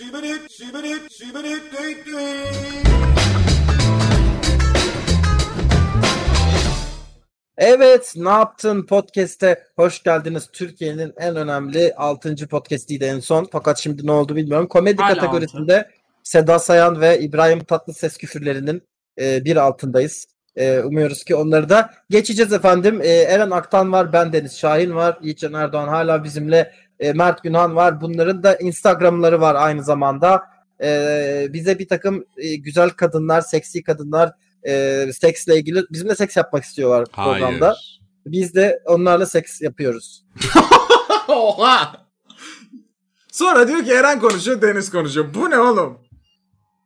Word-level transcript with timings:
Sibirit, 0.00 0.52
sibirit, 0.52 1.12
sibirit, 1.12 1.62
düt, 1.72 2.06
düt. 2.06 2.16
Evet, 7.58 8.12
ne 8.16 8.28
yaptın 8.28 8.86
podcast'e 8.86 9.64
hoş 9.76 10.02
geldiniz. 10.02 10.48
Türkiye'nin 10.52 11.12
en 11.16 11.36
önemli 11.36 11.94
6. 11.96 12.36
podcast'iydi 12.48 13.04
en 13.04 13.20
son. 13.20 13.48
Fakat 13.52 13.78
şimdi 13.78 14.06
ne 14.06 14.12
oldu 14.12 14.36
bilmiyorum. 14.36 14.66
Komedi 14.68 15.02
Hala 15.02 15.14
kategorisinde 15.14 15.90
Seda 16.22 16.58
Sayan 16.58 17.00
ve 17.00 17.20
İbrahim 17.20 17.64
Tatlıses 17.64 18.16
küfürlerinin 18.16 18.82
e, 19.20 19.44
bir 19.44 19.56
altındayız. 19.56 20.26
E, 20.56 20.80
umuyoruz 20.80 21.24
ki 21.24 21.34
onları 21.34 21.68
da 21.68 21.90
geçeceğiz 22.10 22.52
efendim. 22.52 23.00
E, 23.02 23.08
Eren 23.08 23.50
Aktan 23.50 23.92
var, 23.92 24.12
ben 24.12 24.32
Deniz 24.32 24.58
Şahin 24.58 24.94
var, 24.94 25.18
Yiğitcan 25.22 25.52
Erdoğan 25.52 25.88
hala 25.88 26.24
bizimle, 26.24 26.72
e, 27.00 27.12
Mert 27.12 27.42
Günhan 27.42 27.76
var. 27.76 28.00
Bunların 28.00 28.42
da 28.42 28.56
Instagram'ları 28.56 29.40
var 29.40 29.54
aynı 29.54 29.84
zamanda. 29.84 30.42
E, 30.82 31.46
bize 31.50 31.78
bir 31.78 31.88
takım 31.88 32.24
e, 32.36 32.56
güzel 32.56 32.90
kadınlar, 32.90 33.40
seksi 33.40 33.82
kadınlar 33.82 34.32
e, 34.66 35.06
seksle 35.12 35.56
ilgili 35.56 35.82
bizimle 35.90 36.14
seks 36.14 36.36
yapmak 36.36 36.64
istiyorlar 36.64 37.06
programda. 37.06 37.66
Hayır. 37.66 38.00
Biz 38.26 38.54
de 38.54 38.82
onlarla 38.84 39.26
seks 39.26 39.60
yapıyoruz. 39.60 40.24
Oha! 41.28 42.06
Sonra 43.32 43.68
diyor 43.68 43.84
ki 43.84 43.92
Eren 43.92 44.20
konuşuyor, 44.20 44.62
Deniz 44.62 44.90
konuşuyor. 44.90 45.34
Bu 45.34 45.50
ne 45.50 45.58
oğlum? 45.58 45.98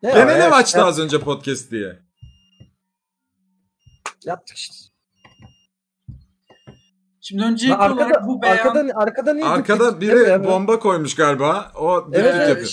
Ne 0.02 0.12
Gene 0.12 0.34
ne 0.34 0.38
ya? 0.38 0.50
açtı 0.50 0.78
Yap- 0.78 0.86
az 0.86 0.98
önce 0.98 1.20
podcast 1.20 1.70
diye? 1.70 1.98
Yaptık 4.24 4.56
işte. 4.56 4.93
Şimdi 7.26 7.42
öncelikli 7.42 7.70
Lan 7.78 7.92
olarak 7.92 8.06
arkada, 8.10 8.26
bu 8.26 8.42
beyan... 8.42 8.56
arkada, 8.56 8.92
arkada 8.94 9.34
niye 9.34 9.46
Arkada 9.46 10.00
biri 10.00 10.12
dik- 10.12 10.44
bomba 10.44 10.78
koymuş 10.78 11.14
galiba. 11.14 11.72
O 11.74 12.04
Evet, 12.12 12.34
evet, 12.36 12.48
yapıyor. 12.48 12.68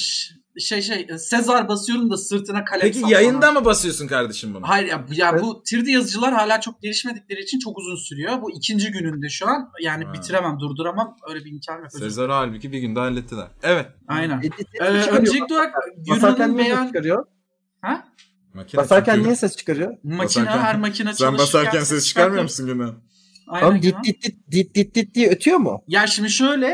şey 0.60 0.82
şey 0.82 1.08
Sezar 1.18 1.68
basıyorum 1.68 2.12
da 2.12 2.18
sırtına 2.18 2.66
kalem 2.66 2.82
Peki 2.82 2.94
saplama. 3.00 3.14
yayında 3.14 3.52
mı 3.52 3.66
basıyorsun 3.66 4.08
kardeşim 4.08 4.54
bunu? 4.54 4.70
Hayır 4.70 4.88
ya, 4.88 5.05
ya 5.12 5.30
Evet. 5.34 5.41
bu 5.43 5.62
3D 5.66 5.90
yazıcılar 5.90 6.34
hala 6.34 6.62
çok 6.62 6.82
gelişmedikleri 6.82 7.41
için 7.41 7.60
çok 7.60 7.77
uzun 7.77 7.96
sürüyor. 7.96 8.41
Bu 8.41 8.52
ikinci 8.52 8.91
gününde 8.91 9.30
şu 9.30 9.48
an. 9.48 9.70
Yani 9.82 10.05
Ha. 10.05 10.13
bitiremem, 10.13 10.60
durduramam. 10.60 11.18
Öyle 11.30 11.46
bir 11.46 11.52
imkan 11.52 11.77
yok. 11.80 11.91
Sezar'ı 11.91 12.32
halbuki 12.32 12.71
bir 12.71 12.80
günde 12.80 12.99
hallettiler. 12.99 13.48
Evet. 13.63 13.86
Aynen. 14.08 14.41
Ee, 14.82 14.86
öncelikli 14.86 15.54
olarak 15.54 15.74
Basarken 16.10 16.36
Gürhan'ın 16.38 16.58
beyan... 16.58 16.88
çıkarıyor? 16.88 17.26
Ha? 17.82 18.04
Makine 18.54 18.82
Basarken 18.82 19.13
çünkü. 19.13 19.26
niye 19.26 19.36
ses 19.36 19.55
çıkarıyor? 19.58 19.98
Makine 20.04 20.43
Basarken- 20.43 20.60
her 20.60 20.77
makine 20.80 21.13
Sen 21.13 21.26
çalışırken 21.26 21.38
basarken 21.38 21.84
ses 21.84 22.08
çıkarmıyor 22.08 22.43
musun 22.43 22.65
Günan? 22.68 22.96
Aynen 23.52 23.82
dit 23.82 23.96
dit 24.04 24.24
dit 24.24 24.35
dit 24.52 24.76
dit 24.76 24.96
dit 24.96 25.16
diye 25.16 25.30
ötüyor 25.30 25.57
mu? 25.57 25.82
Ya 25.88 26.07
şimdi 26.07 26.30
şöyle 26.30 26.68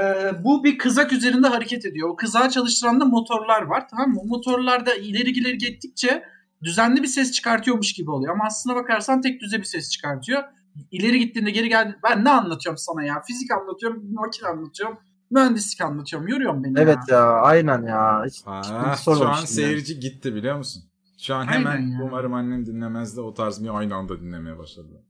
e, 0.00 0.30
bu 0.44 0.64
bir 0.64 0.78
kızak 0.78 1.12
üzerinde 1.12 1.48
hareket 1.48 1.86
ediyor. 1.86 2.08
O 2.08 2.16
kızağı 2.16 2.50
çalıştıran 2.50 3.00
da 3.00 3.04
motorlar 3.04 3.62
var 3.62 3.88
tamam 3.90 4.10
mı? 4.10 4.20
O 4.20 4.26
motorlarda 4.26 4.94
ileri 4.94 5.30
ileri 5.30 5.58
gittikçe 5.58 6.22
düzenli 6.62 7.02
bir 7.02 7.06
ses 7.08 7.32
çıkartıyormuş 7.32 7.92
gibi 7.92 8.10
oluyor. 8.10 8.34
Ama 8.34 8.44
aslına 8.46 8.76
bakarsan 8.76 9.20
tek 9.20 9.40
düze 9.40 9.58
bir 9.58 9.64
ses 9.64 9.90
çıkartıyor. 9.90 10.42
İleri 10.90 11.18
gittiğinde 11.18 11.50
geri 11.50 11.68
geldi. 11.68 11.96
Ben 12.04 12.24
ne 12.24 12.30
anlatıyorum 12.30 12.78
sana 12.78 13.04
ya? 13.04 13.22
Fizik 13.26 13.50
anlatıyorum, 13.50 14.02
makine 14.12 14.48
anlatıyorum, 14.48 14.98
mühendislik 15.30 15.80
anlatıyorum. 15.80 16.28
Yoruyorum 16.28 16.64
beni 16.64 16.74
Evet 16.80 16.98
ya. 17.08 17.16
ya 17.18 17.24
aynen 17.32 17.82
ya. 17.82 18.22
Hiç 18.26 18.46
Ha, 18.46 18.96
şu 19.04 19.28
an 19.28 19.36
yani. 19.36 19.46
seyirci 19.46 20.00
gitti 20.00 20.34
biliyor 20.34 20.56
musun? 20.56 20.82
Şu 21.18 21.34
an 21.34 21.46
Aynen 21.46 21.52
hemen 21.52 21.86
ya. 21.88 21.98
umarım 22.02 22.34
annem 22.34 22.66
dinlemez 22.66 23.16
de 23.16 23.20
o 23.20 23.34
tarz 23.34 23.64
bir 23.64 23.78
aynı 23.78 23.94
anda 23.94 24.20
dinlemeye 24.20 24.58
başladı. 24.58 25.02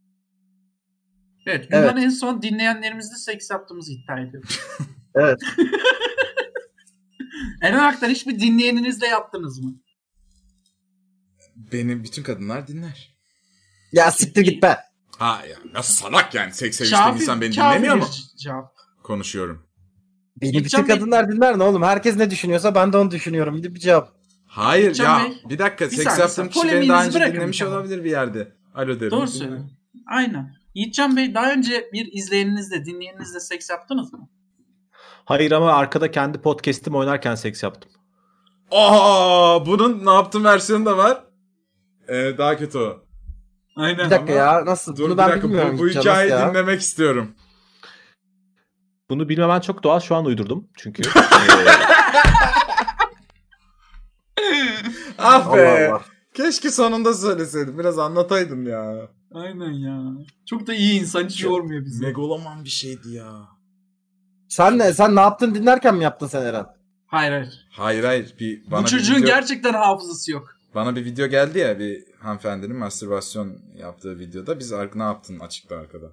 Evet, 1.46 1.64
bundan 1.72 1.84
Evet. 1.96 2.04
en 2.04 2.08
son 2.08 2.42
dinleyenlerimizle 2.42 3.16
seks 3.16 3.50
yaptığımızı 3.50 3.92
iddia 3.92 4.20
ediyorum. 4.20 4.48
Evet. 5.14 5.40
Eren 7.62 7.78
Aktan 7.78 8.08
hiçbir 8.10 8.40
dinleyeninizle 8.40 9.06
yaptınız 9.06 9.58
mı? 9.60 9.74
Beni 11.56 12.04
bütün 12.04 12.22
kadınlar 12.22 12.66
dinler. 12.66 13.16
Ya 13.92 14.10
siktir 14.10 14.42
git 14.42 14.62
be. 14.62 14.76
Ha 15.18 15.42
ya 15.50 15.56
nasıl 15.74 15.94
salak 15.94 16.34
yani 16.34 16.52
seks 16.52 16.76
seviştiğim 16.76 17.14
insan 17.16 17.40
beni 17.40 17.52
dinlemiyor 17.52 17.94
mu? 17.96 18.06
Cevap. 18.38 18.74
Konuşuyorum. 19.02 19.66
Beni 20.40 20.52
Gideceğim 20.52 20.86
bütün 20.86 20.94
bir- 20.94 21.00
kadınlar 21.00 21.32
dinler 21.32 21.58
ne 21.58 21.62
oğlum? 21.62 21.82
Herkes 21.82 22.16
ne 22.16 22.30
düşünüyorsa 22.30 22.74
ben 22.74 22.92
de 22.92 22.96
onu 22.96 23.10
düşünüyorum. 23.10 23.56
Gidip 23.56 23.74
bir 23.74 23.80
cevap. 23.80 24.12
Hayır 24.46 24.94
Can 24.94 25.18
ya 25.20 25.24
Bey, 25.24 25.42
bir 25.50 25.58
dakika 25.58 25.84
bir 25.90 25.96
seks 25.96 26.18
yaptığım 26.18 26.48
kişi 26.48 26.66
beni 26.68 26.88
daha 26.88 27.06
önce 27.06 27.32
dinlemiş 27.32 27.62
olabilir 27.62 28.04
bir 28.04 28.10
yerde. 28.10 28.52
Alo 28.74 29.00
derim. 29.00 29.10
Doğru 29.10 29.28
söylüyorsun. 29.28 29.78
Aynen. 30.06 30.54
Yiğitcan 30.74 31.16
Bey 31.16 31.34
daha 31.34 31.52
önce 31.52 31.90
bir 31.92 32.12
izleyeninizle, 32.12 32.84
dinleyeninizle 32.84 33.40
seks 33.40 33.70
yaptınız 33.70 34.12
mı? 34.12 34.28
Hayır 35.24 35.52
ama 35.52 35.72
arkada 35.72 36.10
kendi 36.10 36.40
podcast'im 36.40 36.94
oynarken 36.94 37.34
seks 37.34 37.62
yaptım. 37.62 37.90
Aa 38.70 39.66
bunun 39.66 40.06
ne 40.06 40.10
yaptım 40.14 40.44
versiyonu 40.44 40.86
da 40.86 40.96
var. 40.96 41.24
Ee, 42.08 42.38
daha 42.38 42.56
kötü 42.56 42.78
o. 42.78 43.04
Aynen. 43.76 44.06
Bir 44.06 44.10
dakika 44.10 44.32
Ama- 44.32 44.58
ya 44.58 44.64
nasıl? 44.66 44.96
Dur 44.96 45.04
Bunu 45.04 45.18
ben 45.18 45.28
dakika 45.30 45.48
bilmiyorum. 45.48 45.78
bu, 45.78 45.82
bu 45.82 45.88
hikayeyi 45.88 46.30
ya? 46.32 46.50
dinlemek 46.50 46.80
istiyorum. 46.80 47.34
Bunu 49.10 49.28
bilmemen 49.28 49.60
çok 49.60 49.82
doğal. 49.82 50.00
Şu 50.00 50.14
an 50.16 50.24
uydurdum. 50.24 50.68
Çünkü. 50.76 51.02
Ah 55.18 55.54
be. 55.54 55.68
Allah 55.68 55.94
Allah. 55.94 56.02
Keşke 56.34 56.70
sonunda 56.70 57.14
söyleseydim. 57.14 57.78
Biraz 57.78 57.98
anlataydım 57.98 58.66
ya. 58.66 59.08
Aynen 59.34 59.72
ya. 59.72 60.02
Çok 60.46 60.66
da 60.66 60.74
iyi 60.74 61.00
insan 61.00 61.24
hiç 61.24 61.44
yormuyor 61.44 61.84
bizi. 61.84 62.02
Megaloman 62.04 62.64
bir 62.64 62.68
şeydi 62.70 63.10
ya. 63.10 63.48
Sen 64.48 64.78
ne? 64.78 64.92
Sen 64.92 65.16
ne 65.16 65.20
yaptın 65.20 65.54
dinlerken 65.54 65.94
mi 65.94 66.04
yaptın 66.04 66.26
sen 66.26 66.42
Eren? 66.42 66.66
Hayır 67.06 67.32
hayır. 67.32 67.68
Hayır 67.70 68.04
hayır. 68.04 68.34
Bir, 68.40 68.70
bana 68.70 68.80
Bu 68.80 68.84
bir 68.84 68.90
çocuğun 68.90 69.14
video, 69.16 69.26
gerçekten 69.26 69.72
hafızası 69.72 70.32
yok. 70.32 70.56
Bana 70.74 70.96
bir 70.96 71.04
video 71.04 71.26
geldi 71.26 71.58
ya 71.58 71.78
bir 71.78 72.04
hanımefendinin 72.18 72.76
mastürbasyon 72.76 73.58
yaptığı 73.76 74.18
videoda. 74.18 74.58
Biz 74.58 74.72
ar- 74.72 74.98
ne 74.98 75.02
yaptın 75.02 75.38
açıkta 75.40 75.76
arkada. 75.76 76.06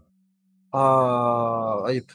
Aa 0.71 1.83
ayıp. 1.83 2.13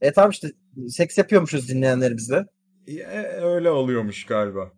E 0.00 0.12
tamam 0.12 0.30
işte 0.30 0.48
seks 0.88 1.18
yapıyormuşuz 1.18 1.68
dinleyenlerimizle. 1.68 2.46
E, 2.88 3.02
öyle 3.42 3.70
oluyormuş 3.70 4.24
galiba. 4.26 4.72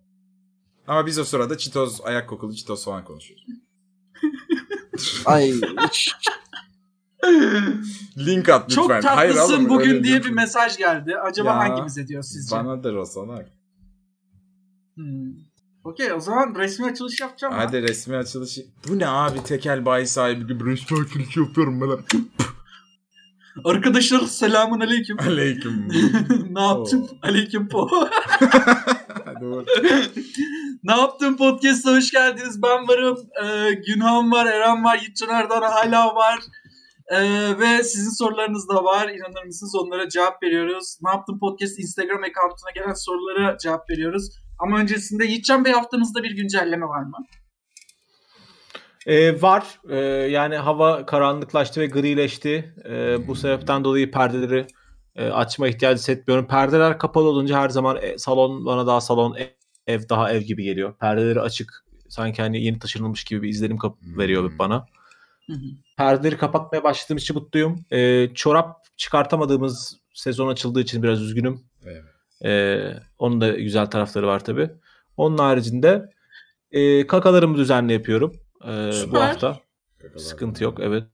Ama 0.86 1.06
biz 1.06 1.18
o 1.18 1.24
sırada 1.24 1.58
çitoz, 1.58 2.00
ayak 2.04 2.28
kokulu 2.28 2.54
çitoz 2.54 2.84
falan 2.84 3.04
konuşuyoruz. 3.04 3.46
Ay 5.24 5.52
Link 8.18 8.48
at 8.48 8.70
lütfen. 8.70 9.00
Çok 9.00 9.04
Hayır 9.04 9.34
tatlısın 9.34 9.54
oğlum, 9.54 9.68
bugün 9.68 10.04
diye 10.04 10.24
bir 10.24 10.30
mesaj 10.30 10.76
geldi. 10.76 11.16
Acaba 11.16 11.48
Ya, 11.48 11.58
hangimize 11.58 12.08
diyor 12.08 12.22
sizce? 12.22 12.56
Banadır 12.56 12.94
o 12.94 13.04
salak. 13.04 13.48
Hmm. 14.94 15.32
Okey 15.84 16.12
o 16.12 16.20
zaman 16.20 16.54
resmi 16.54 16.86
açılış 16.86 17.20
yapacağım. 17.20 17.54
Hadi 17.56 17.82
resmi 17.82 18.16
açılışı. 18.16 18.66
Bu 18.88 18.98
ne 18.98 19.08
abi 19.08 19.42
tekel 19.42 19.84
bayi 19.84 20.06
sahibi 20.06 20.46
gibi 20.46 20.64
resmi 20.64 20.98
açılışı 21.00 21.40
yapıyorum 21.40 21.80
ben. 21.80 22.20
Arkadaşlar 23.64 24.20
selamun 24.20 24.80
aleyküm. 24.80 25.16
Aleyküm. 25.20 25.88
ne 26.50 26.62
yaptın? 26.62 27.08
Aleyküm 27.22 27.68
po. 27.68 27.88
Ne 30.84 30.92
yaptın 30.92 31.36
podcast'a 31.36 31.96
hoş 31.96 32.10
geldiniz. 32.10 32.62
Ben 32.62 32.88
varım. 32.88 33.18
Ee, 33.42 33.72
Günhan 33.72 34.32
var, 34.32 34.46
Eren 34.46 34.84
var, 34.84 34.98
Yiğitcan 34.98 35.28
Erdoğan 35.28 35.62
hala 35.62 36.14
var. 36.14 36.38
Ee, 37.08 37.58
ve 37.58 37.84
sizin 37.84 38.10
sorularınız 38.10 38.68
da 38.68 38.84
var. 38.84 39.08
İnanır 39.08 39.44
mısınız 39.46 39.74
onlara 39.74 40.08
cevap 40.08 40.42
veriyoruz. 40.42 40.98
Ne 41.02 41.10
yaptın 41.10 41.38
podcast 41.38 41.78
Instagram 41.78 42.22
account'una 42.22 42.70
gelen 42.74 42.94
sorulara 42.94 43.58
cevap 43.58 43.90
veriyoruz. 43.90 44.30
Ama 44.58 44.78
öncesinde 44.78 45.24
Yiğitcan 45.24 45.64
Bey 45.64 45.72
haftanızda 45.72 46.22
bir 46.22 46.36
güncelleme 46.36 46.86
var 46.86 47.02
mı? 47.02 47.16
Ee, 49.06 49.42
var. 49.42 49.80
Ee, 49.90 49.96
yani 50.30 50.56
hava 50.56 51.06
karanlıklaştı 51.06 51.80
ve 51.80 51.86
grileşti. 51.86 52.74
Ee, 52.88 53.28
bu 53.28 53.34
sebepten 53.34 53.84
dolayı 53.84 54.10
perdeleri 54.10 54.66
e, 55.16 55.28
açma 55.28 55.68
ihtiyacı 55.68 55.98
hissetmiyorum. 55.98 56.46
Perdeler 56.46 56.98
kapalı 56.98 57.28
olunca 57.28 57.58
her 57.58 57.68
zaman 57.68 57.98
e, 58.02 58.18
salon 58.18 58.66
bana 58.66 58.86
daha 58.86 59.00
salon, 59.00 59.34
ev, 59.34 59.46
ev 59.86 60.00
daha 60.08 60.32
ev 60.32 60.40
gibi 60.42 60.62
geliyor. 60.62 60.94
Perdeleri 60.98 61.40
açık 61.40 61.84
sanki 62.08 62.42
hani 62.42 62.62
yeni 62.62 62.78
taşınılmış 62.78 63.24
gibi 63.24 63.42
bir 63.42 63.48
izlenim 63.48 63.78
kap- 63.78 64.02
Hmm. 64.02 64.18
veriyor 64.18 64.52
bana. 64.58 64.86
Hı 65.46 65.52
hı. 65.52 65.66
Perdeleri 65.96 66.36
kapatmaya 66.36 66.84
başladığım 66.84 67.16
için 67.16 67.36
mutluyum. 67.36 67.84
Ee, 67.90 68.28
çorap 68.34 68.76
çıkartamadığımız 68.96 69.96
sezon 70.14 70.48
açıldığı 70.48 70.80
için 70.80 71.02
biraz 71.02 71.22
üzgünüm. 71.22 71.60
Evet. 71.86 72.02
Ee, 72.44 72.92
onun 73.18 73.40
da 73.40 73.48
güzel 73.50 73.86
tarafları 73.86 74.26
var 74.26 74.44
tabii. 74.44 74.70
Onun 75.16 75.38
haricinde 75.38 76.10
e, 76.72 77.06
kakalarımı 77.06 77.56
düzenli 77.56 77.92
yapıyorum 77.92 78.32
e, 78.64 79.12
bu 79.12 79.20
hafta. 79.20 79.60
Sıkıntı 80.16 80.64
yok 80.64 80.78
evet. 80.80 81.04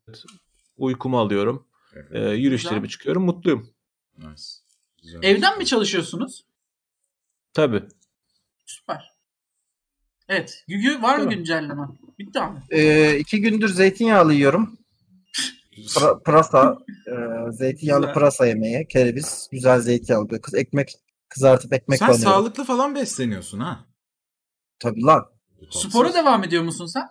Uykumu 0.76 1.18
alıyorum. 1.18 1.66
E, 2.10 2.18
yürüyüşlerime 2.20 2.88
çıkıyorum. 2.88 3.24
Mutluyum. 3.24 3.70
Nice. 4.18 4.42
Güzel. 5.02 5.20
Evden 5.22 5.58
mi 5.58 5.66
çalışıyorsunuz? 5.66 6.44
Tabii. 7.52 7.82
Süper. 8.66 9.10
Evet. 10.28 10.64
Gügü 10.68 11.02
var 11.02 11.18
mı 11.18 11.30
güncelleme? 11.30 11.82
Bitti 12.18 12.40
abi. 12.40 12.58
Ee, 12.70 13.18
iki 13.18 13.40
gündür 13.40 13.68
zeytinyağlı 13.68 14.34
yiyorum. 14.34 14.78
Pra- 15.72 16.22
pırasa, 16.22 16.78
e, 17.06 17.52
zeytinyağlı 17.52 18.00
Güzel. 18.00 18.14
pırasa 18.14 18.46
yemeği, 18.46 18.88
kereviz, 18.88 19.48
güzel 19.52 19.80
zeytinyağlı. 19.80 20.40
Kız 20.40 20.54
ekmek 20.54 20.94
Kızartıp 21.28 21.72
ekmek 21.72 21.98
Sen 21.98 22.08
banıyorum. 22.08 22.32
sağlıklı 22.32 22.64
falan 22.64 22.94
besleniyorsun 22.94 23.60
ha. 23.60 23.86
Tabii 24.78 25.02
lan. 25.02 25.26
Spora 25.70 26.14
devam 26.14 26.44
ediyor 26.44 26.62
musun 26.62 26.86
sen? 26.86 27.08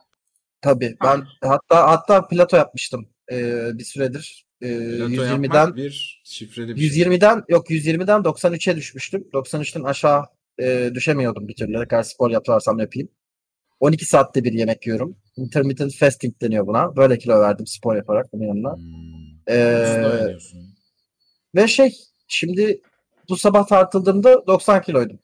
Tabii. 0.61 0.97
Ben 1.03 1.23
hatta 1.41 1.87
hatta 1.91 2.27
plato 2.27 2.57
yapmıştım 2.57 3.09
ee, 3.31 3.69
bir 3.73 3.83
süredir. 3.83 4.45
Ee, 4.61 4.67
Plato 4.67 5.11
120'den 5.11 5.43
yapmak 5.43 5.75
bir 5.75 6.21
şifreli 6.23 6.75
bir 6.75 6.89
şey. 6.89 7.03
120'den 7.03 7.43
yok 7.49 7.69
120'den 7.69 8.21
93'e 8.21 8.75
düşmüştüm. 8.75 9.27
93'ten 9.33 9.83
aşağı 9.83 10.25
e, 10.61 10.91
düşemiyordum 10.93 11.47
bir 11.47 11.55
türlü. 11.55 11.79
Ne 11.79 11.87
kadar 11.87 12.03
spor 12.03 12.31
yaparsam 12.31 12.79
yapayım. 12.79 13.09
12 13.79 14.05
saatte 14.05 14.43
bir 14.43 14.53
yemek 14.53 14.87
yiyorum. 14.87 15.17
Intermittent 15.37 15.95
fasting 15.95 16.41
deniyor 16.41 16.67
buna. 16.67 16.95
Böyle 16.95 17.17
kilo 17.17 17.41
verdim 17.41 17.67
spor 17.67 17.95
yaparak 17.95 18.33
bunun 18.33 18.47
yanına. 18.47 18.75
Hmm. 18.75 19.09
Ee, 19.49 20.37
ve 21.55 21.67
şey 21.67 21.95
şimdi 22.27 22.81
bu 23.29 23.37
sabah 23.37 23.67
tartıldığımda 23.67 24.47
90 24.47 24.81
kiloydum. 24.81 25.19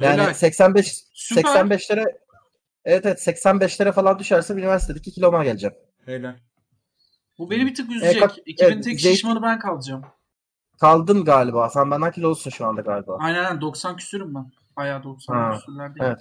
Yani 0.00 0.22
Helal. 0.22 0.34
85 0.34 1.04
Süper. 1.12 1.42
85'lere 1.42 2.04
evet 2.86 3.06
evet 3.06 3.26
85'lere 3.28 3.92
falan 3.92 4.18
düşerse 4.18 4.54
üniversitedeki 4.54 5.10
kiloma 5.12 5.44
geleceğim. 5.44 5.74
Helal. 6.04 6.34
Bu 7.38 7.50
beni 7.50 7.66
bir 7.66 7.74
tık 7.74 7.90
üzecek. 7.90 8.20
kap- 8.22 8.38
Ekibin 8.46 8.64
evet, 8.72 8.84
tek 8.84 9.00
şişmanı 9.00 9.42
ben 9.42 9.58
kalacağım. 9.58 10.02
Kaldın 10.80 11.24
galiba. 11.24 11.68
Sen 11.70 11.90
benden 11.90 12.12
kilolusun 12.12 12.50
şu 12.50 12.66
anda 12.66 12.80
galiba. 12.80 13.16
Aynen 13.20 13.44
aynen 13.44 13.60
90 13.60 13.96
küsürüm 13.96 14.34
ben. 14.34 14.50
Bayağı 14.76 15.02
90 15.02 15.34
Ha, 15.34 15.54
küsürler 15.58 15.94
değil. 15.94 16.06
evet. 16.06 16.18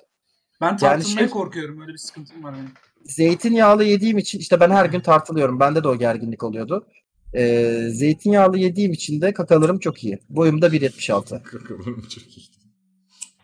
Ben 0.61 0.77
tartılmaya 0.77 1.19
şey- 1.19 1.29
korkuyorum. 1.29 1.81
Öyle 1.81 1.93
bir 1.93 1.97
sıkıntım 1.97 2.43
var 2.43 2.53
benim. 2.53 2.71
Zeytinyağlı 3.03 3.83
yediğim 3.83 4.17
için 4.17 4.39
işte 4.39 4.59
ben 4.59 4.69
her 4.69 4.85
gün 4.85 4.99
tartılıyorum. 4.99 5.59
Bende 5.59 5.83
de 5.83 5.87
o 5.87 5.95
gerginlik 5.97 6.43
oluyordu. 6.43 6.87
Ee, 7.33 7.87
zeytinyağlı 7.89 8.57
yediğim 8.57 8.91
için 8.91 9.21
de 9.21 9.33
kakalarım 9.33 9.79
çok 9.79 10.03
iyi. 10.03 10.19
Boyum 10.29 10.61
da 10.61 10.67
1.76. 10.67 11.43
Kakalarım 11.43 12.01
çok 12.09 12.37
iyi. 12.37 12.45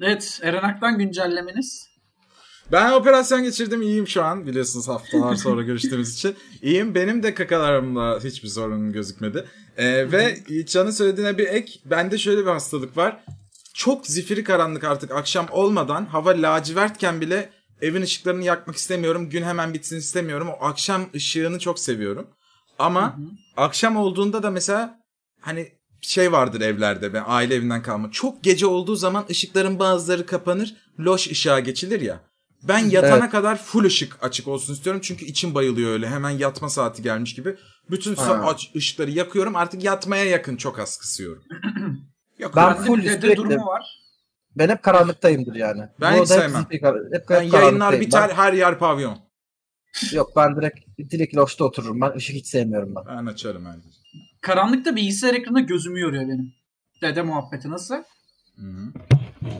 Evet 0.02 0.40
Eren 0.44 0.64
Ak'tan 0.64 0.98
güncellemeniz. 0.98 1.91
Ben 2.72 2.92
operasyon 2.92 3.44
geçirdim 3.44 3.82
iyiyim 3.82 4.08
şu 4.08 4.24
an 4.24 4.48
biliyorsunuz 4.48 4.88
haftalar 4.88 5.36
sonra 5.36 5.62
görüştüğümüz 5.62 6.14
için. 6.14 6.36
İyiyim 6.62 6.96
benim 6.96 7.24
de 7.24 7.34
kakalarımda 7.34 8.20
hiçbir 8.24 8.48
sorun 8.48 8.92
gözükmedi. 8.92 9.46
Ee, 9.78 10.12
ve 10.12 10.38
Can'ın 10.66 10.92
söylediğine 10.92 11.38
bir 11.38 11.48
ek 11.48 11.80
bende 11.86 12.18
şöyle 12.18 12.42
bir 12.42 12.52
hastalık 12.52 12.98
var. 12.98 13.24
Çok 13.74 14.08
zifiri 14.08 14.44
karanlık 14.44 14.84
artık 14.84 15.12
akşam 15.12 15.48
olmadan 15.52 16.06
hava 16.06 16.30
lacivertken 16.30 17.22
bile 17.22 17.50
evin 17.82 18.02
ışıklarını 18.02 18.44
yakmak 18.44 18.76
istemiyorum. 18.76 19.30
Gün 19.30 19.44
hemen 19.44 19.74
bitsin 19.74 19.98
istemiyorum. 19.98 20.48
O 20.50 20.66
akşam 20.66 21.06
ışığını 21.16 21.60
çok 21.60 21.80
seviyorum. 21.80 22.28
Ama 22.80 23.18
Hı 23.18 23.22
hı. 23.22 23.26
akşam 23.58 23.98
olduğunda 23.98 24.44
da 24.44 24.52
mesela 24.52 25.00
hani 25.42 25.72
şey 26.02 26.32
vardır 26.32 26.62
evlerde 26.62 27.14
ben 27.14 27.24
aile 27.28 27.56
evinden 27.56 27.82
kalma. 27.82 28.12
Çok 28.12 28.44
gece 28.44 28.66
olduğu 28.66 28.96
zaman 28.96 29.26
ışıkların 29.30 29.80
bazıları 29.80 30.26
kapanır. 30.26 30.76
Loş 31.00 31.32
ışığa 31.32 31.60
geçilir 31.60 32.02
ya. 32.02 32.31
Ben 32.64 32.78
yatana 32.80 33.18
Evet. 33.18 33.30
kadar 33.32 33.58
full 33.58 33.84
ışık 33.84 34.18
açık 34.24 34.48
olsun 34.48 34.74
istiyorum. 34.74 35.02
Çünkü 35.04 35.26
içim 35.26 35.56
bayılıyor 35.56 35.92
öyle. 35.92 36.10
Hemen 36.10 36.30
yatma 36.30 36.70
saati 36.70 37.02
gelmiş 37.02 37.36
gibi. 37.36 37.56
Bütün 37.92 38.16
ışıkları 38.76 39.12
yakıyorum. 39.12 39.56
Artık 39.56 39.84
yatmaya 39.84 40.26
yakın 40.26 40.58
çok 40.58 40.80
az 40.80 40.98
kısıyorum. 40.98 41.44
Yok 42.40 42.56
Ben 42.56 42.74
full 42.78 43.02
sürekli- 43.02 43.36
durumu 43.36 43.66
var. 43.66 44.02
Ben 44.56 44.70
hep 44.70 44.84
karanlıktayım 44.84 45.46
yani. 45.56 45.82
Ben 46.02 46.20
Bu 46.20 46.24
hiç 46.24 46.32
hep 46.32 46.38
sevmem. 46.40 46.68
kar- 46.82 46.96
hep, 46.96 47.14
hep 47.14 47.30
ben 47.30 47.42
yayınlar 47.42 48.00
biter 48.00 48.30
her 48.30 48.54
yer 48.54 48.80
pavyon. 48.80 49.18
Ben- 50.12 50.18
yok 50.18 50.32
ben 50.36 50.56
direkt 50.56 50.80
direkt 51.12 51.36
loşta 51.36 51.66
otururum. 51.66 52.02
Ben 52.02 52.16
ışık 52.16 52.36
hiç 52.36 52.48
sevmiyorum 52.48 52.94
ben. 52.96 53.18
Ben 53.18 53.26
açarım 53.26 53.66
her. 53.66 53.76
Karanlıkta 54.42 54.96
bilgisayar 54.96 55.34
ekranında 55.34 55.60
gözümü 55.60 56.00
yoruyor 56.00 56.24
benim. 56.24 56.54
Dede 57.02 57.22
muhabbeti 57.22 57.70
nasıl? 57.70 57.96
Hı-hı. 58.56 58.94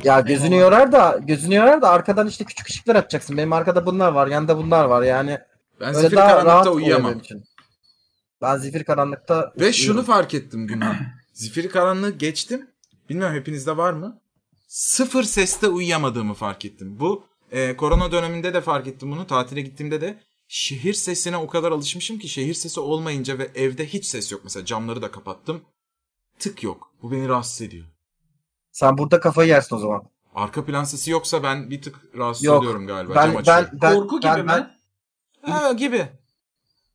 Ya 0.04 0.20
gözünü 0.20 0.56
yorar 0.56 0.92
da 0.92 1.20
gözünü 1.24 1.56
yorar 1.56 1.82
da 1.82 1.90
arkadan 1.90 2.28
işte 2.28 2.46
küçük 2.46 2.70
ışıklar 2.70 2.96
açacaksın. 2.96 3.38
Benim 3.38 3.54
arkada 3.54 3.86
bunlar 3.86 4.12
var, 4.12 4.28
yanında 4.28 4.58
bunlar 4.58 4.86
var. 4.86 5.04
Yani 5.04 5.40
Ben 5.80 5.94
zifir 5.94 6.16
karanlıkta 6.16 6.72
uyuyamam. 6.72 7.20
için. 7.20 7.44
Ben 8.42 8.58
zifir 8.58 8.84
karanlıkta 8.84 9.54
Ve 9.60 9.74
şunu 9.74 9.90
uyuyorum. 9.92 10.14
fark 10.14 10.34
ettim 10.34 10.68
Günhan. 10.68 10.96
Zifiri 11.34 11.70
karanlığı 11.70 12.18
geçtim. 12.18 12.70
Bilmiyorum 13.10 13.36
hepinizde 13.36 13.78
var 13.78 13.94
mı? 13.94 14.22
Sıfır 14.68 15.24
seste 15.24 15.68
uyuyamadığımı 15.68 16.34
fark 16.34 16.66
ettim. 16.66 17.00
Bu 17.00 17.24
e, 17.52 17.78
korona 17.78 18.12
döneminde 18.12 18.54
de 18.54 18.62
fark 18.62 18.88
ettim 18.88 19.12
bunu. 19.12 19.28
Tatile 19.28 19.62
gittiğimde 19.62 20.02
de 20.02 20.20
şehir 20.48 20.94
sesine 20.94 21.38
o 21.38 21.48
kadar 21.48 21.72
alışmışım 21.72 22.20
ki 22.20 22.30
şehir 22.30 22.54
sesi 22.54 22.80
olmayınca 22.80 23.38
ve 23.40 23.52
evde 23.56 23.86
hiç 23.86 24.06
ses 24.06 24.32
yok. 24.32 24.42
Mesela 24.44 24.66
camları 24.66 25.02
da 25.02 25.12
kapattım. 25.12 25.62
Tık 26.40 26.64
yok. 26.64 26.92
Bu 27.02 27.12
beni 27.12 27.28
rahatsız 27.28 27.62
ediyor. 27.62 27.86
Sen 28.72 28.98
burada 28.98 29.20
kafayı 29.20 29.50
yersin 29.50 29.76
o 29.76 29.80
zaman. 29.80 30.04
Arka 30.36 30.66
plan 30.66 30.84
sesi 30.84 31.12
yoksa 31.12 31.44
ben 31.44 31.70
bir 31.70 31.82
tık 31.82 31.96
rahatsız 32.18 32.44
Yok. 32.44 32.60
oluyorum 32.62 32.88
galiba. 32.88 33.16
Ben 33.16 33.36
açıyorum. 33.36 33.46
ben 33.72 33.80
ben, 33.82 33.96
Korku 33.96 34.20
gibi 34.20 34.32
ben, 34.32 34.46
mi? 34.46 34.48
ben- 34.48 35.52
Ha, 35.52 35.72
gibi. 35.74 36.08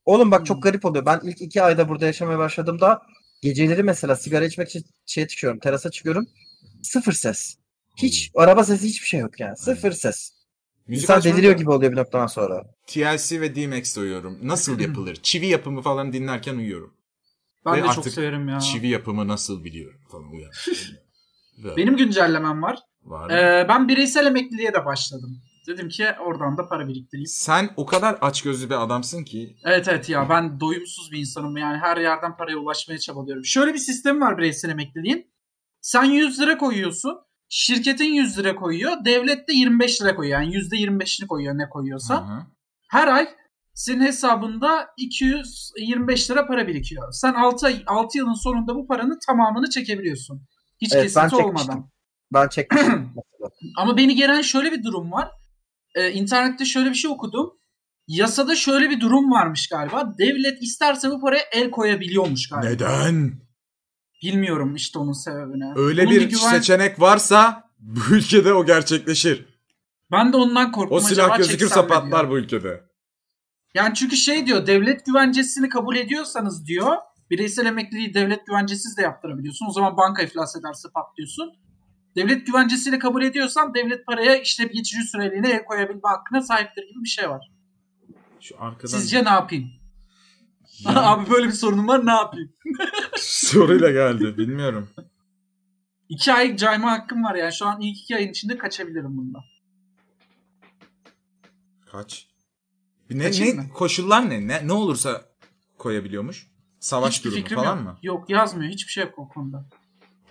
Oğlum 0.04 0.30
bak 0.30 0.46
çok 0.46 0.62
garip 0.62 0.84
oluyor. 0.84 1.06
Ben 1.06 1.20
ilk 1.24 1.40
iki 1.42 1.62
ayda 1.62 1.88
burada 1.88 2.06
yaşamaya 2.06 2.38
başladığımda 2.38 3.02
geceleri 3.42 3.82
mesela 3.82 4.16
sigara 4.16 4.44
içmek 4.44 4.68
için 4.68 4.84
şeye 5.06 5.28
çıkıyorum. 5.28 5.58
Terasa 5.58 5.90
çıkıyorum. 5.90 6.26
Sıfır 6.82 7.12
ses. 7.12 7.56
Hiç 7.96 8.30
araba 8.34 8.64
sesi 8.64 8.88
hiçbir 8.88 9.06
şey 9.06 9.20
yok 9.20 9.40
yani. 9.40 9.56
Sıfır 9.56 9.92
ses. 9.92 10.32
Müzik 10.86 11.02
İnsan 11.10 11.22
deliriyor 11.22 11.52
gibi 11.56 11.70
oluyor 11.70 11.92
bir 11.92 11.96
noktadan 11.96 12.26
sonra. 12.26 12.64
TLC 12.86 13.40
ve 13.40 13.54
DMX 13.54 13.98
uyuyorum. 13.98 14.38
Nasıl 14.42 14.80
yapılır? 14.86 15.16
Çivi 15.22 15.46
yapımı 15.46 15.82
falan 15.82 16.12
dinlerken 16.12 16.54
uyuyorum. 16.56 16.94
Ben 17.66 17.74
Ve 17.74 17.88
de 17.88 17.92
çok 17.94 18.08
severim 18.08 18.48
ya. 18.48 18.60
Çivi 18.60 18.88
yapımı 18.88 19.28
nasıl 19.28 19.64
biliyorum 19.64 20.00
falan 20.10 20.32
uyan. 20.32 20.50
Böyle 21.62 21.76
Benim 21.76 21.96
güncellemem 21.96 22.62
var. 22.62 22.78
var. 23.02 23.30
Ee, 23.30 23.66
ben 23.68 23.88
bireysel 23.88 24.26
emekliliğe 24.26 24.74
de 24.74 24.84
başladım. 24.84 25.42
Dedim 25.66 25.88
ki 25.88 26.06
oradan 26.26 26.56
da 26.56 26.68
para 26.68 26.88
biriktireyim. 26.88 27.26
Sen 27.26 27.70
o 27.76 27.86
kadar 27.86 28.14
açgözlü 28.14 28.70
bir 28.70 28.82
adamsın 28.84 29.24
ki 29.24 29.56
Evet 29.64 29.88
evet 29.88 30.08
ya 30.08 30.28
ben 30.28 30.60
doyumsuz 30.60 31.12
bir 31.12 31.18
insanım. 31.18 31.56
Yani 31.56 31.78
her 31.78 31.96
yerden 31.96 32.36
paraya 32.36 32.56
ulaşmaya 32.56 32.98
çabalıyorum. 32.98 33.44
Şöyle 33.44 33.74
bir 33.74 33.78
sistem 33.78 34.20
var 34.20 34.38
bireysel 34.38 34.70
emekliliğin. 34.70 35.30
Sen 35.80 36.04
100 36.04 36.40
lira 36.40 36.58
koyuyorsun. 36.58 37.18
Şirketin 37.48 38.04
100 38.14 38.38
lira 38.38 38.56
koyuyor. 38.56 39.04
Devlet 39.04 39.48
de 39.48 39.52
25 39.52 40.02
lira 40.02 40.14
koyuyor. 40.14 40.40
Yani 40.40 40.54
%25'ini 40.54 41.26
koyuyor 41.26 41.58
ne 41.58 41.68
koyuyorsa. 41.68 42.28
Hı 42.28 42.32
hı. 42.32 42.42
Her 42.88 43.08
ay 43.08 43.28
senin 43.74 44.00
hesabında 44.00 44.88
225 44.96 46.30
lira 46.30 46.46
para 46.46 46.66
birikiyor. 46.66 47.12
Sen 47.12 47.34
6, 47.34 47.66
ay, 47.66 47.82
6 47.86 48.18
yılın 48.18 48.42
sonunda 48.42 48.74
bu 48.74 48.86
paranın 48.86 49.18
tamamını 49.26 49.70
çekebiliyorsun. 49.70 50.42
Hiç 50.80 50.92
Evet, 50.94 51.12
ben 51.16 51.22
kesinti 51.22 51.42
çekmiştim. 51.42 51.70
olmadan. 51.72 51.90
Ben 52.32 52.48
çekmiştim 52.48 52.92
mesela. 52.92 53.50
Ama 53.78 53.96
beni 53.96 54.14
gelen 54.14 54.42
şöyle 54.42 54.72
bir 54.72 54.84
durum 54.84 55.12
var. 55.12 55.30
Ee, 55.94 56.10
internette 56.12 56.64
şöyle 56.64 56.90
bir 56.90 56.94
şey 56.94 57.10
okudum. 57.10 57.50
Yasada 58.08 58.56
şöyle 58.56 58.90
bir 58.90 59.00
durum 59.00 59.30
varmış 59.30 59.68
galiba. 59.68 60.14
Devlet 60.18 60.62
isterse 60.62 61.10
bu 61.10 61.20
paraya 61.20 61.42
el 61.52 61.70
koyabiliyormuş 61.70 62.48
galiba. 62.48 62.70
neden? 62.70 63.32
Bilmiyorum 64.22 64.74
işte 64.74 64.98
onun 64.98 65.12
sebebini. 65.12 65.72
Öyle 65.76 66.06
Bunun 66.06 66.16
bir 66.16 66.30
güven- 66.30 66.50
seçenek 66.50 67.00
varsa 67.00 67.64
bu 67.78 68.00
ülkede 68.14 68.52
o 68.54 68.66
gerçekleşir. 68.66 69.46
Ben 70.12 70.32
de 70.32 70.36
ondan 70.36 70.72
korktum. 70.72 70.96
O 70.96 71.00
silah 71.00 71.24
acaba 71.24 71.36
gözükürse 71.36 71.86
patlar 71.86 72.30
bu 72.30 72.38
ülkede. 72.38 72.80
Yani 73.74 73.94
çünkü 73.94 74.16
şey 74.16 74.46
diyor 74.46 74.66
devlet 74.66 75.06
güvencesini 75.06 75.68
kabul 75.68 75.96
ediyorsanız 75.96 76.66
diyor 76.66 76.96
bireysel 77.30 77.66
emekliliği 77.66 78.14
devlet 78.14 78.46
güvencesiz 78.46 78.96
de 78.96 79.02
yaptırabiliyorsun. 79.02 79.66
O 79.66 79.72
zaman 79.72 79.96
banka 79.96 80.22
iflas 80.22 80.56
ederse 80.56 80.88
patlıyorsun. 80.94 81.52
Devlet 82.16 82.46
güvencesiyle 82.46 82.98
kabul 82.98 83.22
ediyorsan 83.22 83.74
devlet 83.74 84.06
paraya 84.06 84.36
işte 84.36 84.64
geçici 84.64 85.02
süreliğine 85.02 85.50
el 85.50 85.64
koyabilme 85.64 86.00
hakkına 86.02 86.40
sahiptir 86.42 86.82
gibi 86.82 87.04
bir 87.04 87.08
şey 87.08 87.30
var. 87.30 87.50
Şu 88.40 88.54
arkadan 88.58 88.98
Sizce 88.98 89.24
ne 89.24 89.28
yapayım? 89.28 89.70
Ya, 90.84 91.02
Abi 91.02 91.30
böyle 91.30 91.46
bir 91.46 91.52
sorunum 91.52 91.88
var 91.88 92.06
ne 92.06 92.10
yapayım? 92.10 92.52
soruyla 93.16 93.90
geldi. 93.90 94.38
Bilmiyorum. 94.38 94.88
İki 96.08 96.32
ay 96.32 96.56
cayma 96.56 96.90
hakkım 96.90 97.24
var 97.24 97.34
yani. 97.34 97.52
Şu 97.52 97.66
an 97.66 97.80
ilk 97.80 97.98
iki 97.98 98.16
ayın 98.16 98.30
içinde 98.30 98.58
kaçabilirim 98.58 99.16
bundan. 99.16 99.42
Kaç? 101.86 102.26
Ne, 103.10 103.24
Kaçayım 103.24 103.58
ne 103.58 103.68
koşullar 103.68 104.30
ne? 104.30 104.48
ne? 104.48 104.66
Ne 104.66 104.72
olursa 104.72 105.24
koyabiliyormuş? 105.78 106.46
Savaş 106.80 107.14
Hiçbir 107.14 107.30
durumu 107.30 107.42
fikrim 107.42 107.58
falan 107.58 107.76
yok. 107.76 107.84
mı? 107.84 107.96
Yok 108.02 108.30
yazmıyor. 108.30 108.72
Hiçbir 108.72 108.92
şey 108.92 109.04
yok 109.04 109.18
o 109.18 109.28
konuda. 109.28 109.64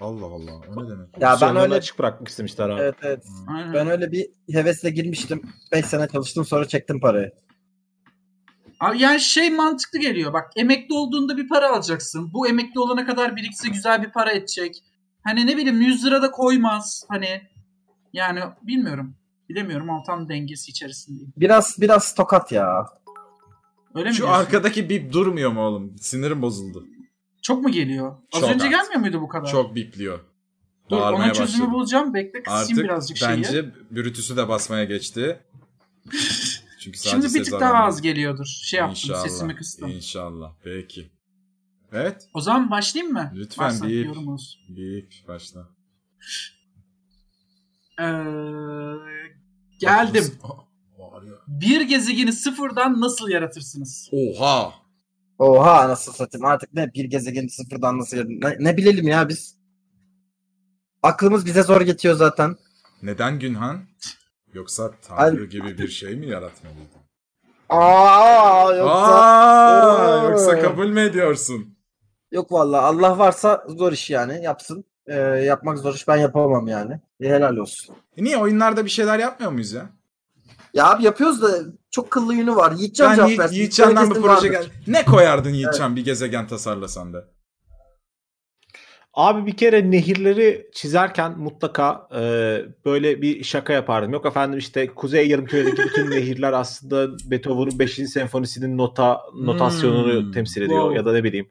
Allah 0.02 0.25
Allah. 0.25 0.52
O 0.78 0.86
ne 0.86 0.90
demek? 0.90 1.08
Ya 1.20 1.32
ben 1.32 1.36
Sonradan 1.36 1.64
öyle 1.64 1.74
açık 1.75 2.00
bırakmak 2.00 2.28
istemişler 2.28 2.70
abi. 2.70 2.82
evet 2.82 2.96
evet. 3.02 3.24
Aynen. 3.48 3.74
Ben 3.74 3.88
öyle 3.88 4.12
bir 4.12 4.30
hevesle 4.52 4.90
girmiştim. 4.90 5.42
5 5.72 5.86
sene 5.86 6.08
çalıştım 6.08 6.46
sonra 6.46 6.68
çektim 6.68 7.00
parayı. 7.00 7.32
Abi 8.80 9.00
yani 9.02 9.20
şey 9.20 9.50
mantıklı 9.50 10.00
geliyor. 10.00 10.34
Bak 10.34 10.52
emekli 10.56 10.94
olduğunda 10.94 11.38
bir 11.38 11.48
para 11.50 11.70
alacaksın. 11.70 12.34
Bu 12.34 12.48
emekli 12.48 12.80
olana 12.80 13.06
kadar 13.06 13.36
birikse 13.36 13.70
güzel 13.70 14.04
bir 14.04 14.12
para 14.12 14.32
edecek. 14.32 14.84
Hani 15.24 15.48
ne 15.48 15.58
bileyim 15.58 15.82
100 15.82 16.06
lira 16.06 16.22
da 16.22 16.32
koymaz. 16.32 17.06
Hani 17.10 17.42
yani 18.14 18.40
bilmiyorum. 18.62 19.16
Bilemiyorum 19.50 19.90
Altan 19.90 20.30
dengesi 20.30 20.72
içerisindeyim. 20.72 21.34
Biraz 21.38 21.75
biraz 21.82 22.16
tokat 22.16 22.52
ya. 22.52 22.86
Öyle 23.96 24.10
mi 24.10 24.16
Şu 24.16 24.24
diyorsun? 24.24 24.40
arkadaki 24.40 24.90
bip 24.90 25.14
durmuyor 25.14 25.52
mu 25.52 25.62
oğlum? 25.62 25.98
Sinirim 25.98 26.42
bozuldu. 26.42 26.86
Çok 27.42 27.64
mu 27.64 27.72
geliyor? 27.72 28.16
Az 28.34 28.42
Çok 28.42 28.50
önce 28.50 28.66
az. 28.66 28.72
gelmiyor 28.72 29.00
muydu 29.00 29.22
bu 29.22 29.28
kadar? 29.28 29.52
Çok 29.52 29.75
bipliyor. 29.75 30.20
Dur 30.90 30.98
Bağırmaya 30.98 31.25
ona 31.25 31.34
çözümü 31.34 31.62
başladı. 31.62 31.72
bulacağım. 31.74 32.14
Bekle 32.14 32.44
kısayım 32.44 32.62
Artık 32.72 32.78
birazcık 32.78 33.18
şeyi. 33.18 33.30
bence 33.30 33.66
Brutus'u 33.92 34.38
da 34.38 34.50
basmaya 34.50 34.84
geçti. 34.84 35.40
Çünkü 36.80 36.98
sadece 37.00 37.28
Şimdi 37.28 37.40
bir 37.40 37.44
tık 37.52 37.60
daha 37.60 37.84
az 37.84 38.02
geliyordur. 38.02 38.46
Şey 38.46 38.80
yaptım 38.80 38.96
İnşallah, 39.04 39.24
sesimi 39.24 39.56
kıstım. 39.56 39.90
İnşallah. 39.92 40.54
Peki. 40.64 41.12
Evet. 41.92 42.30
O 42.34 42.42
zaman 42.42 42.72
başlayayım 42.72 43.14
mı? 43.14 43.32
Lütfen, 43.36 43.66
Varsa 43.66 43.88
deyip. 43.88 44.06
yorum 44.08 44.28
olsun. 44.28 44.62
Bip 44.70 45.14
başla. 45.28 45.70
Ee, 48.00 48.04
geldim. 49.80 50.24
Oh, 50.44 50.65
bağırıyor. 51.16 51.38
Bir 51.48 51.82
gezegeni 51.82 52.34
sıfırdan 52.34 53.02
nasıl 53.02 53.30
yaratırsınız? 53.30 54.10
Oha. 54.12 54.74
Oha 55.40 55.82
anasını 55.82 56.16
satayım 56.16 56.46
artık 56.46 56.74
ne 56.74 56.94
bir 56.94 57.06
gezegeni 57.06 57.50
sıfırdan 57.50 58.00
nasıl 58.00 58.18
ne, 58.18 58.56
ne 58.60 58.78
bilelim 58.78 59.08
ya 59.08 59.30
biz. 59.30 59.56
Aklımız 61.04 61.46
bize 61.46 61.64
zor 61.64 61.82
geçiyor 61.82 62.16
zaten. 62.16 62.56
Neden 63.04 63.40
Günhan? 63.40 63.82
Yoksa 64.54 64.92
Tanrı 65.08 65.46
gibi 65.46 65.78
bir 65.78 65.88
şey 65.88 66.16
mi 66.16 66.28
yaratmalıydı? 66.28 66.96
Aa 67.70 68.74
yoksa 68.76 69.16
Aa, 69.16 70.24
yoksa 70.30 70.60
kabul 70.60 70.88
mü 70.88 71.00
ediyorsun? 71.02 71.76
yok 72.32 72.52
vallahi 72.52 72.82
Allah 72.82 73.18
varsa 73.18 73.66
zor 73.68 73.92
iş 73.92 74.10
yani 74.10 74.44
yapsın. 74.44 74.86
Ee, 75.08 75.16
yapmak 75.20 75.78
zor 75.78 75.94
iş 75.94 76.08
ben 76.08 76.18
yapamam 76.18 76.68
yani. 76.68 77.00
E, 77.22 77.30
helal 77.30 77.56
olsun. 77.58 77.96
E 78.18 78.24
niye 78.24 78.38
oyunlarda 78.38 78.86
bir 78.86 78.90
şeyler 78.90 79.20
yapmıyor 79.20 79.52
muyuz 79.52 79.72
ya? 79.74 79.90
Ya 80.75 80.91
abi 80.91 81.03
yapıyoruz 81.03 81.41
da 81.41 81.48
çok 81.91 82.12
kıllı 82.12 82.34
yünü 82.34 82.55
var. 82.55 82.72
Yiğitcan 82.72 83.10
Ben 83.12 83.15
cevap 83.15 83.29
Yiğit, 83.29 83.39
versin. 83.39 83.55
Yiğitcan'dan 83.55 84.10
bir 84.10 84.15
proje 84.15 84.27
vardır. 84.27 84.50
gel. 84.51 84.65
Ne 84.88 85.05
koyardın 85.05 85.50
Yiğitcan 85.50 85.96
bir 85.96 86.05
gezegen 86.05 86.48
tasarlasan 86.48 87.13
da? 87.13 87.25
Abi 89.13 89.46
bir 89.46 89.58
kere 89.58 89.91
nehirleri 89.91 90.70
çizerken 90.74 91.39
mutlaka 91.39 92.08
e, 92.15 92.22
böyle 92.86 93.22
bir 93.22 93.44
şaka 93.44 93.74
yapardım. 93.74 94.13
Yok 94.13 94.25
efendim 94.25 94.60
işte 94.60 94.88
Kuzey 94.88 95.27
Yarımküre'deki 95.29 95.77
bütün 95.84 96.12
nehirler 96.12 96.53
aslında 96.53 97.08
Beethoven'ın 97.32 97.79
5. 97.79 97.94
senfonisinin 97.96 98.77
nota 98.77 99.22
notasyonunu 99.41 100.22
Hmm, 100.22 100.32
temsil 100.32 100.62
ediyor 100.62 100.79
wow. 100.82 100.98
ya 100.98 101.05
da 101.05 101.12
ne 101.13 101.24
bileyim. 101.24 101.50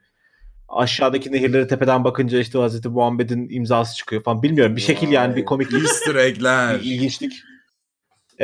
Aşağıdaki 0.68 1.32
nehirleri 1.32 1.68
tepeden 1.68 2.04
bakınca 2.04 2.38
işte 2.38 2.58
Hazreti 2.58 2.88
Muhammed'in 2.88 3.48
imzası 3.50 3.96
çıkıyor 3.96 4.22
falan. 4.22 4.42
Bilmiyorum 4.42 4.76
bir 4.76 4.80
şekil 4.80 5.08
yani 5.12 5.36
bir 5.36 5.44
komik 5.44 5.72
Easter 5.74 6.14
egg'ler. 6.14 6.80
bir 6.80 6.84
ilginçlik. 6.84 7.32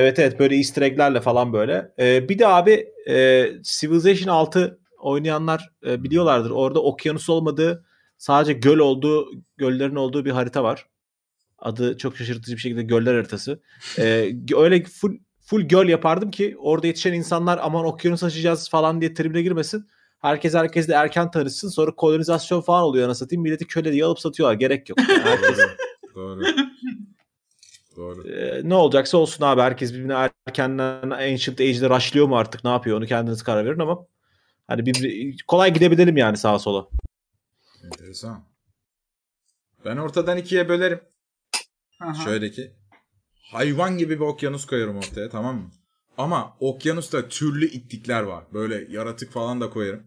Evet 0.01 0.19
evet 0.19 0.39
böyle 0.39 0.57
easter 0.57 0.83
egg'lerle 0.83 1.21
falan 1.21 1.53
böyle. 1.53 1.93
Ee, 1.99 2.29
bir 2.29 2.39
de 2.39 2.47
abi 2.47 2.89
e, 3.09 3.47
Civilization 3.63 4.35
6 4.35 4.79
oynayanlar 4.99 5.71
e, 5.87 6.05
biliyorlardır. 6.05 6.51
Orada 6.51 6.83
okyanus 6.83 7.29
olmadığı 7.29 7.85
sadece 8.19 8.53
göl 8.53 8.79
olduğu, 8.79 9.31
göllerin 9.57 9.95
olduğu 9.95 10.25
bir 10.25 10.31
harita 10.31 10.65
var. 10.65 10.87
Adı 11.59 11.99
çok 11.99 12.17
şaşırtıcı 12.17 12.57
bir 12.57 12.61
şekilde 12.61 12.83
göller 12.83 13.15
haritası. 13.15 13.61
Ee, 13.99 14.33
öyle 14.57 14.85
full 14.85 15.19
full 15.41 15.61
göl 15.63 15.89
yapardım 15.89 16.31
ki 16.31 16.57
orada 16.59 16.87
yetişen 16.87 17.13
insanlar 17.13 17.59
aman 17.63 17.85
okyanus 17.85 18.23
açacağız 18.23 18.71
falan 18.71 19.01
diye 19.01 19.15
tribüne 19.15 19.43
girmesin. 19.43 19.87
Herkes 20.21 20.55
herkesle 20.55 20.95
erken 20.95 21.31
tanışsın. 21.31 21.69
Sonra 21.69 21.95
kolonizasyon 21.95 22.61
falan 22.61 22.83
oluyor 22.83 23.07
anasını 23.07 23.27
satayım. 23.27 23.43
Milleti 23.43 23.67
köle 23.67 23.93
diye 23.93 24.05
alıp 24.05 24.21
satıyorlar. 24.21 24.55
Gerek 24.55 24.89
yok. 24.89 24.99
Yani 25.09 25.23
herkes 25.25 25.59
Doğru. 26.15 26.43
Doğru. 28.01 28.29
ee, 28.29 28.61
ne 28.65 28.75
olacaksa 28.75 29.19
olsun 29.19 29.45
abi. 29.45 29.61
Herkes 29.61 29.93
birbirine 29.93 30.31
erkenden 30.47 31.11
Ancient 31.11 31.61
Age'de 31.61 31.91
rushlıyor 31.91 32.27
mu 32.27 32.39
artık 32.39 32.65
ne 32.65 32.71
yapıyor 32.71 32.99
onu 32.99 33.07
kendiniz 33.07 33.43
karar 33.43 33.67
verin 33.67 33.79
ama 33.79 34.07
hani 34.69 34.87
bir 34.87 35.37
kolay 35.49 35.75
gidebilelim 35.75 36.17
yani 36.17 36.37
sağa 36.37 36.59
sola. 36.59 36.89
Enteresan. 37.85 38.45
Ben 39.85 39.97
ortadan 39.97 40.39
ikiye 40.39 40.69
bölerim. 40.69 41.01
Aha. 42.01 42.15
Şöyle 42.15 42.51
ki. 42.51 42.73
Hayvan 43.53 43.99
gibi 43.99 44.15
bir 44.15 44.25
okyanus 44.25 44.67
koyarım 44.67 44.97
ortaya 44.97 45.29
tamam 45.29 45.57
mı? 45.57 45.71
Ama 46.19 46.57
okyanusta 46.61 47.29
türlü 47.29 47.67
ittikler 47.67 48.23
var. 48.23 48.45
Böyle 48.53 48.87
yaratık 48.91 49.33
falan 49.33 49.61
da 49.61 49.71
koyarım. 49.71 50.03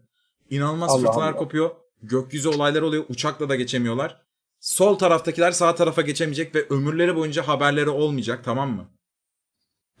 İnanılmaz 0.50 0.90
Allah 0.90 0.98
fırtınalar 0.98 1.32
Allah. 1.32 1.36
kopuyor. 1.36 1.70
Gökyüzü 2.02 2.48
olayları 2.48 2.86
oluyor. 2.86 3.04
Uçakla 3.08 3.48
da 3.48 3.56
geçemiyorlar. 3.56 4.23
Sol 4.64 4.98
taraftakiler 4.98 5.52
sağ 5.52 5.74
tarafa 5.74 6.02
geçemeyecek 6.02 6.54
ve 6.54 6.66
ömürleri 6.68 7.16
boyunca 7.16 7.48
haberleri 7.48 7.88
olmayacak 7.88 8.44
tamam 8.44 8.70
mı? 8.70 8.90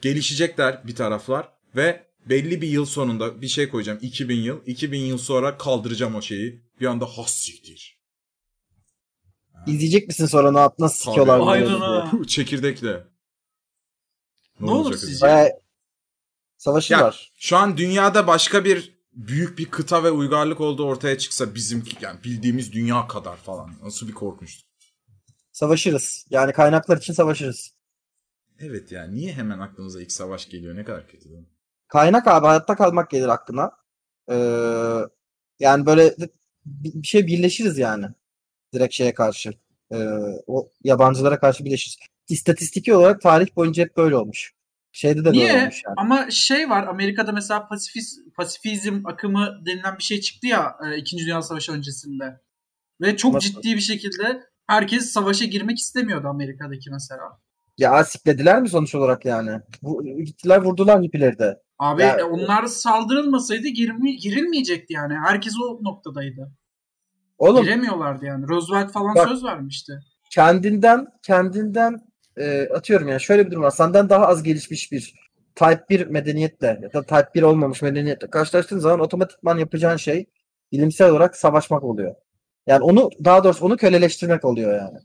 Gelişecekler 0.00 0.86
bir 0.86 0.94
taraflar 0.94 1.48
ve 1.76 2.06
belli 2.26 2.62
bir 2.62 2.68
yıl 2.68 2.84
sonunda 2.84 3.42
bir 3.42 3.48
şey 3.48 3.68
koyacağım. 3.68 3.98
2000 4.02 4.36
yıl. 4.40 4.66
2000 4.66 4.98
yıl 5.00 5.18
sonra 5.18 5.58
kaldıracağım 5.58 6.14
o 6.14 6.22
şeyi. 6.22 6.62
Bir 6.80 6.86
anda 6.86 7.06
has 7.06 7.34
siktir. 7.34 7.98
İzleyecek 9.66 10.08
misin 10.08 10.26
sonra 10.26 10.52
ne 10.52 10.58
yap 10.58 10.78
nasıl 10.78 11.04
sikiyorlar 11.04 11.38
Tabii. 11.38 11.46
böyle 11.46 11.64
Aynen 11.66 11.80
diye. 11.80 11.88
ha. 11.88 12.10
Puh, 12.10 12.24
Çekirdekle. 12.26 13.04
Ne 14.60 14.70
olur 14.70 14.84
olacak 14.84 15.00
sizce? 15.00 15.26
Bayağı 15.26 15.50
savaşırlar. 16.56 17.32
Şu 17.38 17.56
an 17.56 17.76
dünyada 17.76 18.26
başka 18.26 18.64
bir 18.64 18.93
büyük 19.14 19.58
bir 19.58 19.70
kıta 19.70 20.04
ve 20.04 20.10
uygarlık 20.10 20.60
olduğu 20.60 20.86
ortaya 20.86 21.18
çıksa 21.18 21.54
bizimki 21.54 21.96
yani 22.00 22.24
bildiğimiz 22.24 22.72
dünya 22.72 23.06
kadar 23.08 23.36
falan. 23.36 23.70
Nasıl 23.82 24.08
bir 24.08 24.12
korkunçtu. 24.14 24.68
Savaşırız. 25.52 26.26
Yani 26.30 26.52
kaynaklar 26.52 26.96
için 26.96 27.12
savaşırız. 27.12 27.74
Evet 28.58 28.92
yani 28.92 29.14
niye 29.14 29.32
hemen 29.32 29.58
aklımıza 29.58 30.02
ilk 30.02 30.12
savaş 30.12 30.48
geliyor 30.48 30.76
ne 30.76 30.84
kadar 30.84 31.08
kötü 31.08 31.24
değil 31.24 31.40
mi? 31.40 31.46
Kaynak 31.88 32.26
abi 32.28 32.46
hayatta 32.46 32.76
kalmak 32.76 33.10
gelir 33.10 33.28
aklına. 33.28 33.70
Ee, 34.30 34.34
yani 35.58 35.86
böyle 35.86 36.16
bir 36.18 36.30
bir 36.94 37.06
şey 37.06 37.26
birleşiriz 37.26 37.78
yani. 37.78 38.06
Direkt 38.74 38.94
şeye 38.94 39.14
karşı. 39.14 39.50
Ee, 39.92 39.96
o 40.46 40.72
yabancılara 40.84 41.40
karşı 41.40 41.64
birleşiriz. 41.64 41.96
İstatistiki 42.28 42.94
olarak 42.94 43.20
tarih 43.20 43.56
boyunca 43.56 43.84
hep 43.84 43.96
böyle 43.96 44.16
olmuş. 44.16 44.53
Şeyde 44.96 45.20
de 45.20 45.24
böyle 45.24 45.38
Niye? 45.38 45.52
olmuş 45.62 45.82
yani. 45.86 45.94
Ama 45.96 46.30
şey 46.30 46.70
var 46.70 46.86
Amerika'da 46.86 47.32
mesela 47.32 47.68
pasifiz, 47.68 48.20
pasifizm 48.36 49.00
akımı 49.06 49.58
denilen 49.66 49.98
bir 49.98 50.02
şey 50.02 50.20
çıktı 50.20 50.46
ya 50.46 50.76
e, 50.86 50.96
İkinci 50.96 51.24
Dünya 51.24 51.42
Savaşı 51.42 51.72
öncesinde. 51.72 52.40
Ve 53.00 53.16
çok 53.16 53.34
Nasıl? 53.34 53.48
ciddi 53.48 53.74
bir 53.74 53.80
şekilde 53.80 54.42
herkes 54.66 55.10
savaşa 55.12 55.44
girmek 55.44 55.78
istemiyordu 55.78 56.28
Amerika'daki 56.28 56.90
mesela. 56.90 57.22
Ya 57.78 58.04
siklediler 58.04 58.62
mi 58.62 58.68
sonuç 58.68 58.94
olarak 58.94 59.24
yani? 59.24 59.60
Bu, 59.82 60.04
gittiler 60.24 60.62
vurdular 60.62 61.02
hippileri 61.02 61.38
de. 61.38 61.54
Abi 61.78 62.02
Ya- 62.02 62.16
e, 62.18 62.24
onlar 62.24 62.66
saldırılmasaydı 62.66 63.68
girmi, 63.68 64.16
girilmeyecekti 64.16 64.92
yani. 64.92 65.14
Herkes 65.26 65.54
o 65.62 65.78
noktadaydı. 65.84 66.52
Oğlum 67.38 67.62
Giremiyorlardı 67.64 68.24
yani. 68.24 68.48
Roosevelt 68.48 68.92
falan 68.92 69.14
Bak. 69.14 69.28
söz 69.28 69.44
vermişti. 69.44 69.92
kendinden 70.30 71.06
kendinden 71.22 71.98
e, 72.36 72.68
atıyorum 72.68 73.08
yani 73.08 73.20
şöyle 73.20 73.46
bir 73.46 73.50
durum 73.50 73.62
var. 73.62 73.70
Senden 73.70 74.08
daha 74.08 74.26
az 74.26 74.42
gelişmiş 74.42 74.92
bir 74.92 75.14
Type 75.54 75.84
1 75.90 76.06
medeniyetle 76.06 76.80
ya 76.82 76.92
da 76.92 77.02
Type 77.02 77.28
1 77.34 77.42
olmamış 77.42 77.82
medeniyetle 77.82 78.30
karşılaştığın 78.30 78.78
zaman 78.78 79.00
otomatikman 79.00 79.58
yapacağın 79.58 79.96
şey 79.96 80.26
bilimsel 80.72 81.10
olarak 81.10 81.36
savaşmak 81.36 81.84
oluyor. 81.84 82.14
Yani 82.66 82.82
onu 82.82 83.10
daha 83.24 83.44
doğrusu 83.44 83.64
onu 83.64 83.76
köleleştirmek 83.76 84.44
oluyor 84.44 84.78
yani. 84.78 84.98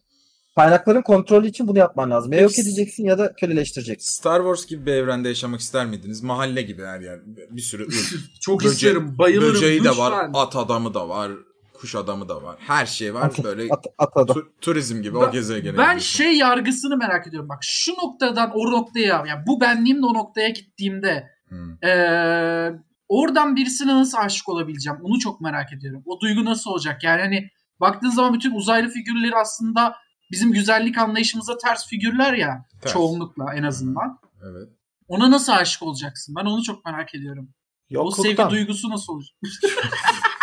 Kaynakların 0.55 1.01
kontrolü 1.01 1.47
için 1.47 1.67
bunu 1.67 1.77
yapman 1.77 2.11
lazım. 2.11 2.33
Ya 2.33 2.41
yok 2.41 2.59
edeceksin 2.59 3.05
ya 3.05 3.17
da 3.17 3.33
köleleştireceksin. 3.33 4.19
Star 4.19 4.39
Wars 4.39 4.65
gibi 4.65 4.85
bir 4.85 4.93
evrende 4.93 5.27
yaşamak 5.27 5.59
ister 5.59 5.85
miydiniz? 5.85 6.23
Mahalle 6.23 6.61
gibi 6.61 6.83
her 6.83 6.99
yer. 6.99 7.19
Bir 7.25 7.61
sürü 7.61 7.83
ırk. 7.87 8.41
Çok 8.41 8.61
Böce- 8.61 8.69
isterim. 8.69 9.17
Bayılırım. 9.17 9.53
Böceği 9.53 9.83
de 9.83 9.97
var. 9.97 10.29
At 10.33 10.55
adamı 10.55 10.93
da 10.93 11.09
var. 11.09 11.31
Kuş 11.79 11.95
adamı 11.95 12.29
da 12.29 12.43
var. 12.43 12.55
Her 12.59 12.85
şey 12.85 13.13
var. 13.13 13.21
At, 13.21 13.43
Böyle 13.43 13.73
at, 13.73 13.85
at 13.97 14.09
adam. 14.17 14.37
tu- 14.37 14.47
turizm 14.61 15.01
gibi 15.01 15.15
Ben- 15.15 15.19
o 15.19 15.31
gezegene. 15.31 15.77
Ben 15.77 15.85
gidiyorsun. 15.85 15.99
şey 16.17 16.37
yargısını 16.37 16.97
merak 16.97 17.27
ediyorum. 17.27 17.49
Bak 17.49 17.59
şu 17.61 17.91
noktadan 17.93 18.51
o 18.55 18.71
noktaya 18.71 19.23
yani 19.27 19.43
bu 19.47 19.61
benliğimle 19.61 20.05
o 20.05 20.13
noktaya 20.13 20.49
gittiğimde 20.49 21.27
Hmm. 21.49 21.77
eee, 21.83 22.73
oradan 23.09 23.55
birisine 23.55 23.93
nasıl 23.95 24.17
aşık 24.17 24.49
olabileceğim? 24.49 24.99
Onu 25.03 25.19
çok 25.19 25.41
merak 25.41 25.73
ediyorum. 25.73 26.03
O 26.05 26.19
duygu 26.19 26.45
nasıl 26.45 26.71
olacak? 26.71 27.03
Yani 27.03 27.21
hani 27.21 27.49
baktığın 27.79 28.09
zaman 28.09 28.33
bütün 28.33 28.55
uzaylı 28.55 28.89
figürleri 28.89 29.35
aslında 29.35 29.95
bizim 30.31 30.51
güzellik 30.51 30.97
anlayışımıza 30.97 31.57
ters 31.57 31.87
figürler 31.87 32.33
ya. 32.33 32.65
Ters. 32.81 32.93
Çoğunlukla 32.93 33.53
en 33.55 33.63
azından. 33.63 34.19
Evet. 34.43 34.69
Ona 35.07 35.31
nasıl 35.31 35.51
aşık 35.53 35.83
olacaksın? 35.83 36.35
Ben 36.39 36.45
onu 36.45 36.63
çok 36.63 36.85
merak 36.85 37.15
ediyorum. 37.15 37.49
O 37.97 38.11
sevgi 38.11 38.27
Yokluktan. 38.27 38.49
duygusu 38.51 38.89
nasıl 38.89 39.13
olacak? 39.13 39.35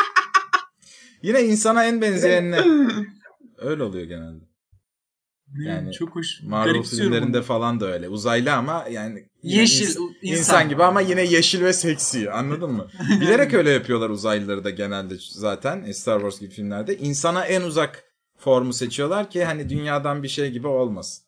Yine 1.26 1.42
insana 1.42 1.84
en 1.84 2.00
benzeyenine. 2.00 2.60
Öyle 3.58 3.82
oluyor 3.82 4.04
genelde. 4.04 4.44
Yani 5.58 5.92
çok 5.92 6.16
hoş. 6.16 6.42
Marvel 6.42 6.82
filmlerinde 6.82 7.38
onu. 7.38 7.44
falan 7.44 7.80
da 7.80 7.86
öyle. 7.92 8.08
Uzaylı 8.08 8.52
ama 8.52 8.86
yani 8.90 9.28
Yeşil, 9.42 9.86
ins- 9.86 9.88
insan. 10.22 10.38
insan. 10.38 10.68
gibi 10.68 10.84
ama 10.84 11.00
yine 11.00 11.22
yeşil 11.22 11.64
ve 11.64 11.72
seksi. 11.72 12.30
Anladın 12.30 12.70
mı? 12.72 12.88
Bilerek 13.20 13.54
öyle 13.54 13.70
yapıyorlar 13.70 14.10
uzaylıları 14.10 14.64
da 14.64 14.70
genelde 14.70 15.14
zaten 15.30 15.82
e, 15.82 15.92
Star 15.92 16.18
Wars 16.20 16.40
gibi 16.40 16.50
filmlerde. 16.50 16.98
İnsana 16.98 17.44
en 17.44 17.62
uzak 17.62 18.04
formu 18.36 18.72
seçiyorlar 18.72 19.30
ki 19.30 19.44
hani 19.44 19.68
dünyadan 19.68 20.22
bir 20.22 20.28
şey 20.28 20.50
gibi 20.50 20.66
olmasın. 20.66 21.24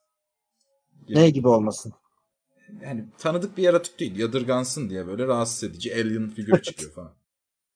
Ne 1.09 1.31
gibi 1.31 1.49
olmasın? 1.49 1.93
Yani 2.83 3.05
tanıdık 3.19 3.57
bir 3.57 3.63
yaratık 3.63 4.01
değil. 4.01 4.17
Yadırgansın 4.19 4.91
diye 4.91 5.07
böyle 5.07 5.27
rahatsız 5.27 5.65
edici 5.71 5.95
alien 5.95 6.31
figürü 6.31 6.63
çıkıyor 6.63 6.93
falan. 6.93 7.18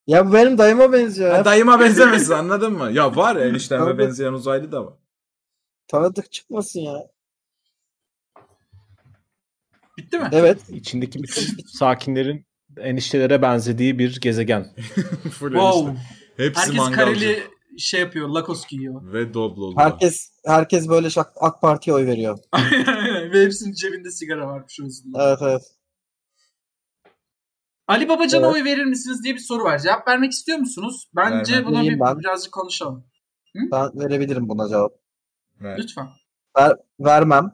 Ya 0.07 0.27
bu 0.29 0.33
benim 0.33 0.57
dayıma 0.57 0.93
benziyor. 0.93 1.31
Ha, 1.31 1.37
ya. 1.37 1.45
dayıma 1.45 1.79
benzemesin 1.79 2.33
anladın 2.33 2.73
mı? 2.73 2.91
Ya 2.91 3.15
var 3.15 3.35
ya 3.35 3.45
enişteme 3.45 3.97
benzeyen 3.97 4.33
uzaylı 4.33 4.71
da 4.71 4.85
var. 4.85 4.93
Tanıdık 5.87 6.31
çıkmasın 6.31 6.79
ya. 6.79 7.07
Bitti 9.97 10.19
mi? 10.19 10.29
Evet. 10.31 10.69
İçindeki 10.69 11.23
bütün 11.23 11.57
sakinlerin 11.67 12.45
eniştelere 12.77 13.41
benzediği 13.41 13.99
bir 13.99 14.19
gezegen. 14.21 14.63
Full 15.31 15.51
Wow. 15.51 15.89
enişte. 15.91 16.07
Hepsi 16.37 16.59
Herkes 16.61 16.75
mangalcı. 16.77 16.95
kareli 17.19 17.43
şey 17.77 17.99
yapıyor. 17.99 18.29
Lakos 18.29 18.67
giyiyor. 18.67 19.13
Ve 19.13 19.33
doblolu. 19.33 19.75
Herkes 19.77 20.31
herkes 20.45 20.89
böyle 20.89 21.07
şak- 21.07 21.33
AK 21.39 21.61
Parti'ye 21.61 21.95
oy 21.95 22.05
veriyor. 22.07 22.39
Ve 23.33 23.41
hepsinin 23.45 23.73
cebinde 23.73 24.11
sigara 24.11 24.47
varmış 24.47 24.79
aslında. 24.87 25.27
Evet 25.27 25.39
evet. 25.41 25.61
Ali 27.87 28.09
Babacan'a 28.09 28.45
Evet. 28.45 28.55
oy 28.55 28.63
verir 28.63 28.85
misiniz 28.85 29.23
diye 29.23 29.33
bir 29.33 29.39
soru 29.39 29.63
var. 29.63 29.79
Cevap 29.79 30.07
vermek 30.07 30.31
istiyor 30.31 30.57
musunuz? 30.57 31.09
Bence 31.15 31.53
Vermem. 31.53 31.71
buna 31.71 31.83
bir, 31.83 31.99
ben. 31.99 32.19
birazcık 32.19 32.53
konuşalım. 32.53 33.05
Ben 33.71 33.89
verebilirim 33.99 34.49
buna 34.49 34.69
cevap. 34.69 34.91
Ve 35.61 35.77
Lütfen. 35.77 36.07
Vermem. 36.99 37.51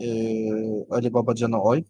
Ee, 0.00 0.50
Ali 0.90 1.14
Babacan'a 1.14 1.62
oy. 1.62 1.84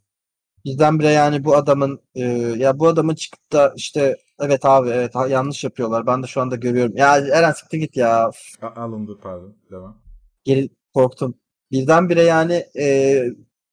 Birdenbire 0.64 1.08
yani 1.10 1.44
bu 1.44 1.56
adamın 1.56 2.00
e, 2.14 2.22
ya 2.58 2.78
bu 2.78 2.86
adamın 2.88 3.14
çıkıp 3.14 3.52
da 3.52 3.72
işte 3.76 4.16
evet 4.40 4.64
abi 4.64 4.88
evet 4.88 5.14
ha- 5.14 5.26
yanlış 5.28 5.64
yapıyorlar. 5.64 6.06
Ben 6.06 6.22
de 6.22 6.26
şu 6.26 6.40
anda 6.40 6.56
görüyorum. 6.56 6.96
Ya 6.96 7.16
Eren 7.16 7.52
siktir 7.52 7.78
git 7.78 7.96
ya. 7.96 8.30
A- 8.62 8.80
alındı 8.82 9.18
pardon. 9.22 9.56
Devam. 9.70 10.02
Geri 10.44 10.68
korktum. 10.94 11.34
Birdenbire 11.72 12.22
yani 12.22 12.64
e, 12.78 13.16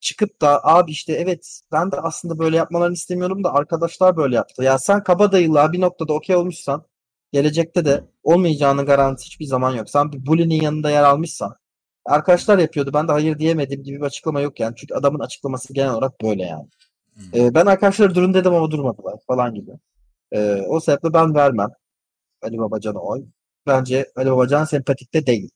çıkıp 0.01 0.41
da 0.41 0.63
abi 0.63 0.91
işte 0.91 1.13
evet 1.13 1.61
ben 1.71 1.91
de 1.91 1.95
aslında 1.97 2.39
böyle 2.39 2.57
yapmalarını 2.57 2.93
istemiyorum 2.93 3.43
da 3.43 3.53
arkadaşlar 3.53 4.17
böyle 4.17 4.35
yaptı. 4.35 4.63
Ya 4.63 4.79
sen 4.79 5.03
kabadayılığa 5.03 5.73
bir 5.73 5.81
noktada 5.81 6.13
okey 6.13 6.35
olmuşsan 6.35 6.85
gelecekte 7.33 7.85
de 7.85 8.03
olmayacağının 8.23 8.85
garantisi 8.85 9.25
hiçbir 9.25 9.45
zaman 9.45 9.75
yok. 9.75 9.89
Sen 9.89 10.11
bir 10.11 10.25
bully'nin 10.25 10.61
yanında 10.61 10.89
yer 10.89 11.03
almışsan 11.03 11.55
arkadaşlar 12.05 12.59
yapıyordu 12.59 12.91
ben 12.93 13.07
de 13.07 13.11
hayır 13.11 13.39
diyemedim 13.39 13.83
gibi 13.83 13.97
bir 13.97 14.05
açıklama 14.05 14.41
yok 14.41 14.59
yani. 14.59 14.75
Çünkü 14.75 14.93
adamın 14.93 15.19
açıklaması 15.19 15.73
genel 15.73 15.93
olarak 15.93 16.21
böyle 16.21 16.43
yani. 16.43 16.67
E, 17.33 17.53
ben 17.53 17.65
arkadaşlar 17.65 18.15
durun 18.15 18.33
dedim 18.33 18.53
ama 18.53 18.71
durmadılar 18.71 19.15
falan 19.27 19.53
gibi. 19.53 19.71
E, 20.31 20.61
o 20.67 20.79
sebeple 20.79 21.13
ben 21.13 21.35
vermem 21.35 21.69
Ali 22.41 22.57
Babacan'a 22.57 22.99
oy. 22.99 23.25
Bence 23.67 24.11
Ali 24.15 24.31
Babacan 24.31 24.65
sempatik 24.65 25.13
de 25.13 25.25
değil. 25.25 25.49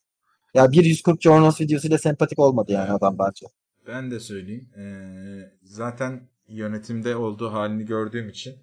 Ya 0.53 0.71
bir 0.71 0.85
140 0.85 1.21
Jonas 1.21 1.61
videosuyla 1.61 1.97
sempatik 1.97 2.39
olmadı 2.39 2.71
yani 2.71 2.91
adam 2.91 3.17
bence. 3.19 3.45
Ben 3.87 4.11
de 4.11 4.19
söyleyeyim. 4.19 4.69
Ee, 4.77 5.51
zaten 5.63 6.29
yönetimde 6.47 7.15
olduğu 7.15 7.53
halini 7.53 7.85
gördüğüm 7.85 8.29
için 8.29 8.55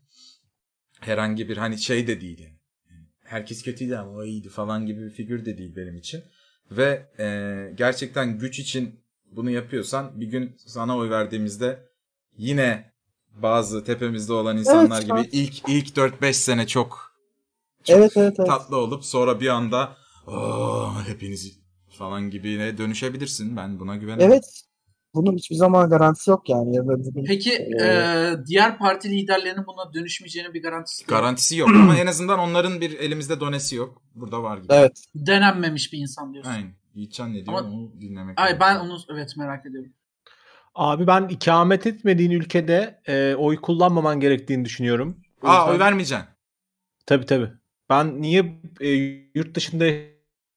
herhangi 1.00 1.48
bir 1.48 1.56
hani 1.56 1.78
şey 1.78 2.06
de 2.06 2.20
değil 2.20 2.38
yani. 2.38 2.56
Herkes 3.24 3.62
kötüydü 3.62 3.94
ama 3.94 4.10
o 4.10 4.24
iyiydi 4.24 4.48
falan 4.48 4.86
gibi 4.86 5.04
bir 5.04 5.10
figür 5.10 5.44
de 5.44 5.58
değil 5.58 5.76
benim 5.76 5.96
için. 5.96 6.22
Ve 6.70 7.06
e, 7.18 7.26
gerçekten 7.74 8.38
güç 8.38 8.58
için 8.58 9.00
bunu 9.30 9.50
yapıyorsan 9.50 10.20
bir 10.20 10.26
gün 10.26 10.56
sana 10.66 10.96
oy 10.96 11.10
verdiğimizde 11.10 11.88
yine 12.36 12.92
bazı 13.34 13.84
tepemizde 13.84 14.32
olan 14.32 14.56
insanlar 14.58 15.02
Evet, 15.02 15.32
gibi 15.32 15.36
ilk 15.42 15.68
ilk 15.68 15.96
4-5 15.96 16.32
sene 16.32 16.66
çok, 16.66 17.16
çok 17.84 17.96
Evet 17.96 18.16
evet 18.16 18.34
evet. 18.38 18.48
tatlı 18.48 18.76
olup 18.76 19.04
sonra 19.04 19.40
bir 19.40 19.48
anda 19.48 19.96
"Oo, 20.26 20.92
hepiniz 21.06 21.58
falan 21.90 22.30
gibine 22.30 22.78
dönüşebilirsin. 22.78 23.56
Ben 23.56 23.80
buna 23.80 23.96
güvenemem. 23.96 24.30
Evet. 24.32 24.64
Bunun 25.14 25.36
hiçbir 25.36 25.56
zaman 25.56 25.90
garantisi 25.90 26.30
yok 26.30 26.48
yani. 26.48 26.76
Ya 26.76 26.86
böyle 26.88 27.04
bugün- 27.04 27.24
Peki 27.24 27.52
Ee, 27.52 27.84
e, 27.84 28.34
diğer 28.46 28.78
parti 28.78 29.10
liderlerinin 29.10 29.66
buna 29.66 29.94
dönüşmeyeceğinin 29.94 30.54
bir 30.54 30.62
garantisi 30.62 31.02
yok. 31.02 31.08
Garantisi 31.10 31.56
yok 31.56 31.68
ama 31.68 31.96
en 31.98 32.06
azından 32.06 32.38
onların 32.38 32.80
bir 32.80 32.98
elimizde 32.98 33.40
donesi 33.40 33.76
yok. 33.76 34.02
Burada 34.14 34.42
var 34.42 34.56
gibi. 34.58 34.66
Evet. 34.70 35.04
Denenmemiş 35.14 35.92
bir 35.92 35.98
insan 35.98 36.32
diyorsun. 36.32 36.50
Aynen. 36.50 36.72
Yiğitcan 36.94 37.30
ne 37.34 37.46
diyor 37.46 37.58
Ama- 37.58 37.68
onu 37.68 37.92
dinlemek 38.00 38.40
Ay 38.40 38.60
ben 38.60 38.76
onu 38.76 38.98
evet 39.14 39.36
merak 39.36 39.66
ediyorum. 39.66 39.92
Abi 40.74 41.06
ben 41.06 41.28
ikamet 41.28 41.86
etmediğin 41.86 42.30
ülkede 42.30 43.00
e, 43.06 43.34
oy 43.34 43.56
kullanmaman 43.60 44.20
gerektiğini 44.20 44.64
düşünüyorum. 44.64 45.16
O 45.42 45.48
Aa 45.48 45.58
yüzden- 45.58 45.72
oy 45.74 45.78
vermeyeceksin. 45.78 46.26
Tabii 47.06 47.26
tabii. 47.26 47.48
Ben 47.90 48.22
niye 48.22 48.60
e, 48.80 48.88
yurt 49.34 49.54
dışında 49.54 49.84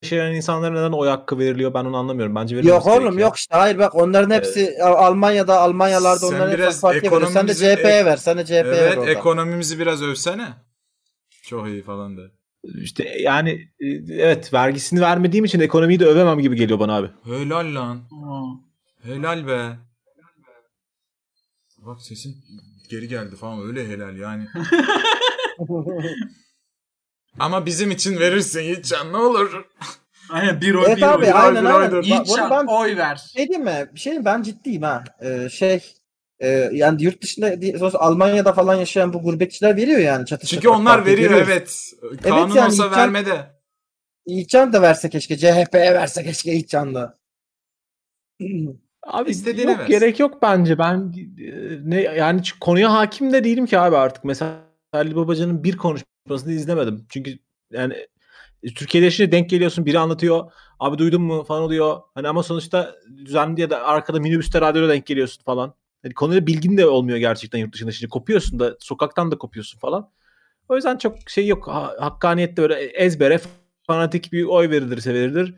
yaşayan 0.02 0.34
insanlara 0.34 0.72
neden 0.74 0.92
oy 0.92 1.08
hakkı 1.08 1.38
veriliyor 1.38 1.74
ben 1.74 1.84
onu 1.84 1.96
anlamıyorum. 1.96 2.34
Bence 2.34 2.56
Yok 2.56 2.86
oğlum 2.86 3.00
gerekiyor. 3.02 3.20
yok 3.20 3.36
işte 3.36 3.56
hayır 3.56 3.78
bak 3.78 3.94
onların 3.94 4.30
hepsi 4.30 4.76
Al- 4.82 5.06
Almanya'da 5.06 5.60
Almanyalarda 5.60 6.18
Sen 6.18 6.26
onların 6.36 6.52
biraz 6.54 6.66
hepsi 6.66 6.80
partiye 6.80 7.12
veriyor. 7.12 7.30
Sen 7.30 7.48
de 7.48 7.54
CHP'ye 7.54 8.04
ver. 8.04 8.16
Sen 8.16 8.38
de 8.38 8.44
CHP'ye 8.44 8.64
ver 8.64 8.72
Evet 8.72 8.98
orada. 8.98 9.10
ekonomimizi 9.10 9.78
biraz 9.78 10.02
övsene. 10.02 10.48
Çok 11.42 11.66
iyi 11.68 11.82
falan 11.82 12.16
de. 12.16 12.20
İşte 12.82 13.08
yani 13.20 13.50
e, 13.80 13.86
evet 14.14 14.54
vergisini 14.54 15.00
vermediğim 15.00 15.44
için 15.44 15.60
ekonomiyi 15.60 16.00
de 16.00 16.06
övemem 16.06 16.38
gibi 16.38 16.56
geliyor 16.56 16.78
bana 16.80 16.96
abi. 16.96 17.08
Helal 17.24 17.74
lan. 17.74 17.96
Aa. 17.96 18.44
Helal 19.02 19.46
be. 19.46 19.76
Bak 21.78 22.02
sesin 22.02 22.36
geri 22.90 23.08
geldi 23.08 23.36
falan 23.36 23.66
öyle 23.66 23.88
helal 23.88 24.16
yani. 24.16 24.46
Ama 27.38 27.66
bizim 27.66 27.90
için 27.90 28.18
verirsin 28.20 28.60
Yiğitcan 28.60 29.12
ne 29.12 29.16
olur. 29.16 29.64
Aynen 30.30 30.60
bir 30.60 30.74
oy 30.74 30.84
evet 30.86 30.96
bir 30.96 31.02
abi 31.02 31.24
oy. 31.24 31.32
aynen 31.34 31.64
bir 31.64 31.70
aynen. 31.70 31.92
Bak, 31.92 32.06
Yiğitcan 32.06 32.50
ben 32.50 32.66
oy 32.66 32.96
ver. 32.96 33.16
şey 33.36 33.48
diyeyim 33.48 33.64
mi? 33.64 33.90
Bir 33.94 34.00
şey 34.00 34.10
diyeyim, 34.10 34.24
ben 34.24 34.42
ciddiyim 34.42 34.82
ha. 34.82 35.04
Ee, 35.22 35.48
şey 35.48 35.92
e, 36.40 36.48
yani 36.72 37.02
yurt 37.02 37.22
dışında 37.22 37.54
Almanya'da 37.98 38.52
falan 38.52 38.74
yaşayan 38.74 39.12
bu 39.12 39.22
gurbetçiler 39.22 39.76
veriyor 39.76 39.98
yani 39.98 40.26
çatı 40.26 40.46
Çünkü 40.46 40.62
çatı 40.62 40.76
onlar 40.76 41.06
veriyor 41.06 41.30
görüyoruz. 41.30 41.48
evet. 41.52 41.92
Kanun 42.22 42.54
yani 42.54 42.66
olsa 42.66 42.84
Yiğitcan- 42.86 42.96
vermede. 42.96 43.56
İlkcan 44.26 44.72
da 44.72 44.82
verse 44.82 45.10
keşke. 45.10 45.36
CHP'ye 45.36 45.94
verse 45.94 46.24
keşke 46.24 46.52
İlkcan 46.52 46.94
da. 46.94 47.18
Abi 49.06 49.30
İstediğine 49.30 49.70
yok 49.70 49.80
versin. 49.80 49.92
gerek 49.92 50.20
yok 50.20 50.42
bence. 50.42 50.78
Ben 50.78 51.14
e, 51.38 51.78
ne 51.84 52.00
yani 52.00 52.40
konuya 52.60 52.92
hakim 52.92 53.32
de 53.32 53.44
değilim 53.44 53.66
ki 53.66 53.78
abi 53.78 53.96
artık. 53.96 54.24
Mesela 54.24 54.56
Ali 54.92 55.16
Babacan'ın 55.16 55.64
bir 55.64 55.76
konuşmasını 56.26 56.52
izlemedim. 56.52 57.06
Çünkü 57.08 57.38
yani 57.72 57.94
e, 58.62 58.74
Türkiye'de 58.74 59.04
yaşayınca 59.04 59.32
denk 59.32 59.50
geliyorsun 59.50 59.86
biri 59.86 59.98
anlatıyor. 59.98 60.52
Abi 60.80 60.98
duydun 60.98 61.22
mu 61.22 61.44
falan 61.44 61.62
oluyor. 61.62 62.00
Hani 62.14 62.28
ama 62.28 62.42
sonuçta 62.42 62.94
düzenli 63.16 63.60
ya 63.60 63.70
da 63.70 63.84
arkada 63.84 64.20
minibüste 64.20 64.60
radyoda 64.60 64.88
denk 64.88 65.06
geliyorsun 65.06 65.42
falan. 65.42 65.74
Hani 66.02 66.14
konuyla 66.14 66.46
bilgin 66.46 66.76
de 66.76 66.86
olmuyor 66.86 67.18
gerçekten 67.18 67.58
yurt 67.58 67.74
dışında. 67.74 67.92
Şimdi 67.92 68.10
kopuyorsun 68.10 68.58
da 68.58 68.76
sokaktan 68.80 69.30
da 69.30 69.38
kopuyorsun 69.38 69.78
falan. 69.78 70.10
O 70.68 70.76
yüzden 70.76 70.96
çok 70.96 71.30
şey 71.30 71.46
yok. 71.46 71.68
Ha, 71.68 71.94
hakkaniyette 72.00 72.62
böyle 72.62 72.74
ezbere 72.74 73.40
fanatik 73.86 74.32
bir 74.32 74.44
oy 74.44 74.70
verilirse 74.70 75.14
verilir. 75.14 75.54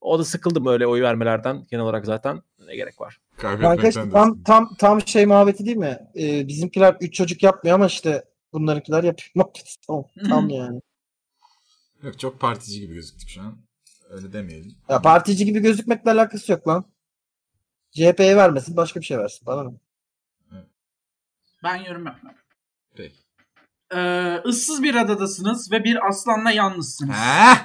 O 0.00 0.18
da 0.18 0.24
sıkıldım 0.24 0.66
öyle 0.66 0.86
oy 0.86 1.02
vermelerden 1.02 1.66
genel 1.70 1.84
olarak 1.84 2.06
zaten. 2.06 2.42
Ne 2.66 2.76
gerek 2.76 3.00
var? 3.00 3.18
Kanka 3.36 3.88
işte 3.88 4.10
tam 4.10 4.42
tam 4.42 4.74
tam 4.78 5.06
şey 5.06 5.26
muhabbeti 5.26 5.66
değil 5.66 5.76
mi? 5.76 5.98
Ee, 6.18 6.48
bizimkiler 6.48 6.96
üç 7.00 7.14
çocuk 7.14 7.42
yapmıyor 7.42 7.74
ama 7.74 7.86
işte 7.86 8.24
bunlarınkiler 8.56 9.04
yapıyor. 9.04 9.30
Muhabbeti 9.34 9.80
tam, 9.86 10.04
tam 10.28 10.48
yani. 10.60 10.80
Yok 12.02 12.18
çok 12.18 12.40
partici 12.40 12.80
gibi 12.80 12.94
gözüktük 12.94 13.28
şu 13.28 13.42
an. 13.42 13.58
Öyle 14.10 14.32
demeyelim. 14.32 14.74
Ya 14.88 15.02
partici 15.02 15.44
gibi 15.44 15.60
gözükmekle 15.60 16.10
alakası 16.10 16.52
yok 16.52 16.68
lan. 16.68 16.84
CHP'ye 17.90 18.36
vermesin 18.36 18.76
başka 18.76 19.00
bir 19.00 19.04
şey 19.04 19.18
versin. 19.18 19.46
Bana 19.46 19.70
ne? 19.70 19.76
Ben 21.62 21.76
yorum 21.76 22.06
yapmam. 22.06 22.34
Peki. 22.96 23.16
Ee, 23.94 24.36
ıssız 24.46 24.82
bir 24.82 24.94
adadasınız 24.94 25.72
ve 25.72 25.84
bir 25.84 26.08
aslanla 26.08 26.50
yalnızsınız. 26.50 27.14
He? 27.14 27.58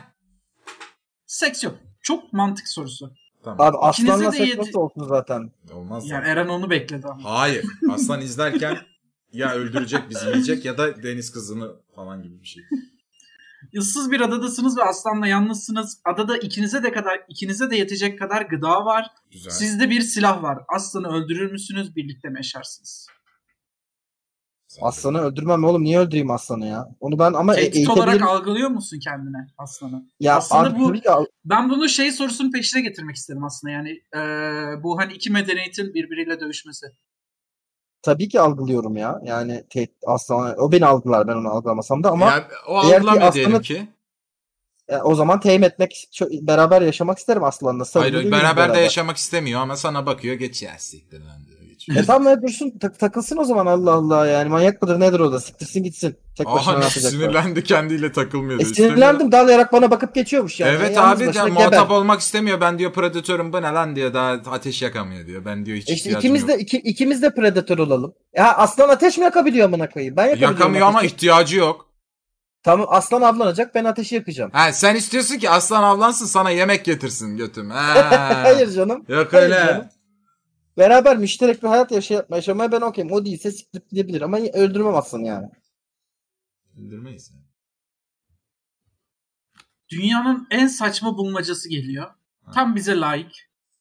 Seks 1.26 1.64
yok. 1.64 1.78
Çok 2.02 2.34
mantık 2.34 2.68
sorusu. 2.68 3.14
Tamam. 3.44 3.62
Abi 3.68 3.78
aslanla 3.78 4.32
de 4.32 4.38
seks 4.38 4.50
yedi- 4.50 4.78
olsun 4.78 5.08
zaten? 5.08 5.52
Olmaz. 5.74 6.10
Yani 6.10 6.28
Eren 6.28 6.48
onu 6.48 6.70
bekledi 6.70 7.08
ama. 7.08 7.40
Hayır. 7.40 7.66
Aslan 7.92 8.22
izlerken 8.22 8.78
ya 9.34 9.54
öldürecek 9.56 10.10
bizi 10.10 10.26
yiyecek 10.30 10.66
ya 10.66 10.78
da 10.78 11.04
deniz 11.04 11.32
kızını 11.32 11.72
falan 11.96 12.24
gibi 12.24 12.42
bir 12.42 12.48
şey. 12.48 12.64
Issız 13.74 14.12
bir 14.12 14.22
adadasınız 14.22 14.78
ve 14.78 14.84
aslanla 14.84 15.28
yalnızsınız. 15.28 16.02
Adada 16.06 16.38
ikinize 16.38 16.84
de 16.84 16.92
kadar 16.92 17.20
ikinize 17.30 17.70
de 17.70 17.76
yetecek 17.76 18.20
kadar 18.20 18.42
gıda 18.42 18.86
var. 18.86 19.08
Güzel. 19.32 19.52
Sizde 19.52 19.90
bir 19.90 20.02
silah 20.02 20.44
var. 20.44 20.60
Aslanı 20.76 21.08
öldürür 21.08 21.52
müsünüz? 21.52 21.96
Birlikte 21.96 22.30
mi 22.30 22.38
yaşarsınız? 22.40 23.08
Aslanı 24.82 25.22
öldürmem 25.22 25.64
oğlum. 25.64 25.84
Niye 25.84 26.00
öldüreyim 26.00 26.32
aslanı 26.32 26.66
ya? 26.66 26.88
Onu 27.00 27.20
ben 27.20 27.34
ama 27.34 27.56
e- 27.56 27.72
Tehdit 27.72 27.90
olarak 27.90 28.22
algılıyor 28.22 28.70
musun 28.70 29.00
kendine 29.04 29.48
aslanı? 29.58 30.06
Ya 30.20 30.36
aslında 30.36 30.80
bu- 30.80 30.94
al- 31.10 31.26
Ben 31.46 31.70
bunu 31.70 31.90
şey 31.90 32.12
sorusunun 32.12 32.52
peşine 32.52 32.82
getirmek 32.82 33.16
istedim 33.16 33.44
aslında. 33.44 33.72
Yani 33.74 33.90
eee, 34.16 34.84
bu 34.84 35.00
hani 35.00 35.14
iki 35.14 35.32
medeniyetin 35.32 35.94
birbiriyle 35.94 36.40
dövüşmesi. 36.40 36.86
Tabii 38.02 38.30
ki 38.30 38.40
algılıyorum 38.42 38.98
ya. 38.98 39.20
Yani 39.24 39.64
te- 39.70 39.88
aslan 40.08 40.60
o 40.60 40.72
beni 40.72 40.86
algılar 40.86 41.28
ben 41.28 41.34
onu 41.36 41.50
algılamasam 41.50 42.04
da 42.04 42.12
ama 42.12 42.26
Ya, 42.26 42.48
o 42.68 42.82
ki 42.82 42.96
algılamıyor 42.96 43.24
aslanı- 43.28 43.34
diyelim 43.34 43.62
ki. 43.62 43.88
E, 44.88 44.98
o 44.98 45.16
zaman 45.16 45.40
teyim 45.40 45.64
etmek, 45.64 46.10
beraber 46.42 46.82
yaşamak 46.82 47.18
isterim 47.18 47.44
Aslan'la. 47.44 47.84
Hayır 47.94 48.14
değiliz 48.14 48.32
beraber 48.32 48.74
de 48.74 48.80
yaşamak 48.80 49.18
istemiyor 49.18 49.62
ama 49.62 49.76
sana 49.76 50.06
bakıyor 50.06 50.36
geç 50.36 50.64
ya 50.64 50.72
siktir 50.78 51.22
diyor. 51.48 51.61
E 51.90 52.06
tamam 52.06 52.28
ya 52.34 52.42
dursun 52.42 52.74
tak- 52.82 53.00
takılsın 53.00 53.38
o 53.38 53.44
zaman 53.44 53.66
Allah 53.66 53.92
Allah 53.92 54.28
yani 54.28 54.50
manyak 54.50 54.82
mıdır 54.82 55.00
nedir 55.00 55.20
o 55.20 55.32
da 55.32 55.40
siktirsin 55.40 55.84
gitsin. 55.84 56.18
Tek 56.38 56.48
başına 56.48 56.74
Aha 56.74 56.82
sinirlendi 56.90 57.64
kendiyle 57.64 58.12
takılmıyor. 58.12 58.60
E 58.60 58.66
sinirlendim 58.66 59.32
dalayarak 59.32 59.74
bana 59.74 59.92
bakıp 59.92 60.16
geçiyormuş 60.16 60.60
yani. 60.60 60.72
Evet 60.76 60.96
Yalnız 60.96 61.22
abi 61.22 61.32
geber. 61.32 61.50
muhatap 61.50 61.92
olmak 61.92 62.20
istemiyor. 62.22 62.62
Ben 62.62 62.80
diyor 62.80 62.94
predatörüm 62.94 63.54
bu 63.54 63.62
ne 63.62 63.72
lan 63.72 63.96
diyor. 63.96 64.14
Daha 64.14 64.30
ateş 64.32 64.82
yakamıyor 64.82 65.28
diyor. 65.28 65.46
Ben 65.46 65.66
diyor 65.66 65.78
hiç 65.78 65.90
E 65.90 65.94
işte 65.94 66.12
ikimiz 66.12 66.42
yok. 66.42 66.50
de 66.50 66.58
iki, 66.58 66.78
ikimiz 66.78 67.22
de 67.22 67.34
predatör 67.34 67.78
olalım. 67.78 68.14
Ya 68.36 68.54
aslan 68.58 68.90
ateş 68.90 69.18
mi 69.18 69.24
yakabiliyor 69.24 69.66
amına 69.66 69.90
koyayım? 69.90 70.16
Ben 70.18 70.24
yakabiliyorum. 70.24 70.58
Yakamıyor 70.58 70.88
ama 70.88 71.04
ihtiyacı 71.04 71.58
yok. 71.58 71.88
Tamam 72.64 72.88
aslan 72.90 73.22
avlanacak 73.22 73.76
ben 73.76 73.86
ateşi 73.86 74.16
yakacağım. 74.16 74.52
Ha 74.54 74.74
sen 74.74 74.96
istiyorsun 74.96 75.38
ki 75.38 75.50
aslan 75.50 75.84
avlansın 75.84 76.26
sana 76.26 76.50
yemek 76.50 76.86
getirsin 76.86 77.38
götüm. 77.38 77.70
Ha. 77.70 78.10
Hayır 78.44 78.72
canım. 78.72 79.06
Yok 79.08 79.34
Hayır 79.34 79.44
öyle. 79.44 79.56
canım. 79.56 79.86
Beraber 80.78 81.18
müşterek 81.18 81.64
bir 81.64 81.68
hayat 81.68 81.92
yaşay 81.92 82.22
yaşamaya 82.30 82.72
ben 82.72 82.82
okeyim. 82.82 83.12
O 83.12 83.26
değilse 83.26 83.52
siktir 83.52 83.82
gidebilir 83.90 84.22
ama 84.22 84.38
öldürmem 84.38 84.96
aslanı 84.96 85.28
yani. 85.28 85.50
Öldürmeyiz. 86.78 87.32
Dünyanın 89.90 90.48
en 90.52 90.68
saçma 90.68 91.18
bulmacası 91.18 91.70
geliyor. 91.70 92.12
Tam 92.54 92.76
bize 92.76 92.98
layık. 93.00 93.32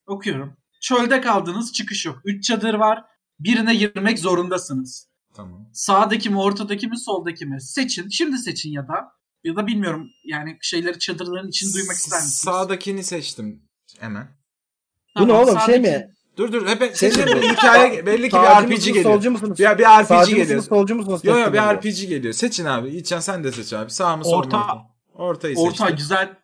Okuyorum. 0.06 0.56
Çölde 0.80 1.20
kaldınız 1.20 1.72
çıkış 1.72 2.06
yok. 2.06 2.20
Üç 2.24 2.44
çadır 2.44 2.74
var. 2.74 3.04
Birine 3.40 3.74
girmek 3.74 4.18
zorundasınız. 4.18 5.08
Tamam. 5.34 5.68
Sağdaki 5.72 6.30
mi 6.30 6.38
ortadaki 6.40 6.88
mi 6.88 6.98
soldaki 6.98 7.46
mi? 7.46 7.62
Seçin. 7.62 8.08
Şimdi 8.08 8.38
seçin 8.38 8.70
ya 8.70 8.88
da. 8.88 9.12
Ya 9.44 9.56
da 9.56 9.66
bilmiyorum 9.66 10.10
yani 10.24 10.58
şeyleri 10.60 10.98
çadırların 10.98 11.48
için 11.48 11.72
duymak 11.74 11.96
ister 11.96 12.18
misiniz? 12.18 12.34
Sağdakini 12.34 13.04
seçtim. 13.04 13.62
Hemen. 13.98 14.28
Bu 15.18 15.22
ne 15.22 15.26
Tamam, 15.26 15.36
oğlum 15.44 15.58
şey 15.58 15.74
sağdaki- 15.76 15.80
mi? 15.80 16.14
Dur 16.36 16.52
dur 16.52 16.66
hep 16.66 16.96
Şey 16.96 17.10
mi? 17.10 17.16
Bir 17.26 17.48
hikaye 17.48 18.06
belli 18.06 18.28
ki 18.30 18.36
bir 18.36 18.42
RPG 18.42 18.62
mısınız, 18.68 18.84
geliyor. 18.86 19.04
solcu 19.04 19.30
musunuz? 19.30 19.60
Ya 19.60 19.78
bir 19.78 19.84
RPG 19.84 20.06
Sağcı 20.06 20.30
geliyor. 20.30 20.46
mısınız 20.46 20.64
solcu 20.68 20.94
musunuz? 20.94 21.20
Yo 21.24 21.38
yo 21.38 21.44
Teslim 21.44 21.52
bir. 21.52 21.76
RPG 21.88 22.08
geliyor. 22.08 22.34
Seçin 22.34 22.64
abi. 22.64 22.88
İçen 22.88 23.20
sen 23.20 23.44
de 23.44 23.52
seç 23.52 23.72
abi. 23.72 23.90
Sağ 23.90 24.16
mı 24.16 24.24
sol 24.24 24.30
mu? 24.32 24.36
Orta. 24.38 24.66
Ortayı 25.14 25.56
seçtim. 25.56 25.84
Orta 25.84 25.90
güzel. 25.90 26.36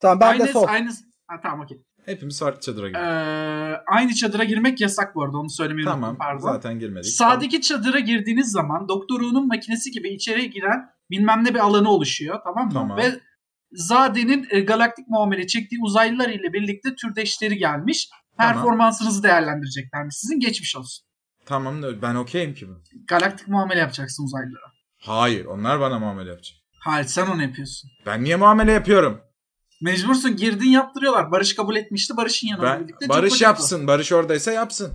Tamam 0.00 0.20
ben 0.20 0.38
de 0.38 0.42
aynı, 0.42 0.52
sol. 0.52 0.64
aynı, 0.68 0.90
ha, 1.26 1.40
tamam 1.42 1.60
okey. 1.60 1.78
Hepimiz 2.04 2.40
farklı 2.40 2.60
çadıra 2.60 2.86
Ee, 2.86 2.90
girdik. 2.90 3.82
aynı 3.86 4.14
çadıra 4.14 4.44
girmek 4.44 4.80
yasak 4.80 5.14
bu 5.14 5.22
arada 5.24 5.38
onu 5.38 5.50
söylemeyi 5.50 5.84
tamam. 5.84 6.02
unuttum 6.10 6.18
pardon. 6.18 6.38
Zaten 6.52 6.78
girmedik. 6.78 7.12
Sağdaki 7.12 7.60
çadıra 7.60 7.98
girdiğiniz 7.98 8.50
zaman 8.50 8.88
Doktor 8.88 9.20
Who'nun 9.20 9.48
makinesi 9.48 9.90
gibi 9.90 10.08
içeriye 10.14 10.46
giren 10.46 10.90
bilmem 11.10 11.44
ne 11.44 11.54
bir 11.54 11.58
alanı 11.58 11.90
oluşuyor 11.90 12.40
tamam 12.44 12.66
mı? 12.66 12.72
Tamam. 12.72 12.98
Ve 12.98 13.20
Zade'nin 13.72 14.46
e, 14.50 14.60
galaktik 14.60 15.08
muamele 15.08 15.46
çektiği 15.46 15.78
uzaylılar 15.82 16.28
ile 16.28 16.52
birlikte 16.52 16.94
türdeşleri 16.94 17.56
gelmiş. 17.58 18.08
Tamam. 18.42 18.54
Performansınızı 18.54 19.22
değerlendireceklermiş. 19.22 20.16
Sizin 20.16 20.40
geçmiş 20.40 20.76
olsun. 20.76 21.06
Tamam 21.46 21.82
da 21.82 22.02
ben 22.02 22.14
okeyim 22.14 22.54
ki 22.54 22.68
bu. 22.68 22.72
Galaktik 23.08 23.48
muamele 23.48 23.78
yapacaksın 23.80 24.24
uzaylılara. 24.24 24.72
Hayır 25.00 25.44
onlar 25.44 25.80
bana 25.80 25.98
muamele 25.98 26.30
yapacak. 26.30 26.56
Hayır 26.80 27.06
sen 27.06 27.26
onu 27.26 27.42
yapıyorsun. 27.42 27.90
Ben 28.06 28.24
niye 28.24 28.36
muamele 28.36 28.72
yapıyorum? 28.72 29.20
Mecbursun 29.82 30.36
girdin 30.36 30.68
yaptırıyorlar. 30.68 31.30
Barış 31.30 31.54
kabul 31.54 31.76
etmişti. 31.76 32.16
Barış'ın 32.16 32.48
yanına 32.48 32.64
Ben 32.64 32.84
birlikte. 32.84 33.08
Barış 33.08 33.40
yapsın. 33.42 33.86
Barış 33.86 34.12
oradaysa 34.12 34.52
yapsın. 34.52 34.92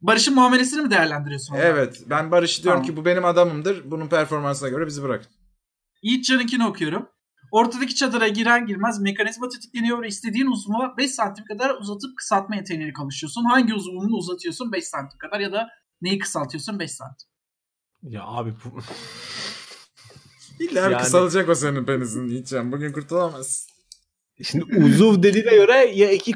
Barış'ın 0.00 0.34
muamelesini 0.34 0.82
mi 0.82 0.90
değerlendiriyorsun? 0.90 1.54
Evet. 1.54 2.02
Ben 2.06 2.30
Barış 2.30 2.62
diyorum 2.62 2.82
Tamam. 2.82 2.94
ki 2.94 2.96
bu 2.96 3.04
benim 3.04 3.24
adamımdır. 3.24 3.90
Bunun 3.90 4.08
performansına 4.08 4.68
göre 4.68 4.86
bizi 4.86 5.02
bırakın. 5.02 5.30
Yiğitcan'ınkini 6.02 6.66
okuyorum. 6.66 7.08
Ortadaki 7.50 7.94
çadıra 7.94 8.28
giren 8.28 8.66
girmez 8.66 9.00
mekanizma 9.00 9.48
tetikleniyor 9.48 10.02
ve 10.02 10.08
istediğin 10.08 10.46
uzunluğa 10.46 10.96
5 10.96 11.10
santim 11.10 11.44
kadar 11.44 11.70
uzatıp 11.80 12.16
kısaltma 12.16 12.56
yeteneğine 12.56 12.92
kavuşuyorsun. 12.92 13.44
Hangi 13.44 13.74
uzunluğunu 13.74 14.16
uzatıyorsun 14.16 14.72
5 14.72 14.84
santim 14.84 15.18
kadar 15.18 15.40
ya 15.40 15.52
da 15.52 15.68
neyi 16.00 16.18
kısaltıyorsun 16.18 16.78
5 16.78 16.90
santim. 16.92 17.28
Ya 18.02 18.22
abi 18.24 18.54
bu... 18.64 18.80
İlla 20.60 20.80
Yani- 20.80 20.96
kısalacak 21.02 21.48
o 21.48 21.54
senin 21.54 21.84
penisin 21.84 22.28
Yiğitcan. 22.28 22.72
Bugün 22.72 22.92
kurtulamazsın. 22.92 23.72
Şimdi 24.42 24.64
uzuv 24.84 25.22
dediğine 25.22 25.50
göre 25.56 25.72
ya 25.94 26.10
iki 26.12 26.34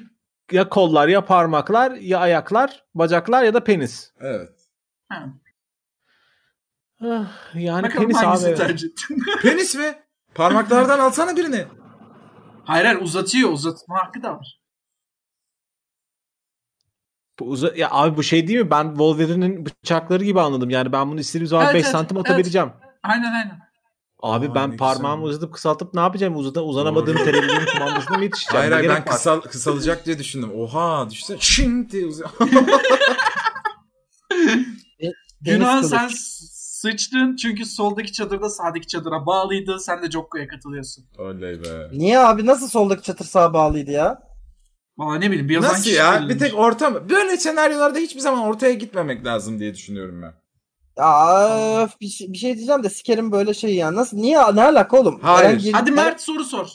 ya 0.53 0.69
kollar 0.69 1.09
ya 1.09 1.25
parmaklar 1.25 1.91
ya 1.93 2.19
ayaklar, 2.19 2.85
bacaklar 2.95 3.43
ya 3.45 3.55
da 3.55 3.65
penis. 3.65 4.13
Evet. 4.21 4.51
Ha. 5.09 5.27
Ah, 7.03 7.55
Yani 7.55 7.83
Bakalım 7.83 8.09
penis 8.09 8.23
abi. 8.25 8.55
tercih 8.55 8.89
ettin? 8.89 9.23
Penis 9.43 9.75
mi? 9.75 9.95
Parmaklardan 10.41 10.99
alsana 10.99 11.37
birini. 11.37 11.67
hayır 12.65 12.85
hayır 12.85 13.01
uzatıyor. 13.01 13.53
Uzatma 13.53 13.99
hakkı 13.99 14.23
da 14.23 14.33
var. 14.35 14.61
Bu 17.41 17.45
uza- 17.45 17.73
ya 17.77 17.89
abi 17.91 18.17
bu 18.17 18.23
şey 18.23 18.49
değil 18.49 18.59
mi? 18.61 18.71
Ben 18.71 18.89
Wolverine'in 18.89 19.67
bıçakları 19.67 20.25
gibi 20.25 20.41
anladım. 20.41 20.71
Yani 20.71 20.93
ben 20.93 21.11
bunu 21.11 21.21
istediğim 21.21 21.47
zaman 21.47 21.65
Evet, 21.65 21.75
5 21.75 21.83
evet, 21.83 21.93
santim 21.93 22.17
evet. 22.17 22.27
atabileceğim. 22.31 22.73
Aynen 23.03 23.33
aynen. 23.33 23.61
Abi 24.23 24.49
Aa, 24.51 24.55
ben 24.55 24.77
parmağımı 24.77 25.23
güzel. 25.23 25.31
uzatıp 25.37 25.55
kısaltıp 25.55 25.95
ne 25.95 26.01
yapacağım? 26.01 26.37
Uzata, 26.37 26.63
uzanamadığım 26.63 27.17
Doğru. 27.17 27.25
televizyon 27.25 27.65
kumandasına 27.67 28.17
mı 28.19 28.25
yetişeceğim? 28.25 28.61
Hayır 28.61 28.73
hayır 28.73 28.89
ben 28.89 28.97
var? 28.97 29.07
kısal, 29.07 29.41
kısalacak 29.41 30.07
diye 30.07 30.19
düşündüm. 30.19 30.51
Oha 30.55 31.11
düşünsene. 31.11 31.39
Şing 31.41 31.93
diye 31.93 32.07
uzuyor. 32.07 32.31
Deniz 35.01 35.13
Günah 35.41 35.83
sen 35.83 36.09
sıçtın 36.81 37.37
çünkü 37.37 37.65
soldaki 37.67 38.13
çadırda 38.13 38.49
sağdaki 38.51 38.87
çadıra 38.87 39.27
bağlıydı. 39.27 39.79
Sen 39.81 40.03
de 40.03 40.11
Jokko'ya 40.11 40.49
katılıyorsun. 40.49 41.05
Oley 41.19 41.63
be. 41.63 41.89
Niye 41.93 42.19
abi 42.19 42.47
nasıl 42.47 42.69
soldaki 42.69 43.03
çatır 43.03 43.25
sağa 43.25 43.53
bağlıydı 43.55 43.91
ya? 43.91 44.23
Valla 44.99 45.19
ne 45.19 45.31
bileyim 45.31 45.49
bir 45.49 45.55
yazan 45.55 45.71
Nasıl 45.71 45.83
kişi 45.83 45.95
ya? 45.97 46.13
belirlemiş. 46.13 46.35
Bir 46.35 46.39
tek 46.41 46.59
orta 46.59 46.91
mı? 46.91 47.11
Böyle 47.11 47.37
senaryolarda 47.37 47.99
hiçbir 47.99 48.21
zaman 48.21 48.43
ortaya 48.43 48.73
gitmemek 48.75 49.27
lazım 49.27 49.59
diye 49.61 49.75
düşünüyorum 49.75 50.23
ben. 50.23 50.35
Aa, 51.03 51.83
öf, 51.85 52.01
bir, 52.01 52.09
şey, 52.09 52.33
bir 52.33 52.39
şey 52.39 52.57
diyeceğim 52.57 52.83
de 52.83 52.91
sikerim 52.91 53.33
böyle 53.33 53.55
şey 53.55 53.75
ya. 53.75 53.95
Nasıl 53.95 54.17
niye 54.17 54.39
ne 54.39 54.63
alaka 54.65 55.01
oğlum? 55.01 55.21
Hayır. 55.23 55.49
Eren 55.51 55.59
gir- 55.59 55.73
Hadi 55.73 55.91
Mert 55.91 56.21
soru 56.21 56.45
sor. 56.45 56.69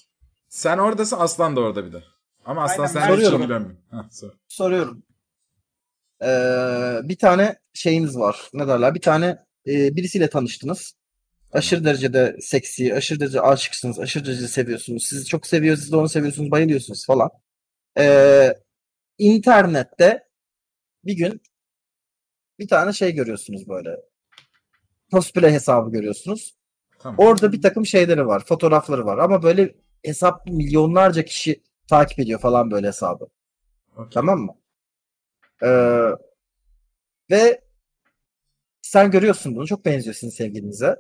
Sen 0.50 0.78
oradasın 0.78 1.18
Aslan 1.20 1.56
da 1.56 1.60
orada 1.62 1.86
bir 1.86 1.94
de. 1.94 2.04
Ama 2.46 2.64
Aslan 2.64 2.84
Aynen, 2.84 2.94
sen 2.94 3.02
ben 3.02 3.08
hiç 3.08 3.14
soruyorum. 3.14 3.42
ilgilenmiyor. 3.42 3.76
Hah, 3.92 4.10
sor. 4.12 4.32
soruyorum. 4.48 5.04
Ee, 6.22 7.00
bir 7.04 7.18
tane 7.18 7.56
şeyiniz 7.74 8.18
var. 8.20 8.50
Ne 8.54 8.68
derler? 8.68 8.96
Bir 8.96 9.02
tane 9.02 9.46
e, 9.68 9.96
birisiyle 9.96 10.30
tanıştınız. 10.30 10.96
Aşırı 11.52 11.86
derecede 11.86 12.38
seksi, 12.42 12.96
aşırı 12.96 13.20
derece 13.20 13.42
aşıksınız, 13.42 14.00
aşırı 14.00 14.26
derecede 14.26 14.48
seviyorsunuz. 14.48 15.04
Sizi 15.08 15.26
çok 15.26 15.48
seviyor, 15.48 15.78
siz 15.78 15.92
de 15.92 15.96
onu 15.96 16.10
seviyorsunuz, 16.10 16.52
bayılıyorsunuz 16.52 17.06
falan. 17.06 17.30
Ee, 17.98 18.54
internette 19.18 20.24
bir 21.06 21.14
gün 21.14 21.42
bir 22.60 22.68
tane 22.68 22.94
şey 22.94 23.12
görüyorsunuz 23.12 23.68
böyle. 23.68 23.90
Cosplay 25.12 25.52
hesabı 25.52 25.92
görüyorsunuz. 25.92 26.56
Tamam. 27.00 27.16
Orada 27.20 27.52
bir 27.52 27.62
takım 27.62 27.86
şeyleri 27.86 28.28
var, 28.28 28.46
fotoğrafları 28.46 29.06
var 29.06 29.18
ama 29.18 29.44
böyle 29.44 29.76
hesap 30.06 30.48
milyonlarca 30.48 31.26
kişi 31.26 31.64
takip 31.90 32.20
ediyor 32.20 32.40
falan 32.40 32.72
böyle 32.72 32.88
hesabı. 32.88 33.28
Okey. 33.96 34.10
Tamam 34.14 34.40
mı? 34.40 34.56
Ee, 35.64 36.10
ve 37.32 37.65
sen 38.86 39.12
görüyorsun 39.12 39.56
bunu. 39.56 39.68
Çok 39.68 39.86
benziyor 39.86 40.14
sizin 40.16 40.30
sevgilinize. 40.38 40.96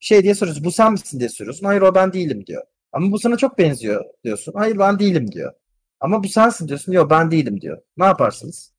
Şey 0.00 0.22
diye 0.22 0.34
soruyorsun. 0.34 0.64
Bu 0.64 0.72
sen 0.72 0.92
misin 0.92 1.18
diye 1.18 1.28
soruyorsun. 1.28 1.66
Hayır 1.66 1.82
o 1.82 1.94
ben 1.94 2.12
değilim 2.12 2.46
diyor. 2.46 2.62
Ama 2.92 3.12
bu 3.12 3.18
sana 3.18 3.36
çok 3.36 3.58
benziyor 3.58 4.04
diyorsun. 4.24 4.52
Hayır 4.56 4.78
ben 4.78 4.98
değilim 4.98 5.32
diyor. 5.32 5.52
Ama 6.00 6.24
bu 6.24 6.28
sensin 6.28 6.68
diyorsun. 6.68 6.92
Yok 6.92 7.10
ben 7.10 7.30
değilim 7.30 7.60
diyor. 7.60 7.82
Ne 7.96 8.04
yaparsınız? 8.04 8.72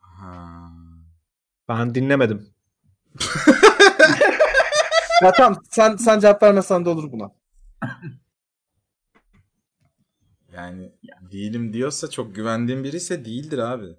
Ha. 0.00 0.70
Ben 1.68 1.94
dinlemedim. 1.94 2.48
Ya 5.22 5.32
tamam 5.32 5.62
sen, 5.70 5.96
sen 5.96 6.20
cevap 6.20 6.42
vermesen 6.42 6.84
de 6.84 6.88
olur 6.88 7.12
buna. 7.12 7.30
Yani 10.52 10.92
değilim 11.32 11.72
diyorsa 11.72 12.10
çok 12.10 12.34
güvendiğim 12.34 12.84
biri 12.84 12.96
ise 12.96 13.24
değildir 13.24 13.58
abi. 13.58 13.96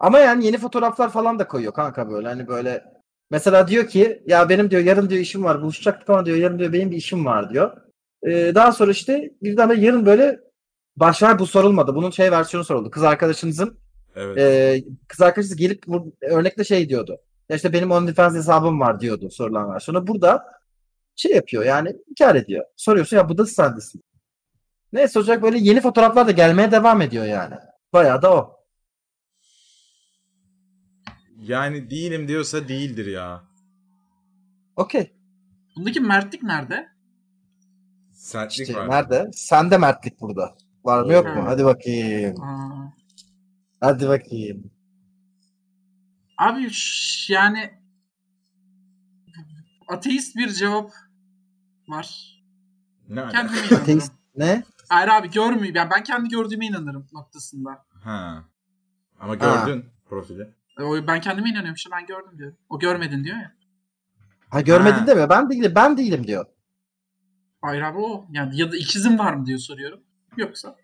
Ama 0.00 0.18
yani 0.18 0.46
yeni 0.46 0.58
fotoğraflar 0.58 1.10
falan 1.10 1.38
da 1.38 1.48
koyuyor 1.48 1.72
kanka 1.72 2.10
böyle. 2.10 2.28
Hani 2.28 2.48
böyle 2.48 2.84
mesela 3.30 3.68
diyor 3.68 3.86
ki 3.86 4.22
ya 4.26 4.48
benim 4.48 4.70
diyor 4.70 4.82
yarın 4.82 5.10
diyor 5.10 5.20
işim 5.20 5.44
var 5.44 5.62
buluşacaktık 5.62 6.10
ama 6.10 6.26
diyor 6.26 6.36
yarın 6.36 6.58
diyor 6.58 6.72
benim 6.72 6.90
bir 6.90 6.96
işim 6.96 7.26
var 7.26 7.50
diyor. 7.50 7.76
Ee, 8.22 8.52
daha 8.54 8.72
sonra 8.72 8.90
işte 8.90 9.30
birden 9.42 9.68
böyle 9.68 9.86
yarın 9.86 10.06
böyle 10.06 10.40
başlar 10.96 11.38
bu 11.38 11.46
sorulmadı. 11.46 11.94
Bunun 11.94 12.10
şey 12.10 12.32
versiyonu 12.32 12.64
soruldu. 12.64 12.90
Kız 12.90 13.02
arkadaşınızın 13.02 13.78
Evet. 14.16 14.38
e, 14.38 14.84
kız 15.08 15.20
arkadaşınız 15.20 15.56
gelip 15.56 15.86
bu 15.86 16.12
örnekte 16.22 16.64
şey 16.64 16.88
diyordu. 16.88 17.18
Ya 17.48 17.56
işte 17.56 17.72
benim 17.72 17.90
OnlyFans 17.90 18.34
hesabım 18.34 18.80
var 18.80 19.00
diyordu 19.00 19.30
sorulan 19.30 19.74
versiyonu. 19.74 20.06
Burada 20.06 20.44
şey 21.16 21.32
yapıyor 21.32 21.64
yani 21.64 21.96
inkar 22.10 22.34
ediyor. 22.34 22.64
Soruyorsun 22.76 23.16
ya 23.16 23.28
bu 23.28 23.38
da 23.38 23.46
sendesin. 23.46 24.02
Neyse 24.92 25.18
olacak 25.18 25.42
böyle 25.42 25.58
yeni 25.58 25.80
fotoğraflar 25.80 26.26
da 26.26 26.30
gelmeye 26.30 26.70
devam 26.70 27.02
ediyor 27.02 27.24
yani. 27.24 27.54
Bayağı 27.92 28.22
da 28.22 28.34
o. 28.34 28.59
Yani 31.42 31.90
değilim 31.90 32.28
diyorsa 32.28 32.68
değildir 32.68 33.06
ya. 33.06 33.44
Okey. 34.76 35.12
Bundaki 35.76 36.00
mertlik 36.00 36.42
nerede? 36.42 36.88
Sertlik 38.12 38.68
İşte 38.68 38.80
var. 38.80 38.90
nerede? 38.90 39.30
Sende 39.32 39.78
mertlik 39.78 40.20
burada. 40.20 40.56
Var 40.84 41.04
mı 41.04 41.12
yok 41.12 41.36
mu? 41.36 41.42
Hadi 41.46 41.64
bakayım. 41.64 42.42
Aa. 42.42 42.92
Hadi 43.80 44.08
bakayım. 44.08 44.70
Abi 46.38 46.70
yani 47.28 47.70
ateist 49.88 50.36
bir 50.36 50.48
cevap 50.48 50.90
var. 51.88 52.40
Ne? 53.08 53.28
Kendime 53.28 53.58
inanırım. 53.58 53.82
Ateist 53.82 54.12
ne? 54.36 54.62
Hayır 54.88 55.08
abi 55.08 55.30
görmüyor. 55.30 55.74
Yani 55.74 55.90
ben 55.90 56.04
kendi 56.04 56.28
gördüğüme 56.28 56.66
inanırım 56.66 57.06
noktasında. 57.12 57.86
Ha. 58.04 58.44
Ama 59.20 59.34
gördün 59.34 59.84
profili. 60.08 60.54
E, 60.78 61.06
ben 61.06 61.20
kendime 61.20 61.50
inanıyorum 61.50 61.74
işte 61.74 61.90
ben 61.92 62.06
gördüm 62.06 62.38
diyor. 62.38 62.52
O 62.68 62.78
görmedin 62.78 63.24
diyor 63.24 63.36
ya. 63.36 63.52
Ha 64.50 64.60
görmedin 64.60 65.06
demiyor. 65.06 65.28
Ben 65.28 65.50
değilim. 65.50 65.72
Ben 65.74 65.96
değilim 65.96 66.26
diyor. 66.26 66.46
Hayır 67.62 67.82
abi 67.82 67.98
o. 67.98 68.26
Yani 68.30 68.56
ya 68.56 68.72
da 68.72 68.76
ikizin 68.76 69.18
var 69.18 69.34
mı 69.34 69.46
diyor 69.46 69.58
soruyorum. 69.58 70.00
Yoksa. 70.36 70.76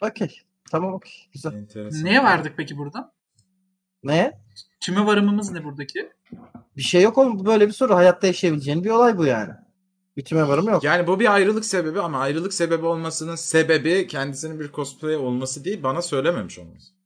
Okey. 0.00 0.40
Tamam 0.70 0.94
okey. 0.94 1.28
Güzel. 1.32 1.52
Enteresan. 1.52 2.04
Neye 2.04 2.22
vardık 2.22 2.54
peki 2.56 2.78
burada? 2.78 3.12
Ne? 4.02 4.40
Tüme 4.80 5.06
varımımız 5.06 5.52
ne 5.52 5.64
buradaki? 5.64 6.12
Bir 6.76 6.82
şey 6.82 7.02
yok 7.02 7.18
oğlum. 7.18 7.38
Bu 7.38 7.46
Böyle 7.46 7.66
bir 7.66 7.72
soru. 7.72 7.94
Hayatta 7.94 8.26
yaşayabileceğin 8.26 8.84
bir 8.84 8.90
olay 8.90 9.18
bu 9.18 9.26
yani. 9.26 9.52
Bütüme 10.16 10.48
varım 10.48 10.68
yok. 10.68 10.84
Yani 10.84 11.06
bu 11.06 11.20
bir 11.20 11.34
ayrılık 11.34 11.64
sebebi 11.64 12.00
ama 12.00 12.18
ayrılık 12.18 12.54
sebebi 12.54 12.86
olmasının 12.86 13.36
sebebi 13.36 14.06
kendisinin 14.06 14.60
bir 14.60 14.72
cosplay 14.72 15.16
olması 15.16 15.64
değil 15.64 15.82
bana 15.82 16.02
söylememiş 16.02 16.58
olması. 16.58 16.97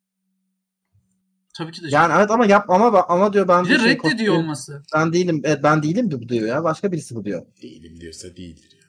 Tabii 1.59 1.73
ki 1.73 1.83
de. 1.83 1.87
Yani 1.91 2.13
evet 2.17 2.31
ama 2.31 2.47
yap 2.47 2.71
ama 2.71 3.05
ama 3.09 3.33
diyor 3.33 3.49
ben 3.49 3.65
bir 3.65 3.71
de 3.71 3.79
şey, 3.79 3.89
reddediyor 3.89 4.35
olması. 4.35 4.83
Ben 4.95 5.13
değilim. 5.13 5.41
Evet 5.45 5.61
ben 5.63 5.83
değilim 5.83 6.11
bu 6.11 6.29
diyor 6.29 6.49
ya. 6.49 6.65
Başka 6.65 6.93
birisi 6.93 7.15
bu 7.15 7.25
diyor. 7.25 7.47
Değilim 7.63 8.01
diyorsa 8.01 8.37
değildir 8.37 8.79
ya. 8.83 8.89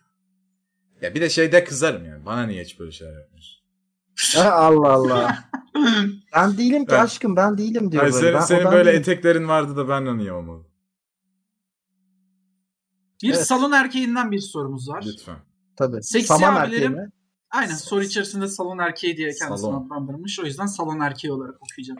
Ya 1.07 1.15
bir 1.15 1.21
de 1.21 1.29
şeyde 1.29 1.63
kızarım 1.63 2.05
yani. 2.05 2.25
Bana 2.25 2.45
niye 2.45 2.63
hiç 2.63 2.79
böyle 2.79 2.91
şeyler? 2.91 3.27
Ha, 4.35 4.51
Allah 4.51 4.89
Allah. 4.91 5.37
ben 6.35 6.57
değilim 6.57 6.85
ki 6.85 6.95
aşkım 6.95 7.35
ben 7.35 7.57
değilim 7.57 7.91
diyor 7.91 8.03
Hayır, 8.03 8.13
böyle. 8.13 8.23
senin 8.25 8.33
Ben- 8.39 8.45
senin 8.45 8.65
böyle 8.71 8.89
değilim. 8.89 8.99
eteklerin 9.01 9.47
vardı 9.47 9.75
da 9.77 9.89
ben 9.89 10.05
de 10.05 10.17
niye 10.17 10.33
olmadı? 10.33 10.63
Bir 13.23 13.33
Evet. 13.33 13.47
salon 13.47 13.71
erkeğinden 13.71 14.31
bir 14.31 14.39
sorumuz 14.39 14.89
var. 14.89 15.03
Lütfen. 15.07 15.37
Tabii. 15.75 16.03
Seksi 16.03 16.27
Saman 16.27 16.55
abilerim- 16.55 16.63
erkeği 16.63 16.89
mi? 16.89 17.09
Aynen 17.51 17.75
soru 17.75 18.03
içerisinde 18.03 18.47
salon 18.47 18.77
erkeği 18.79 19.17
diye 19.17 19.27
kendisini 19.27 19.57
Salon. 19.57 19.85
adlandırmış. 19.85 20.39
O 20.39 20.43
yüzden 20.45 20.65
salon 20.65 20.99
erkeği 20.99 21.33
olarak 21.33 21.55
okuyacağım. 21.61 21.99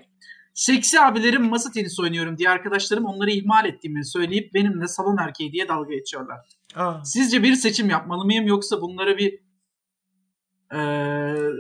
Seksi 0.54 1.00
abilerim 1.02 1.44
masa 1.50 1.72
tenisi 1.72 2.02
oynuyorum 2.02 2.38
diye 2.38 2.50
arkadaşlarım 2.50 3.06
onları 3.06 3.32
ihmal 3.32 3.66
ettiğimi 3.66 4.06
söyleyip 4.06 4.54
benimle 4.54 4.88
salon 4.88 5.18
erkeği 5.18 5.52
diye 5.52 5.68
dalga 5.68 5.94
geçiyorlar. 5.96 6.40
Aa. 6.76 7.06
Sizce 7.06 7.44
bir 7.44 7.56
seçim 7.56 7.90
yapmalı 7.90 8.26
mıyım 8.26 8.48
yoksa 8.48 8.82
bunlara 8.82 9.18
bir 9.18 9.40
eee 10.74 11.52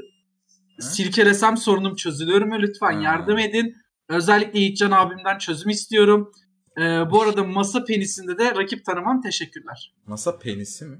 silkelesem 0.79 1.57
sorunum 1.57 1.95
çözülür 1.95 2.41
mü? 2.41 2.61
Lütfen 2.61 2.93
Ha. 2.93 3.01
yardım 3.01 3.37
edin. 3.37 3.75
Özellikle 4.09 4.59
Yiğitcan 4.59 4.91
abimden 4.91 5.37
çözüm 5.37 5.69
istiyorum. 5.69 6.31
Eee, 6.77 7.03
bu 7.11 7.21
arada 7.21 7.43
masa 7.43 7.85
penisinde 7.85 8.37
de 8.37 8.55
rakip 8.55 8.85
tanımam 8.85 9.21
teşekkürler. 9.21 9.93
Masa 10.07 10.39
penisi 10.39 10.85
mi? 10.85 10.97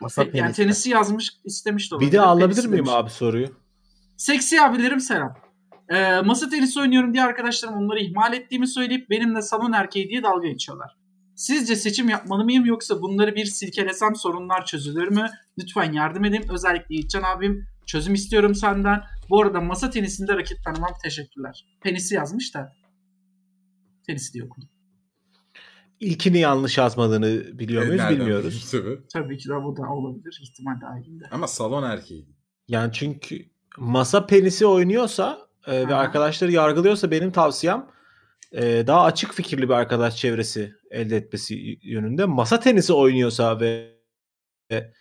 Masa 0.00 0.22
yani 0.22 0.32
penisi. 0.32 0.56
tenisi 0.62 0.90
yazmış 0.90 1.30
istemiş 1.44 1.92
de 1.92 1.94
Bir 1.94 1.96
olabilir. 1.96 2.12
de 2.12 2.20
alabilir 2.20 2.64
miyim 2.66 2.72
demiş. 2.78 2.90
abi 2.94 3.10
soruyu? 3.10 3.46
Seksi 4.16 4.60
abilerim 4.62 5.00
selam. 5.00 5.34
Ee, 5.90 6.20
masa 6.20 6.48
tenisi 6.48 6.80
oynuyorum 6.80 7.14
diye 7.14 7.24
arkadaşlarım 7.24 7.74
onları 7.74 8.00
ihmal 8.00 8.32
ettiğimi 8.32 8.68
söyleyip 8.68 9.10
benimle 9.10 9.42
salon 9.42 9.72
erkeği 9.72 10.08
diye 10.08 10.22
dalga 10.22 10.48
geçiyorlar. 10.48 10.96
Sizce 11.36 11.76
seçim 11.76 12.08
yapmalı 12.08 12.44
mıyım 12.44 12.64
yoksa 12.66 13.02
bunları 13.02 13.34
bir 13.36 13.44
silkelesem 13.44 14.16
sorunlar 14.16 14.64
çözülür 14.64 15.08
mü? 15.08 15.30
Lütfen 15.58 15.92
yardım 15.92 16.24
edin. 16.24 16.44
Özellikle 16.52 16.94
Yiğitcan 16.94 17.22
abim 17.22 17.66
çözüm 17.86 18.14
istiyorum 18.14 18.54
senden. 18.54 19.02
Bu 19.30 19.42
arada 19.42 19.60
masa 19.60 19.90
tenisinde 19.90 20.36
rakip 20.36 20.64
tanımam 20.64 20.90
teşekkürler. 21.02 21.66
Penisi 21.82 22.14
yazmış 22.14 22.54
da. 22.54 22.72
Tenisi 24.06 24.32
diye 24.32 24.44
okudum. 24.44 24.68
İlkini 26.00 26.38
yanlış 26.38 26.78
yazmadığını 26.78 27.58
biliyor 27.58 27.86
muyuz 27.86 28.00
Nereden 28.00 28.18
bilmiyoruz. 28.18 28.70
Tabii. 28.70 28.98
Tabii 29.12 29.38
ki 29.38 29.48
de 29.48 29.54
bu 29.54 29.76
da 29.76 29.82
olabilir. 29.82 30.40
ihtimal 30.42 30.80
dahilinde. 30.80 31.24
Ama 31.30 31.46
salon 31.46 31.82
erkeği. 31.82 32.28
Yani 32.68 32.92
çünkü 32.92 33.50
masa 33.78 34.26
penisi 34.26 34.66
oynuyorsa 34.66 35.49
e, 35.66 35.88
ve 35.88 35.94
arkadaşları 35.94 36.52
yargılıyorsa 36.52 37.10
benim 37.10 37.32
tavsiyem 37.32 37.86
e, 38.52 38.62
daha 38.86 39.04
açık 39.04 39.34
fikirli 39.34 39.68
bir 39.68 39.74
arkadaş 39.74 40.16
çevresi 40.16 40.72
elde 40.90 41.16
etmesi 41.16 41.78
yönünde. 41.82 42.24
Masa 42.24 42.60
tenisi 42.60 42.92
oynuyorsa 42.92 43.60
ve 43.60 43.90
ve 44.70 44.92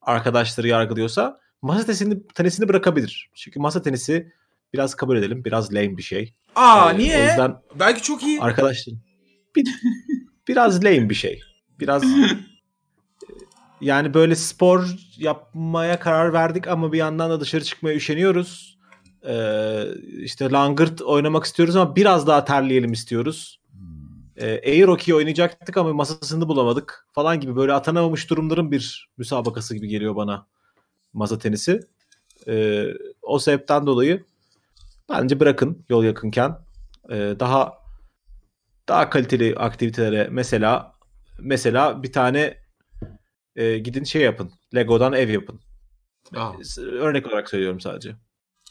arkadaşları 0.00 0.68
yargılıyorsa 0.68 1.40
masa 1.62 1.84
tenisini, 1.86 2.26
tenisini 2.26 2.68
bırakabilir. 2.68 3.30
Çünkü 3.34 3.60
masa 3.60 3.82
tenisi 3.82 4.32
biraz 4.74 4.94
kabul 4.94 5.16
edelim 5.16 5.44
biraz 5.44 5.74
lame 5.74 5.96
bir 5.96 6.02
şey. 6.02 6.34
Aa 6.54 6.92
E, 6.92 6.98
niye? 6.98 7.18
O 7.18 7.22
yüzden 7.22 7.56
Belki 7.74 8.02
çok 8.02 8.22
iyi. 8.22 8.40
arkadaşların 8.40 9.00
bir, 9.56 9.68
biraz 10.48 10.84
lame 10.84 11.10
bir 11.10 11.14
şey. 11.14 11.40
Biraz 11.80 12.04
e, 12.04 12.06
yani 13.80 14.14
böyle 14.14 14.34
spor 14.36 14.86
yapmaya 15.16 15.98
karar 15.98 16.32
verdik 16.32 16.68
ama 16.68 16.92
bir 16.92 16.98
yandan 16.98 17.30
da 17.30 17.40
dışarı 17.40 17.64
çıkmaya 17.64 17.96
üşeniyoruz. 17.96 18.75
Ee, 19.28 19.84
işte 20.22 20.50
langırt 20.50 21.02
oynamak 21.02 21.44
istiyoruz 21.44 21.76
ama 21.76 21.96
biraz 21.96 22.26
daha 22.26 22.44
terleyelim 22.44 22.92
istiyoruz. 22.92 23.60
Ee, 24.36 24.46
air 24.46 24.88
hockey 24.88 25.14
oynayacaktık 25.14 25.76
ama 25.76 25.92
masasını 25.92 26.48
bulamadık 26.48 27.06
falan 27.12 27.40
gibi 27.40 27.56
böyle 27.56 27.72
atanamamış 27.72 28.30
durumların 28.30 28.70
bir 28.70 29.10
müsabakası 29.18 29.74
gibi 29.74 29.88
geliyor 29.88 30.16
bana 30.16 30.46
masa 31.12 31.38
tenisi. 31.38 31.80
Ee, 32.48 32.86
o 33.22 33.38
sebepten 33.38 33.86
dolayı 33.86 34.24
bence 35.08 35.40
bırakın 35.40 35.84
yol 35.88 36.04
yakınken 36.04 36.58
Ee, 37.10 37.36
daha 37.40 37.72
daha 38.88 39.10
kaliteli 39.10 39.54
aktivitelere 39.56 40.28
mesela 40.30 40.92
mesela 41.40 42.02
bir 42.02 42.12
tane 42.12 42.58
e, 43.56 43.78
gidin 43.78 44.04
şey 44.04 44.22
yapın. 44.22 44.50
Lego'dan 44.74 45.12
ev 45.12 45.28
yapın. 45.28 45.60
Aa. 46.36 46.52
Örnek 46.78 47.26
olarak 47.26 47.50
söylüyorum 47.50 47.80
sadece. 47.80 48.16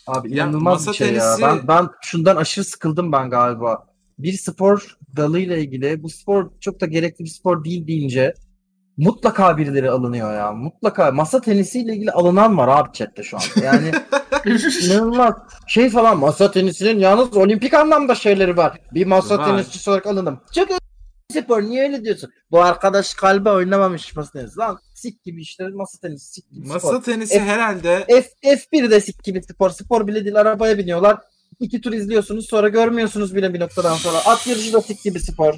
Abi 0.08 0.36
Ya 0.36 0.44
inanılmaz 0.46 0.74
masa 0.74 0.92
bir 0.92 0.96
şey 0.98 1.08
tenisi- 1.08 1.42
ya. 1.42 1.50
Ben, 1.50 1.68
ben 1.68 1.88
şundan 2.02 2.36
aşırı 2.36 2.66
sıkıldım 2.66 3.12
ben 3.12 3.30
galiba. 3.30 3.86
Bir 4.20 4.34
spor 4.34 4.98
dalıyla 5.18 5.58
ilgili 5.58 6.04
bu 6.04 6.10
spor 6.10 6.50
çok 6.62 6.82
da 6.82 6.86
gerekli 6.86 7.24
bir 7.26 7.30
spor 7.30 7.64
değil 7.64 7.88
deyince 7.88 8.34
mutlaka 8.98 9.58
birileri 9.58 9.92
alınıyor 9.92 10.34
ya. 10.34 10.52
Mutlaka 10.52 11.12
masa 11.12 11.42
tenisiyle 11.42 11.94
ilgili 11.94 12.12
alınan 12.12 12.58
var 12.58 12.68
abi 12.68 12.90
chatte 12.94 13.24
şu 13.24 13.38
an. 13.38 13.42
Yani 13.64 13.92
inanılmaz. 14.86 15.34
Şey 15.68 15.90
falan 15.90 16.20
masa 16.20 16.52
tenisinin 16.52 17.00
yalnız 17.00 17.38
olimpik 17.38 17.74
anlamda 17.74 18.16
şeyleri 18.16 18.58
var. 18.58 18.80
Bir 18.94 19.06
masa 19.06 19.38
Var. 19.38 19.46
tenisçisi 19.46 19.90
olarak 19.90 20.08
alındım. 20.08 20.40
Çok 20.56 20.70
spor 21.42 21.62
niye 21.62 21.84
öyle 21.84 22.04
diyorsun? 22.04 22.30
Bu 22.52 22.62
arkadaş 22.64 23.14
kalbe 23.14 23.50
oynamamış 23.50 24.16
masa 24.16 24.32
tenisi. 24.32 24.60
Lan 24.60 24.80
sik 24.96 25.24
gibi 25.24 25.42
işte 25.42 25.68
masa 25.68 25.98
tenisi 26.02 26.26
sik 26.34 26.52
gibi 26.52 26.68
Masa 26.68 26.88
spor. 26.88 27.04
tenisi 27.04 27.34
F- 27.40 27.46
herhalde 27.46 28.06
F, 28.10 28.50
F1 28.56 28.92
de 28.92 29.02
sik 29.02 29.24
gibi 29.24 29.44
spor. 29.44 29.70
Spor 29.70 30.08
bile 30.08 30.24
değil 30.26 30.36
arabaya 30.36 30.78
biniyorlar. 30.78 31.18
İki 31.60 31.82
tur 31.82 31.94
izliyorsunuz 31.94 32.48
sonra 32.50 32.68
görmüyorsunuz 32.70 33.36
bile 33.36 33.54
bir 33.54 33.60
noktadan 33.60 33.96
sonra. 33.96 34.18
At 34.26 34.48
yarışı 34.48 34.74
da 34.74 34.82
sik 34.82 35.04
gibi 35.04 35.20
spor. 35.20 35.54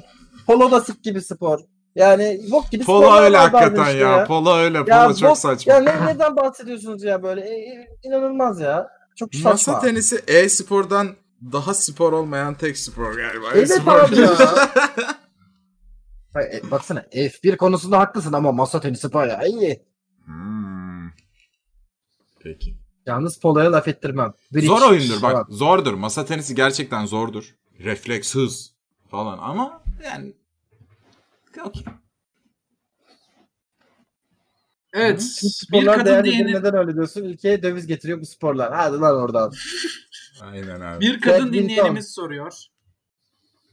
Polo 0.46 0.70
da 0.70 0.80
sik 0.80 1.04
gibi 1.04 1.20
spor. 1.22 1.58
Yani 1.94 2.40
bok 2.50 2.70
gibi 2.70 2.84
Polo 2.84 3.16
öyle 3.16 3.36
hakikaten 3.36 3.82
işte 3.84 3.98
ya. 3.98 4.24
Polo 4.24 4.56
öyle. 4.56 4.78
Polo 4.84 4.90
Ya 4.94 5.14
çok 5.14 5.30
bok- 5.30 5.36
saçma. 5.38 5.72
Ya 5.72 5.80
ne, 5.80 6.06
neden 6.06 6.36
bahsediyorsunuz 6.36 7.02
ya 7.04 7.22
böyle? 7.22 7.40
E, 7.40 7.54
e, 7.54 7.86
inanılmaz 8.02 8.60
ya. 8.60 8.86
Çok 9.16 9.34
saçma. 9.34 9.50
Masa 9.50 9.80
tenisi 9.80 10.20
e-spordan 10.26 11.08
daha 11.52 11.74
spor 11.74 12.12
olmayan 12.12 12.54
tek 12.54 12.78
spor 12.78 13.12
galiba. 13.16 13.46
Evet 13.54 13.70
E-spor- 13.70 14.00
abi 14.08 14.20
ya. 14.20 14.30
E, 16.36 16.70
baksana 16.70 17.00
F1 17.00 17.56
konusunda 17.56 17.98
haklısın 17.98 18.32
ama 18.32 18.52
masa 18.52 18.80
tenisi 18.80 19.12
bayağı 19.12 19.48
iyi. 19.48 19.82
Hmm. 20.24 21.08
Peki. 22.40 22.76
Yalnız 23.06 23.40
poloya 23.40 23.72
laf 23.72 23.88
ettirmem. 23.88 24.32
Bridge 24.54 24.66
Zor 24.66 24.90
oyundur 24.90 25.22
bak. 25.22 25.32
falan. 25.32 25.46
Zordur. 25.50 25.94
Masa 25.94 26.24
tenisi 26.24 26.54
gerçekten 26.54 27.06
zordur. 27.06 27.54
Refleks, 27.84 28.34
hız 28.34 28.74
falan 29.10 29.38
ama 29.38 29.82
yani 30.04 30.32
okey. 31.64 31.84
evet. 34.92 35.18
Bu 35.42 35.46
Bir 35.46 35.50
sporlar 35.50 36.04
kadın 36.04 36.24
diyenin 36.24 36.52
Neden 36.54 36.74
öyle 36.74 36.94
diyorsun? 36.94 37.24
Ülkeye 37.24 37.62
döviz 37.62 37.86
getiriyor 37.86 38.20
bu 38.20 38.26
sporlar. 38.26 38.74
Hadi 38.74 38.96
lan 38.98 39.16
oradan. 39.16 39.52
Aynen 40.40 40.80
abi. 40.80 41.00
Bir 41.00 41.20
kadın 41.20 41.46
Badminton. 41.46 41.52
dinleyenimiz 41.68 42.10
soruyor. 42.14 42.54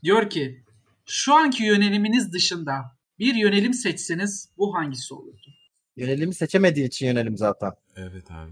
Diyor 0.04 0.30
ki 0.30 0.65
şu 1.06 1.34
anki 1.34 1.64
yöneliminiz 1.64 2.34
dışında 2.34 2.74
bir 3.20 3.36
yönelim 3.36 3.74
seçseniz 3.74 4.50
bu 4.58 4.76
hangisi 4.76 5.14
olurdu? 5.14 5.48
Yönelimi 5.96 6.34
seçemediği 6.36 6.88
için 6.88 7.06
yönelim 7.06 7.38
zaten. 7.38 7.72
Evet 7.96 8.32
abi. 8.32 8.52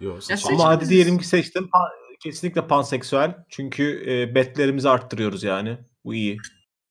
Yo, 0.00 0.14
Ya 0.14 0.20
seç- 0.20 0.40
seç- 0.40 0.50
Ama 0.50 0.64
hadi 0.64 0.88
diyelim 0.88 1.18
ki 1.18 1.26
seçtim. 1.26 1.64
Pa- 1.64 2.06
Kesinlikle 2.20 2.66
panseksüel. 2.66 3.34
Çünkü 3.48 4.04
e, 4.10 4.34
betlerimizi 4.34 4.88
arttırıyoruz 4.88 5.42
yani. 5.42 5.78
Bu 6.04 6.14
iyi. 6.14 6.38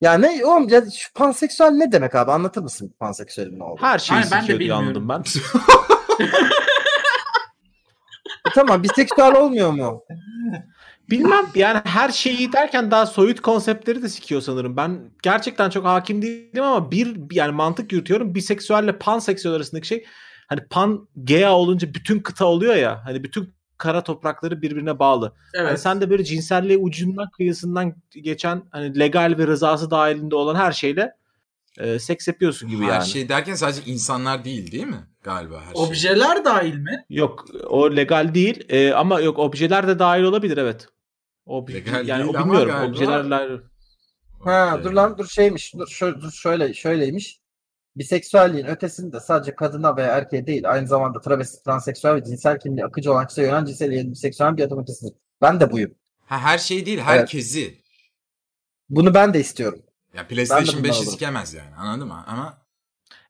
Ya 0.01 0.13
ne 0.13 0.45
oğlum 0.45 0.69
ya 0.69 0.81
şu 0.91 1.13
panseksüel 1.13 1.69
ne 1.69 1.91
demek 1.91 2.15
abi 2.15 2.31
anlatır 2.31 2.61
mısın 2.61 2.95
panseksüelin 2.99 3.59
ne 3.59 3.63
olduğunu? 3.63 3.85
Her 3.87 3.99
şeyi 3.99 4.17
Aynen, 4.17 4.31
ben 4.31 4.47
de 4.47 4.59
bilmiyorum. 4.59 4.83
anladım 4.87 5.09
ben. 5.09 5.23
E 8.47 8.51
tamam 8.55 8.83
biseksüel 8.83 9.35
olmuyor 9.35 9.71
mu? 9.71 10.03
Bilmem 11.09 11.45
yani 11.55 11.81
her 11.83 12.09
şeyi 12.09 12.53
derken 12.53 12.91
daha 12.91 13.05
soyut 13.05 13.41
konseptleri 13.41 14.01
de 14.01 14.09
sikiyor 14.09 14.41
sanırım. 14.41 14.77
Ben 14.77 14.99
gerçekten 15.23 15.69
çok 15.69 15.85
hakim 15.85 16.21
değilim 16.21 16.63
ama 16.63 16.91
bir 16.91 17.17
yani 17.31 17.51
mantık 17.51 17.91
yürütüyorum. 17.91 18.35
Biseksüelle 18.35 18.97
panseksüel 18.97 19.53
arasındaki 19.53 19.87
şey 19.87 20.05
hani 20.47 20.61
pan 20.69 21.07
gea 21.23 21.53
olunca 21.55 21.93
bütün 21.93 22.19
kıta 22.19 22.45
oluyor 22.45 22.75
ya. 22.75 23.01
Hani 23.05 23.23
bütün 23.23 23.53
kara 23.77 24.03
toprakları 24.03 24.61
birbirine 24.61 24.99
bağlı. 24.99 25.33
Evet. 25.53 25.67
Hani 25.67 25.77
sen 25.77 26.01
de 26.01 26.09
böyle 26.09 26.23
cinselliğe 26.23 26.77
ucundan 26.77 27.29
kıyısından 27.29 27.95
geçen 28.21 28.63
hani 28.71 28.99
legal 28.99 29.35
ve 29.37 29.47
rızası 29.47 29.91
dahilinde 29.91 30.35
olan 30.35 30.55
her 30.55 30.71
şeyle 30.71 31.11
e, 31.79 31.99
seks 31.99 32.27
yapıyorsun 32.27 32.69
gibi 32.69 32.83
Her 32.83 32.89
yani. 32.89 33.05
şey 33.05 33.29
derken 33.29 33.55
sadece 33.55 33.81
insanlar 33.85 34.45
değil 34.45 34.71
değil 34.71 34.87
mi? 34.87 35.07
Galiba 35.23 35.61
her 35.61 35.75
şey. 35.75 35.83
Objeler 35.83 36.45
dahil 36.45 36.75
mi? 36.75 37.05
Yok 37.09 37.45
o 37.67 37.95
legal 37.95 38.33
değil 38.33 38.63
e, 38.69 38.93
ama 38.93 39.21
yok 39.21 39.39
objeler 39.39 39.87
de 39.87 39.99
dahil 39.99 40.23
olabilir 40.23 40.57
evet. 40.57 40.87
Obje, 41.45 41.73
Legal 41.75 42.07
yani 42.07 42.29
o 42.29 42.33
bilmiyorum 42.33 42.67
galiba. 42.67 42.85
objelerle 42.91 43.61
Ha 44.43 44.71
Okey. 44.73 44.83
dur 44.83 44.91
lan 44.93 45.17
dur 45.17 45.27
şeymiş 45.27 45.73
dur, 45.73 45.87
şö- 45.87 46.21
dur 46.21 46.31
şöyle 46.31 46.73
şöyleymiş. 46.73 47.39
Biseksüelliğin 47.95 48.65
ötesinde 48.65 49.19
sadece 49.19 49.55
kadına 49.55 49.97
veya 49.97 50.07
erkeğe 50.17 50.47
değil 50.47 50.71
aynı 50.71 50.87
zamanda 50.87 51.21
travesti, 51.21 51.63
transseksüel 51.63 52.15
ve 52.15 52.23
cinsel 52.23 52.59
kimliği 52.59 52.85
akıcı 52.85 53.11
olan 53.11 53.27
kişiye 53.27 53.47
yönelen 53.47 53.65
cinsel 53.65 53.91
eğilim 53.91 54.11
biseksüel 54.11 54.57
bir 54.57 54.63
adım 54.63 54.79
ötesidir. 54.79 55.13
Ben 55.41 55.59
de 55.59 55.71
buyum. 55.71 55.95
Ha, 56.25 56.39
her 56.39 56.57
şey 56.57 56.85
değil 56.85 56.99
herkesi. 56.99 57.81
Bunu 58.89 59.13
ben 59.13 59.33
de 59.33 59.39
istiyorum. 59.39 59.79
Ya 60.13 60.27
PlayStation 60.27 60.77
bundan 60.77 60.89
5'i 60.91 60.97
alırım. 60.97 61.11
sikemez 61.11 61.53
yani 61.53 61.75
anladın 61.75 62.07
mı? 62.07 62.23
Ama 62.27 62.65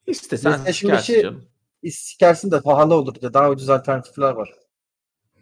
istesen 0.07 0.57
sikersin 0.71 1.13
5'i 1.13 1.21
canım. 1.21 1.45
sikersin 1.91 2.51
de 2.51 2.61
pahalı 2.61 2.93
olur 2.95 3.15
diye 3.15 3.33
daha 3.33 3.49
ucuz 3.49 3.69
alternatifler 3.69 4.31
var. 4.31 4.49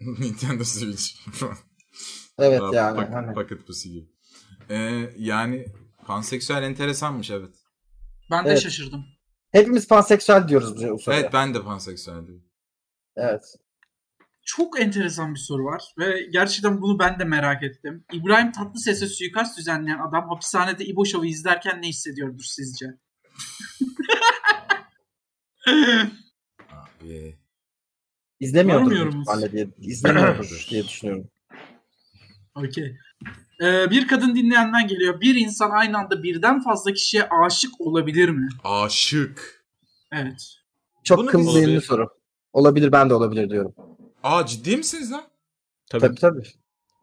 Nintendo 0.00 0.64
Switch. 0.64 1.04
Evet 2.38 2.60
Daha 2.60 2.74
yani. 2.74 2.96
pak- 2.96 3.12
hani. 3.14 3.34
Paket 3.34 3.66
pusu 3.66 3.88
gibi. 3.88 4.08
Ee, 4.70 5.10
yani 5.18 5.66
panseksüel 6.06 6.62
enteresanmış 6.62 7.30
evet. 7.30 7.54
Ben 8.30 8.44
de 8.44 8.48
Evet. 8.48 8.60
şaşırdım. 8.62 9.04
Hepimiz 9.52 9.88
panseksüel 9.88 10.48
diyoruz 10.48 10.76
bu 10.76 10.98
soruya. 10.98 11.20
Evet 11.20 11.32
ben 11.32 11.54
de 11.54 11.62
panseksüeldim. 11.62 12.44
Evet. 13.16 13.44
Çok 14.46 14.80
enteresan 14.80 15.34
bir 15.34 15.38
soru 15.38 15.64
var 15.64 15.82
ve 15.98 16.26
gerçekten 16.32 16.80
bunu 16.82 16.98
ben 16.98 17.18
de 17.18 17.24
merak 17.24 17.62
ettim. 17.62 18.04
İbrahim 18.12 18.52
Tatlıses'e 18.52 19.06
suikast 19.06 19.58
düzenleyen 19.58 19.98
adam 20.08 20.28
hapishanede 20.28 20.84
İbo 20.84 21.04
Show'u 21.04 21.26
izlerken 21.30 21.82
ne 21.82 21.88
hissediyordur 21.88 22.44
sizce? 22.44 22.86
Abi. 26.70 27.38
İzlemiyordur 28.40 28.92
izlemiyordur 29.78 30.66
diye 30.70 30.84
düşünüyorum. 30.84 31.30
Okey. 32.54 32.96
Ee, 33.62 33.90
bir 33.90 34.08
kadın 34.08 34.34
dinleyenden 34.34 34.86
geliyor. 34.88 35.20
Bir 35.20 35.34
insan 35.34 35.70
aynı 35.70 35.98
anda 35.98 36.22
birden 36.22 36.62
fazla 36.62 36.92
kişiye 36.92 37.28
aşık 37.28 37.80
olabilir 37.80 38.28
mi? 38.28 38.48
Aşık. 38.64 39.64
Evet. 40.12 40.54
Çok 41.04 41.18
Bunu 41.18 41.26
kımzıyımlı 41.26 41.60
olabilir. 41.60 41.80
soru. 41.80 42.08
Olabilir 42.52 42.92
ben 42.92 43.10
de 43.10 43.14
olabilir 43.14 43.50
diyorum. 43.50 43.74
Aa 44.22 44.46
ciddi 44.46 44.76
misiniz 44.76 45.12
lan? 45.12 45.22
Tabii. 45.90 46.00
Tabii 46.00 46.14
tabii. 46.20 46.42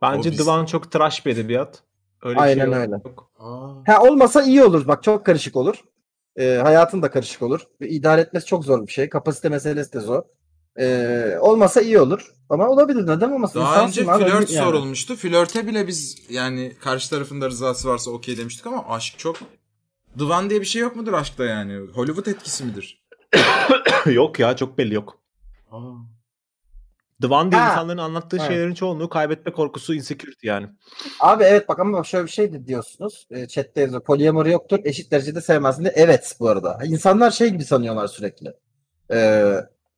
Bence 0.01 0.29
O 0.29 0.31
biz- 0.31 0.39
Divan 0.39 0.65
çok 0.65 0.91
trash 0.91 1.25
bir 1.25 1.31
edebiyat. 1.31 1.83
Öyle 2.23 2.35
bir 2.35 2.41
Aynen 2.41 2.71
şey 2.71 2.79
öyle. 2.79 2.91
yok. 2.91 3.31
Aa. 3.39 3.69
Ha 3.87 4.01
olmasa 4.03 4.41
iyi 4.43 4.63
olur. 4.63 4.87
Bak 4.87 5.03
çok 5.03 5.25
karışık 5.25 5.55
olur. 5.55 5.75
Ee, 6.35 6.59
hayatın 6.63 7.01
da 7.01 7.11
karışık 7.11 7.41
olur. 7.41 7.61
Ve 7.81 7.89
idare 7.89 8.21
etmesi 8.21 8.45
çok 8.45 8.65
zor 8.65 8.87
bir 8.87 8.91
şey. 8.91 9.09
Kapasite 9.09 9.49
meselesi 9.49 9.93
de 9.93 9.99
zor. 9.99 10.23
Ee, 10.81 11.37
olmasa 11.41 11.81
iyi 11.81 11.99
olur. 11.99 12.31
Ama 12.49 12.67
olabilir. 12.69 13.07
Neden 13.07 13.31
olmasın? 13.31 13.59
Daha 13.59 13.73
İnsansın 13.73 14.01
önce 14.01 14.11
abi, 14.11 14.23
flört 14.23 14.51
yani. 14.51 14.65
sorulmuştu. 14.65 15.15
Flörte 15.15 15.67
bile 15.67 15.87
biz 15.87 16.17
yani 16.29 16.75
karşı 16.81 17.09
tarafında 17.09 17.47
rızası 17.49 17.87
varsa 17.89 18.11
okey 18.11 18.37
demiştik 18.37 18.67
ama 18.67 18.85
aşk 18.89 19.19
çok... 19.19 19.37
Divan 20.19 20.49
diye 20.49 20.61
bir 20.61 20.65
şey 20.65 20.81
yok 20.81 20.95
mudur 20.95 21.13
aşkta 21.13 21.45
yani? 21.45 21.87
Hollywood 21.93 22.25
etkisi 22.25 22.63
midir? 22.63 23.03
yok 24.05 24.39
ya 24.39 24.55
çok 24.55 24.77
belli 24.77 24.93
yok. 24.93 25.19
Aa. 25.71 25.79
Divan 27.21 27.51
diye 27.51 27.61
Ha. 27.61 27.71
insanların 27.71 27.97
anlattığı 27.97 28.37
Evet. 28.37 28.47
şeylerin 28.47 28.73
çoğunluğu 28.73 29.09
kaybetme 29.09 29.51
korkusu, 29.51 29.93
insecurity 29.93 30.47
yani. 30.47 30.67
Abi 31.19 31.43
evet 31.43 31.69
bak 31.69 31.79
ama 31.79 32.03
şöyle 32.03 32.25
bir 32.25 32.31
şey 32.31 32.53
de 32.53 32.67
diyorsunuz. 32.67 33.27
E, 33.31 33.47
chatte 33.47 33.81
yazıyor. 33.81 34.03
Polyamoru 34.03 34.49
yoktur. 34.49 34.79
Eşit 34.83 35.11
derecede 35.11 35.41
sevmezsin 35.41 35.85
de. 35.85 35.93
Evet 35.95 36.35
bu 36.39 36.49
arada. 36.49 36.79
İnsanlar 36.85 37.31
şey 37.31 37.49
gibi 37.49 37.63
sanıyorlar 37.65 38.07
sürekli. 38.07 38.53
Ee, 39.13 39.53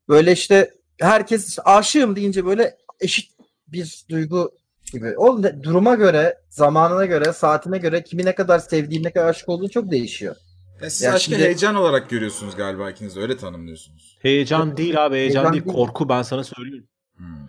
böyle 0.09 0.31
işte 0.31 0.71
herkes 0.99 1.47
işte 1.49 1.61
aşığım 1.61 2.15
deyince 2.15 2.45
böyle 2.45 2.77
eşit 2.99 3.31
bir 3.67 4.05
duygu 4.09 4.51
gibi. 4.93 5.17
O 5.17 5.43
duruma 5.63 5.95
göre, 5.95 6.37
zamanına 6.49 7.05
göre, 7.05 7.33
saatine 7.33 7.77
göre 7.77 8.03
kimi 8.03 8.25
ne 8.25 8.35
kadar 8.35 8.59
sevdiğin, 8.59 9.03
ne 9.03 9.11
kadar 9.11 9.29
aşık 9.29 9.49
olduğun 9.49 9.67
çok 9.67 9.91
değişiyor. 9.91 10.35
Ya 10.81 10.89
siz 10.89 11.01
Ya 11.01 11.13
aşkı 11.13 11.23
şimdi- 11.31 11.43
heyecan 11.43 11.75
olarak 11.75 12.09
görüyorsunuz 12.09 12.55
galiba 12.55 12.91
ikiniz 12.91 13.15
de 13.15 13.19
öyle 13.19 13.37
tanımlıyorsunuz. 13.37 14.17
Heyecan 14.21 14.77
değil 14.77 15.05
abi, 15.05 15.15
heyecan, 15.15 15.35
Heyecan 15.35 15.53
değil, 15.53 15.65
değil. 15.65 15.75
korku 15.75 16.09
ben 16.09 16.21
sana 16.21 16.43
söylüyorum. 16.43 16.87
Hmm. 17.17 17.47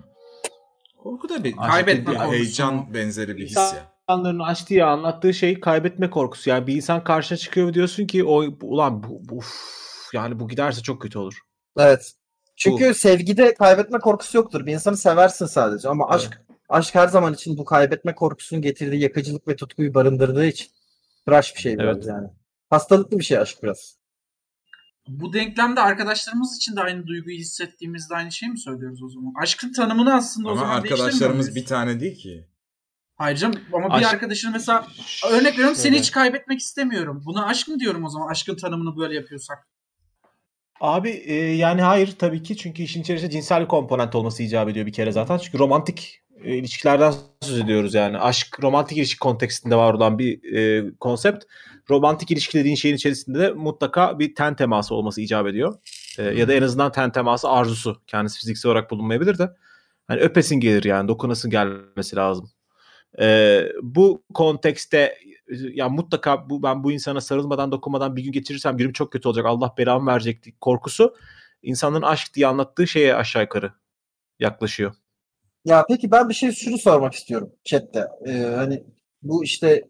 Korku 1.03 1.29
da 1.29 1.45
bir 1.45 1.57
Kaybetme 1.57 2.13
bir 2.13 2.19
korkusu. 2.19 2.33
heyecan 2.33 2.95
benzeri 2.95 3.37
bir 3.37 3.47
his 3.47 3.57
ya. 3.57 3.95
İnsanların 4.09 4.39
aşk 4.39 4.69
diye 4.69 4.85
anlattığı 4.85 5.35
şey 5.35 5.61
kaybetme 5.61 6.11
korkusu. 6.11 6.51
Yani 6.51 6.67
bir 6.67 6.75
insan 6.77 7.05
karşına 7.05 7.39
çıkıyor 7.39 7.75
diyorsun 7.75 8.07
ki 8.07 8.25
o 8.25 8.45
ulan 8.63 9.03
bu, 9.03 9.21
bu 9.29 9.37
uf, 9.37 9.55
yani 10.15 10.41
bu 10.41 10.49
giderse 10.49 10.83
çok 10.83 11.03
kötü 11.03 11.19
olur. 11.19 11.39
Evet. 11.79 12.13
Çünkü 12.57 12.95
sevgide 12.95 13.55
kaybetme 13.55 13.99
korkusu 13.99 14.37
yoktur. 14.39 14.67
Bir 14.67 14.73
insanı 14.73 14.97
seversin 14.97 15.47
sadece 15.47 15.89
ama 15.89 16.09
Evet. 16.13 16.15
aşk 16.15 16.41
aşk 16.69 16.95
her 16.95 17.09
zaman 17.09 17.35
için 17.35 17.59
bu 17.59 17.65
kaybetme 17.65 18.15
korkusunun 18.15 18.63
getirdiği 18.63 19.01
yakıcılık 19.03 19.49
ve 19.49 19.57
tutkuyu 19.57 19.95
barındırdığı 19.95 20.47
için 20.47 20.69
tıraş 21.27 21.55
bir 21.57 21.61
şey 21.61 21.79
biraz 21.79 21.97
Evet. 21.97 22.07
yani. 22.07 22.29
Hastalıklı 22.71 23.19
bir 23.19 23.25
şey 23.25 23.39
aşk 23.39 23.63
biraz. 23.63 23.97
Bu 25.09 25.33
denklemde 25.33 25.81
arkadaşlarımız 25.81 26.57
için 26.57 26.77
de 26.77 26.81
aynı 26.81 27.07
duyguyu 27.07 27.37
hissettiğimizde 27.39 28.15
aynı 28.15 28.33
şey 28.33 28.49
mi 28.49 28.59
söylüyoruz 28.59 29.03
o 29.03 29.09
zaman? 29.09 29.33
Aşkın 29.43 29.73
tanımını 29.73 30.15
aslında 30.15 30.49
o 30.49 30.51
Ama 30.53 30.61
zaman 30.61 30.83
değiştirmiyor 30.83 31.07
arkadaşlarımız 31.07 31.55
bir 31.55 31.65
tane 31.67 32.01
değil 32.01 32.17
ki. 32.17 32.49
Hayır 33.17 33.37
canım 33.37 33.61
ama 33.73 33.89
bir 33.89 34.05
Aşk- 34.05 34.15
arkadaşını 34.15 34.51
mesela 34.51 34.87
örnek 35.31 35.53
veriyorum 35.53 35.75
seni 35.77 35.99
hiç 35.99 36.11
kaybetmek 36.11 36.61
istemiyorum. 36.61 37.23
Buna 37.27 37.47
aşk 37.47 37.69
mı 37.69 37.81
diyorum 37.81 38.05
o 38.05 38.09
zaman 38.09 38.29
aşkın 38.29 38.57
tanımını 38.57 38.97
böyle 38.97 39.15
yapıyorsak? 39.15 39.69
Abi 40.81 41.11
e, 41.11 41.35
yani 41.35 41.83
hayır 41.83 42.15
tabii 42.19 42.43
ki 42.43 42.57
çünkü 42.57 42.83
işin 42.83 43.03
içerisinde 43.03 43.31
cinsel 43.31 43.63
bir 43.63 43.69
komponent 43.69 44.15
olması 44.15 44.43
icap 44.43 44.69
ediyor 44.69 44.87
bir 44.87 44.93
kere 44.93 45.13
zaten. 45.13 45.39
Çünkü 45.39 45.59
romantik 45.59 46.21
e, 46.45 46.57
ilişkilerden 46.57 47.15
söz 47.41 47.59
ediyoruz 47.59 47.95
yani. 47.95 48.19
Aşk 48.19 48.63
romantik 48.63 48.99
ilişki 48.99 49.19
kontekstinde 49.19 49.77
var 49.77 49.95
olan 49.95 50.19
bir 50.19 50.55
e, 50.55 50.91
konsept. 51.01 51.45
Romantik 51.91 52.31
ilişki 52.31 52.59
dediğin 52.59 52.77
şeyin 52.77 52.95
içerisinde 52.95 53.39
de 53.39 53.51
mutlaka 53.51 54.19
bir 54.19 54.35
ten 54.35 54.57
teması 54.57 54.95
olması 54.95 55.21
icap 55.21 55.47
ediyor. 55.47 55.79
E, 56.19 56.23
ya 56.23 56.49
da 56.49 56.55
en 56.55 56.63
azından 56.63 56.93
ten 56.93 57.13
teması 57.13 57.49
arzusu. 57.49 58.03
Kendisi 58.07 58.39
fiziksel 58.39 58.71
olarak 58.71 58.91
bulunmayabilir 58.91 59.39
de. 59.39 59.51
Hani 60.07 60.21
öpesin 60.21 60.57
gelir 60.57 60.85
yani 60.85 61.09
dokunasın 61.09 61.51
gelmesi 61.51 62.17
lazım. 62.17 62.51
E, 63.21 63.61
bu 63.83 64.25
kontekste 64.35 65.19
ya 65.51 65.89
mutlaka 65.89 66.51
bu 66.51 66.63
ben 66.63 66.85
bu 66.85 66.93
insana 66.93 67.21
sarılmadan 67.21 67.73
dokunmadan 67.73 68.17
bir 68.17 68.23
gün 68.25 68.33
geçirirsem 68.33 68.77
günüm 68.77 68.93
çok 68.93 69.13
kötü 69.13 69.29
olacak. 69.29 69.47
Allah 69.47 69.75
belamı 69.79 70.11
verecek 70.11 70.61
korkusu 70.61 71.15
insanın 71.63 72.03
aşk 72.03 72.35
diye 72.35 72.47
anlattığı 72.47 72.87
şeye 72.87 73.15
aşağı 73.15 73.43
yukarı 73.43 73.73
yaklaşıyor. 74.39 74.95
Ya 75.65 75.85
peki 75.89 76.11
ben 76.11 76.29
bir 76.29 76.35
şey 76.35 76.53
şunu 76.53 76.79
sormak 76.79 77.15
istiyorum 77.15 77.53
chatte. 77.65 78.09
Ee, 78.27 78.33
hani 78.33 78.85
bu 79.23 79.45
işte 79.45 79.89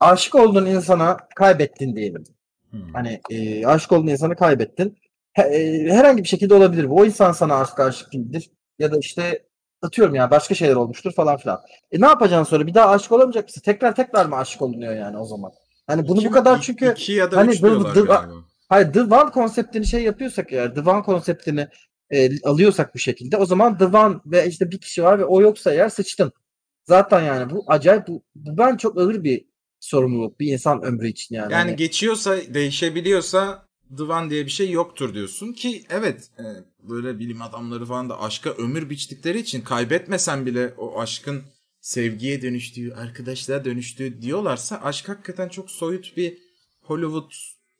aşık 0.00 0.34
olduğun 0.34 0.66
insana 0.66 1.16
kaybettin 1.36 1.96
diyelim. 1.96 2.24
Hmm. 2.70 2.94
Hani 2.94 3.20
e, 3.30 3.66
aşık 3.66 3.92
olduğun 3.92 4.06
insanı 4.06 4.36
kaybettin. 4.36 4.98
He- 5.32 5.42
e, 5.42 5.90
herhangi 5.90 6.22
bir 6.22 6.28
şekilde 6.28 6.54
olabilir 6.54 6.90
bu. 6.90 6.96
O 6.96 7.04
insan 7.04 7.32
sana 7.32 7.60
aşık 7.60 7.80
aşık 7.80 8.12
değildir. 8.12 8.50
Ya 8.78 8.92
da 8.92 8.98
işte 8.98 9.46
atıyorum 9.82 10.14
ya 10.14 10.30
başka 10.30 10.54
şeyler 10.54 10.74
olmuştur 10.74 11.12
falan 11.12 11.36
filan. 11.36 11.60
E 11.92 12.00
ne 12.00 12.06
yapacaksın 12.06 12.50
sonra? 12.50 12.66
Bir 12.66 12.74
daha 12.74 12.90
aşık 12.90 13.12
olamayacak 13.12 13.44
mısın? 13.44 13.60
Tekrar 13.64 13.94
tekrar 13.94 14.26
mı 14.26 14.36
aşık 14.36 14.62
olunuyor 14.62 14.94
yani 14.96 15.18
o 15.18 15.24
zaman? 15.24 15.52
Hani 15.86 16.08
bunu 16.08 16.18
İki- 16.20 16.28
bu 16.28 16.32
kadar 16.32 16.60
çünkü 16.60 16.92
iki 16.92 17.12
ya 17.12 17.30
da 17.30 17.36
hani 17.36 17.50
üç 17.52 17.62
diyorlar 17.62 17.90
bu- 17.90 17.94
galiba. 18.06 18.24
hayır 18.68 18.92
The 18.92 19.02
One 19.02 19.30
konseptini 19.30 19.86
şey 19.86 20.02
yapıyorsak 20.02 20.52
eğer 20.52 20.74
The 20.74 20.80
One 20.80 21.02
konseptini 21.02 21.68
e, 22.10 22.40
alıyorsak 22.42 22.94
bu 22.94 22.98
şekilde 22.98 23.36
o 23.36 23.46
zaman 23.46 23.78
The 23.78 23.84
One 23.86 24.16
ve 24.26 24.46
işte 24.46 24.70
bir 24.70 24.78
kişi 24.80 25.02
var 25.04 25.18
ve 25.18 25.24
o 25.24 25.40
yoksa 25.40 25.72
eğer 25.72 25.88
sıçtın. 25.88 26.32
Zaten 26.84 27.22
yani 27.22 27.50
bu 27.50 27.64
acayip 27.66 28.08
bu, 28.08 28.22
bu 28.36 28.58
ben 28.58 28.76
çok 28.76 28.98
ağır 28.98 29.24
bir 29.24 29.44
sorumluluk 29.80 30.40
bir 30.40 30.52
insan 30.52 30.82
ömrü 30.82 31.08
için 31.08 31.34
yani. 31.34 31.52
Yani 31.52 31.62
Hani- 31.62 31.76
geçiyorsa, 31.76 32.36
değişebiliyorsa 32.54 33.65
Divan 33.98 34.30
diye 34.30 34.46
bir 34.46 34.50
şey 34.50 34.70
yoktur 34.70 35.14
diyorsun 35.14 35.52
ki 35.52 35.84
evet 35.90 36.30
e, 36.38 36.44
böyle 36.88 37.18
bilim 37.18 37.42
adamları 37.42 37.86
falan 37.86 38.10
da 38.10 38.20
aşka 38.22 38.50
ömür 38.50 38.90
biçtikleri 38.90 39.38
için 39.38 39.60
kaybetmesen 39.60 40.46
bile 40.46 40.74
o 40.78 41.00
aşkın 41.00 41.42
sevgiye 41.80 42.42
dönüştüğü, 42.42 42.94
arkadaşlığa 42.94 43.64
dönüştüğü 43.64 44.22
diyorlarsa 44.22 44.80
aşk 44.84 45.08
hakikaten 45.08 45.48
çok 45.48 45.70
soyut 45.70 46.16
bir 46.16 46.38
Hollywood 46.82 47.30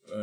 e, 0.08 0.18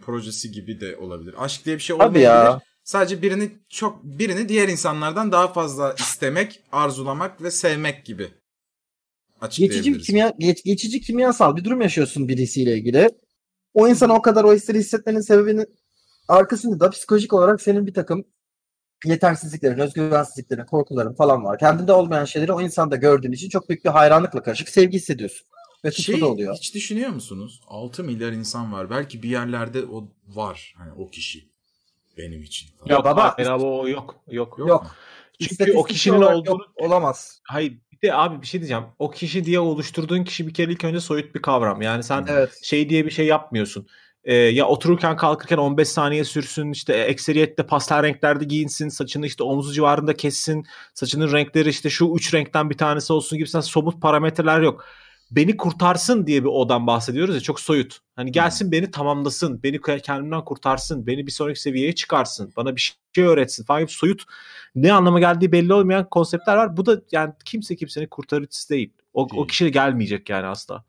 projesi 0.00 0.52
gibi 0.52 0.80
de 0.80 0.96
olabilir. 0.96 1.34
Aşk 1.38 1.64
diye 1.66 1.76
bir 1.76 1.82
şey 1.82 1.94
olmayabilir. 1.96 2.20
ya. 2.22 2.60
Sadece 2.84 3.22
birini 3.22 3.50
çok 3.68 4.04
birini 4.04 4.48
diğer 4.48 4.68
insanlardan 4.68 5.32
daha 5.32 5.52
fazla 5.52 5.94
istemek, 5.98 6.60
arzulamak 6.72 7.42
ve 7.42 7.50
sevmek 7.50 8.04
gibi. 8.04 8.28
Geçici 9.68 9.92
kimya 10.06 10.34
geç- 10.38 10.64
geçici 10.64 11.00
kimyasal 11.00 11.56
bir 11.56 11.64
durum 11.64 11.80
yaşıyorsun 11.80 12.28
birisiyle 12.28 12.74
ilgili. 12.78 13.08
O 13.78 13.88
insana 13.88 14.14
o 14.14 14.22
kadar 14.22 14.44
o 14.44 14.54
hisleri 14.54 14.78
hissetmenin 14.78 15.20
sebebinin 15.20 15.66
arkasında 16.28 16.80
da 16.80 16.90
psikolojik 16.90 17.32
olarak 17.32 17.62
senin 17.62 17.86
bir 17.86 17.94
takım 17.94 18.24
yetersizliklerin, 19.04 19.78
özgüvensizliklerin, 19.78 20.64
korkuların 20.64 21.14
falan 21.14 21.44
var. 21.44 21.58
Kendinde 21.58 21.92
olmayan 21.92 22.24
şeyleri 22.24 22.52
o 22.52 22.60
insanda 22.60 22.96
gördüğün 22.96 23.32
için 23.32 23.48
çok 23.48 23.68
büyük 23.68 23.84
bir 23.84 23.90
hayranlıkla 23.90 24.42
karışık 24.42 24.68
sevgi 24.68 24.96
hissediyorsun. 24.96 25.46
Ve 25.84 25.90
Şey, 25.90 26.20
da 26.20 26.26
oluyor. 26.26 26.54
hiç 26.54 26.74
düşünüyor 26.74 27.10
musunuz? 27.10 27.60
6 27.68 28.04
milyar 28.04 28.32
insan 28.32 28.72
var. 28.72 28.90
Belki 28.90 29.22
bir 29.22 29.28
yerlerde 29.28 29.84
o 29.86 30.08
var. 30.28 30.74
Hani 30.78 30.92
o 30.92 31.08
kişi. 31.10 31.48
Benim 32.16 32.42
için. 32.42 32.68
falan. 32.78 32.94
Ya 32.94 33.04
baba- 33.04 33.34
abi 33.38 33.64
o 33.64 33.88
yok. 33.88 34.14
Yok. 34.30 34.58
Yok. 34.58 34.68
Yok. 34.68 34.96
Çünkü 35.40 35.72
o 35.76 35.84
kişinin 35.84 36.22
olduğunu 36.22 36.62
yok, 36.62 36.72
olamaz. 36.76 37.40
hayır 37.44 37.78
bir 38.02 38.08
de 38.08 38.14
abi 38.14 38.42
bir 38.42 38.46
şey 38.46 38.60
diyeceğim. 38.60 38.84
O 38.98 39.10
kişi 39.10 39.44
diye 39.44 39.60
oluşturduğun 39.60 40.24
kişi 40.24 40.46
bir 40.46 40.54
kere 40.54 40.72
ilk 40.72 40.84
önce 40.84 41.00
soyut 41.00 41.34
bir 41.34 41.42
kavram. 41.42 41.82
Yani 41.82 42.02
sen 42.02 42.26
Evet. 42.28 42.60
şey 42.62 42.88
diye 42.88 43.06
bir 43.06 43.10
şey 43.10 43.26
yapmıyorsun. 43.26 43.86
Ee, 44.24 44.34
ya 44.34 44.66
otururken 44.66 45.16
kalkırken 45.16 45.56
15 45.56 45.88
saniye 45.88 46.24
sürsün 46.24 46.72
işte 46.72 46.94
ekseriyetle 46.94 47.66
pastel 47.66 48.02
renklerde 48.02 48.44
giyinsin 48.44 48.88
saçını 48.88 49.26
işte 49.26 49.42
omzu 49.44 49.72
civarında 49.72 50.16
kessin 50.16 50.64
saçının 50.94 51.32
renkleri 51.32 51.68
işte 51.68 51.90
şu 51.90 52.12
üç 52.16 52.34
renkten 52.34 52.70
bir 52.70 52.78
tanesi 52.78 53.12
olsun 53.12 53.38
gibi 53.38 53.48
sen 53.48 53.60
somut 53.60 54.02
parametreler 54.02 54.60
yok. 54.60 54.84
Beni 55.30 55.56
kurtarsın 55.56 56.26
diye 56.26 56.42
bir 56.42 56.48
odan 56.48 56.86
bahsediyoruz 56.86 57.34
ya 57.34 57.40
çok 57.40 57.60
soyut. 57.60 57.98
Hani 58.16 58.32
gelsin 58.32 58.72
beni 58.72 58.90
tamamlasın, 58.90 59.62
beni 59.62 59.80
kendimden 60.02 60.44
kurtarsın, 60.44 61.06
beni 61.06 61.26
bir 61.26 61.32
sonraki 61.32 61.60
seviyeye 61.60 61.94
çıkarsın, 61.94 62.52
bana 62.56 62.76
bir 62.76 62.98
şey 63.12 63.24
öğretsin 63.24 63.64
falan 63.64 63.80
gibi 63.80 63.90
soyut 63.90 64.24
ne 64.74 64.92
anlama 64.92 65.20
geldiği 65.20 65.52
belli 65.52 65.72
olmayan 65.72 66.08
konseptler 66.08 66.56
var. 66.56 66.76
Bu 66.76 66.86
da 66.86 67.02
yani 67.12 67.32
kimse 67.44 67.76
kimsenin 67.76 68.06
kurtarıcısı 68.06 68.70
değil. 68.70 68.92
O, 69.14 69.28
o 69.36 69.46
kişi 69.46 69.64
de 69.64 69.70
gelmeyecek 69.70 70.30
yani 70.30 70.46
asla. 70.46 70.84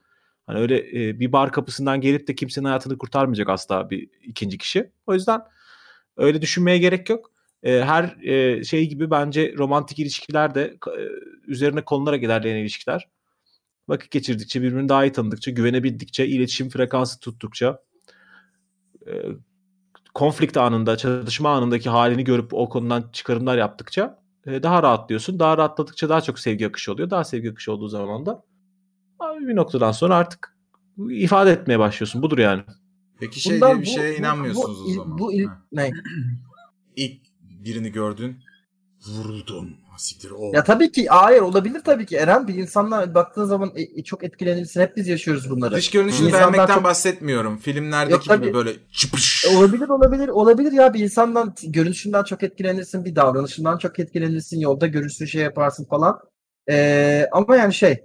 Hani 0.48 0.60
öyle 0.60 0.78
e, 0.78 1.20
bir 1.20 1.32
bar 1.32 1.52
kapısından 1.52 2.02
gelip 2.02 2.28
de 2.28 2.36
kimsenin 2.36 2.66
hayatını 2.66 2.98
kurtarmayacak 2.98 3.50
asla 3.50 3.90
bir 3.90 4.10
ikinci 4.24 4.58
kişi. 4.58 4.92
O 5.08 5.14
yüzden 5.14 5.42
öyle 6.18 6.42
düşünmeye 6.42 6.78
gerek 6.78 7.10
yok. 7.10 7.32
E, 7.64 7.82
her 7.82 8.24
e, 8.24 8.64
şey 8.64 8.90
gibi 8.90 9.12
bence 9.12 9.54
romantik 9.58 10.00
ilişkiler 10.00 10.56
de 10.56 10.78
e, 10.88 11.02
üzerine 11.48 11.82
konularak 11.82 12.24
ilerleyen 12.24 12.56
ilişkiler. 12.56 13.08
Vakit 13.90 14.12
geçirdikçe, 14.12 14.62
birbirini 14.62 14.90
daha 14.90 15.06
iyi 15.06 15.12
tanıdıkça, 15.12 15.52
güvenebildikçe, 15.52 16.28
iletişim 16.28 16.70
frekansı 16.70 17.20
tuttukça, 17.20 17.80
e, 19.08 19.12
konflikt 20.14 20.58
anında, 20.58 20.98
çatışma 20.98 21.50
anındaki 21.50 21.90
halini 21.90 22.24
görüp 22.24 22.54
o 22.54 22.70
konudan 22.70 23.10
çıkarımlar 23.14 23.58
yaptıkça 23.58 24.20
e, 24.46 24.64
daha 24.64 24.84
rahatlıyorsun. 24.84 25.40
Daha 25.40 25.58
rahatladıkça 25.58 26.10
daha 26.10 26.22
çok 26.22 26.40
sevgi 26.40 26.68
akışı 26.68 26.92
oluyor. 26.92 27.10
Daha 27.10 27.24
sevgi 27.24 27.52
akışı 27.52 27.72
olduğu 27.72 27.88
zaman 27.88 28.26
da 28.26 28.44
bir 29.40 29.56
noktadan 29.56 29.92
sonra 29.92 30.16
artık 30.16 30.58
ifade 31.10 31.52
etmeye 31.52 31.80
başlıyorsun. 31.80 32.22
Budur 32.22 32.38
yani. 32.38 32.64
Peki 33.20 33.40
şey 33.40 33.56
Bundan 33.56 33.72
diye 33.72 33.82
bir 33.82 33.86
şeye 33.88 34.14
bu- 34.14 34.20
inanmıyorsunuz 34.20 34.86
bu, 34.86 34.90
o 34.90 34.94
zaman. 34.94 35.18
Bu 35.20 35.34
il- 35.34 35.46
Ha. 35.46 35.62
ne? 35.72 35.92
İlk 36.96 37.22
birini 37.42 37.92
gördün. 37.92 38.38
Vuruldun. 39.08 39.76
Siktir 39.98 40.32
o. 40.32 40.52
Ya 40.54 40.64
tabii 40.64 40.92
ki 40.92 41.08
hayır 41.08 41.42
olabilir 41.42 41.82
tabii 41.86 42.06
ki. 42.06 42.16
Eren 42.18 42.48
bir 42.48 42.56
insanla 42.56 43.16
baktığın 43.16 43.46
zaman 43.46 43.72
e, 43.76 43.82
e, 43.82 44.04
çok 44.04 44.24
etkilenirsin. 44.24 44.82
Hep 44.82 44.98
biz 44.98 45.08
yaşıyoruz 45.08 45.50
bunları. 45.50 45.76
Dış 45.76 45.90
görünüşünü 45.92 46.28
İnsanlar 46.28 46.54
beğenmekten 46.54 46.76
çok- 46.76 46.84
bahsetmiyorum. 46.84 47.58
Filmlerdeki 47.58 48.14
Yok, 48.14 48.24
tabii. 48.26 48.46
gibi 48.46 48.54
böyle 48.54 48.74
çıpış. 48.92 49.46
E, 49.46 49.58
Olabilir 49.58 49.90
olabilir 49.90 50.28
olabilir 50.28 50.72
ya 50.72 50.94
bir 50.94 51.00
insandan 51.00 51.56
görünüşünden 51.68 52.24
çok 52.24 52.44
etkilenirsin 52.44 53.06
bir 53.06 53.16
davranışından 53.16 53.78
çok 53.78 54.00
etkilenirsin 54.00 54.60
yolda 54.60 54.88
görürsün 54.88 55.26
şey 55.26 55.42
yaparsın 55.42 55.86
falan 55.86 56.20
Ee, 56.72 57.26
ama 57.32 57.56
yani 57.56 57.74
şey 57.74 58.04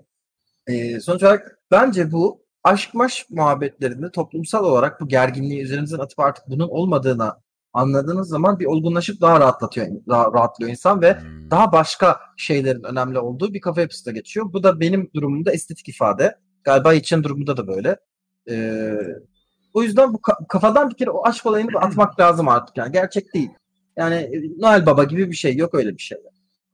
e, 0.67 1.01
sonuç 1.01 1.23
olarak 1.23 1.59
bence 1.71 2.13
bu 2.13 2.43
aşk 2.65 2.95
maş 2.95 3.27
muhabbetlerinde 3.31 4.11
toplumsal 4.11 4.65
olarak 4.65 5.01
bu 5.01 5.09
gerginliği 5.09 5.63
üzerinizden 5.63 5.99
atıp 5.99 6.19
artık 6.21 6.45
bunun 6.49 6.69
olmadığına 6.69 7.41
anladığınız 7.75 8.29
zaman 8.29 8.59
bir 8.59 8.67
olgunlaşıp 8.67 9.21
daha 9.21 9.41
rahatlatıyor 9.41 9.87
daha 10.09 10.33
rahatlıyor 10.33 10.71
insan 10.71 11.03
ve 11.03 11.21
Hmm. 11.21 11.51
daha 11.51 11.73
başka 11.73 12.21
şeylerin 12.37 12.83
önemli 12.83 13.19
olduğu 13.19 13.55
bir 13.55 13.61
kafa 13.61 13.81
yapısına 13.81 14.13
geçiyor. 14.13 14.53
Bu 14.53 14.63
da 14.63 14.81
benim 14.81 15.11
durumumda 15.15 15.53
estetik 15.53 15.89
ifade. 15.89 16.39
Galiba 16.65 16.95
için 16.95 17.23
durumunda 17.23 17.57
da 17.57 17.67
böyle. 17.69 17.97
Ee, 18.51 18.95
o 19.75 19.83
yüzden 19.83 20.13
bu 20.15 20.17
ka- 20.17 20.47
kafadan 20.49 20.91
bir 20.91 20.95
kere 20.95 21.11
o 21.11 21.27
aşk 21.27 21.47
olayını 21.47 21.79
atmak 21.79 22.21
lazım 22.21 22.49
artık 22.49 22.77
yani. 22.77 22.93
Gerçek 22.93 23.35
değil. 23.35 23.51
Yani 23.97 24.15
e, 24.15 24.43
Noel 24.59 24.87
Baba 24.87 25.05
gibi 25.05 25.31
bir 25.31 25.37
şey 25.37 25.57
yok 25.57 25.75
öyle 25.75 25.93
bir 25.97 26.03
şey. 26.03 26.19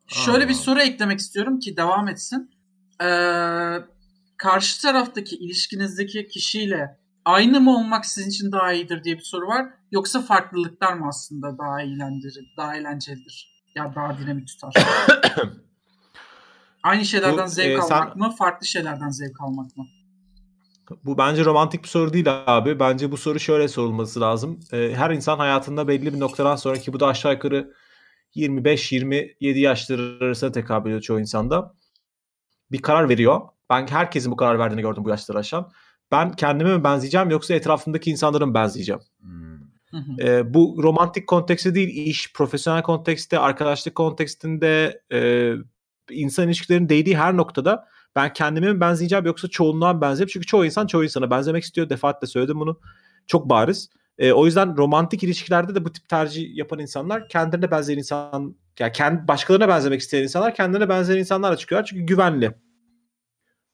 Şöyle 0.06 0.48
bir 0.48 0.54
soru 0.54 0.80
eklemek 0.80 1.18
istiyorum 1.18 1.58
ki 1.58 1.76
devam 1.76 2.08
etsin. 2.08 2.50
Ee, 3.02 3.06
karşı 4.36 4.82
taraftaki 4.82 5.36
ilişkinizdeki 5.36 6.28
kişiyle 6.28 6.99
aynı 7.24 7.60
mı 7.60 7.76
olmak 7.76 8.06
sizin 8.06 8.30
için 8.30 8.52
daha 8.52 8.72
iyidir 8.72 9.04
diye 9.04 9.16
bir 9.16 9.22
soru 9.22 9.46
var. 9.46 9.66
Yoksa 9.92 10.22
farklılıklar 10.22 10.92
mı 10.92 11.06
aslında 11.08 11.58
daha 11.58 11.82
eğlendirir, 11.82 12.54
daha 12.56 12.76
eğlencelidir? 12.76 13.62
Ya 13.74 13.94
daha 13.94 14.18
dinamik 14.18 14.48
tutar. 14.48 14.74
Aynı 16.82 17.04
şeylerden 17.04 17.46
Bu, 17.46 17.50
zevk 17.50 17.78
e, 17.78 17.82
sen- 17.82 17.94
almak 17.94 18.16
mı, 18.16 18.34
farklı 18.38 18.66
şeylerden 18.66 19.08
zevk 19.08 19.40
almak 19.40 19.76
mı? 19.76 19.86
Bu 21.04 21.18
bence 21.18 21.44
romantik 21.44 21.82
bir 21.82 21.88
soru 21.88 22.12
değil 22.12 22.26
abi. 22.46 22.80
Bence 22.80 23.12
bu 23.12 23.16
soru 23.16 23.40
şöyle 23.40 23.68
sorulması 23.68 24.20
lazım. 24.20 24.60
Ee, 24.72 24.92
her 24.96 25.10
insan 25.10 25.38
hayatında 25.38 25.88
belli 25.88 26.14
bir 26.14 26.20
noktadan 26.20 26.56
sonraki 26.56 26.92
bu 26.92 27.00
da 27.00 27.06
aşağı 27.06 27.32
yukarı 27.32 27.74
25-27 28.36 29.58
yaşları 29.58 30.24
arasında 30.24 30.52
tekabül 30.52 30.90
ediyor 30.90 31.00
çoğu 31.00 31.20
insanda. 31.20 31.74
Bir 32.72 32.82
karar 32.82 33.08
veriyor. 33.08 33.40
Ben 33.70 33.86
herkesin 33.86 34.32
bu 34.32 34.36
karar 34.36 34.58
verdiğini 34.58 34.82
gördüm 34.82 35.04
bu 35.04 35.08
yaşları 35.10 35.38
aşan. 35.38 35.70
Ben 36.12 36.32
kendime 36.32 36.76
mi 36.76 36.84
benzeyeceğim 36.84 37.30
yoksa 37.30 37.54
etrafımdaki 37.54 38.10
insanlara 38.10 38.46
mı 38.46 38.54
benzeyeceğim? 38.54 39.00
Hmm. 39.20 39.50
Hı 39.90 39.96
hı. 39.96 40.22
Ee, 40.22 40.54
bu 40.54 40.80
romantik 40.82 41.26
kontekste 41.26 41.74
değil, 41.74 42.06
iş, 42.06 42.32
profesyonel 42.32 42.82
kontekste, 42.82 43.38
arkadaşlık 43.38 43.94
kontekstinde, 43.94 45.02
e, 45.12 45.52
insan 46.10 46.46
ilişkilerinin 46.46 46.88
değdiği 46.88 47.16
her 47.16 47.36
noktada 47.36 47.88
ben 48.16 48.32
kendime 48.32 48.72
mi 48.72 48.80
benzeyeceğim 48.80 49.26
yoksa 49.26 49.48
çoğunluğa 49.48 49.92
mı 49.92 50.00
benzeyeceğim? 50.00 50.28
Çünkü 50.32 50.46
çoğu 50.46 50.64
insan 50.64 50.86
çoğu 50.86 51.04
insana 51.04 51.30
benzemek 51.30 51.64
istiyor. 51.64 51.88
Defaatle 51.88 52.26
söyledim 52.26 52.60
bunu. 52.60 52.80
Çok 53.26 53.50
bariz. 53.50 53.90
E, 54.18 54.32
o 54.32 54.46
yüzden 54.46 54.76
romantik 54.76 55.22
ilişkilerde 55.22 55.74
de 55.74 55.84
bu 55.84 55.92
tip 55.92 56.08
tercih 56.08 56.56
yapan 56.56 56.78
insanlar 56.78 57.28
kendilerine 57.28 57.70
benzeyen 57.70 57.98
insan, 57.98 58.56
yani 58.78 58.92
kendi 58.92 59.28
başkalarına 59.28 59.68
benzemek 59.68 60.00
isteyen 60.00 60.22
insanlar 60.22 60.54
kendilerine 60.54 60.88
benzeyen 60.88 61.18
insanlarla 61.18 61.56
çıkıyorlar. 61.56 61.86
Çünkü 61.86 62.06
güvenli. 62.06 62.52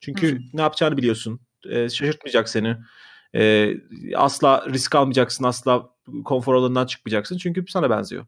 Çünkü 0.01 0.35
hı. 0.35 0.41
ne 0.55 0.61
yapacağını 0.61 0.97
biliyorsun. 0.97 1.41
E, 1.65 1.89
şaşırtmayacak 1.89 2.49
seni. 2.49 2.77
E, 3.35 3.73
asla 4.17 4.67
risk 4.69 4.95
almayacaksın. 4.95 5.45
Asla 5.45 5.91
konfor 6.25 6.55
alanından 6.55 6.87
çıkmayacaksın. 6.87 7.39
Çünkü 7.39 7.65
sana 7.69 7.91
benziyor. 7.91 8.27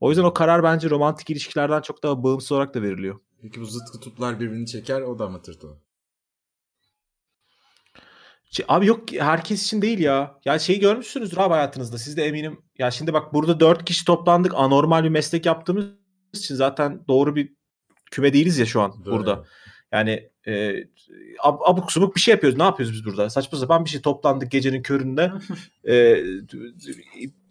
O 0.00 0.08
yüzden 0.08 0.24
o 0.24 0.34
karar 0.34 0.62
bence 0.62 0.90
romantik 0.90 1.30
ilişkilerden 1.30 1.80
çok 1.80 2.02
daha 2.02 2.22
bağımsız 2.22 2.52
olarak 2.52 2.74
da 2.74 2.82
veriliyor. 2.82 3.20
Peki 3.42 3.60
bu 3.60 3.64
zıt 3.64 3.90
kutuplar 3.92 4.40
birbirini 4.40 4.66
çeker 4.66 5.00
o 5.00 5.18
da 5.18 5.28
mı 5.28 5.42
Abi 8.68 8.86
yok 8.86 9.12
herkes 9.12 9.64
için 9.64 9.82
değil 9.82 9.98
ya. 9.98 10.40
Ya 10.44 10.58
şeyi 10.58 10.80
görmüşsünüzdür 10.80 11.36
abi 11.36 11.54
hayatınızda. 11.54 11.98
Siz 11.98 12.16
de 12.16 12.24
eminim. 12.24 12.60
Ya 12.78 12.90
şimdi 12.90 13.12
bak 13.12 13.34
burada 13.34 13.60
dört 13.60 13.84
kişi 13.84 14.04
toplandık. 14.04 14.52
Anormal 14.54 15.04
bir 15.04 15.08
meslek 15.08 15.46
yaptığımız 15.46 15.86
için 16.34 16.54
zaten 16.54 17.04
doğru 17.08 17.36
bir 17.36 17.54
küme 18.10 18.32
değiliz 18.32 18.58
ya 18.58 18.66
şu 18.66 18.80
an 18.80 19.04
Doğru. 19.04 19.14
burada. 19.14 19.44
Yani 19.94 20.28
e, 20.46 20.52
ab- 21.38 21.64
abuk 21.64 21.92
subuk 21.92 22.16
bir 22.16 22.20
şey 22.20 22.32
yapıyoruz. 22.32 22.58
Ne 22.58 22.64
yapıyoruz 22.64 22.94
biz 22.94 23.04
burada? 23.04 23.30
Saçma 23.30 23.58
sapan 23.58 23.84
bir 23.84 23.90
şey 23.90 24.00
toplandık 24.00 24.50
gecenin 24.50 24.82
köründe. 24.82 25.32
e, 25.88 26.16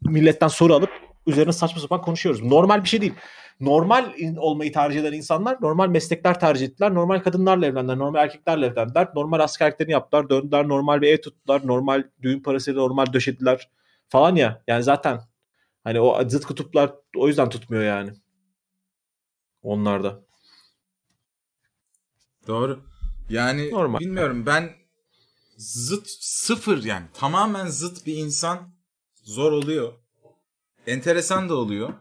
milletten 0.02 0.48
soru 0.48 0.74
alıp 0.74 0.90
üzerine 1.28 1.52
saçma 1.54 1.82
sapan 1.82 2.02
konuşuyoruz. 2.02 2.44
Normal 2.44 2.84
bir 2.84 2.90
şey 2.90 3.02
değil. 3.02 3.14
Normal 3.60 4.14
olmayı 4.38 4.74
tercih 4.74 5.00
eden 5.00 5.14
insanlar 5.14 5.58
normal 5.62 5.90
meslekler 5.90 6.40
tercih 6.40 6.66
ettiler. 6.66 6.94
Normal 6.94 7.20
kadınlarla 7.20 7.66
evlendiler. 7.66 7.98
Normal 7.98 8.24
erkeklerle 8.24 8.66
evlendiler. 8.66 9.08
Normal 9.16 9.40
askerliklerini 9.40 9.92
yaptılar. 9.92 10.30
Döndüler. 10.30 10.68
Normal 10.68 11.02
bir 11.02 11.08
ev 11.08 11.22
tuttular. 11.22 11.68
Normal 11.68 12.04
düğün 12.22 12.40
parasıyla 12.40 12.82
normal 12.82 13.14
döşediler 13.14 13.70
falan 14.10 14.36
ya. 14.36 14.64
Yani 14.68 14.84
zaten 14.84 15.20
hani 15.84 16.00
o 16.00 16.30
zıt 16.30 16.46
kutuplar 16.46 16.94
o 17.18 17.28
yüzden 17.28 17.50
tutmuyor 17.50 17.84
yani. 17.84 18.12
Onlarda. 19.62 20.20
Doğru. 22.48 22.80
Yani 23.30 23.72
Normal. 23.72 24.00
bilmiyorum 24.00 24.46
ben 24.46 24.70
zıt 25.58 26.08
sıfır 26.20 26.84
yani 26.84 27.06
tamamen 27.14 27.68
zıt 27.68 28.06
bir 28.06 28.18
insan 28.18 28.60
zor 29.24 29.52
oluyor. 29.52 29.94
Enteresan 30.88 31.50
da 31.50 31.56
oluyor. 31.56 31.94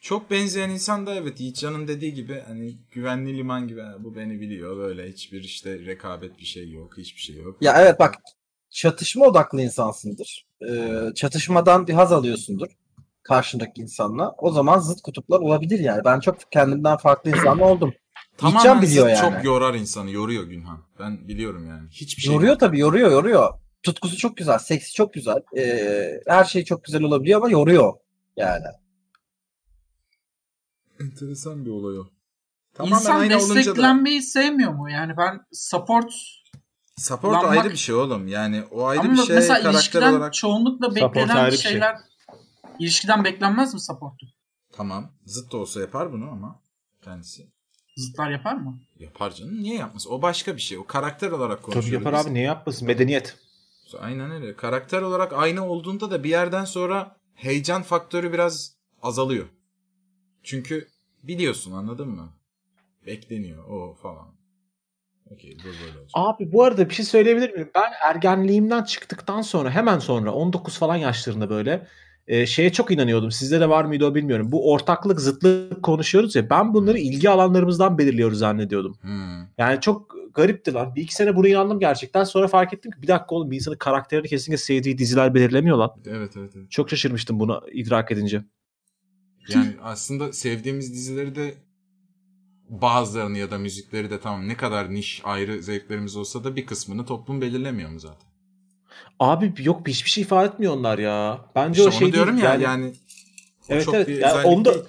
çok 0.00 0.30
benzeyen 0.30 0.70
insan 0.70 1.06
da 1.06 1.14
evet 1.14 1.40
Yiğitcan'ın 1.40 1.88
dediği 1.88 2.14
gibi 2.14 2.42
hani 2.46 2.76
güvenli 2.90 3.36
liman 3.38 3.68
gibi 3.68 3.80
"Ha, 3.80 3.96
bu 3.98 4.16
beni 4.16 4.40
biliyor 4.40 4.76
böyle 4.76 5.08
hiçbir 5.12 5.44
işte 5.44 5.78
rekabet 5.78 6.38
bir 6.38 6.44
şey 6.44 6.70
yok 6.70 6.98
hiçbir 6.98 7.20
şey 7.20 7.36
yok. 7.36 7.56
Ya 7.60 7.82
evet 7.82 8.00
bak 8.00 8.14
çatışma 8.70 9.26
odaklı 9.26 9.62
insansındır. 9.62 10.46
Ee, 10.68 11.08
çatışmadan 11.14 11.86
bir 11.86 11.92
haz 11.92 12.12
alıyorsundur 12.12 12.68
karşındaki 13.22 13.80
insanla. 13.80 14.34
O 14.38 14.50
zaman 14.50 14.78
zıt 14.78 15.02
kutuplar 15.02 15.38
olabilir 15.40 15.78
yani. 15.78 16.00
Ben 16.04 16.20
çok 16.20 16.52
kendimden 16.52 16.96
farklı 16.96 17.30
insan 17.30 17.60
oldum. 17.60 17.92
Tamamen 18.36 18.58
Yiğitcan 18.58 18.82
biliyor 18.82 19.08
yani. 19.08 19.20
çok 19.34 19.44
yorar 19.44 19.74
insanı 19.74 20.10
yoruyor 20.10 20.44
Günhan. 20.44 20.82
Ben 20.98 21.28
biliyorum 21.28 21.66
yani 21.68 21.88
hiçbir 21.90 22.22
şey 22.22 22.34
Yoruyor 22.34 22.52
yok. 22.52 22.60
tabii 22.60 22.78
yoruyor 22.78 23.10
yoruyor. 23.10 23.54
Tutkusu 23.82 24.16
çok 24.16 24.36
güzel, 24.36 24.58
seksi 24.58 24.94
çok 24.94 25.14
güzel. 25.14 25.38
Ee, 25.56 26.20
her 26.26 26.44
şey 26.44 26.64
çok 26.64 26.84
güzel 26.84 27.02
olabiliyor 27.02 27.40
ama 27.40 27.50
yoruyor 27.50 27.92
yani. 28.36 28.64
Enteresan 31.00 31.64
bir 31.64 31.70
olay 31.70 31.98
o. 31.98 32.04
Tamamen 32.74 32.96
İnsan 32.96 33.20
aynı 33.20 33.36
olunca 33.36 33.54
da 33.54 33.58
desteklenmeyi 33.58 34.22
sevmiyor 34.22 34.72
mu? 34.72 34.90
Yani 34.90 35.16
ben 35.16 35.40
support 35.52 36.12
support 36.98 37.34
Lanmak- 37.34 37.58
ayrı 37.58 37.70
bir 37.70 37.76
şey 37.76 37.94
oğlum. 37.94 38.28
Yani 38.28 38.64
o 38.70 38.86
ayrı 38.86 39.00
ama 39.00 39.12
bir 39.12 39.16
şey 39.16 39.36
mesela 39.36 39.54
karakter 39.54 39.72
ilişkiden 39.72 40.12
olarak 40.12 40.34
çoğunlukla 40.34 40.94
beklenen 40.94 41.36
ayrı 41.36 41.52
bir 41.52 41.56
şey. 41.58 41.72
şeyler 41.72 41.96
ilişkiden 42.78 43.24
beklenmez 43.24 43.74
mi 43.74 43.80
support'u? 43.80 44.26
tamam 44.72 45.12
zıt 45.26 45.52
da 45.52 45.56
olsa 45.56 45.80
yapar 45.80 46.12
bunu 46.12 46.30
ama 46.30 46.62
kendisi. 47.04 47.48
Zıtlar 47.96 48.30
yapar 48.30 48.54
mı? 48.54 48.78
Yapar 48.98 49.34
canım. 49.34 49.62
Niye 49.62 49.74
yapmaz? 49.74 50.06
O 50.06 50.22
başka 50.22 50.56
bir 50.56 50.60
şey. 50.60 50.78
O 50.78 50.86
karakter 50.86 51.30
olarak 51.30 51.62
konuşuyoruz. 51.62 51.90
Tabii 51.90 52.04
yapar 52.04 52.14
biz. 52.14 52.26
abi 52.26 52.34
ne 52.34 52.40
yapmasın 52.42 52.86
medeniyet. 52.86 53.36
Aynen 54.00 54.30
öyle. 54.30 54.56
Karakter 54.56 55.02
olarak 55.02 55.32
aynı 55.32 55.66
olduğunda 55.66 56.10
da 56.10 56.24
bir 56.24 56.30
yerden 56.30 56.64
sonra 56.64 57.16
heyecan 57.34 57.82
faktörü 57.82 58.32
biraz 58.32 58.74
azalıyor. 59.02 59.46
Çünkü 60.42 60.88
biliyorsun 61.22 61.72
anladın 61.72 62.08
mı? 62.08 62.32
Bekleniyor 63.06 63.64
o 63.64 63.94
falan. 63.94 64.28
Okey 65.30 65.56
bu 65.60 65.64
böyle 65.64 65.98
olacak. 65.98 66.10
Abi 66.14 66.52
bu 66.52 66.64
arada 66.64 66.88
bir 66.88 66.94
şey 66.94 67.04
söyleyebilir 67.04 67.52
miyim? 67.52 67.70
Ben 67.74 67.92
ergenliğimden 68.04 68.84
çıktıktan 68.84 69.42
sonra 69.42 69.70
hemen 69.70 69.98
sonra 69.98 70.32
19 70.32 70.78
falan 70.78 70.96
yaşlarında 70.96 71.50
böyle 71.50 71.86
e, 72.26 72.46
şeye 72.46 72.72
çok 72.72 72.90
inanıyordum. 72.90 73.30
Sizde 73.30 73.60
de 73.60 73.68
var 73.68 73.84
mıydı 73.84 74.06
o 74.06 74.14
bilmiyorum. 74.14 74.52
Bu 74.52 74.72
ortaklık 74.72 75.20
zıtlık 75.20 75.82
konuşuyoruz 75.82 76.36
ya 76.36 76.50
ben 76.50 76.74
bunları 76.74 76.98
ilgi 76.98 77.30
alanlarımızdan 77.30 77.98
belirliyoruz 77.98 78.38
zannediyordum. 78.38 78.96
Hmm. 79.00 79.46
Yani 79.58 79.80
çok 79.80 80.16
garipti 80.34 80.74
lan. 80.74 80.94
Bir 80.94 81.02
iki 81.02 81.14
sene 81.14 81.36
buna 81.36 81.48
inandım 81.48 81.80
gerçekten. 81.80 82.24
Sonra 82.24 82.48
fark 82.48 82.74
ettim 82.74 82.90
ki 82.90 83.02
bir 83.02 83.08
dakika 83.08 83.34
oğlum 83.34 83.50
bir 83.50 83.56
insanın 83.56 83.76
karakterini 83.76 84.28
kesinlikle 84.28 84.62
sevdiği 84.62 84.98
diziler 84.98 85.34
belirlemiyor 85.34 85.76
lan. 85.76 85.90
Evet 86.06 86.36
evet 86.36 86.50
evet. 86.56 86.70
Çok 86.70 86.90
şaşırmıştım 86.90 87.40
bunu 87.40 87.60
idrak 87.72 88.12
edince. 88.12 88.44
Yani 89.48 89.76
aslında 89.82 90.32
sevdiğimiz 90.32 90.92
dizileri 90.92 91.34
de 91.34 91.54
bazılarını 92.68 93.38
ya 93.38 93.50
da 93.50 93.58
müzikleri 93.58 94.10
de 94.10 94.20
tamam 94.20 94.48
ne 94.48 94.56
kadar 94.56 94.94
niş 94.94 95.20
ayrı 95.24 95.62
zevklerimiz 95.62 96.16
olsa 96.16 96.44
da 96.44 96.56
bir 96.56 96.66
kısmını 96.66 97.06
toplum 97.06 97.40
belirlemiyor 97.40 97.90
mu 97.90 98.00
zaten? 98.00 98.31
Abi 99.18 99.52
yok 99.58 99.88
hiçbir 99.88 100.10
şey 100.10 100.22
ifade 100.22 100.48
etmiyor 100.48 100.76
onlar 100.76 100.98
ya. 100.98 101.40
Bence 101.54 101.80
İşte 101.82 101.96
o 101.96 101.98
şey 101.98 102.12
diyorum 102.12 102.32
değil. 102.36 102.44
ya 102.44 102.50
yani, 102.52 102.62
yani, 102.62 102.92
Evet 103.68 103.88
evet. 103.94 104.08
Yani 104.08 104.46
onu 104.46 104.64
da 104.64 104.74
değil. 104.74 104.84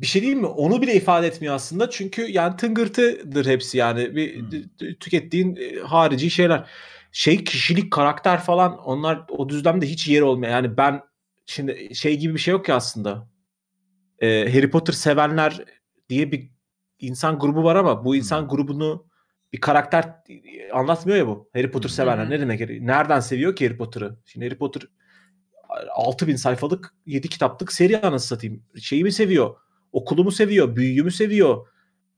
bir 0.00 0.06
şey 0.06 0.22
değil 0.22 0.36
mi? 0.36 0.46
Onu 0.46 0.82
bile 0.82 0.94
ifade 0.94 1.26
etmiyor 1.26 1.54
aslında. 1.54 1.90
Çünkü 1.90 2.22
yani 2.22 2.56
tıngırtıdır 2.56 3.46
hepsi 3.46 3.78
yani. 3.78 4.16
Bir 4.16 4.40
Hmm. 4.40 4.94
tükettiğin 5.00 5.56
e, 5.56 5.80
harici 5.80 6.30
şeyler. 6.30 6.70
Şey 7.12 7.44
kişilik, 7.44 7.92
karakter 7.92 8.40
falan 8.40 8.78
onlar 8.78 9.24
o 9.28 9.48
düzlemde 9.48 9.86
hiç 9.86 10.08
yeri 10.08 10.24
olmuyor. 10.24 10.52
Yani 10.52 10.76
ben 10.76 11.00
şimdi 11.46 11.94
şey 11.94 12.16
gibi 12.18 12.34
bir 12.34 12.38
şey 12.38 12.52
yok 12.52 12.64
ki 12.64 12.72
aslında. 12.74 13.28
Ee, 14.18 14.52
Harry 14.54 14.70
Potter 14.70 14.92
sevenler 14.92 15.64
diye 16.08 16.32
bir 16.32 16.50
insan 16.98 17.38
grubu 17.38 17.64
var 17.64 17.76
ama 17.76 18.04
bu 18.04 18.16
insan 18.16 18.40
Hmm. 18.42 18.48
grubunu 18.48 19.06
bir 19.54 19.60
karakter 19.60 20.14
anlatmıyor 20.72 21.18
ya 21.18 21.26
bu. 21.26 21.48
Harry 21.52 21.70
Potter 21.70 21.88
sevenler 21.88 22.30
ne 22.30 22.40
demek? 22.40 22.80
Nereden 22.80 23.20
seviyor 23.20 23.56
ki 23.56 23.66
Harry 23.66 23.76
Potter'ı? 23.76 24.16
Şimdi 24.26 24.46
Harry 24.46 24.58
Potter 24.58 24.82
6000 25.94 26.36
sayfalık 26.36 26.94
7 27.06 27.28
kitaplık 27.28 27.72
seri 27.72 28.00
anasını 28.00 28.28
satayım. 28.28 28.62
Şeyi 28.80 29.04
mi 29.04 29.12
seviyor? 29.12 29.56
Okulu 29.92 30.24
mu 30.24 30.32
seviyor? 30.32 30.76
Büyüyü 30.76 31.02
mü 31.02 31.10
seviyor? 31.10 31.66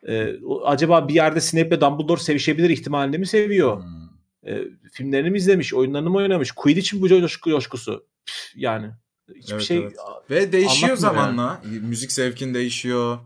Ee, 0.08 0.34
acaba 0.64 1.08
bir 1.08 1.14
yerde 1.14 1.40
Snape 1.40 1.68
ile 1.68 1.80
Dumbledore 1.80 2.20
sevişebilir 2.20 2.70
ihtimalini 2.70 3.18
mi 3.18 3.26
seviyor? 3.26 3.82
Hmm. 3.82 4.08
Ee, 4.46 4.64
filmlerini 4.92 5.30
mi 5.30 5.38
izlemiş? 5.38 5.74
Oyunlarını 5.74 6.10
mı 6.10 6.16
oynamış? 6.16 6.52
Quidditch 6.52 6.94
mi 6.94 7.00
bu 7.00 7.08
coşku, 7.08 7.50
coşkusu? 7.50 8.06
Püf, 8.26 8.52
yani 8.54 8.90
hiçbir 9.34 9.54
Evet, 9.54 9.62
şey 9.62 9.78
evet. 9.78 9.96
Ve 10.30 10.52
değişiyor 10.52 10.96
zamanla. 10.96 11.62
Müzik 11.82 12.12
zevkin 12.12 12.54
değişiyor. 12.54 13.18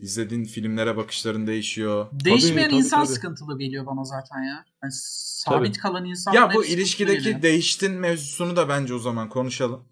İzlediğin 0.00 0.44
filmlere 0.44 0.96
bakışların 0.96 1.46
değişiyor. 1.46 2.06
Değişmeyen 2.12 2.68
tabii, 2.70 2.78
insan 2.78 3.04
tabii. 3.04 3.14
sıkıntılı 3.14 3.58
geliyor 3.58 3.86
bana 3.86 4.04
zaten 4.04 4.42
ya. 4.42 4.64
Yani 4.82 4.92
sabit 4.94 5.74
Tabii. 5.74 5.82
kalan 5.82 6.04
insan 6.04 6.32
Ya 6.32 6.54
bu 6.54 6.64
ilişkideki 6.64 7.22
geliyor. 7.22 7.42
değiştin 7.42 7.92
mevzusunu 7.92 8.56
da 8.56 8.68
bence 8.68 8.94
o 8.94 8.98
zaman 8.98 9.28
konuşalım. 9.28 9.84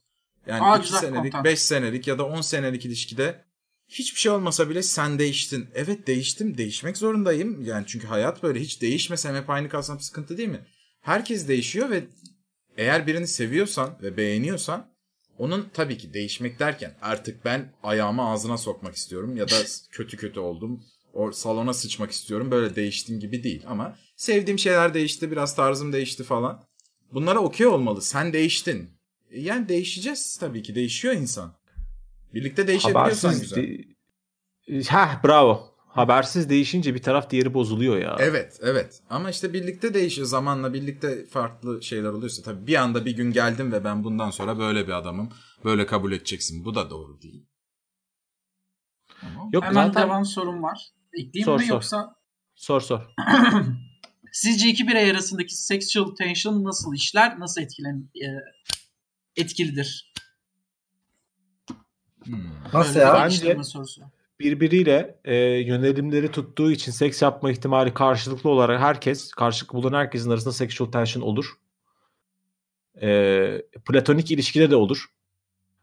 Yani 0.46 0.62
Aa, 0.62 0.76
2 0.78 0.82
güzel 0.86 1.00
senelik, 1.00 1.32
kontak. 1.32 1.44
5 1.44 1.58
senelik 1.58 2.06
ya 2.06 2.18
da 2.18 2.24
10 2.24 2.40
senelik 2.40 2.84
ilişkide 2.86 3.44
hiçbir 3.88 4.20
şey 4.20 4.32
olmasa 4.32 4.70
bile 4.70 4.82
sen 4.82 5.18
değiştin. 5.18 5.66
Evet 5.74 6.06
değiştim, 6.06 6.58
değişmek 6.58 6.96
zorundayım. 6.96 7.64
Yani 7.64 7.84
çünkü 7.86 8.06
hayat 8.06 8.42
böyle 8.42 8.60
hiç 8.60 8.82
değişmesem 8.82 9.34
hep 9.36 9.50
aynı 9.50 9.68
kalsam 9.68 10.00
sıkıntı 10.00 10.36
değil 10.38 10.48
mi? 10.48 10.60
Herkes 11.00 11.48
değişiyor 11.48 11.90
ve 11.90 12.04
eğer 12.76 13.06
birini 13.06 13.26
seviyorsan 13.28 13.90
ve 14.02 14.16
beğeniyorsan 14.16 14.86
onun 15.38 15.68
tabii 15.74 15.98
ki 15.98 16.14
değişmek 16.14 16.58
derken 16.58 16.94
artık 17.02 17.44
ben 17.44 17.72
ayağımı 17.82 18.22
ağzına 18.30 18.56
sokmak 18.58 18.94
istiyorum 18.94 19.36
ya 19.36 19.48
da 19.48 19.56
kötü 19.90 20.16
kötü 20.16 20.40
oldum. 20.40 20.82
O 21.12 21.32
salona 21.32 21.74
sıçmak 21.74 22.10
istiyorum. 22.10 22.50
Böyle 22.50 22.76
değiştim 22.76 23.20
gibi 23.20 23.42
değil 23.44 23.62
ama 23.66 23.96
sevdiğim 24.16 24.58
şeyler 24.58 24.94
değişti, 24.94 25.30
biraz 25.30 25.56
tarzım 25.56 25.92
değişti 25.92 26.24
falan. 26.24 26.64
Bunlara 27.12 27.38
okey 27.38 27.66
olmalı. 27.66 28.02
Sen 28.02 28.32
değiştin. 28.32 28.90
E, 29.30 29.40
Yani 29.40 29.68
değişeceğiz 29.68 30.36
tabii 30.40 30.62
ki. 30.62 30.74
Değişiyor 30.74 31.14
insan. 31.14 31.54
Birlikte 32.34 32.66
değişebiliyorsan 32.66 33.28
habersiz 33.28 33.40
güzel. 33.50 33.62
de- 33.62 33.84
Heh 34.88 35.24
bravo. 35.24 35.73
Habersiz 35.94 36.50
değişince 36.50 36.94
bir 36.94 37.02
taraf 37.02 37.30
diğeri 37.30 37.54
bozuluyor 37.54 37.98
ya. 37.98 38.16
Evet, 38.18 38.58
evet. 38.62 39.00
Ama 39.10 39.30
işte 39.30 39.52
birlikte 39.52 39.94
değişiyor. 39.94 40.26
Zamanla 40.26 40.74
birlikte 40.74 41.26
farklı 41.26 41.82
şeyler 41.82 42.08
oluyorsa 42.08 42.42
tabii 42.42 42.66
bir 42.66 42.74
anda 42.74 43.04
bir 43.04 43.16
gün 43.16 43.32
geldim 43.32 43.72
ve 43.72 43.84
ben 43.84 44.04
bundan 44.04 44.30
sonra 44.30 44.58
böyle 44.58 44.86
bir 44.86 44.92
adamım. 44.92 45.28
Böyle 45.64 45.86
kabul 45.86 46.12
edeceksin. 46.12 46.64
Bu 46.64 46.74
da 46.74 46.90
doğru 46.90 47.22
değil. 47.22 47.46
Ama 49.22 49.50
Yok 49.52 49.64
Hemen 49.64 49.86
zaten 49.86 50.02
devam 50.02 50.24
sorum 50.24 50.62
var. 50.62 50.78
Ekleyeyim 51.12 51.44
Sor, 51.44 51.58
mi 51.58 51.66
sor. 51.66 51.74
yoksa? 51.74 52.14
sor 52.54 52.80
sor. 52.80 53.14
Sizce 54.32 54.68
iki 54.68 54.88
birey 54.88 55.10
arasındaki 55.10 55.54
sexual 55.54 56.14
tension 56.14 56.64
nasıl 56.64 56.94
işler? 56.94 57.40
Nasıl 57.40 57.60
etkilen 57.60 58.10
e, 58.16 58.26
etkilidir? 59.36 60.12
hmm. 62.24 62.50
Nasıl 62.72 62.94
Böyle 62.94 63.06
ya? 63.06 63.14
Bence- 63.14 63.64
sorusu. 63.64 64.02
Birbiriyle 64.44 65.18
e, 65.24 65.36
yönelimleri 65.36 66.30
tuttuğu 66.30 66.70
için 66.70 66.92
seks 66.92 67.22
yapma 67.22 67.50
ihtimali 67.50 67.94
karşılıklı 67.94 68.50
olarak 68.50 68.80
herkes, 68.80 69.30
karşılıklı 69.30 69.78
bulan 69.78 69.92
herkesin 69.92 70.30
arasında 70.30 70.52
sexual 70.52 70.90
tension 70.90 71.22
olur. 71.22 71.54
E, 73.02 73.62
platonik 73.88 74.30
ilişkide 74.30 74.70
de 74.70 74.76
olur. 74.76 75.04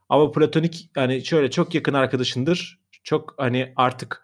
Ama 0.09 0.31
platonik 0.31 0.89
yani 0.95 1.25
şöyle 1.25 1.51
çok 1.51 1.75
yakın 1.75 1.93
arkadaşındır. 1.93 2.79
Çok 3.03 3.33
hani 3.37 3.73
artık 3.75 4.23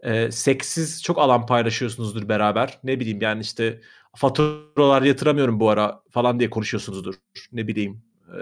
e, 0.00 0.30
seksiz 0.30 1.02
çok 1.02 1.18
alan 1.18 1.46
paylaşıyorsunuzdur 1.46 2.28
beraber. 2.28 2.78
Ne 2.84 3.00
bileyim 3.00 3.22
yani 3.22 3.40
işte 3.40 3.80
faturalar 4.16 5.02
yatıramıyorum 5.02 5.60
bu 5.60 5.70
ara 5.70 6.02
falan 6.10 6.38
diye 6.38 6.50
konuşuyorsunuzdur. 6.50 7.14
Ne 7.52 7.68
bileyim 7.68 8.07
e, 8.28 8.40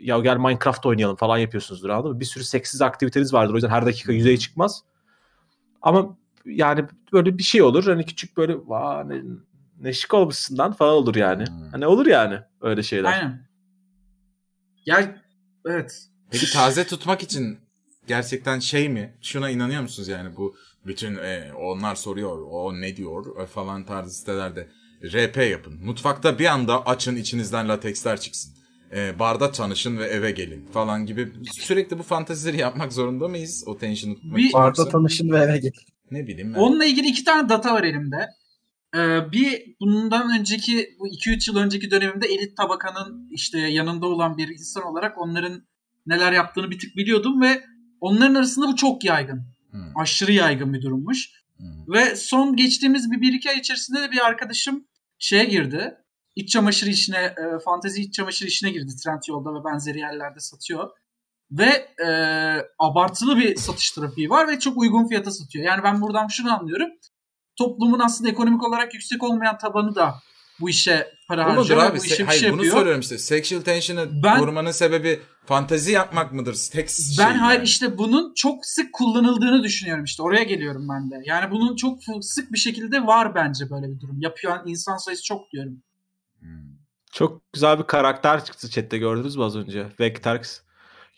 ya 0.00 0.18
gel 0.18 0.36
Minecraft 0.36 0.86
oynayalım 0.86 1.16
falan 1.16 1.38
yapıyorsunuzdur 1.38 1.88
anladın 1.88 2.12
mı? 2.12 2.20
Bir 2.20 2.24
sürü 2.24 2.44
seksiz 2.44 2.82
aktiviteniz 2.82 3.32
vardır. 3.32 3.52
O 3.52 3.56
yüzden 3.56 3.68
her 3.68 3.86
dakika 3.86 4.12
yüzeye 4.12 4.38
çıkmaz. 4.38 4.82
Ama 5.82 6.16
yani 6.44 6.84
böyle 7.12 7.38
bir 7.38 7.42
şey 7.42 7.62
olur. 7.62 7.84
Hani 7.84 8.06
küçük 8.06 8.36
böyle 8.36 8.56
Vaa, 8.66 9.04
ne, 9.04 9.22
ne 9.80 9.92
şık 9.92 10.14
olmuşsun 10.14 10.58
lan 10.58 10.72
falan 10.72 10.94
olur 10.94 11.14
yani. 11.14 11.46
Hmm. 11.46 11.70
Hani 11.70 11.86
olur 11.86 12.06
yani 12.06 12.38
öyle 12.60 12.82
şeyler. 12.82 13.12
Aynen. 13.12 13.46
Ya 14.86 15.22
evet. 15.66 16.08
Peki 16.30 16.52
taze 16.52 16.86
tutmak 16.86 17.22
için 17.22 17.58
gerçekten 18.06 18.58
şey 18.58 18.88
mi? 18.88 19.14
Şuna 19.22 19.50
inanıyor 19.50 19.82
musunuz 19.82 20.08
yani 20.08 20.36
bu 20.36 20.56
bütün 20.86 21.16
e, 21.16 21.52
onlar 21.54 21.94
soruyor 21.94 22.38
o 22.50 22.80
ne 22.80 22.96
diyor 22.96 23.42
e, 23.42 23.46
falan 23.46 23.84
tarzı 23.84 24.10
sitelerde 24.10 24.68
RP 25.04 25.36
yapın. 25.36 25.84
Mutfakta 25.84 26.38
bir 26.38 26.46
anda 26.46 26.86
açın 26.86 27.16
içinizden 27.16 27.68
lateksler 27.68 28.20
çıksın. 28.20 28.55
E, 28.94 29.18
barda 29.18 29.52
tanışın 29.52 29.98
ve 29.98 30.04
eve 30.04 30.30
gelin 30.30 30.66
falan 30.66 31.06
gibi 31.06 31.32
sürekli 31.52 31.98
bu 31.98 32.02
fantezileri 32.02 32.56
yapmak 32.60 32.92
zorunda 32.92 33.28
mıyız? 33.28 33.64
O 33.66 33.78
tension'ı 33.78 34.14
tutmak 34.14 34.36
Bir- 34.36 34.44
için 34.44 34.52
Barda 34.52 34.66
yoksa? 34.82 34.88
tanışın 34.88 35.30
ve 35.30 35.38
eve 35.38 35.58
git. 35.58 35.74
Ne 36.10 36.26
bileyim 36.26 36.54
ben. 36.54 36.58
Onunla 36.58 36.84
ilgili 36.84 37.06
iki 37.06 37.24
tane 37.24 37.48
data 37.48 37.74
var 37.74 37.82
elimde. 37.82 38.26
Ee, 38.96 39.32
bir 39.32 39.62
bundan 39.80 40.38
önceki 40.38 40.88
bu 40.98 41.08
2-3 41.08 41.50
yıl 41.50 41.56
önceki 41.56 41.90
dönemimde 41.90 42.26
elit 42.26 42.56
tabakanın 42.56 43.28
işte 43.30 43.58
yanında 43.58 44.06
olan 44.06 44.36
bir 44.38 44.48
insan 44.48 44.82
olarak 44.84 45.18
onların 45.18 45.62
neler 46.06 46.32
yaptığını 46.32 46.70
bir 46.70 46.78
tık 46.78 46.96
biliyordum 46.96 47.40
ve 47.40 47.62
Onların 48.00 48.34
arasında 48.34 48.68
bu 48.68 48.76
çok 48.76 49.04
yaygın. 49.04 49.42
Hmm. 49.70 49.98
Aşırı 49.98 50.32
yaygın 50.32 50.74
bir 50.74 50.82
durummuş. 50.82 51.30
Hmm. 51.56 51.92
Ve 51.94 52.16
son 52.16 52.56
geçtiğimiz 52.56 53.10
bir, 53.10 53.20
bir 53.20 53.32
iki 53.32 53.50
ay 53.50 53.58
içerisinde 53.58 54.02
de 54.02 54.10
bir 54.10 54.26
arkadaşım 54.26 54.84
şeye 55.18 55.44
girdi. 55.44 55.94
İç 56.36 56.48
çamaşır 56.52 56.86
işine, 56.86 57.16
e, 57.18 57.58
fantezi 57.64 58.00
iç 58.02 58.14
çamaşır 58.14 58.46
işine 58.46 58.70
girdi. 58.70 58.92
Trendyol'da 59.04 59.60
ve 59.60 59.64
benzeri 59.64 59.98
yerlerde 59.98 60.40
satıyor. 60.40 60.90
Ve 61.50 61.88
e, 62.06 62.08
abartılı 62.78 63.36
bir 63.36 63.56
satış 63.56 63.90
trafiği 63.90 64.30
var 64.30 64.48
ve 64.48 64.58
çok 64.58 64.76
uygun 64.76 65.08
fiyata 65.08 65.30
satıyor. 65.30 65.64
Yani 65.64 65.82
ben 65.84 66.00
buradan 66.00 66.26
şunu 66.28 66.58
anlıyorum. 66.58 66.88
Toplumun 67.58 67.98
aslında 67.98 68.30
ekonomik 68.30 68.68
olarak 68.68 68.94
yüksek 68.94 69.22
olmayan 69.22 69.58
tabanı 69.58 69.94
da 69.94 70.14
bu 70.60 70.70
işe 70.70 71.12
para 71.28 71.44
mudur 71.48 71.56
harcıyor. 71.58 71.82
abi? 71.82 71.98
Bu 71.98 72.04
işe 72.04 72.14
Se- 72.14 72.18
bir 72.18 72.24
hayır 72.24 72.40
şey 72.40 72.52
bunu 72.52 72.64
yapıyor. 72.64 72.74
soruyorum 72.76 73.00
işte. 73.00 73.18
Sexual 73.18 73.60
tension'ı 73.60 74.22
Ben- 74.24 74.40
vurmanın 74.40 74.70
sebebi 74.70 75.20
fantezi 75.46 75.92
yapmak 75.92 76.32
mıdır? 76.32 76.54
Şey 76.54 76.84
Ben 77.18 77.34
hayır 77.34 77.58
yani. 77.58 77.64
işte 77.64 77.98
bunun 77.98 78.34
çok 78.34 78.66
sık 78.66 78.92
kullanıldığını 78.92 79.62
düşünüyorum 79.62 80.04
işte. 80.04 80.22
Oraya 80.22 80.42
geliyorum 80.42 80.86
ben 80.88 81.10
de. 81.10 81.22
Yani 81.24 81.50
bunun 81.50 81.76
çok 81.76 81.98
sık 82.20 82.52
bir 82.52 82.58
şekilde 82.58 83.06
var 83.06 83.34
bence 83.34 83.70
böyle 83.70 83.86
bir 83.94 84.00
durum. 84.00 84.20
Yapıyor 84.20 84.60
insan 84.66 84.96
sayısı 84.96 85.22
çok 85.24 85.50
diyorum. 85.52 85.82
Çok 87.16 87.52
güzel 87.52 87.78
bir 87.78 87.84
karakter 87.84 88.44
çıktı 88.44 88.70
chatte 88.70 88.98
gördünüz 88.98 89.36
mü 89.36 89.44
az 89.44 89.56
önce? 89.56 89.86
Vectarx. 90.00 90.60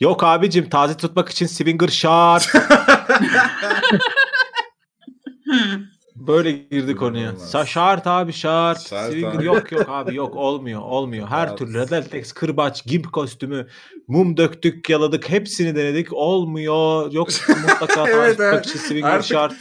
Yok 0.00 0.24
abicim 0.24 0.68
taze 0.68 0.96
tutmak 0.96 1.28
için 1.28 1.46
Swinger 1.46 1.88
şart. 1.88 2.48
Böyle 6.16 6.52
girdi 6.52 6.96
konuya. 6.96 7.36
Sa 7.36 7.66
şart 7.66 8.06
abi 8.06 8.32
şart. 8.32 8.88
Şart 8.88 9.10
Swinger 9.10 9.34
abi. 9.34 9.44
yok 9.44 9.72
yok 9.72 9.86
abi 9.88 10.14
yok 10.14 10.36
olmuyor 10.36 10.80
olmuyor. 10.82 11.28
Her 11.28 11.46
Evet. 11.48 11.58
türlü 11.58 11.78
Redeltex, 11.78 12.32
kırbaç, 12.32 12.84
gimp 12.86 13.12
kostümü, 13.12 13.66
mum 14.08 14.36
döktük, 14.36 14.90
yaladık 14.90 15.28
hepsini 15.30 15.76
denedik. 15.76 16.12
Olmuyor. 16.12 17.12
Yok 17.12 17.28
mutlaka 17.48 17.86
taze 17.86 18.10
Evet, 18.12 18.30
tutmak 18.30 18.54
evet. 18.54 18.66
için 18.66 18.78
Swinger 18.78 19.10
Artık- 19.10 19.26
şart. 19.28 19.54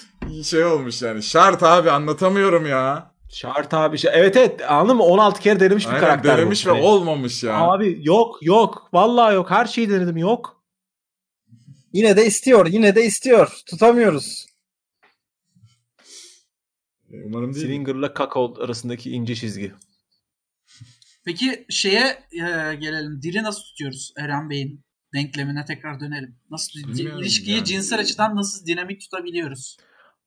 Şey 0.43 0.65
olmuş 0.65 1.01
yani. 1.01 1.23
Şart 1.23 1.63
abi 1.63 1.91
anlatamıyorum 1.91 2.65
ya. 2.65 3.11
Şart 3.29 3.73
abi. 3.73 3.97
şart. 3.97 4.15
Evet 4.15 4.37
evet 4.37 4.71
anladın 4.71 4.97
mı? 4.97 5.03
16 5.03 5.41
kere 5.41 5.59
denemiş 5.59 5.85
bir 5.85 5.89
Aynen 5.89 6.01
karakter 6.01 6.37
denemiş 6.37 6.65
bu. 6.65 6.69
ve 6.69 6.81
olmamış 6.81 7.43
ya. 7.43 7.57
Abi 7.61 7.99
yok 8.01 8.37
yok. 8.41 8.89
Vallahi 8.93 9.35
yok. 9.35 9.51
Her 9.51 9.65
şeyi 9.65 9.89
denedim 9.89 10.17
yok. 10.17 10.63
Yine 11.93 12.17
de 12.17 12.25
istiyor. 12.25 12.67
Yine 12.67 12.95
de 12.95 13.05
istiyor. 13.05 13.61
Tutamıyoruz. 13.69 14.45
Umarım 17.25 17.53
değil. 17.53 17.65
Swinger'la 17.65 18.13
Kakao 18.13 18.55
arasındaki 18.61 19.11
ince 19.11 19.35
çizgi. 19.35 19.73
Peki 21.25 21.65
şeye 21.69 22.23
e, 22.31 22.75
gelelim. 22.75 23.21
Dili 23.21 23.43
nasıl 23.43 23.63
tutuyoruz 23.63 24.13
Eren 24.17 24.49
Bey'in 24.49 24.85
denklemine 25.13 25.65
tekrar 25.65 25.99
dönelim. 25.99 26.35
Nasıl 26.49 26.79
Bilmiyorum 26.79 27.21
ilişkiyi 27.21 27.55
yani. 27.55 27.65
cinsel 27.65 27.99
açıdan 27.99 28.35
nasıl 28.35 28.65
dinamik 28.65 29.01
tutabiliyoruz? 29.01 29.77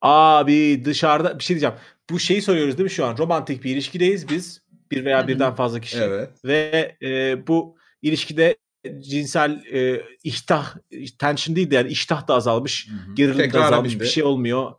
Abi 0.01 0.81
dışarıda 0.85 1.39
bir 1.39 1.43
şey 1.43 1.53
diyeceğim. 1.55 1.75
Bu 2.11 2.19
şeyi 2.19 2.41
soruyoruz 2.41 2.77
değil 2.77 2.83
mi 2.83 2.91
şu 2.91 3.05
an? 3.05 3.17
Romantik 3.17 3.63
bir 3.63 3.71
ilişkideyiz 3.71 4.29
biz. 4.29 4.61
Bir 4.91 5.05
veya 5.05 5.27
birden 5.27 5.55
fazla 5.55 5.79
kişi. 5.79 5.97
Evet. 5.97 6.29
Ve 6.45 6.95
e, 7.01 7.47
bu 7.47 7.75
ilişkide 8.01 8.57
cinsel 8.99 9.63
e, 9.73 10.01
ihtah, 10.23 10.75
tension 11.19 11.55
değil 11.55 11.71
de 11.71 11.75
yani 11.75 11.89
iştah 11.89 12.27
da 12.27 12.35
azalmış. 12.35 12.87
Gerilim 13.13 13.53
de 13.53 13.59
azalmış. 13.59 13.99
Bir 13.99 14.05
şey 14.05 14.23
olmuyor. 14.23 14.73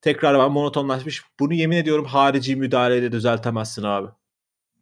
Tekrar 0.00 0.38
ben 0.38 0.52
monotonlaşmış. 0.52 1.22
Bunu 1.40 1.54
yemin 1.54 1.76
ediyorum 1.76 2.04
harici 2.04 2.56
müdahaleyle 2.56 3.12
düzeltemezsin 3.12 3.82
abi. 3.82 4.08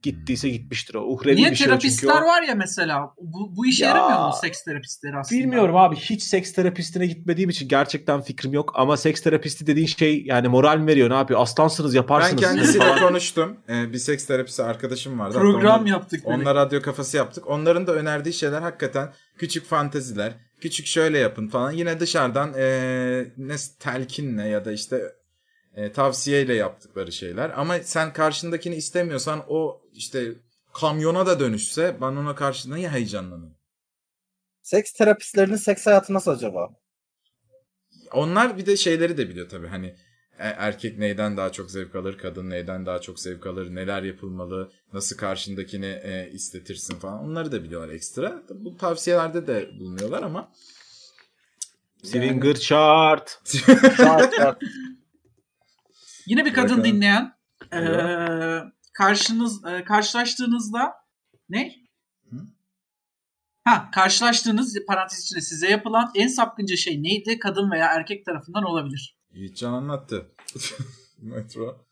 Gittiyse 0.02 0.48
gitmiştir 0.48 0.94
o. 0.94 1.00
Uhrevi 1.04 1.36
Niye 1.36 1.50
bir 1.50 1.56
şey 1.56 1.66
o 1.66 1.70
çünkü 1.70 1.80
terapistler 1.96 2.22
o. 2.22 2.26
var 2.26 2.42
ya 2.42 2.54
mesela. 2.54 3.14
Bu, 3.20 3.56
bu 3.56 3.66
işe 3.66 3.84
Ya, 3.84 3.90
yaramıyor 3.90 4.26
mu 4.26 4.32
seks 4.40 4.64
terapistleri 4.64 5.16
aslında? 5.16 5.40
Bilmiyorum 5.40 5.76
abi 5.76 5.96
hiç 5.96 6.22
seks 6.22 6.52
terapistine 6.52 7.06
gitmediğim 7.06 7.50
için 7.50 7.68
gerçekten 7.68 8.20
fikrim 8.20 8.52
yok 8.52 8.72
ama 8.74 8.96
seks 8.96 9.20
terapisti 9.20 9.66
dediğin 9.66 9.86
şey 9.86 10.22
yani 10.26 10.48
moral 10.48 10.78
mi 10.78 10.86
veriyor 10.86 11.10
ne 11.10 11.14
yapıyor 11.14 11.40
aslansınız 11.40 11.92
Ben 11.92 11.96
yaparsınız 11.96 12.42
kendisiyle 12.42 12.84
falan. 12.84 12.98
konuştum. 13.08 13.56
Ee, 13.68 13.92
bir 13.92 13.98
seks 13.98 14.26
terapisi 14.26 14.62
arkadaşım 14.62 15.18
vardı. 15.18 15.38
Program 15.38 15.80
onlar- 15.80 15.90
yaptık. 15.90 16.20
Onunla 16.24 16.54
radyo 16.54 16.82
kafası 16.82 17.16
yaptık. 17.16 17.50
Onların 17.50 17.86
da 17.86 17.92
önerdiği 17.92 18.32
şeyler 18.32 18.62
hakikaten 18.62 19.12
küçük 19.38 19.66
fanteziler. 19.66 20.32
Küçük 20.60 20.86
şöyle 20.86 21.18
yapın 21.18 21.48
falan. 21.48 21.70
Yine 21.72 22.00
dışarıdan 22.00 22.54
eee 22.54 23.32
ne 23.36 23.54
telkinle 23.80 24.48
ya 24.48 24.64
da 24.64 24.72
işte 24.72 25.02
e, 25.76 25.92
tavsiyeyle 25.92 26.54
yaptıkları 26.54 27.12
şeyler. 27.12 27.50
Ama 27.56 27.78
sen 27.78 28.12
karşındakini 28.12 28.74
istemiyorsan 28.74 29.44
o 29.48 29.82
işte 29.92 30.32
kamyona 30.72 31.26
da 31.26 31.40
dönüşse 31.40 31.96
ben 32.00 32.06
ona 32.06 32.34
karşı 32.34 32.74
niye 32.74 32.88
heyecanlanıyorum? 32.88 33.56
Seks 34.62 34.92
terapistlerinin 34.92 35.56
seks 35.56 35.86
hayatı 35.86 36.14
nasıl 36.14 36.30
acaba? 36.30 36.70
Onlar 38.12 38.58
bir 38.58 38.66
de 38.66 38.76
şeyleri 38.76 39.16
de 39.16 39.28
biliyor 39.28 39.48
tabii 39.48 39.66
hani 39.66 39.86
e, 40.38 40.46
erkek 40.46 40.98
neyden 40.98 41.36
daha 41.36 41.52
çok 41.52 41.70
zevk 41.70 41.94
alır, 41.94 42.18
kadın 42.18 42.50
neyden 42.50 42.86
daha 42.86 43.00
çok 43.00 43.20
zevk 43.20 43.46
alır, 43.46 43.74
neler 43.74 44.02
yapılmalı, 44.02 44.72
nasıl 44.92 45.16
karşındakini 45.16 46.00
e, 46.02 46.30
istetirsin 46.32 46.94
falan. 46.98 47.24
Onları 47.24 47.52
da 47.52 47.64
biliyorlar 47.64 47.94
ekstra. 47.94 48.42
Bu 48.50 48.76
tavsiyelerde 48.76 49.46
de 49.46 49.70
bulunuyorlar 49.78 50.22
ama 50.22 50.52
Swinger 52.02 52.54
chart. 52.54 53.40
Şart, 53.96 54.36
şart. 54.36 54.62
Yine 56.26 56.44
bir 56.44 56.54
kadın 56.54 56.68
Bakalım. 56.78 56.84
dinleyen 56.84 57.32
eee, 57.72 58.62
karşınız 58.92 59.64
eee, 59.64 59.84
karşılaştığınızda 59.84 60.94
ne? 61.48 61.74
Hı? 62.30 62.36
Ha 63.64 63.90
karşılaştığınız 63.94 64.76
parantez 64.88 65.22
içinde 65.24 65.40
size 65.40 65.70
yapılan 65.70 66.10
en 66.14 66.28
sapkınca 66.28 66.76
şey 66.76 67.02
neydi? 67.02 67.38
Kadın 67.38 67.70
veya 67.70 67.86
erkek 67.86 68.26
tarafından 68.26 68.64
olabilir. 68.64 69.16
Yiğitcan 69.32 69.72
anlattı. 69.72 70.32
Metro. 71.18 71.86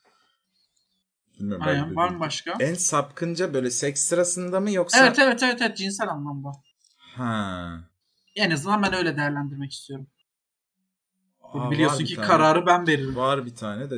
Bilmiyorum. 1.39 1.67
Aynen. 1.67 1.97
Var 1.97 2.09
mı 2.09 2.21
başka? 2.21 2.55
En 2.61 2.75
sapkınca 2.75 3.55
böyle 3.55 3.71
seks 3.71 4.03
sırasında 4.03 4.61
mı 4.61 4.71
yoksa? 4.71 5.07
Evet 5.07 5.19
evet 5.19 5.43
evet 5.43 5.63
evet 5.63 5.77
cinsel 5.77 6.09
anlamda. 6.09 6.53
Ha. 6.99 7.81
En 8.37 8.51
azından 8.51 8.83
ben 8.83 8.95
öyle 8.95 9.17
değerlendirmek 9.17 9.73
istiyorum. 9.73 10.07
Aa, 11.55 11.71
Biliyorsun 11.71 12.05
ki 12.05 12.15
tane. 12.17 12.29
kararı 12.29 12.67
ben 12.67 12.87
veririm. 12.87 13.17
Var 13.17 13.47
bir 13.47 13.55
tane 13.55 13.91
de. 13.91 13.95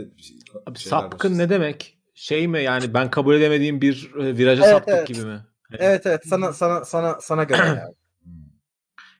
Abi 0.66 0.78
şeyler 0.78 0.98
sapkın 0.98 1.32
var. 1.32 1.38
ne 1.38 1.48
demek? 1.48 1.98
Şey 2.14 2.48
mi 2.48 2.62
yani 2.62 2.94
ben 2.94 3.10
kabul 3.10 3.34
edemediğim 3.34 3.80
bir 3.80 4.10
e, 4.20 4.36
viraja 4.38 4.62
Evet, 4.62 4.72
saptık 4.72 4.94
evet. 4.94 5.08
gibi 5.08 5.20
mi? 5.20 5.40
Evet 5.78 6.06
evet 6.06 6.22
sana 6.26 6.52
sana 6.52 6.84
sana 6.84 7.16
sana 7.20 7.44
göre 7.44 7.62
yani. 7.66 7.94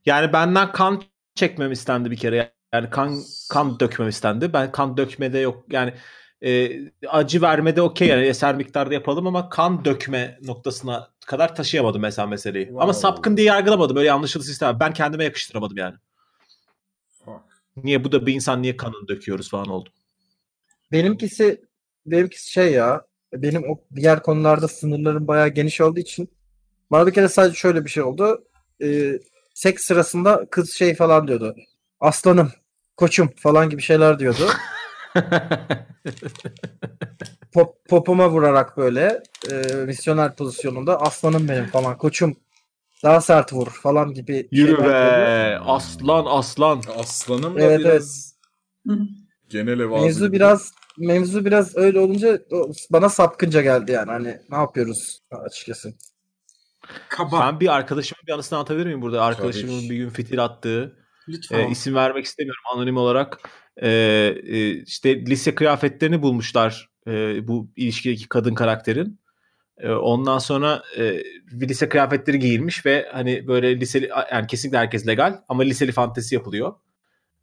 Yani 0.07 0.33
benden 0.33 0.73
kan 0.73 1.03
çekmem 1.35 1.73
istendi 1.73 2.11
bir 2.11 2.17
kere. 2.17 2.53
Yani 2.73 2.91
kan 2.91 3.19
kan 3.51 3.81
dökmem 3.81 4.09
istendi. 4.09 4.53
Ben 4.53 4.73
kan 4.73 4.97
dökmede 4.97 5.39
yok. 5.39 5.65
Yani 5.71 5.95
e, 6.45 6.71
acı 7.09 7.43
vermede 7.43 7.83
okey 7.83 8.09
yani 8.09 8.23
eser 8.27 8.55
miktarda 8.55 8.95
yapalım 8.95 9.27
ama 9.27 9.49
kan 9.49 9.85
dökme 9.85 10.39
noktasına 10.43 11.09
kadar 11.27 11.55
taşıyamadım 11.57 12.03
mesela 12.03 12.27
meseleyi. 12.27 12.67
Ama 12.69 12.81
Wow. 12.93 13.01
sapkın 13.01 13.37
diye 13.37 13.47
yargılamadım. 13.47 13.97
Öyle 13.97 14.13
anlaşılırsa 14.13 14.53
istemem. 14.53 14.81
Ben 14.81 14.93
kendime 14.93 15.25
yakıştıramadım 15.25 15.77
yani. 15.77 15.95
Niye 17.77 18.05
bu 18.05 18.13
da 18.13 18.27
bir 18.27 18.35
insan 18.35 18.63
niye 18.63 18.77
kanını 18.77 19.09
döküyoruz 19.09 19.51
falan 19.51 19.67
oldu. 19.69 19.89
Benimkisi 20.93 21.61
benimkisi 22.07 22.53
şey 22.53 22.73
ya. 22.73 23.07
Benim 23.33 23.71
o 23.71 23.81
diğer 23.97 24.23
konularda 24.23 24.69
sınırlarım 24.69 25.29
bayağı 25.29 25.49
geniş 25.49 25.81
olduğu 25.81 26.01
için 26.01 26.31
bana 26.91 27.07
bir 27.07 27.13
kere 27.13 27.29
sadece 27.29 27.59
şöyle 27.59 27.85
bir 27.85 27.91
şey 27.91 28.03
oldu. 28.03 28.45
Ee, 28.83 29.19
seks 29.55 29.85
sırasında 29.85 30.47
kız 30.51 30.73
şey 30.73 30.95
falan 30.95 31.29
diyordu. 31.29 31.57
Aslanım, 32.01 32.53
koçum 32.97 33.31
falan 33.37 33.71
gibi 33.71 33.83
şeyler 33.83 34.19
diyordu. 34.19 34.49
Pop, 37.53 37.85
popoma 37.89 38.31
vurarak 38.31 38.77
böyle 38.77 39.23
e, 39.51 39.75
misyoner 39.75 40.37
pozisyonunda 40.37 41.01
aslanım 41.01 41.49
benim 41.49 41.67
falan 41.67 41.99
koçum 41.99 42.37
daha 43.03 43.21
sert 43.21 43.53
vur 43.53 43.67
falan 43.67 44.15
gibi 44.15 44.49
Yürü 44.53 44.79
be. 44.85 45.59
Aslan 45.59 46.27
aslan. 46.29 46.83
Aslanım 46.99 47.57
da 47.57 47.61
Evet, 47.61 47.81
biraz 47.81 48.35
Hı. 48.89 48.99
genel 49.49 49.81
ev 49.81 49.89
Mevzu 49.89 50.27
gibi. 50.27 50.33
biraz 50.37 50.73
mevzu 50.99 51.45
biraz 51.45 51.77
öyle 51.77 52.01
olunca 52.01 52.39
bana 52.91 53.09
sapkınca 53.09 53.63
geldi 53.63 53.93
yani. 53.93 54.11
Hani 54.11 54.39
ne 54.51 54.57
yapıyoruz 54.57 55.21
açıkçası. 55.31 55.95
Kaba. 57.09 57.41
Ben 57.41 57.61
bir 57.61 57.75
arkadaşımın 57.75 58.27
bir 58.27 58.33
anısını 58.33 58.59
anlatabilir 58.59 58.87
miyim 58.87 59.03
burada? 59.03 59.23
Arkadaşımın 59.25 59.79
Tabii. 59.81 59.91
bir 59.91 59.97
gün 59.97 60.09
fitil 60.11 60.45
attığı 60.45 60.97
Lütfen. 61.29 61.59
e, 61.59 61.71
isim 61.71 61.95
vermek 61.95 62.25
istemiyorum 62.25 62.63
anonim 62.75 62.97
olarak. 62.97 63.39
E, 63.77 63.89
e, 64.47 64.71
işte 64.71 65.27
lise 65.27 65.55
kıyafetlerini 65.55 66.23
bulmuşlar 66.23 66.89
e, 67.07 67.49
bu 67.49 67.71
ilişkideki 67.77 68.29
kadın 68.29 68.55
karakterin. 68.55 69.21
E, 69.83 69.91
ondan 69.91 70.39
sonra 70.39 70.83
e, 70.99 71.23
bir 71.53 71.69
lise 71.69 71.89
kıyafetleri 71.89 72.39
giyilmiş 72.39 72.87
ve 72.87 73.09
hani 73.13 73.49
böyle 73.49 73.81
liseli 73.81 74.11
yani 74.33 74.47
kesinlikle 74.47 74.79
herkes 74.79 75.07
legal 75.07 75.41
ama 75.49 75.63
liseli 75.63 75.93
fantezi 75.93 76.35
yapılıyor. 76.35 76.75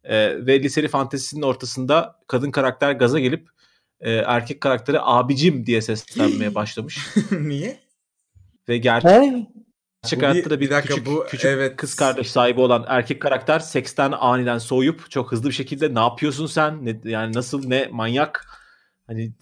E, 0.04 0.46
ve 0.46 0.62
liseli 0.62 0.88
fantezisinin 0.88 1.42
ortasında 1.42 2.16
kadın 2.26 2.50
karakter 2.50 2.92
gaza 2.92 3.18
gelip 3.20 3.48
e, 4.00 4.12
erkek 4.12 4.60
karakteri 4.60 4.98
abicim 5.00 5.66
diye 5.66 5.82
seslenmeye 5.82 6.54
başlamış 6.54 6.98
Niye? 7.40 7.78
ve 8.68 8.78
gerçek 8.78 9.10
Ne? 9.10 9.46
gerçek 10.02 10.22
hayatta 10.22 10.50
da 10.50 10.60
bir, 10.60 10.66
bir 10.66 10.70
dakika, 10.70 10.94
küçük, 10.94 11.06
bu- 11.06 11.26
küçük 11.28 11.50
evet. 11.50 11.76
kız 11.76 11.94
kardeş 11.94 12.30
sahibi 12.30 12.60
olan 12.60 12.84
erkek 12.88 13.22
karakter 13.22 13.58
seksten 13.58 14.12
aniden 14.12 14.58
soğuyup 14.58 15.10
çok 15.10 15.32
hızlı 15.32 15.48
bir 15.48 15.54
şekilde 15.54 15.94
ne 15.94 15.98
yapıyorsun 16.00 16.46
sen? 16.46 16.84
Ne, 16.86 17.00
yani 17.04 17.32
nasıl 17.34 17.68
ne 17.68 17.88
manyak? 17.92 18.59
Hani 19.10 19.32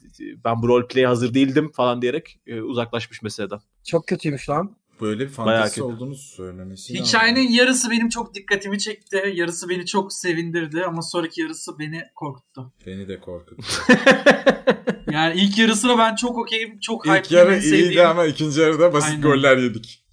ben 0.44 0.62
bu 0.62 0.68
roleplay'e 0.68 1.06
hazır 1.06 1.34
değildim 1.34 1.72
falan 1.72 2.02
diyerek 2.02 2.40
e, 2.46 2.60
uzaklaşmış 2.60 3.22
meseleden. 3.22 3.60
Çok 3.84 4.06
kötüymüş 4.06 4.48
lan. 4.48 4.76
Böyle 5.00 5.24
bir 5.24 5.28
fantezi 5.28 5.82
olduğunu 5.82 6.14
söylemesi 6.14 6.94
Hikayenin 6.94 7.48
yarısı 7.48 7.90
benim 7.90 8.08
çok 8.08 8.34
dikkatimi 8.34 8.78
çekti. 8.78 9.32
Yarısı 9.34 9.68
beni 9.68 9.86
çok 9.86 10.12
sevindirdi 10.12 10.84
ama 10.84 11.02
sonraki 11.02 11.40
yarısı 11.40 11.78
beni 11.78 12.02
korkuttu. 12.14 12.72
Beni 12.86 13.08
de 13.08 13.20
korkuttu. 13.20 13.64
Yani 15.10 15.40
ilk 15.40 15.58
yarısına 15.58 15.98
ben 15.98 16.14
çok 16.14 16.38
okeyim. 16.38 16.80
Çok 16.80 17.06
İlk 17.06 17.30
yarı 17.30 17.62
sevdiğim. 17.62 17.84
iyiydi 17.84 18.06
ama 18.06 18.24
ikinci 18.24 18.60
yarıda 18.60 18.92
basit 18.92 19.10
Aynen. 19.10 19.22
goller 19.22 19.56
yedik. 19.56 20.04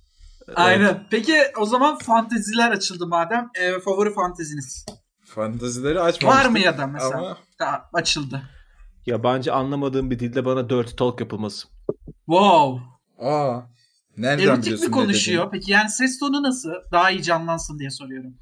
Aynen. 0.56 1.08
Peki 1.12 1.34
o 1.60 1.66
zaman 1.66 1.98
fanteziler 1.98 2.72
açıldı 2.72 3.08
madem. 3.08 3.50
Ee, 3.60 3.80
favori 3.80 4.14
fanteziniz. 4.14 4.86
Fantezileri 5.26 6.00
açmamıştık. 6.00 6.46
Var 6.46 6.52
mı 6.52 6.60
ya 6.60 6.78
da 6.78 6.88
mesela? 6.88 7.18
Ama 7.18 7.38
Ha, 7.60 7.90
açıldı. 7.94 8.42
Yabancı 9.06 9.54
anlamadığım 9.54 10.12
bir 10.12 10.20
dilde 10.20 10.46
bana 10.46 10.70
dirty 10.70 10.96
talk 10.96 11.20
yapılması. 11.20 11.68
Wow. 12.26 12.82
aa 13.20 13.62
nereden 14.18 14.44
Erotik 14.44 14.82
mi 14.82 14.92
konuşuyor? 14.92 15.50
Peki 15.52 15.72
yani 15.72 15.90
ses 15.90 16.20
tonu 16.20 16.44
nasıl? 16.44 16.70
Daha 16.92 17.12
iyi 17.12 17.24
canlansın 17.24 17.80
diye 17.80 17.90
soruyorum. 17.90 18.34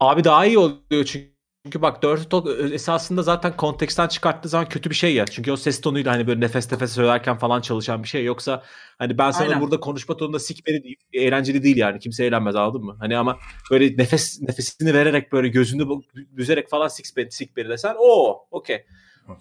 Abi 0.00 0.24
daha 0.24 0.46
iyi 0.46 0.58
oluyor 0.58 1.04
çünkü. 1.04 1.34
Çünkü 1.66 1.82
bak 1.82 2.02
Dirty 2.02 2.22
Talk 2.22 2.48
esasında 2.72 3.22
zaten 3.22 3.56
konteksten 3.56 4.08
çıkarttığı 4.08 4.48
zaman 4.48 4.68
kötü 4.68 4.90
bir 4.90 4.94
şey 4.94 5.14
ya. 5.14 5.26
Çünkü 5.26 5.52
o 5.52 5.56
ses 5.56 5.80
tonuyla 5.80 6.12
hani 6.12 6.26
böyle 6.26 6.40
nefes 6.40 6.72
nefes 6.72 6.92
söylerken 6.92 7.38
falan 7.38 7.60
çalışan 7.60 8.02
bir 8.02 8.08
şey. 8.08 8.24
Yoksa 8.24 8.62
hani 8.98 9.18
ben 9.18 9.30
sana 9.30 9.48
Aynen. 9.48 9.60
burada 9.60 9.80
konuşma 9.80 10.16
tonunda 10.16 10.38
sik 10.38 10.66
beni 10.66 10.82
deyip 10.82 11.00
eğlenceli 11.12 11.62
değil 11.62 11.76
yani. 11.76 11.98
Kimse 11.98 12.24
eğlenmez 12.24 12.56
anladın 12.56 12.84
mı? 12.84 12.96
Hani 13.00 13.16
ama 13.16 13.38
böyle 13.70 13.96
nefes 13.96 14.40
nefesini 14.42 14.94
vererek 14.94 15.32
böyle 15.32 15.48
gözünü 15.48 15.86
büzerek 16.14 16.70
falan 16.70 16.88
sik 16.88 17.16
beni, 17.16 17.30
sik 17.30 17.56
beni 17.56 17.68
desen 17.68 17.94
o 17.98 18.38
okey. 18.50 18.86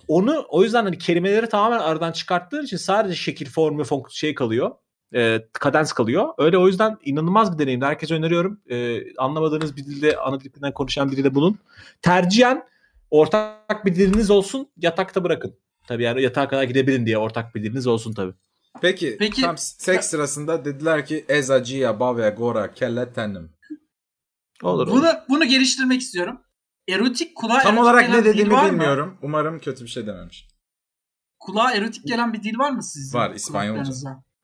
Onu 0.07 0.45
o 0.49 0.63
yüzden 0.63 0.83
hani 0.83 0.97
kelimeleri 0.97 1.49
tamamen 1.49 1.79
aradan 1.79 2.11
çıkarttığın 2.11 2.63
için 2.63 2.77
sadece 2.77 3.15
şekil, 3.15 3.45
form 3.45 3.79
ve 3.79 3.81
fonk- 3.83 4.11
şey 4.11 4.35
kalıyor. 4.35 4.71
E, 5.15 5.47
kadens 5.53 5.93
kalıyor. 5.93 6.29
Öyle 6.37 6.57
o 6.57 6.67
yüzden 6.67 6.97
inanılmaz 7.03 7.53
bir 7.53 7.63
deneyimdi. 7.63 7.85
Herkese 7.85 8.15
öneriyorum. 8.15 8.61
E, 8.69 9.01
anlamadığınız 9.15 9.77
bir 9.77 9.85
dilde 9.85 10.17
ana 10.17 10.39
dilinden 10.39 10.73
konuşan 10.73 11.11
biri 11.11 11.23
de 11.23 11.35
bulun. 11.35 11.59
Tercihen 12.01 12.63
ortak 13.11 13.85
bir 13.85 13.95
diliniz 13.95 14.31
olsun 14.31 14.69
yatakta 14.77 15.23
bırakın. 15.23 15.55
Tabii 15.87 16.03
yani 16.03 16.21
yatağa 16.21 16.47
kadar 16.47 16.63
gidebilin 16.63 17.05
diye 17.05 17.17
ortak 17.17 17.55
bir 17.55 17.63
diliniz 17.63 17.87
olsun 17.87 18.13
tabii. 18.13 18.33
Peki, 18.81 19.15
Peki- 19.19 19.41
tam 19.41 19.57
seks 19.57 20.07
sırasında 20.07 20.65
dediler 20.65 21.05
ki 21.05 21.25
Ezacia, 21.29 21.99
Bavya, 21.99 22.29
Gora, 22.29 22.73
Kelle, 22.73 23.13
Tenim. 23.13 23.51
Olur. 24.63 24.87
Bunu 24.87 25.07
bunu 25.29 25.45
geliştirmek 25.45 26.01
istiyorum. 26.01 26.41
Erotik 26.89 27.35
kulağa 27.35 27.59
Tam 27.59 27.65
erotik 27.75 27.83
olarak 27.83 28.07
gelen 28.07 28.19
ne 28.19 28.25
bir 28.25 28.25
dil 28.25 28.33
dediğimi 28.33 28.53
var 28.53 28.65
mı? 28.65 28.71
bilmiyorum. 28.71 29.17
Umarım 29.21 29.59
kötü 29.59 29.83
bir 29.83 29.89
şey 29.89 30.07
dememiş. 30.07 30.47
Kulağa 31.39 31.71
erotik 31.73 32.07
gelen 32.07 32.33
bir 32.33 32.43
dil 32.43 32.57
var 32.59 32.71
mı 32.71 32.83
sizin? 32.83 33.17
Var, 33.19 33.31
İspanyolca. 33.31 33.91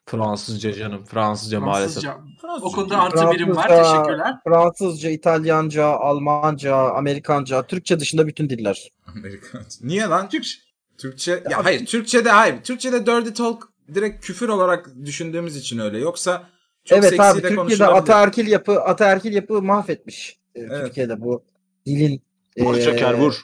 Fransızca 0.05 0.73
canım. 0.73 1.05
Fransızca, 1.05 1.59
maalesef. 1.59 2.03
Fransızca. 2.03 2.67
O 2.67 2.71
konuda 2.71 2.99
artı 3.01 3.31
birim 3.31 3.55
var. 3.55 3.67
Fransızca, 3.67 4.03
Teşekkürler. 4.03 4.35
Fransızca, 4.43 5.09
İtalyanca, 5.09 5.85
Almanca, 5.85 6.75
Amerikanca, 6.75 7.67
Türkçe 7.67 7.99
dışında 7.99 8.27
bütün 8.27 8.49
diller. 8.49 8.89
Amerikan. 9.15 9.61
Niye 9.81 10.03
lan? 10.03 10.29
Türkçe. 10.29 10.59
Türkçe 10.97 11.43
ya 11.49 11.65
hayır 11.65 11.85
Türkçe'de 11.85 12.29
hayır. 12.29 12.63
Türkçe'de 12.63 13.05
dirty 13.05 13.29
talk 13.29 13.69
direkt 13.93 14.25
küfür 14.25 14.49
olarak 14.49 14.89
düşündüğümüz 15.05 15.57
için 15.57 15.79
öyle. 15.79 15.99
Yoksa 15.99 16.49
çok 16.85 16.97
evet 16.97 17.19
abi 17.19 17.43
de 17.43 17.49
Türkiye'de 17.49 17.85
ataerkil 17.87 18.47
yapı 18.47 18.81
ataerkil 18.81 19.33
yapı 19.33 19.61
mahvetmiş. 19.61 20.39
Ee, 20.55 20.59
Evet. 20.59 20.85
Türkiye'de 20.85 21.21
bu 21.21 21.43
dilin 21.85 22.21
Vur 22.57 22.75
ee, 22.75 22.81
çöker 22.81 23.13
vur. 23.13 23.41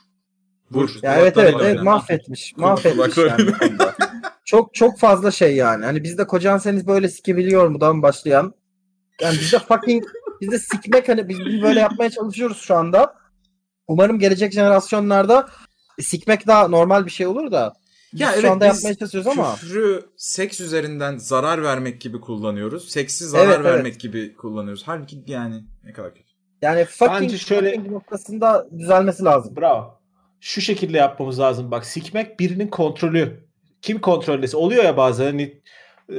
Vur. 0.72 0.90
Ya 1.02 1.16
evet 1.16 1.38
evet, 1.38 1.56
evet 1.62 1.82
mahvetmiş. 1.84 2.54
Mahvetmiş 2.58 3.18
yani. 3.18 3.52
çok 4.46 4.74
çok 4.74 5.00
fazla 5.00 5.32
şey 5.32 5.56
yani. 5.56 5.86
Hani 5.86 6.04
bizde 6.04 6.28
kocan 6.28 6.58
seni 6.58 6.88
böyle 6.88 7.10
sikebiliyor 7.10 7.68
mudan 7.68 8.02
başlayan. 8.02 8.54
Yani 9.22 9.40
bizde 9.40 9.60
fucking 9.60 10.04
bizde 10.42 10.60
sikmek 10.60 11.10
hani 11.10 11.30
biz 11.30 11.40
böyle 11.40 11.80
yapmaya 11.80 12.10
çalışıyoruz 12.10 12.58
şu 12.58 12.76
anda. 12.76 13.14
Umarım 13.88 14.20
gelecek 14.20 14.54
jenerasyonlarda 14.54 15.50
sikmek 16.00 16.48
daha 16.48 16.68
normal 16.68 17.06
bir 17.06 17.12
şey 17.12 17.28
olur 17.28 17.52
da. 17.52 17.74
Biz 18.14 18.22
Ya 18.22 18.32
şu 18.32 18.40
evet, 18.40 18.52
anda 18.52 18.66
yapmaya 18.66 18.96
çalışıyoruz 18.96 19.28
ama. 19.28 19.56
Küfrü 19.56 20.06
seks 20.18 20.62
üzerinden 20.62 21.18
zarar 21.18 21.64
vermek 21.64 22.02
gibi 22.02 22.22
kullanıyoruz. 22.22 22.90
Seksi 22.90 23.26
zarar 23.26 23.46
Evet, 23.46 23.56
evet. 23.62 23.66
vermek 23.66 24.00
gibi 24.00 24.36
kullanıyoruz. 24.36 24.84
Halbuki 24.86 25.24
yani 25.28 25.64
ne 25.84 25.94
kadar 25.94 26.16
kötü. 26.16 26.25
Yani 26.66 26.86
fucking, 26.86 27.22
Bence 27.22 27.38
şöyle- 27.38 27.70
fucking 27.76 27.92
noktasında 27.92 28.68
düzelmesi 28.78 29.24
lazım. 29.24 29.56
Bravo. 29.56 30.00
Şu 30.42 30.62
şekilde 30.62 30.98
yapmamız 30.98 31.40
lazım. 31.40 31.72
Bak 31.72 31.86
sikmek 31.86 32.40
birinin 32.40 32.68
kontrolü. 32.68 33.46
Kim 33.82 34.02
kontrollesi? 34.02 34.58
Oluyor 34.58 34.84
ya 34.84 34.98
bazen 34.98 35.26
hani 35.26 35.62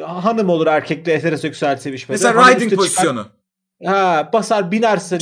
hanım 0.03 0.49
olur 0.49 0.67
erkekle 0.67 1.15
heteroseksüel 1.15 1.77
sevişmede. 1.77 2.13
Mesela 2.13 2.37
Hanım 2.37 2.49
riding 2.57 2.63
üste 2.73 2.77
çıkar- 2.77 2.77
pozisyonu. 2.77 3.27
Ha, 3.85 4.31
basar 4.33 4.71
binersin 4.71 5.21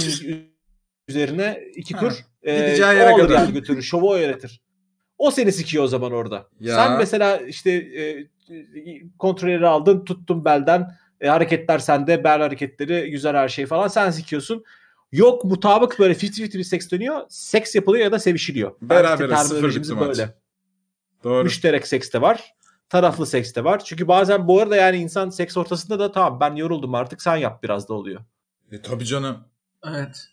üzerine 1.08 1.60
iki 1.76 1.94
Ha, 1.94 2.00
kur. 2.00 2.12
E, 2.42 2.56
gideceği 2.56 2.88
o 2.88 2.92
yere 2.92 3.16
kadar. 3.16 3.34
yani 3.38 3.52
götürür. 3.52 3.82
Şovu 3.82 4.10
o 4.10 4.16
yönetir. 4.16 4.60
O 5.18 5.30
seni 5.30 5.52
sikiyor 5.52 5.84
o 5.84 5.86
zaman 5.86 6.12
orada. 6.12 6.46
Ya. 6.60 6.74
Sen 6.74 6.98
mesela 6.98 7.36
işte 7.36 7.70
e, 7.70 8.26
kontrolleri 9.18 9.66
aldın 9.66 10.04
tuttun 10.04 10.44
belden 10.44 10.90
e, 11.20 11.28
hareketler 11.28 11.78
sende 11.78 12.24
bel 12.24 12.40
hareketleri 12.40 13.10
güzel 13.10 13.36
her 13.36 13.48
şey 13.48 13.66
falan 13.66 13.88
sen 13.88 14.10
sikiyorsun. 14.10 14.64
Yok 15.14 15.44
mutabık 15.44 15.98
böyle 15.98 16.14
50-50 16.14 16.58
bir 16.58 16.64
seks 16.64 16.90
dönüyor. 16.90 17.22
Seks 17.28 17.74
yapılıyor 17.74 18.04
ya 18.04 18.12
da 18.12 18.18
sevişiliyor. 18.18 18.72
Beraberiz, 18.82 19.32
İşte 19.42 19.44
sıfır 19.44 19.74
bitti 19.74 19.92
maç. 19.94 20.06
böyle. 20.06 20.34
Doğru. 21.24 21.44
Müşterek 21.44 21.86
seks 21.86 22.12
de 22.12 22.20
var. 22.20 22.54
Taraflı 22.88 23.26
seks 23.26 23.54
de 23.54 23.64
var. 23.64 23.84
Çünkü 23.84 24.08
bazen 24.08 24.48
bu 24.48 24.60
arada 24.60 24.76
yani 24.76 24.96
insan 24.96 25.30
seks 25.30 25.56
ortasında 25.56 25.98
da 25.98 26.12
tamam 26.12 26.40
ben 26.40 26.54
yoruldum 26.54 26.94
artık 26.94 27.22
sen 27.22 27.36
yap 27.36 27.62
biraz 27.62 27.88
da 27.88 27.94
oluyor. 27.94 28.20
E, 28.72 28.82
tabii 28.82 29.04
canım. 29.06 29.38
Evet. 29.86 30.26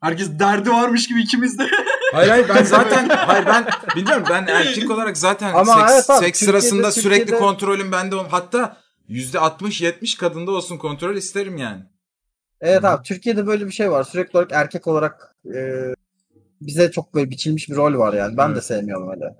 Herkes 0.00 0.38
derdi 0.38 0.70
varmış 0.70 1.08
gibi 1.08 1.22
ikimizde. 1.22 1.66
Hayır 2.12 2.30
hayır 2.30 2.48
ben 2.48 2.62
zaten 2.64 3.08
hayır 3.08 3.46
ben 3.46 3.66
bilmiyorum 3.96 4.24
ben 4.30 4.46
erkek 4.46 4.90
olarak 4.90 5.16
zaten 5.18 5.54
Ama 5.54 5.74
seks, 5.74 5.92
evet 5.92 6.10
abi, 6.10 6.24
seks 6.24 6.40
Türkiye'de- 6.40 6.60
sırasında 6.60 6.92
sürekli 6.92 7.18
Türkiye'de- 7.20 7.38
kontrolüm 7.44 7.92
bende 7.92 8.16
ol. 8.16 8.24
Hatta 8.30 8.76
%60-70 9.08 10.18
kadında 10.18 10.50
olsun 10.50 10.78
kontrol 10.78 11.16
isterim 11.16 11.56
yani. 11.58 11.82
Evet 12.62 12.84
abi 12.84 13.02
Türkiye'de 13.02 13.46
böyle 13.46 13.66
bir 13.66 13.70
şey 13.72 13.90
var. 13.90 14.04
Sürekli 14.04 14.36
olarak 14.38 14.52
erkek 14.52 14.86
olarak 14.86 15.36
e, 15.54 15.60
bize 16.60 16.90
çok 16.90 17.14
böyle 17.14 17.30
biçilmiş 17.30 17.68
bir 17.68 17.76
rol 17.76 17.98
var 17.98 18.12
yani. 18.14 18.36
Ben 18.36 18.48
de 18.48 18.52
Evet. 18.52 18.64
sevmiyorum 18.64 19.10
öyle. 19.10 19.36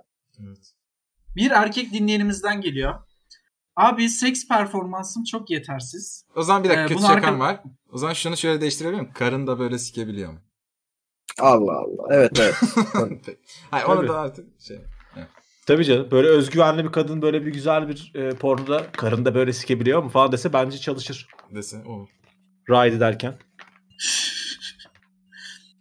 Bir 1.37 1.51
erkek 1.51 1.93
dinleyenimizden 1.93 2.61
geliyor. 2.61 2.95
Abi 3.77 4.09
seks 4.09 4.49
performansım 4.49 5.25
çok 5.25 5.51
yetersiz. 5.51 6.25
O 6.37 6.43
zaman 6.43 6.65
bir 6.65 6.69
dakika 6.69 6.85
Ee, 6.85 6.89
kötü 6.89 7.01
şakam 7.03 7.35
arka- 7.35 7.39
var. 7.39 7.61
O 7.93 7.99
zaman 7.99 8.13
şunu 8.15 8.37
şöyle 8.37 8.61
değiştirebilir 8.61 9.01
miyim? 9.01 9.13
Karın 9.15 9.47
da 9.47 9.59
böyle 9.59 9.79
sikebiliyor 9.79 10.33
mu? 10.33 10.39
Allah 11.41 11.73
Allah. 11.73 12.07
Evet 12.11 12.41
evet. 12.41 12.55
Hayır 13.71 13.87
onu 13.87 14.09
da 14.09 14.19
artık 14.21 14.61
şey. 14.61 14.79
Tabii 15.67 15.85
canım. 15.85 16.09
Böyle 16.11 16.29
özgüvenli 16.29 16.85
bir 16.85 16.93
kadın 16.93 17.23
böyle 17.23 17.47
bir 17.47 17.53
güzel 17.53 17.89
bir 17.89 18.13
e, 18.15 18.31
pornoda 18.31 18.87
karında 18.93 19.35
böyle 19.35 19.53
sikebiliyor 19.53 20.03
mu 20.03 20.09
falan 20.09 20.33
dese 20.33 20.53
bence 20.53 20.79
çalışır. 20.79 21.29
Dese 21.55 21.77
o. 21.89 22.07
Ride 22.71 22.97
ederken. 22.97 23.35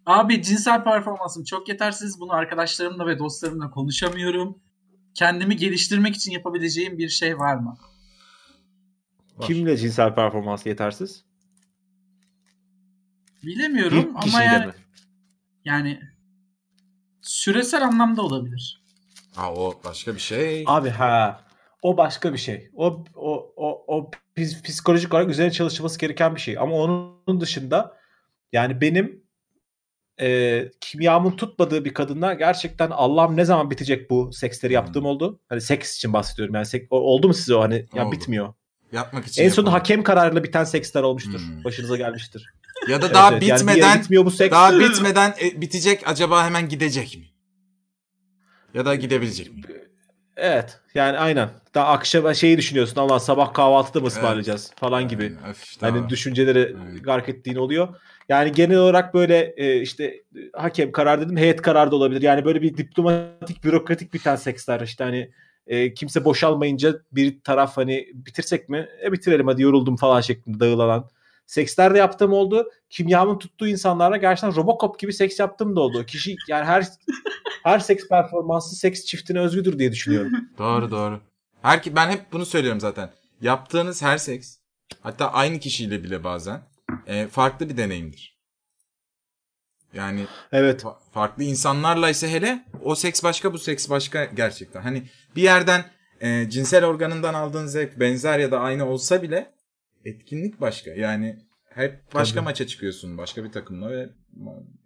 Abi 0.06 0.42
cinsel 0.42 0.84
performansım 0.84 1.44
çok 1.44 1.68
yetersiz. 1.68 2.20
Bunu 2.20 2.32
arkadaşlarımla 2.32 3.06
ve 3.06 3.18
dostlarımla 3.18 3.70
konuşamıyorum. 3.70 4.58
Kendimi 5.14 5.56
geliştirmek 5.56 6.16
için 6.16 6.32
yapabileceğim 6.32 6.98
bir 6.98 7.08
şey 7.08 7.38
var 7.38 7.54
mı? 7.56 7.76
Var. 9.36 9.46
Kimle 9.46 9.76
cinsel 9.76 10.14
performans 10.14 10.66
yetersiz? 10.66 11.24
Bilemiyorum 13.42 14.14
Bir 14.14 14.28
ama 14.28 14.42
yani, 14.42 14.66
mi? 14.66 14.72
yani 15.64 16.00
süresel 17.22 17.84
anlamda 17.84 18.22
olabilir. 18.22 18.82
Ha 19.34 19.54
o 19.54 19.80
başka 19.84 20.14
bir 20.14 20.20
şey. 20.20 20.64
Abi 20.66 20.90
ha. 20.90 21.40
O 21.82 21.96
başka 21.96 22.32
bir 22.32 22.38
şey. 22.38 22.70
O 22.74 23.04
o 23.14 23.52
o 23.56 23.84
o 23.96 24.10
psikolojik 24.64 25.14
olarak 25.14 25.30
üzerine 25.30 25.52
çalışılması 25.52 25.98
gereken 25.98 26.34
bir 26.34 26.40
şey. 26.40 26.58
Ama 26.58 26.74
onun 26.76 27.40
dışında 27.40 27.96
yani 28.52 28.80
benim 28.80 29.22
e, 30.20 30.68
kimyamın 30.80 31.30
tutmadığı 31.30 31.84
bir 31.84 31.94
kadınla 31.94 32.34
gerçekten 32.34 32.90
Allah'ım 32.90 33.36
ne 33.36 33.44
zaman 33.44 33.70
bitecek 33.70 34.10
bu 34.10 34.32
seksleri 34.32 34.72
yaptığım 34.72 35.06
oldu. 35.06 35.40
Hani 35.48 35.60
seks 35.60 35.96
için 35.96 36.12
bahsediyorum. 36.12 36.54
Yani 36.54 36.66
sek- 36.66 36.86
oldu 36.92 37.28
mu 37.28 37.34
size 37.34 37.54
o 37.54 37.60
hani 37.62 37.86
ya 37.94 38.06
Oldu. 38.06 38.12
bitmiyor. 38.12 38.54
Yapmak 38.92 39.26
için 39.26 39.44
En 39.44 39.48
sonunda 39.48 39.70
yapalım. 39.70 39.80
hakem 39.80 40.02
kararıyla 40.02 40.44
biten 40.44 40.64
seksler 40.64 41.02
olmuştur. 41.02 41.40
Hmm. 41.40 41.64
Başınıza 41.64 41.96
gelmiştir. 41.96 42.54
Ya 42.88 43.02
da 43.02 43.06
Evet, 43.06 43.14
daha 43.14 43.32
evet. 43.32 43.42
Yani 43.48 43.60
bitmeden 43.60 43.98
gitmiyor 43.98 44.24
bu 44.24 44.30
seks. 44.30 44.52
daha 44.52 44.78
bitmeden 44.78 45.34
e, 45.42 45.60
bitecek 45.60 46.08
acaba 46.08 46.44
hemen 46.44 46.68
gidecek 46.68 47.16
mi? 47.18 47.24
Ya 48.74 48.84
da 48.86 48.94
gidebilecek 48.94 49.52
mi? 49.54 49.62
Evet. 50.36 50.80
Yani 50.94 51.18
aynen. 51.18 51.48
Daha 51.74 51.86
akşam 51.86 52.34
şeyi 52.34 52.58
düşünüyorsun. 52.58 53.00
Allah 53.00 53.20
sabah 53.20 53.54
kahvaltıda 53.54 54.00
mı 54.00 54.06
ısmarlayacağız 54.06 54.72
falan 54.76 55.08
gibi. 55.08 55.22
Yani, 55.22 55.54
Hani 55.80 56.08
düşünceleri 56.08 56.58
Evet. 56.58 57.04
gark 57.04 57.28
ettiğin 57.28 57.56
oluyor. 57.56 57.88
Yani 58.28 58.52
genel 58.52 58.78
olarak 58.78 59.14
böyle 59.14 59.54
e, 59.56 59.80
işte 59.80 60.22
hakem 60.52 60.92
karar 60.92 61.20
dedim 61.20 61.36
heyet 61.36 61.62
kararı 61.62 61.90
da 61.90 61.96
olabilir. 61.96 62.22
Yani 62.22 62.44
böyle 62.44 62.62
bir 62.62 62.76
diplomatik 62.76 63.64
bürokratik 63.64 64.14
biten 64.14 64.36
seksler 64.36 64.80
işte 64.80 65.04
hani 65.04 65.30
e, 65.66 65.94
kimse 65.94 66.24
boşalmayınca 66.24 66.94
bir 67.12 67.40
taraf 67.40 67.76
hani 67.76 68.08
bitirsek 68.14 68.68
mi? 68.68 68.88
E 69.04 69.12
bitirelim 69.12 69.46
hadi 69.46 69.62
yoruldum 69.62 69.96
falan 69.96 70.20
şeklinde 70.20 70.60
dağılan. 70.60 71.08
Sekslerde 71.52 71.98
yaptığım 71.98 72.32
oldu. 72.32 72.70
Kimyamın 72.90 73.38
tuttuğu 73.38 73.68
insanlarla 73.68 74.16
gerçekten 74.16 74.56
Robocop 74.56 74.98
gibi 74.98 75.12
seks 75.12 75.40
yaptığım 75.40 75.76
da 75.76 75.80
oldu. 75.80 76.06
Kişi 76.06 76.36
yani 76.48 76.64
her 76.64 76.86
her 77.62 77.78
seks 77.78 78.08
performansı 78.08 78.76
seks 78.76 79.04
çiftine 79.04 79.40
özgüdür 79.40 79.78
diye 79.78 79.92
düşünüyorum. 79.92 80.32
Doğru 80.58 80.90
doğru. 80.90 81.20
Her 81.62 81.82
ben 81.96 82.10
hep 82.10 82.32
bunu 82.32 82.46
söylüyorum 82.46 82.80
zaten. 82.80 83.10
Yaptığınız 83.40 84.02
her 84.02 84.18
seks 84.18 84.56
hatta 85.00 85.32
aynı 85.32 85.58
kişiyle 85.58 86.04
bile 86.04 86.24
bazen 86.24 86.60
e, 87.06 87.26
farklı 87.26 87.68
bir 87.68 87.76
deneyimdir. 87.76 88.38
Yani 89.94 90.26
Evet. 90.52 90.82
fa- 90.82 90.96
farklı 91.14 91.44
insanlarla 91.44 92.10
ise 92.10 92.30
hele 92.30 92.64
o 92.84 92.94
seks 92.94 93.22
başka 93.24 93.52
bu 93.52 93.58
seks 93.58 93.90
başka 93.90 94.24
gerçekten. 94.24 94.82
Hani 94.82 95.02
bir 95.36 95.42
yerden 95.42 95.84
e, 96.20 96.50
cinsel 96.50 96.84
organından 96.84 97.34
aldığın 97.34 97.66
zevk 97.66 98.00
benzer 98.00 98.38
ya 98.38 98.50
da 98.50 98.60
aynı 98.60 98.86
olsa 98.86 99.22
bile 99.22 99.52
etkinlik 100.04 100.60
başka. 100.60 100.90
Yani 100.90 101.38
hep 101.68 102.14
başka 102.14 102.34
Tabii. 102.36 102.44
maça 102.44 102.66
çıkıyorsun 102.66 103.18
başka 103.18 103.44
bir 103.44 103.52
takımla 103.52 103.90
ve 103.90 104.08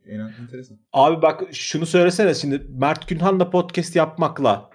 inan 0.06 0.32
enteresan. 0.40 0.78
Abi 0.92 1.22
bak 1.22 1.42
şunu 1.52 1.86
söylesene 1.86 2.34
şimdi 2.34 2.66
Mert 2.68 3.08
Günhan'la 3.08 3.50
podcast 3.50 3.96
yapmakla 3.96 4.70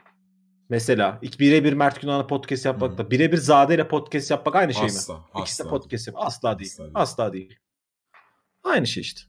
mesela 0.70 1.20
ilk 1.22 1.40
birebir 1.40 1.74
Mert 1.74 2.02
Günhan'la 2.02 2.28
podcast 2.28 2.66
yapmakla 2.66 3.12
birebir 3.12 3.38
Zade 3.38 3.76
ile 3.76 3.88
podcast 3.88 4.32
yapmak 4.32 4.56
aynı 4.56 4.74
şey 4.74 4.84
mi? 4.84 4.88
Asla. 4.90 5.26
İkisi 5.40 5.60
de 5.60 5.64
asla. 5.64 5.70
podcast 5.70 6.08
yapmak. 6.08 6.28
Asla 6.28 6.60
değil. 6.60 6.72
Asla 6.72 6.84
değil. 6.84 6.92
Asla 6.96 7.34
değil. 7.34 7.56
Aynı 8.64 8.88
şey 8.88 9.02
işte. 9.02 9.22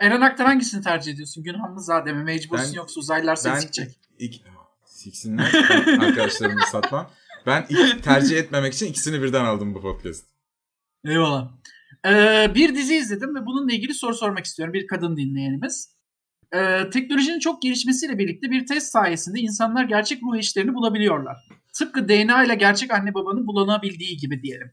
Eren 0.00 0.20
Aktar 0.20 0.46
hangisini 0.46 0.82
tercih 0.82 1.12
ediyorsun? 1.12 1.44
Günhanlı 1.44 1.80
Zade 1.80 2.12
mi? 2.12 2.24
Mecbursun 2.24 2.66
Ben- 2.70 2.76
yoksa 2.76 3.00
uzaylılar 3.00 3.36
seni 3.36 3.54
Ben 3.54 3.58
sikecek. 3.60 3.98
ilk 4.18 4.34
siksinler 4.84 5.54
arkadaşlarımı 6.00 6.60
satmam. 6.72 7.10
Ben 7.46 7.66
tercih 8.02 8.36
etmemek 8.38 8.74
için 8.74 8.86
ikisini 8.86 9.22
birden 9.22 9.44
aldım 9.44 9.74
bu 9.74 9.80
podcast. 9.80 10.29
Eyvallah. 11.04 11.50
Ee, 12.06 12.52
bir 12.54 12.74
dizi 12.74 12.96
izledim 12.96 13.34
ve 13.34 13.46
bununla 13.46 13.72
ilgili 13.72 13.94
soru 13.94 14.14
sormak 14.14 14.44
istiyorum. 14.44 14.74
Bir 14.74 14.86
kadın 14.86 15.16
dinleyenimiz. 15.16 15.96
Ee, 16.54 16.90
teknolojinin 16.90 17.38
çok 17.38 17.62
gelişmesiyle 17.62 18.18
birlikte 18.18 18.50
bir 18.50 18.66
test 18.66 18.92
sayesinde 18.92 19.40
insanlar 19.40 19.84
gerçek 19.84 20.22
ruh 20.22 20.36
eşlerini 20.36 20.74
bulabiliyorlar. 20.74 21.36
Tıpkı 21.78 22.08
DNA 22.08 22.44
ile 22.44 22.54
gerçek 22.54 22.94
anne 22.94 23.14
babanın 23.14 23.46
bulunabildiği 23.46 24.16
gibi 24.16 24.42
diyelim. 24.42 24.72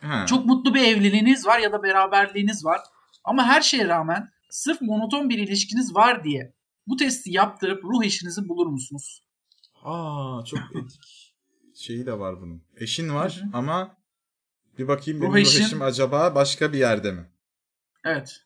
Ha. 0.00 0.26
Çok 0.26 0.46
mutlu 0.46 0.74
bir 0.74 0.82
evliliğiniz 0.82 1.46
var 1.46 1.58
ya 1.58 1.72
da 1.72 1.82
beraberliğiniz 1.82 2.64
var. 2.64 2.80
Ama 3.24 3.44
her 3.44 3.60
şeye 3.60 3.88
rağmen 3.88 4.28
sırf 4.50 4.80
monoton 4.80 5.28
bir 5.28 5.38
ilişkiniz 5.38 5.94
var 5.94 6.24
diye 6.24 6.54
bu 6.86 6.96
testi 6.96 7.32
yaptırıp 7.32 7.84
ruh 7.84 8.04
eşinizi 8.04 8.48
bulur 8.48 8.66
musunuz? 8.66 9.24
Aa 9.84 10.44
çok 10.44 10.60
etik 10.76 11.32
şeyi 11.74 12.06
de 12.06 12.18
var 12.18 12.40
bunun. 12.40 12.62
Eşin 12.76 13.14
var 13.14 13.42
ama 13.52 13.96
bir 14.78 14.88
bakayım 14.88 15.20
benim 15.20 15.32
Ruh 15.32 15.36
ruh 15.36 15.40
eşin- 15.42 15.64
eşim 15.64 15.82
acaba 15.82 16.34
başka 16.34 16.72
bir 16.72 16.78
yerde 16.78 17.12
mi? 17.12 17.24
Evet. 18.04 18.36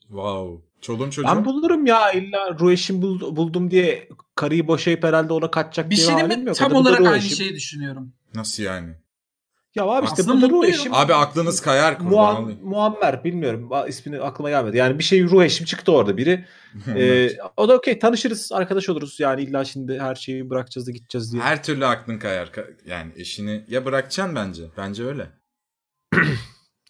Wow. 0.00 0.66
Çoluğum 0.80 1.10
çocuğum. 1.10 1.28
Ben 1.28 1.44
bulurum 1.44 1.86
ya 1.86 2.12
illa 2.12 2.58
ruh 2.60 2.72
eşim 2.72 3.02
bul- 3.02 3.36
buldum 3.36 3.70
diye 3.70 4.08
karıyı 4.34 4.68
boşayıp 4.68 5.04
herhalde 5.04 5.32
ona 5.32 5.50
kaçacak 5.50 5.90
Bir 5.90 5.96
diye 5.96 6.06
şey 6.06 6.14
halim 6.14 6.46
yok. 6.46 6.56
Tam 6.56 6.72
olarak 6.72 7.00
aynı 7.00 7.16
eşim. 7.16 7.36
şeyi 7.36 7.54
düşünüyorum. 7.54 8.12
Nasıl 8.34 8.62
yani? 8.62 8.94
Ya 9.74 9.84
abi 9.84 10.04
işte 10.06 10.22
Aslında 10.22 10.36
bu 10.36 10.42
da 10.42 10.46
ruh 10.46 10.52
mutluyum. 10.52 10.74
eşim. 10.74 10.94
Abi 10.94 11.14
aklınız 11.14 11.60
kayar 11.60 11.98
kurban 11.98 12.10
Muam. 12.12 12.52
Muammer 12.62 13.24
bilmiyorum. 13.24 13.70
İsmini 13.88 14.20
aklıma 14.20 14.50
gelmedi. 14.50 14.76
Yani 14.76 14.98
bir 14.98 15.04
şey 15.04 15.24
ruh 15.24 15.44
eşim 15.44 15.66
çıktı 15.66 15.92
orada 15.92 16.16
biri. 16.16 16.44
Ee, 16.96 17.30
o 17.56 17.68
da 17.68 17.76
okey 17.76 17.98
tanışırız 17.98 18.52
arkadaş 18.52 18.88
oluruz 18.88 19.20
yani 19.20 19.42
illa 19.42 19.64
şimdi 19.64 19.98
her 20.00 20.14
şeyi 20.14 20.50
bırakacağız 20.50 20.86
da 20.86 20.90
gideceğiz 20.90 21.32
diye. 21.32 21.42
Her 21.42 21.62
türlü 21.62 21.86
aklın 21.86 22.18
kayar. 22.18 22.46
Ka- 22.46 22.74
Yani 22.86 23.12
eşini 23.16 23.64
ya 23.68 23.84
bırakacaksın 23.84 24.36
bence. 24.36 24.62
Bence 24.76 25.04
öyle. 25.04 25.26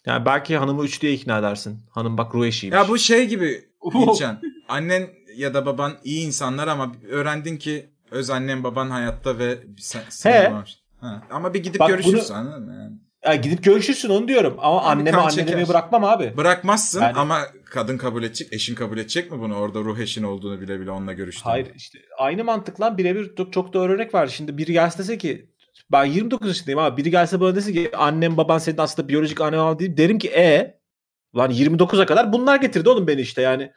Yani 0.05 0.25
belki 0.25 0.57
hanımı 0.57 0.83
üç 0.83 1.01
diye 1.01 1.13
ikna 1.13 1.39
edersin. 1.39 1.79
Hanım 1.91 2.17
bak 2.17 2.35
ruh 2.35 2.45
eşiymiş. 2.45 2.75
Ya 2.75 2.87
bu 2.89 2.97
şey 2.97 3.27
gibi. 3.27 3.61
Yiğitcan. 3.95 4.41
Annen 4.69 5.07
ya 5.35 5.53
da 5.53 5.65
baban 5.65 5.93
iyi 6.03 6.25
insanlar 6.27 6.67
ama 6.67 6.91
öğrendin 7.09 7.57
ki 7.57 7.89
öz 8.11 8.29
annen 8.29 8.63
baban 8.63 8.89
hayatta 8.89 9.37
ve 9.37 9.57
sen, 9.79 10.01
sen 10.09 10.53
var. 10.53 10.79
Ha. 10.99 11.23
Ama 11.31 11.53
bir 11.53 11.63
gidip 11.63 11.79
Bak 11.79 11.89
görüşürsün 11.89 12.29
bunu- 12.29 12.37
anladın 12.37 12.65
mı? 12.65 12.73
Yani. 12.73 12.93
Ya 13.25 13.35
gidip 13.41 13.63
görüşürsün 13.63 14.09
onu 14.09 14.27
diyorum. 14.27 14.55
Ama 14.59 14.81
Abi 14.81 14.85
anneme 14.87 15.11
kan 15.11 15.19
anne 15.19 15.31
çeker. 15.31 15.47
demeyi 15.47 15.67
bırakmam 15.67 16.03
abi. 16.03 16.33
Bırakmazsın 16.37 17.01
Yani- 17.01 17.17
ama 17.17 17.39
kadın 17.65 17.97
kabul 17.97 18.23
edecek, 18.23 18.53
eşin 18.53 18.75
kabul 18.75 18.97
edecek 18.97 19.31
mi 19.31 19.39
bunu? 19.39 19.55
Orada 19.55 19.79
ruh 19.79 19.99
eşin 19.99 20.23
olduğunu 20.23 20.61
bile 20.61 20.79
bile 20.79 20.91
onunla 20.91 21.13
görüştün. 21.13 21.43
Hayır 21.49 21.67
işte 21.75 21.99
aynı 22.17 22.43
mantıkla 22.43 22.97
birebir 22.97 23.35
çok, 23.37 23.53
çok 23.53 23.73
da 23.73 23.79
örnek 23.79 24.13
var. 24.13 24.27
Şimdi 24.27 24.57
biri 24.57 24.73
gelse 24.73 25.17
ki 25.17 25.49
ben 25.91 26.05
29 26.05 26.47
yaşındayım 26.47 26.79
ama 26.79 26.97
biri 26.97 27.11
gelse 27.11 27.39
bana 27.39 27.55
dese 27.55 27.73
ki 27.73 27.91
annem 27.97 28.37
baban 28.37 28.57
senin 28.57 28.77
aslında 28.77 29.07
biyolojik 29.09 29.41
anne 29.41 29.57
baban 29.57 29.79
değil. 29.79 29.97
Derim 29.97 30.19
ki 30.19 30.29
e 30.29 30.79
lan 31.35 31.51
29'a 31.51 32.05
kadar 32.05 32.33
bunlar 32.33 32.55
getirdi 32.55 32.89
oğlum 32.89 33.07
beni 33.07 33.21
işte 33.21 33.41
yani. 33.41 33.71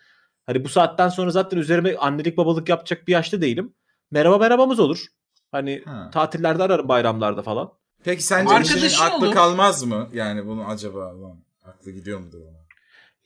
Hani 0.47 0.65
bu 0.65 0.69
saatten 0.69 1.09
sonra 1.09 1.31
zaten 1.31 1.59
üzerime 1.59 1.97
annelik 1.97 2.37
babalık 2.37 2.69
yapacak 2.69 3.09
bir 3.09 3.13
yaşta 3.13 3.41
değilim. 3.41 3.75
Merhaba 4.11 4.39
merhabamız 4.39 4.81
olur. 4.81 5.07
Hani 5.53 5.83
Ha. 5.85 6.11
tatillerde 6.13 6.63
ararım 6.63 6.89
bayramlarda 6.89 7.43
falan. 7.43 7.73
Peki 8.05 8.23
sence 8.23 8.55
Arkadaşın 8.55 9.05
aklı 9.05 9.27
olur. 9.27 9.35
kalmaz 9.35 9.83
mı? 9.85 10.09
Yani 10.13 10.47
bunu 10.47 10.65
acaba 10.69 10.99
lan 11.23 11.39
aklı 11.65 11.91
gidiyor 11.91 12.21
mudur 12.21 12.39
ona? 12.41 12.57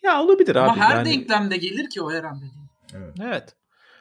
Ya 0.03 0.22
olabilir 0.22 0.57
Ama 0.57 0.72
abi. 0.72 0.81
her 0.81 0.95
yani. 0.97 1.11
denklemde 1.11 1.57
gelir 1.57 1.91
ki 1.91 2.03
o 2.03 2.12
Eren 2.12 2.37
dediğin. 2.37 2.70
Evet. 2.95 3.14
Evet. 3.24 3.55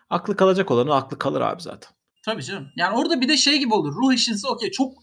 Aklı 0.09 0.35
kalacak 0.35 0.71
olanın 0.71 0.89
aklı 0.91 1.17
kalır 1.19 1.41
abi 1.41 1.61
zaten. 1.61 1.91
Tabii 2.31 2.43
canım. 2.43 2.67
Yani 2.75 2.97
orada 2.97 3.21
bir 3.21 3.27
de 3.27 3.37
şey 3.37 3.59
gibi 3.59 3.73
olur. 3.73 3.95
Ruh 3.95 4.13
eşinse 4.13 4.47
okey 4.47 4.71
çok 4.71 4.93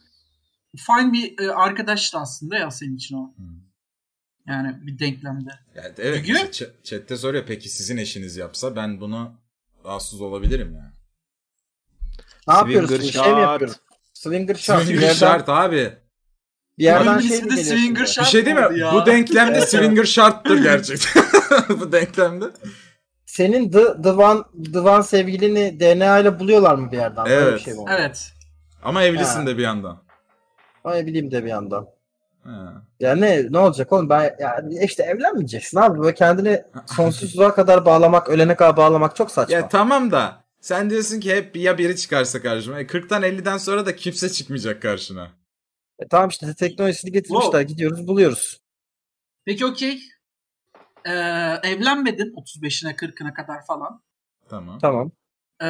fine 0.77 1.13
bir 1.13 1.39
e, 1.45 1.53
arkadaştı 1.53 2.19
aslında 2.19 2.57
ya 2.57 2.71
senin 2.71 2.97
için 2.97 3.17
o. 3.17 3.35
Hmm. 3.37 3.67
Yani 4.47 4.87
bir 4.87 4.99
denklemde. 4.99 5.51
Yani 5.75 5.95
evet. 5.99 6.27
Çünkü- 6.27 6.41
ç- 6.41 6.83
chatte 6.85 7.17
soruyor 7.17 7.45
peki 7.47 7.69
sizin 7.69 7.97
eşiniz 7.97 8.37
yapsa 8.37 8.77
ben 8.77 9.01
buna 9.01 9.33
rahatsız 9.85 10.21
olabilirim 10.21 10.75
yani. 10.75 10.93
Ne 12.49 12.55
yapıyoruz? 12.55 12.91
Swinger? 12.91 13.13
Şey 13.13 13.23
mi 13.23 13.27
şart. 13.27 13.53
yapıyoruz? 13.53 13.77
Swinger 14.15 14.55
şart. 14.55 14.83
Swinger 14.83 15.03
yerden, 15.03 15.15
şart 15.15 15.49
abi. 15.49 15.93
bir 16.79 16.85
yerden 16.85 17.19
şey 17.19 17.43
mi 17.43 17.57
Swinger 17.57 18.07
şart. 18.07 18.27
Bir 18.27 18.31
şey 18.31 18.47
değil 18.47 18.57
mi? 18.57 18.79
ya. 18.79 18.95
Bu 18.95 19.07
denklemde 19.07 19.61
swinger 19.67 20.05
şarttır 20.05 20.63
gerçekten. 20.63 21.25
Bu 21.81 21.93
denklemde. 21.93 22.45
Senin 23.37 23.71
The, 23.71 24.03
The, 24.03 24.11
One, 24.11 24.43
The 24.73 24.81
One 24.81 25.03
sevgilini 25.03 25.81
DNA 25.81 26.19
ile 26.19 26.39
buluyorlar 26.41 26.75
mı 26.75 26.93
bir 26.93 26.97
yerden? 26.97 27.25
Böyle 27.27 27.35
Evet. 27.45 27.55
bir 27.59 27.65
şey 27.65 27.75
mi 27.75 27.81
oldu? 27.81 27.91
Evet. 27.99 28.33
Ama 28.83 29.03
evlisin 29.03 29.41
Ha. 29.41 29.47
de 29.47 29.59
bir 29.59 29.63
yandan. 29.63 30.03
Ay 30.85 31.07
bileyim 31.07 31.31
de 31.31 31.45
bir 31.45 31.49
yandan. 31.49 31.87
Ha. 32.45 32.83
Ya 33.01 33.15
ne 33.17 33.53
ne 33.53 33.59
olacak 33.59 33.93
oğlum 33.93 34.09
ben 34.09 34.37
yani 34.41 34.85
işte 34.85 35.03
evlenmeyeceksin 35.03 35.79
abi 35.79 35.99
böyle 35.99 36.15
kendini 36.15 36.63
sonsuzluğa 36.87 37.55
kadar 37.55 37.85
bağlamak 37.87 38.29
ölene 38.29 38.57
kadar 38.57 38.77
bağlamak 38.77 39.17
çok 39.17 39.31
saçma. 39.31 39.55
Ya 39.57 39.69
tamam 39.69 40.11
da 40.13 40.45
sen 40.61 40.91
diyorsun 40.91 41.21
ki 41.21 41.37
hep 41.37 41.57
ya 41.57 41.79
biri 41.79 41.97
çıkarsa 41.97 42.43
karşıma. 42.43 42.81
E 42.81 42.83
40'tan 42.87 43.23
50'den 43.23 43.59
sonra 43.59 43.87
da 43.87 43.97
kimse 43.97 44.29
çıkmayacak 44.29 44.83
karşına. 44.83 45.31
E 45.99 46.09
tamam 46.09 46.29
işte 46.29 46.55
teknolojisini 46.55 47.13
getirmişler 47.13 47.43
Wow. 47.43 47.63
gidiyoruz 47.63 48.07
buluyoruz. 48.09 48.61
Peki 49.45 49.67
okey. 49.67 50.01
Ee, 51.07 51.11
evlenmedin 51.63 52.35
35'ine 52.35 52.97
40'ına 52.97 53.35
kadar 53.35 53.67
falan. 53.67 54.03
Tamam. 54.49 54.79
Tamam. 54.79 55.13
Ee, 55.61 55.67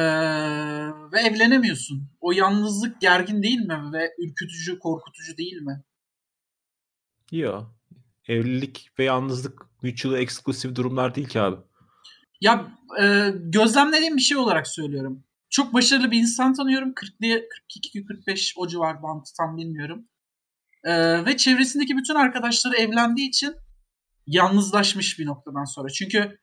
ve 1.11 1.19
evlenemiyorsun. 1.19 2.09
O 2.21 2.31
yalnızlık 2.31 3.01
gergin 3.01 3.43
değil 3.43 3.59
mi? 3.59 3.93
Ve 3.93 4.15
ürkütücü, 4.19 4.79
korkutucu 4.79 5.37
değil 5.37 5.61
mi? 5.61 5.83
Yok. 7.31 7.75
Evlilik 8.27 8.89
ve 8.99 9.03
yalnızlık 9.03 9.61
mutually 9.83 10.21
exclusive 10.21 10.75
durumlar 10.75 11.15
değil 11.15 11.27
ki 11.27 11.41
abi. 11.41 11.57
Ya 12.41 12.67
e, 13.01 13.33
gözlemlediğim 13.35 14.17
bir 14.17 14.21
şey 14.21 14.37
olarak 14.37 14.67
söylüyorum. 14.67 15.23
Çok 15.49 15.73
başarılı 15.73 16.11
bir 16.11 16.19
insan 16.19 16.53
tanıyorum. 16.53 16.89
40'lı 16.89 17.27
42-45 18.27 18.53
o 18.57 18.67
civar 18.67 19.03
bantı 19.03 19.33
tam 19.37 19.57
bilmiyorum. 19.57 20.07
E, 20.83 21.25
ve 21.25 21.37
çevresindeki 21.37 21.97
bütün 21.97 22.15
arkadaşları 22.15 22.75
evlendiği 22.75 23.29
için 23.29 23.55
yalnızlaşmış 24.27 25.19
bir 25.19 25.25
noktadan 25.25 25.63
sonra. 25.65 25.89
Çünkü 25.89 26.37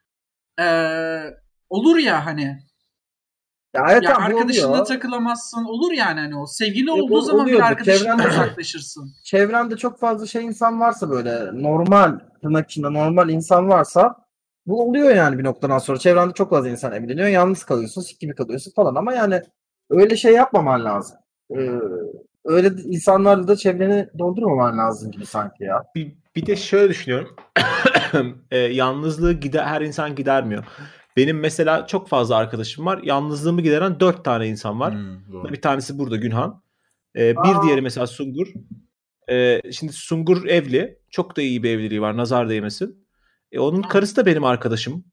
e, 0.61 0.67
olur 1.71 1.97
ya 1.99 2.27
hani 2.27 2.59
Ya 3.75 3.87
evet 3.91 4.03
ya 4.03 4.17
arkadaşınla 4.17 4.69
oluyor. 4.71 4.85
takılamazsın. 4.85 5.65
Olur 5.65 5.93
yani 5.93 6.21
hani 6.21 6.37
o. 6.37 6.47
Sevgili 6.47 6.89
Yok, 6.89 6.99
olduğu 6.99 7.21
zaman 7.21 7.47
bile 7.47 7.55
oluyordur. 7.57 7.73
arkadaşından 7.73 8.19
Çevremde- 8.19 8.29
uzaklaşırsın. 8.29 9.13
Çevremde 9.25 9.77
çok 9.77 9.99
fazla 10.01 10.27
şey 10.27 10.45
insan 10.45 10.81
varsa 10.81 11.11
böyle 11.11 11.63
normal 11.63 12.19
tırnak 12.43 12.71
içinde 12.71 12.93
normal 12.93 13.29
insan 13.29 13.69
varsa 13.69 14.17
bu 14.67 14.89
oluyor 14.89 15.15
yani 15.15 15.39
bir 15.39 15.45
noktadan 15.45 15.79
sonra. 15.79 15.99
Çevrende 15.99 16.35
çok 16.35 16.51
fazla 16.51 16.69
insan 16.69 16.93
evleniyor. 16.93 17.29
Yalnız 17.29 17.65
kalıyorsun, 17.65 18.03
sik 18.03 18.21
gibi 18.21 18.35
kalıyorsun 18.35 18.73
falan 18.77 18.95
ama 18.95 19.15
yani 19.15 19.43
öyle 19.91 20.17
şey 20.17 20.33
yapmaman 20.33 20.85
lazım. 20.85 21.17
Ee, 21.51 21.71
öyle 22.45 22.69
insanlarla 22.85 23.49
da 23.49 23.57
çevreni 23.57 24.09
doldurmaman 24.19 24.79
lazım 24.79 25.11
gibi 25.11 25.27
sanki 25.27 25.65
ya. 25.65 25.85
Bir, 25.95 26.13
bir 26.37 26.47
de 26.47 26.57
şöyle 26.57 26.89
düşünüyorum. 26.89 27.37
e, 28.51 28.59
yalnızlığı 28.59 29.33
gider, 29.33 29.65
her 29.65 29.81
insan 29.81 30.15
gidermiyor. 30.15 30.65
Benim 31.17 31.41
mesela 31.41 31.87
çok 31.87 32.09
fazla 32.09 32.37
arkadaşım 32.37 32.87
var. 32.87 33.01
Yalnızlığımı 33.03 33.63
gideren 33.63 34.01
dört 34.01 34.25
tane 34.25 34.49
insan 34.49 34.81
var. 34.81 34.95
Hmm, 34.95 35.33
doğru. 35.33 35.53
Bir 35.53 35.61
tanesi 35.61 35.99
burada 35.99 36.17
Günhan. 36.17 36.63
Ee, 37.17 37.37
bir 37.37 37.59
Aa. 37.59 37.63
diğeri 37.63 37.81
mesela 37.81 38.07
Sungur. 38.07 38.47
Ee, 39.31 39.61
şimdi 39.73 39.93
Sungur 39.93 40.47
evli. 40.47 40.99
Çok 41.11 41.37
da 41.37 41.43
iyi 41.43 41.63
bir 41.63 41.71
evliliği 41.71 42.01
var. 42.03 42.17
Nazar 42.17 42.49
değmesin. 42.49 43.07
E, 43.53 43.59
onun 43.59 43.83
karısı 43.83 44.17
da 44.17 44.27
benim 44.27 44.45
arkadaşım. 44.45 45.05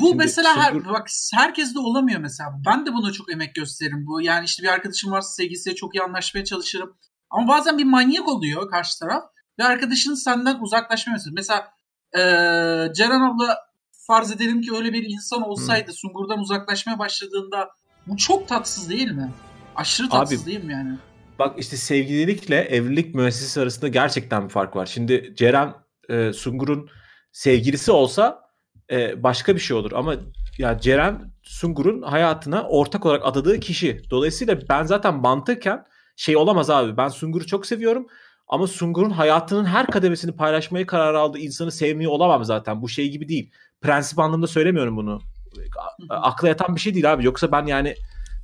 Bu 0.00 0.04
Şimdi 0.04 0.16
mesela 0.16 0.56
her, 0.56 0.84
bak 0.84 1.08
herkes 1.34 1.74
de 1.74 1.78
olamıyor 1.78 2.20
mesela. 2.20 2.50
Ben 2.66 2.86
de 2.86 2.92
buna 2.92 3.12
çok 3.12 3.32
emek 3.32 3.54
gösteririm. 3.54 4.06
Bu 4.06 4.22
yani 4.22 4.44
işte 4.44 4.62
bir 4.62 4.68
arkadaşım 4.68 5.10
varsa 5.10 5.28
sevgilisiyle 5.28 5.76
çok 5.76 5.94
iyi 5.94 6.02
anlaşmaya 6.02 6.44
çalışırım. 6.44 6.96
Ama 7.30 7.48
bazen 7.48 7.78
bir 7.78 7.84
manyak 7.84 8.28
oluyor 8.28 8.70
karşı 8.70 8.98
taraf 8.98 9.24
ve 9.58 9.64
arkadaşın 9.64 10.14
senden 10.14 10.60
uzaklaşmaya 10.60 11.12
mesela. 11.12 11.34
Mesela 11.34 11.72
Ceren 12.94 13.20
abla 13.20 13.58
farz 14.06 14.32
edelim 14.32 14.60
ki 14.60 14.74
öyle 14.74 14.92
bir 14.92 15.04
insan 15.04 15.42
olsaydı 15.42 15.92
Sungur'dan 15.92 16.38
uzaklaşmaya 16.38 16.98
başladığında 16.98 17.68
bu 18.06 18.16
çok 18.16 18.48
tatsız 18.48 18.90
değil 18.90 19.10
mi? 19.10 19.32
Aşırı 19.76 20.08
tatsız 20.08 20.42
Abi, 20.42 20.46
değil 20.46 20.64
mi 20.64 20.72
yani? 20.72 20.98
Bak 21.38 21.58
işte 21.58 21.76
sevgililikle 21.76 22.56
evlilik 22.56 23.14
müessesesi 23.14 23.60
arasında 23.60 23.88
gerçekten 23.88 24.44
bir 24.44 24.48
fark 24.48 24.76
var. 24.76 24.86
Şimdi 24.86 25.34
Ceren 25.36 25.74
e, 26.08 26.32
Sungur'un 26.32 26.90
sevgilisi 27.32 27.92
olsa 27.92 28.47
e, 28.90 29.22
başka 29.22 29.54
bir 29.54 29.60
şey 29.60 29.76
olur 29.76 29.92
ama 29.94 30.14
ya 30.58 30.78
Ceren 30.78 31.32
Sungur'un 31.42 32.02
hayatına 32.02 32.62
ortak 32.62 33.06
olarak 33.06 33.26
adadığı 33.26 33.60
kişi. 33.60 34.02
Dolayısıyla 34.10 34.58
ben 34.68 34.82
zaten 34.82 35.14
mantıken 35.14 35.84
şey 36.16 36.36
olamaz 36.36 36.70
abi. 36.70 36.96
Ben 36.96 37.08
Sungur'u 37.08 37.46
çok 37.46 37.66
seviyorum 37.66 38.06
ama 38.48 38.66
Sungur'un 38.66 39.10
hayatının 39.10 39.64
her 39.64 39.86
kademesini 39.86 40.36
paylaşmayı 40.36 40.86
karar 40.86 41.14
aldığı 41.14 41.38
insanı 41.38 41.72
sevmiyor 41.72 42.12
olamam 42.12 42.44
zaten. 42.44 42.82
Bu 42.82 42.88
şey 42.88 43.10
gibi 43.10 43.28
değil. 43.28 43.50
Prensip 43.80 44.18
anlamında 44.18 44.46
söylemiyorum 44.46 44.96
bunu. 44.96 45.20
Akla 46.08 46.48
yatan 46.48 46.76
bir 46.76 46.80
şey 46.80 46.94
değil 46.94 47.12
abi. 47.12 47.24
Yoksa 47.24 47.52
ben 47.52 47.66
yani 47.66 47.94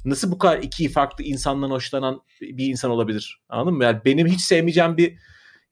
nasıl 0.05 0.31
bu 0.31 0.39
kadar 0.39 0.59
iki 0.59 0.89
farklı 0.89 1.25
insandan 1.25 1.71
hoşlanan 1.71 2.21
bir 2.41 2.67
insan 2.67 2.91
olabilir? 2.91 3.41
Anladın 3.49 3.75
mı? 3.75 3.85
Yani 3.85 4.01
benim 4.05 4.27
hiç 4.27 4.41
sevmeyeceğim 4.41 4.97
bir 4.97 5.19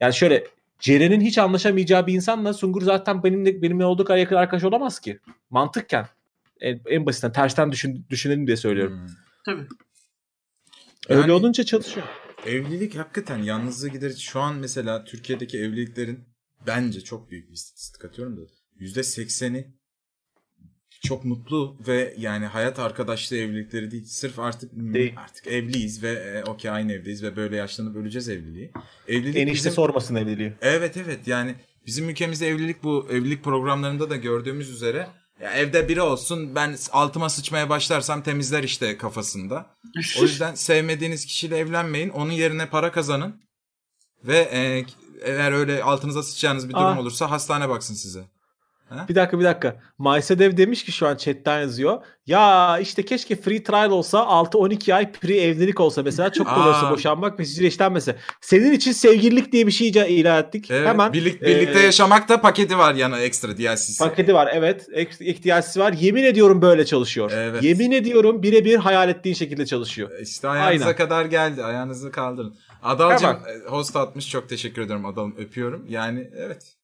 yani 0.01 0.14
şöyle 0.14 0.45
Ceren'in 0.83 1.20
hiç 1.20 1.39
anlaşamayacağı 1.39 2.07
bir 2.07 2.14
insanla 2.14 2.55
Sungur 2.55 2.83
zaten 2.83 3.22
benimle 3.22 3.62
benimle 3.62 3.85
olduğu 3.85 4.05
kadar 4.05 4.18
yakın 4.18 4.37
arkadaş 4.37 4.64
olamaz 4.64 5.01
ki. 5.01 5.18
Mantıkken. 5.51 6.07
En, 6.61 6.80
en 6.87 7.07
basitinden 7.07 7.33
tersten 7.33 7.72
düşün, 7.72 8.07
düşünelim 8.11 8.47
diye 8.47 8.57
söylüyorum. 8.57 8.99
Hmm. 9.01 9.07
Tabii. 9.45 9.66
Öyle 11.09 11.20
Yani- 11.20 11.33
olunca 11.33 11.64
çalışıyor. 11.64 12.07
Evlilik 12.47 12.99
hakikaten 12.99 13.39
yalnızlığı 13.39 13.89
giderici. 13.89 14.22
Şu 14.22 14.41
an 14.41 14.55
mesela 14.57 15.05
Türkiye'deki 15.05 15.59
evliliklerin 15.59 16.24
bence 16.66 17.01
çok 17.01 17.30
büyük 17.30 17.49
bir 17.49 17.55
istatistik 17.55 18.05
atıyorum 18.05 18.37
da 18.37 18.41
yüzde 18.78 19.03
sekseni 19.03 19.66
çok 21.03 21.24
mutlu 21.24 21.76
ve 21.88 22.14
yani 22.18 22.46
hayat 22.46 22.78
arkadaşlığı 22.78 23.36
evlilikleri 23.36 23.90
değil. 23.90 24.05
Sırf 24.05 24.38
artık 24.38 24.70
Değil. 24.74 25.14
artık 25.16 25.46
evliyiz 25.46 26.03
ve 26.03 26.11
e, 26.12 26.50
okey 26.50 26.70
aynı 26.70 26.92
evdeyiz 26.92 27.22
ve 27.22 27.36
böyle 27.36 27.57
yaşlanıp 27.57 27.96
öleceğiz 27.96 28.28
evliliği. 28.28 28.70
Evlilik 29.09 29.36
Enişte 29.36 29.55
bizim- 29.55 29.72
sormasın 29.72 30.14
evliliği. 30.14 30.53
Evet 30.61 30.96
evet 30.96 31.26
yani 31.26 31.55
bizim 31.86 32.09
ülkemizde 32.09 32.48
evlilik 32.48 32.82
bu 32.82 33.07
evlilik 33.11 33.44
programlarında 33.44 34.11
da 34.11 34.16
gördüğümüz 34.16 34.70
üzere 34.70 35.09
ya 35.42 35.53
evde 35.53 35.88
biri 35.88 36.00
olsun 36.03 36.55
ben 36.55 36.76
altıma 36.92 37.28
sıçmaya 37.28 37.68
başlarsam 37.68 38.22
temizler 38.22 38.62
işte 38.62 38.96
kafasında. 38.96 39.66
O 40.20 40.22
yüzden 40.22 40.55
sevmediğiniz 40.55 41.26
kişiyle 41.26 41.59
evlenmeyin. 41.59 42.09
Onun 42.09 42.32
yerine 42.32 42.68
para 42.68 42.92
kazanın. 42.92 43.42
Ve 44.24 44.38
e, 44.38 44.84
eğer 45.22 45.53
öyle 45.53 45.82
altınıza 45.82 46.22
sıçacağınız 46.22 46.68
bir 46.68 46.74
durum 46.74 46.84
Ah. 46.84 46.98
olursa 46.98 47.30
hastane 47.30 47.68
baksın 47.68 47.94
size. 47.94 48.24
Bir 49.09 49.14
dakika 49.14 49.38
bir 49.38 49.45
dakika. 49.45 49.76
Maysedev 49.99 50.57
demiş 50.57 50.84
ki 50.84 50.93
şu 50.93 51.07
an 51.07 51.16
chatten 51.16 51.61
yazıyor. 51.61 52.05
Ya 52.26 52.78
işte 52.78 53.05
keşke 53.05 53.36
free 53.36 53.62
trial 53.62 53.90
olsa 53.90 54.18
6-12 54.18 54.95
ay 54.95 55.12
pre 55.12 55.36
evlilik 55.36 55.80
olsa 55.80 56.03
mesela 56.03 56.32
çok 56.32 56.47
kolay 56.55 56.68
olsa 56.68 56.90
boşanmak 56.90 57.38
ve 57.38 57.45
sizin 57.45 57.66
işlenmese. 57.66 58.16
Senin 58.40 58.72
için 58.72 58.93
sevgililik 58.93 59.53
diye 59.53 59.66
bir 59.66 59.72
şey 59.72 59.88
ilan 59.88 60.43
ettik. 60.43 60.70
Evet, 60.70 60.88
Hemen 60.88 61.12
birlik, 61.12 61.43
birlikte 61.43 61.80
e, 61.80 61.82
yaşamak 61.82 62.28
da 62.28 62.40
paketi 62.40 62.78
var 62.78 62.95
yana 62.95 63.20
ekstra 63.20 63.59
DLC'si. 63.59 63.99
Paketi 63.99 64.34
var 64.34 64.51
evet. 64.53 64.86
İhtiyacı 65.20 65.80
var. 65.80 65.93
Yemin 65.93 66.24
ediyorum 66.24 66.62
böyle 66.62 66.86
çalışıyor. 66.86 67.30
Evet. 67.34 67.62
Yemin 67.62 67.93
ediyorum 67.93 68.43
birebir 68.43 68.76
hayal 68.76 69.09
ettiğin 69.09 69.34
şekilde 69.34 69.66
çalışıyor. 69.66 70.11
İşte 70.20 70.49
ayağınıza 70.49 70.84
Aynen. 70.84 70.97
kadar 70.97 71.24
geldi. 71.24 71.64
Ayağınızı 71.64 72.11
kaldırın. 72.11 72.55
Adalcığım 72.82 73.30
Hemen. 73.30 73.61
e, 73.66 73.68
host 73.68 73.97
atmış. 73.97 74.28
Çok 74.28 74.49
teşekkür 74.49 74.82
ederim 74.82 75.07
Adal'ım. 75.07 75.34
Öpüyorum. 75.38 75.86
Yani 75.88 76.30
evet. 76.36 76.82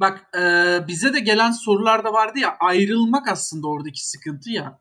Bak 0.00 0.26
e, 0.38 0.40
bize 0.88 1.14
de 1.14 1.20
gelen 1.20 1.50
sorularda 1.50 2.12
vardı 2.12 2.38
ya 2.38 2.56
ayrılmak 2.60 3.28
aslında 3.28 3.68
oradaki 3.68 4.08
sıkıntı 4.08 4.50
ya. 4.50 4.78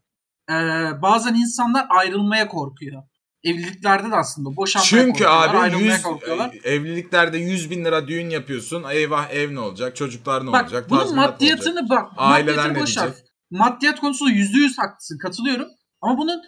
E, 0.50 0.54
bazen 1.02 1.34
insanlar 1.34 1.86
ayrılmaya 1.90 2.48
korkuyor. 2.48 3.04
Evliliklerde 3.44 4.12
de 4.12 4.16
aslında 4.16 4.56
boşanmaya 4.56 4.88
Çünkü 4.90 5.10
korkuyorlar, 5.12 5.50
abi 5.50 5.58
ayrılmaya 5.58 5.94
100, 5.94 6.02
korkuyorlar. 6.04 6.56
evliliklerde 6.64 7.38
100 7.38 7.70
bin 7.72 7.86
lira 7.86 8.08
düğün 8.08 8.30
yapıyorsun. 8.30 8.84
Eyvah 8.92 9.30
ev 9.30 9.56
ne 9.56 9.60
olacak? 9.60 9.96
Çocuklar 9.96 10.46
ne 10.46 10.52
Bak 10.52 10.64
olacak? 10.64 10.90
bunun 10.90 11.00
ne 11.00 11.04
olacak? 11.04 11.18
maddiyatını 11.18 11.90
bak. 11.90 12.12
Aileler 12.18 12.56
maddiyatını 12.56 12.74
ne 12.78 12.82
boş 12.82 12.98
ver. 12.98 13.04
diyecek? 13.04 13.24
Maddiyat 13.52 14.00
konusunda 14.00 14.32
yüzde 14.32 14.58
yüz 14.58 14.78
haklısın 14.78 15.18
katılıyorum. 15.18 15.68
Ama 16.02 16.18
bunun 16.18 16.42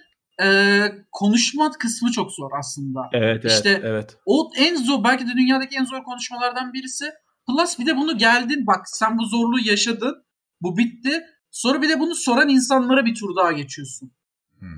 e, 0.43 0.79
konuşma 1.11 1.71
kısmı 1.71 2.11
çok 2.11 2.31
zor 2.31 2.49
aslında. 2.59 2.99
Evet 3.13 3.41
evet 3.45 3.51
İşte- 3.51 3.81
evet. 3.83 4.17
O 4.25 4.49
en 4.57 4.75
zor 4.75 5.03
belki 5.03 5.27
de 5.27 5.31
dünyadaki 5.31 5.75
en 5.75 5.85
zor 5.85 6.03
konuşmalardan 6.03 6.73
birisi. 6.73 7.05
Plus 7.47 7.79
bir 7.79 7.85
de 7.85 7.97
bunu 7.97 8.17
geldin 8.17 8.67
bak 8.67 8.89
sen 8.89 9.17
bu 9.17 9.25
zorluğu 9.25 9.59
yaşadın. 9.59 10.25
Bu 10.61 10.77
bitti. 10.77 11.23
Sonra 11.51 11.81
bir 11.81 11.89
de 11.89 11.99
bunu 11.99 12.15
soran 12.15 12.49
insanlara 12.49 13.05
bir 13.05 13.15
tur 13.15 13.35
daha 13.35 13.51
geçiyorsun. 13.51 14.11
Hmm. 14.59 14.69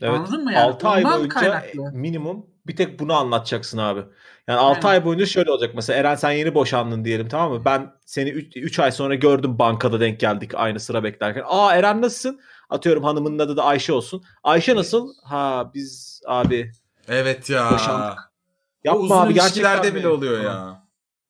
Evet. 0.00 0.18
Anladın 0.18 0.44
mı 0.44 0.52
yani? 0.52 0.64
6 0.64 0.88
ay 0.88 1.04
boyunca 1.04 1.28
kaynaklı. 1.28 1.92
minimum 1.92 2.46
bir 2.66 2.76
tek 2.76 3.00
bunu 3.00 3.14
anlatacaksın 3.14 3.78
abi. 3.78 4.00
Yani 4.48 4.58
6 4.58 4.88
Aynen. 4.88 4.88
ay 4.88 5.04
boyunca 5.04 5.26
şöyle 5.26 5.50
olacak 5.50 5.70
mesela 5.74 5.98
Eren 6.00 6.14
sen 6.14 6.30
yeni 6.30 6.54
boşandın 6.54 7.04
diyelim 7.04 7.28
tamam 7.28 7.52
mı? 7.52 7.64
Ben 7.64 7.92
seni 8.06 8.30
3 8.30 8.78
ay 8.78 8.92
sonra 8.92 9.14
gördüm 9.14 9.58
bankada 9.58 10.00
denk 10.00 10.20
geldik 10.20 10.50
aynı 10.54 10.80
sıra 10.80 11.04
beklerken. 11.04 11.42
Aa 11.46 11.74
Eren 11.74 12.02
nasılsın? 12.02 12.40
Atıyorum 12.70 13.04
hanımının 13.04 13.38
adı 13.38 13.56
da 13.56 13.64
Ayşe 13.64 13.92
olsun. 13.92 14.22
Ayşe 14.42 14.76
nasıl? 14.76 15.14
Ha 15.24 15.70
biz 15.74 16.20
abi 16.26 16.72
Evet 17.08 17.50
ya. 17.50 17.70
Boşandık. 17.72 18.18
O 18.18 18.22
yapma 18.84 19.00
uzun 19.00 19.16
abi 19.16 19.34
gerçekten 19.34 19.60
ilişkilerde 19.60 19.90
mi? 19.90 19.96
bile 19.96 20.08
oluyor 20.08 20.44
ya. 20.44 20.85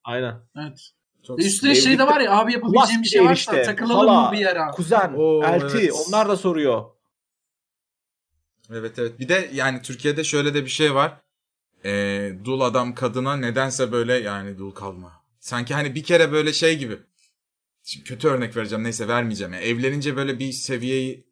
Aynen. 0.07 0.35
Evet. 0.57 0.91
Çok 1.27 1.39
üstüne 1.39 1.75
şey 1.75 1.99
de 1.99 2.07
var 2.07 2.19
ya 2.19 2.31
abi 2.31 2.53
yapabileceğim 2.53 3.03
bir 3.03 3.07
şey 3.07 3.25
varsa 3.25 3.51
işte, 3.51 3.63
takılalım 3.63 4.07
hala, 4.15 4.27
mı 4.27 4.31
bir 4.31 4.37
yere? 4.37 4.59
Kuzen, 4.73 5.13
Oo, 5.17 5.43
elti 5.43 5.77
evet. 5.77 5.93
onlar 6.07 6.29
da 6.29 6.37
soruyor. 6.37 6.85
Evet 8.71 8.99
evet. 8.99 9.19
Bir 9.19 9.29
de 9.29 9.49
yani 9.53 9.81
Türkiye'de 9.81 10.23
şöyle 10.23 10.53
de 10.53 10.65
bir 10.65 10.69
şey 10.69 10.95
var. 10.95 11.21
Ee, 11.85 12.31
dul 12.45 12.61
adam 12.61 12.95
kadına 12.95 13.35
nedense 13.35 13.91
böyle 13.91 14.13
yani 14.13 14.57
dul 14.57 14.71
kalma. 14.71 15.11
Sanki 15.39 15.73
hani 15.73 15.95
bir 15.95 16.03
kere 16.03 16.31
böyle 16.31 16.53
şey 16.53 16.77
gibi. 16.77 16.97
Şimdi 17.83 18.05
kötü 18.05 18.27
örnek 18.27 18.57
vereceğim 18.57 18.83
neyse 18.83 19.07
vermeyeceğim. 19.07 19.53
Yani 19.53 19.65
evlenince 19.65 20.15
böyle 20.15 20.39
bir 20.39 20.51
seviyeyi 20.51 21.27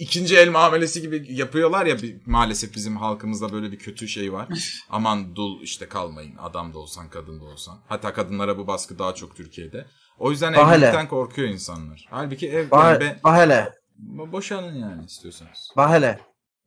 ikinci 0.00 0.36
el 0.36 0.50
muamelesi 0.50 1.02
gibi 1.02 1.26
yapıyorlar 1.34 1.86
ya 1.86 1.96
maalesef 2.26 2.74
bizim 2.74 2.96
halkımızda 2.96 3.52
böyle 3.52 3.72
bir 3.72 3.78
kötü 3.78 4.08
şey 4.08 4.32
var. 4.32 4.48
Aman 4.90 5.36
dul 5.36 5.62
işte 5.62 5.88
kalmayın 5.88 6.36
adam 6.36 6.74
da 6.74 6.78
olsan 6.78 7.10
kadın 7.10 7.40
da 7.40 7.44
olsan. 7.44 7.80
Hatta 7.88 8.12
kadınlara 8.12 8.58
bu 8.58 8.66
baskı 8.66 8.98
daha 8.98 9.14
çok 9.14 9.36
Türkiye'de. 9.36 9.86
O 10.18 10.30
yüzden 10.30 10.54
Bahane. 10.54 10.76
evlilikten 10.76 11.08
korkuyor 11.08 11.48
insanlar. 11.48 12.06
Halbuki 12.10 12.48
ev 12.48 12.58
yani 12.58 12.70
Bah, 12.70 13.00
be- 13.00 13.20
bah 13.24 13.36
hele. 13.36 13.72
bo- 13.98 14.32
boşanın 14.32 14.74
yani 14.74 15.04
istiyorsanız. 15.04 15.68
Bah 15.76 15.92
hele. 15.92 16.20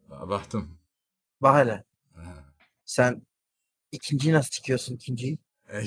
Bahtım. 0.10 0.80
Bah 1.42 1.58
hele. 1.60 1.84
Ha. 2.16 2.46
Sen 2.86 3.22
ikinciyi 3.92 4.34
nasıl 4.34 4.50
sikiyorsun 4.52 4.96
ikinciyi? 4.96 5.38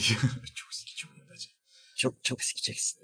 Çok 0.54 0.74
sıkıcı 0.74 1.08
olacak. 1.08 1.52
Çok 1.96 2.24
çok 2.24 2.42
sikeceksin. 2.42 3.00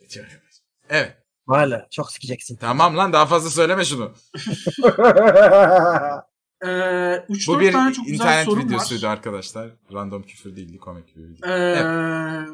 Evet. 0.88 1.21
Hele. 1.50 1.86
Çok 1.90 2.12
sikeceksin. 2.12 2.56
Tamam 2.56 2.96
lan 2.96 3.12
daha 3.12 3.26
fazla 3.26 3.50
söyleme 3.50 3.84
şunu. 3.84 4.12
Ee, 6.64 6.66
3-4 6.68 7.46
Bu 7.48 7.60
bir 7.60 7.72
tane 7.72 7.92
çok 7.94 8.06
güzel 8.06 8.14
internet 8.14 8.44
sorum 8.44 8.64
videosuydu 8.64 9.06
var. 9.06 9.10
arkadaşlar. 9.12 9.70
Random 9.92 10.22
küfür 10.22 10.56
değildi 10.56 10.78
komik 10.78 11.16
bir 11.16 11.22
video. 11.28 11.50
Ee, 11.50 12.46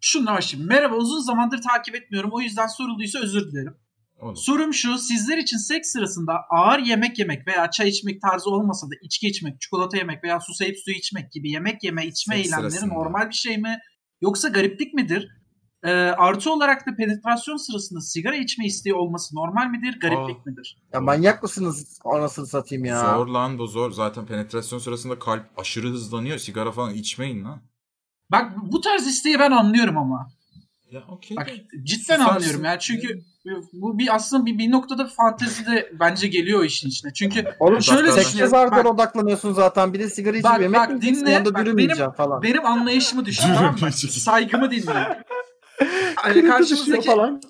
Şundan 0.00 0.34
başlayayım. 0.36 0.68
Merhaba 0.68 0.94
uzun 0.96 1.20
zamandır 1.20 1.62
takip 1.62 1.94
etmiyorum. 1.94 2.30
O 2.32 2.40
yüzden 2.40 2.66
sorulduysa 2.66 3.18
özür 3.18 3.52
dilerim. 3.52 3.76
Olur. 4.20 4.36
Sorum 4.36 4.74
şu. 4.74 4.98
Sizler 4.98 5.38
için 5.38 5.56
seks 5.56 5.88
sırasında 5.92 6.32
ağır 6.50 6.78
yemek 6.78 7.18
yemek 7.18 7.46
veya 7.46 7.70
çay 7.70 7.88
içmek 7.88 8.22
tarzı 8.22 8.50
olmasa 8.50 8.86
da 8.86 8.94
içki 9.02 9.26
içmek, 9.28 9.60
çikolata 9.60 9.96
yemek 9.96 10.24
veya 10.24 10.40
susayıp 10.40 10.76
su 10.84 10.90
içmek 10.90 11.32
gibi 11.32 11.50
yemek 11.50 11.84
yeme 11.84 12.06
içme 12.06 12.36
Seks 12.36 12.46
eylemleri 12.46 12.70
sırasında. 12.70 12.94
normal 12.94 13.28
bir 13.28 13.34
şey 13.34 13.58
mi? 13.58 13.78
Yoksa 14.20 14.48
gariplik 14.48 14.94
midir? 14.94 15.28
Ee, 15.84 15.90
artı 15.92 16.52
olarak 16.52 16.86
da 16.86 16.96
penetrasyon 16.96 17.56
sırasında 17.56 18.00
sigara 18.00 18.36
içme 18.36 18.66
isteği 18.66 18.94
olması 18.94 19.36
normal 19.36 19.66
midir, 19.66 20.00
gariplik 20.00 20.46
midir? 20.46 20.76
Ya 20.92 21.00
manyak 21.00 21.42
mısınız 21.42 21.98
anasını 22.04 22.46
satayım 22.46 22.84
ya. 22.84 23.00
Zor 23.00 23.26
lan 23.26 23.58
bu 23.58 23.66
zor. 23.66 23.90
Zaten 23.90 24.26
penetrasyon 24.26 24.78
sırasında 24.78 25.18
kalp 25.18 25.44
aşırı 25.56 25.88
hızlanıyor. 25.88 26.38
Sigara 26.38 26.72
falan 26.72 26.94
içmeyin 26.94 27.44
lan. 27.44 27.60
Bak 28.30 28.52
bu 28.72 28.80
tarz 28.80 29.06
isteği 29.06 29.38
ben 29.38 29.50
anlıyorum 29.50 29.98
ama. 29.98 30.28
Ya 30.90 31.02
okey. 31.08 31.36
Bak 31.36 31.46
de. 31.46 31.84
cidden 31.84 32.16
Susarsın. 32.16 32.34
anlıyorum 32.34 32.64
ya 32.64 32.78
çünkü 32.78 33.20
bu 33.72 33.98
bir 33.98 34.14
aslında 34.14 34.46
bir, 34.46 34.58
bir 34.58 34.70
noktada 34.70 35.06
fantezi 35.06 35.66
de 35.66 35.92
bence 36.00 36.28
geliyor 36.28 36.64
işin 36.64 36.88
içine. 36.88 37.12
Çünkü 37.12 37.44
Oğlum 37.60 37.82
şöyle 37.82 38.10
zardan 38.46 38.84
Bak, 38.84 38.94
odaklanıyorsun 38.94 39.52
zaten. 39.52 39.92
Bir 39.92 39.98
de 39.98 40.10
sigara 40.10 40.36
içip 40.36 40.44
Bak, 40.44 40.60
yemek 40.60 40.80
bak, 40.80 41.02
dinle. 41.02 41.44
Bak, 41.44 41.66
benim- 41.76 42.12
falan. 42.12 42.42
benim 42.42 42.66
anlayışımı 42.66 43.24
düşün 43.24 43.54
tamam 43.54 43.76
mı? 43.80 43.92
Saygımı 43.92 44.70
dinle. 44.70 45.24
Yani 46.26 46.46
karşımızdaki 46.48 47.06
falan. 47.06 47.40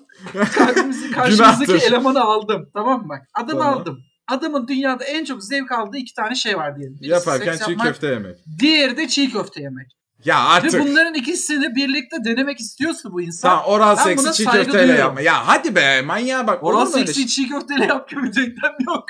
karşımızdaki, 1.13 1.85
elemanı 1.85 2.21
aldım. 2.21 2.69
Tamam 2.73 3.01
mı? 3.01 3.09
Bak 3.09 3.21
adamı 3.33 3.59
Tamam. 3.59 3.77
aldım. 3.79 3.99
Adamın 4.27 4.67
dünyada 4.67 5.03
en 5.03 5.25
çok 5.25 5.43
zevk 5.43 5.71
aldığı 5.71 5.97
iki 5.97 6.13
tane 6.13 6.35
şey 6.35 6.57
var 6.57 6.75
diyelim. 6.77 6.97
Birisi 7.01 7.11
Yaparken 7.11 7.57
çiğ 7.57 7.71
yapmak, 7.71 7.87
köfte 7.87 8.07
yemek. 8.07 8.37
Diğeri 8.59 8.97
de 8.97 9.07
çiğ 9.07 9.31
köfte 9.31 9.61
yemek. 9.61 9.87
Ya 10.25 10.35
Ve 10.35 10.39
artık. 10.39 10.81
bunların 10.81 11.13
ikisini 11.13 11.75
birlikte 11.75 12.17
denemek 12.25 12.59
istiyorsa 12.59 13.11
bu 13.11 13.21
insan 13.21 13.49
Tamam 13.49 13.65
oral 13.65 13.95
seksi 13.95 14.33
çiğ 14.33 14.45
köfteyle 14.45 14.71
duyuyorum. 14.73 14.97
yapma. 14.99 15.21
Ya 15.21 15.47
hadi 15.47 15.75
be 15.75 16.01
manyağa 16.01 16.47
bak. 16.47 16.63
oral 16.63 16.85
seksi 16.85 17.27
çiğ 17.27 17.49
köfteyle 17.49 17.85
yap 17.85 18.09
gibi 18.09 18.21
denklem 18.35 18.73
yok. 18.87 19.03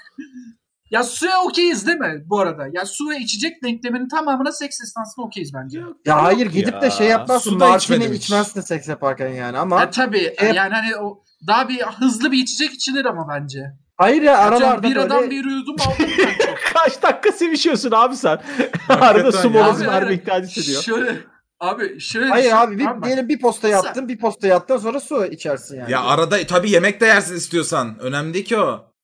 Ya 0.92 1.04
suya 1.04 1.42
okeyiz 1.42 1.88
değil 1.88 1.98
mi 1.98 2.24
bu 2.26 2.40
arada? 2.40 2.68
Ya 2.74 2.86
su 2.86 3.10
ve 3.10 3.18
içecek 3.18 3.64
denkleminin 3.64 4.08
tamamına 4.08 4.52
seks 4.52 4.82
esnasında 4.82 5.26
okeyiz 5.26 5.52
bence. 5.54 5.80
Ya 6.06 6.24
hayır 6.24 6.46
Yok 6.46 6.54
gidip 6.54 6.74
ya. 6.74 6.82
de 6.82 6.92
şey 6.92 7.08
yapmazsın. 7.08 7.50
Su 7.52 7.60
da 7.60 7.68
Martini 7.68 8.16
içmezsin 8.16 8.62
seks 8.62 8.88
yaparken 8.88 9.30
yani 9.30 9.58
ama. 9.58 9.80
Ya 9.80 9.90
tabii 9.90 10.34
Hep- 10.38 10.56
yani 10.56 10.74
hani 10.74 10.96
o 10.96 11.24
daha 11.48 11.70
bir 11.70 11.82
hızlı 11.82 12.32
bir 12.32 12.38
içecek 12.38 12.74
içilir 12.74 13.06
ama 13.06 13.28
bence. 13.30 13.60
Hayır 13.98 14.22
ya 14.22 14.38
Aralarda 14.38 14.84
bir 14.84 14.96
böyle. 14.96 15.00
adam 15.14 15.30
bir 15.30 15.46
yudum 15.46 15.76
aldım 15.80 15.96
ben 16.18 16.46
çok. 16.46 16.58
Kaç 16.74 17.04
dakika 17.04 17.32
sevişiyorsun 17.32 17.92
abi 17.92 18.16
sen? 18.16 18.42
Arada 18.90 19.32
su 19.32 19.48
ya. 19.48 19.54
molası 19.54 19.88
verme 19.88 20.14
ihtiyacı 20.14 20.48
hissediyor. 20.48 20.84
Şöyle 20.84 21.18
abi 21.60 22.00
şöyle 22.00 22.30
Hayır 22.30 22.46
düşün, 22.46 22.56
abi 22.56 22.80
bir, 22.80 22.86
tamam 22.86 23.04
diyelim 23.04 23.30
bir 23.30 23.40
posta 23.40 23.68
yattın 23.68 24.08
bir 24.08 24.18
posta 24.20 24.48
yattın 24.48 24.78
sonra 24.78 25.00
su 25.00 25.26
içersin 25.26 25.80
yani. 25.80 25.92
Ya 25.92 26.04
arada 26.04 26.38
tabii 26.48 26.72
yemek 26.72 27.02
de 27.02 27.06
yersin 27.06 27.36
istiyorsan. 27.36 28.00
Önemli 28.00 28.34
değil 28.34 28.46
ki 28.46 28.58
o. 28.58 28.95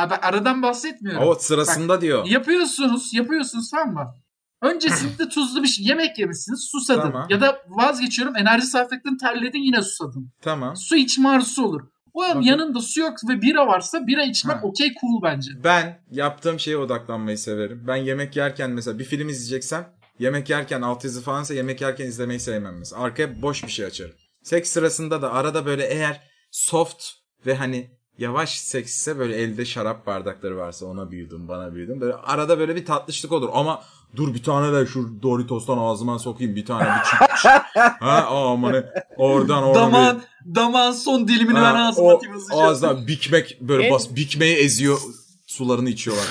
Abi 0.00 0.14
aradan 0.14 0.62
bahsetmiyorum. 0.62 1.28
O 1.28 1.34
sırasında 1.34 2.00
diyor. 2.00 2.26
Yapıyorsunuz, 2.26 3.14
yapıyorsunuz 3.14 3.70
tamam 3.70 3.94
mı? 3.94 4.14
Öncesinde 4.62 5.28
tuzlu 5.34 5.62
bir 5.62 5.68
şey, 5.68 5.86
yemek 5.86 6.18
yemişsiniz, 6.18 6.68
susadın. 6.72 7.00
Tamam. 7.00 7.26
Ya 7.30 7.40
da 7.40 7.62
vazgeçiyorum, 7.68 8.36
enerji 8.36 8.66
sarf 8.66 8.92
ettin, 8.92 9.16
terledin 9.16 9.58
yine 9.58 9.82
susadın. 9.82 10.32
Tamam. 10.42 10.76
Su 10.76 10.96
içme 10.96 11.28
arzusu 11.28 11.64
olur. 11.64 11.80
O 12.14 12.24
Okey. 12.24 12.42
yanında 12.42 12.80
su 12.80 13.00
yok 13.00 13.14
ve 13.28 13.42
bira 13.42 13.66
varsa 13.66 14.06
bira 14.06 14.22
içmek 14.22 14.64
okey 14.64 14.94
cool 15.00 15.22
bence. 15.22 15.50
Ben 15.64 16.02
yaptığım 16.10 16.60
şeye 16.60 16.76
odaklanmayı 16.76 17.38
severim. 17.38 17.84
Ben 17.86 17.96
yemek 17.96 18.36
yerken 18.36 18.70
mesela 18.70 18.98
bir 18.98 19.04
film 19.04 19.28
izleyeceksem 19.28 19.92
yemek 20.18 20.50
yerken 20.50 20.82
altyazı 20.82 21.22
falansa 21.22 21.54
yemek 21.54 21.80
yerken 21.80 22.06
izlemeyi 22.06 22.40
sevmem 22.40 22.78
mesela. 22.78 23.02
Arkaya 23.02 23.42
boş 23.42 23.64
bir 23.64 23.70
şey 23.70 23.86
açarım. 23.86 24.14
Seks 24.42 24.70
sırasında 24.70 25.22
da 25.22 25.32
arada 25.32 25.66
böyle 25.66 25.86
eğer 25.86 26.20
soft 26.50 27.04
ve 27.46 27.54
hani 27.54 27.90
yavaş 28.20 28.60
seks 28.60 28.96
ise 28.96 29.18
böyle 29.18 29.36
elde 29.36 29.64
şarap 29.64 30.06
bardakları 30.06 30.56
varsa 30.56 30.86
ona 30.86 31.10
büyüdüm 31.10 31.48
bana 31.48 31.74
büyüdüm. 31.74 32.00
Böyle 32.00 32.14
arada 32.14 32.58
böyle 32.58 32.76
bir 32.76 32.84
tatlışlık 32.84 33.32
olur 33.32 33.48
ama 33.52 33.82
dur 34.16 34.34
bir 34.34 34.42
tane 34.42 34.72
de 34.72 34.86
şu 34.86 35.22
Doritos'tan 35.22 35.78
ağzıma 35.78 36.18
sokayım 36.18 36.56
bir 36.56 36.66
tane 36.66 36.84
bir 36.84 37.04
çıkmış. 37.10 37.44
ha 38.00 38.26
aman 38.30 38.72
ne 38.72 38.84
oradan 39.16 39.62
oradan 39.62 39.88
bir- 39.88 39.94
Damağın, 39.94 40.22
damağın 40.54 40.92
son 40.92 41.28
dilimini 41.28 41.56
ben 41.56 41.60
Ha, 41.74 41.88
ağzıma 41.88 42.06
o 42.08 42.16
atayım 42.16 42.34
hızlıca. 42.36 42.56
ağızdan 42.60 43.06
bikmek 43.06 43.58
böyle 43.60 43.84
En- 43.86 43.92
bas 43.94 44.14
bikmeyi 44.16 44.56
eziyor 44.56 44.98
sularını 45.46 45.88
içiyorlar. 45.90 46.26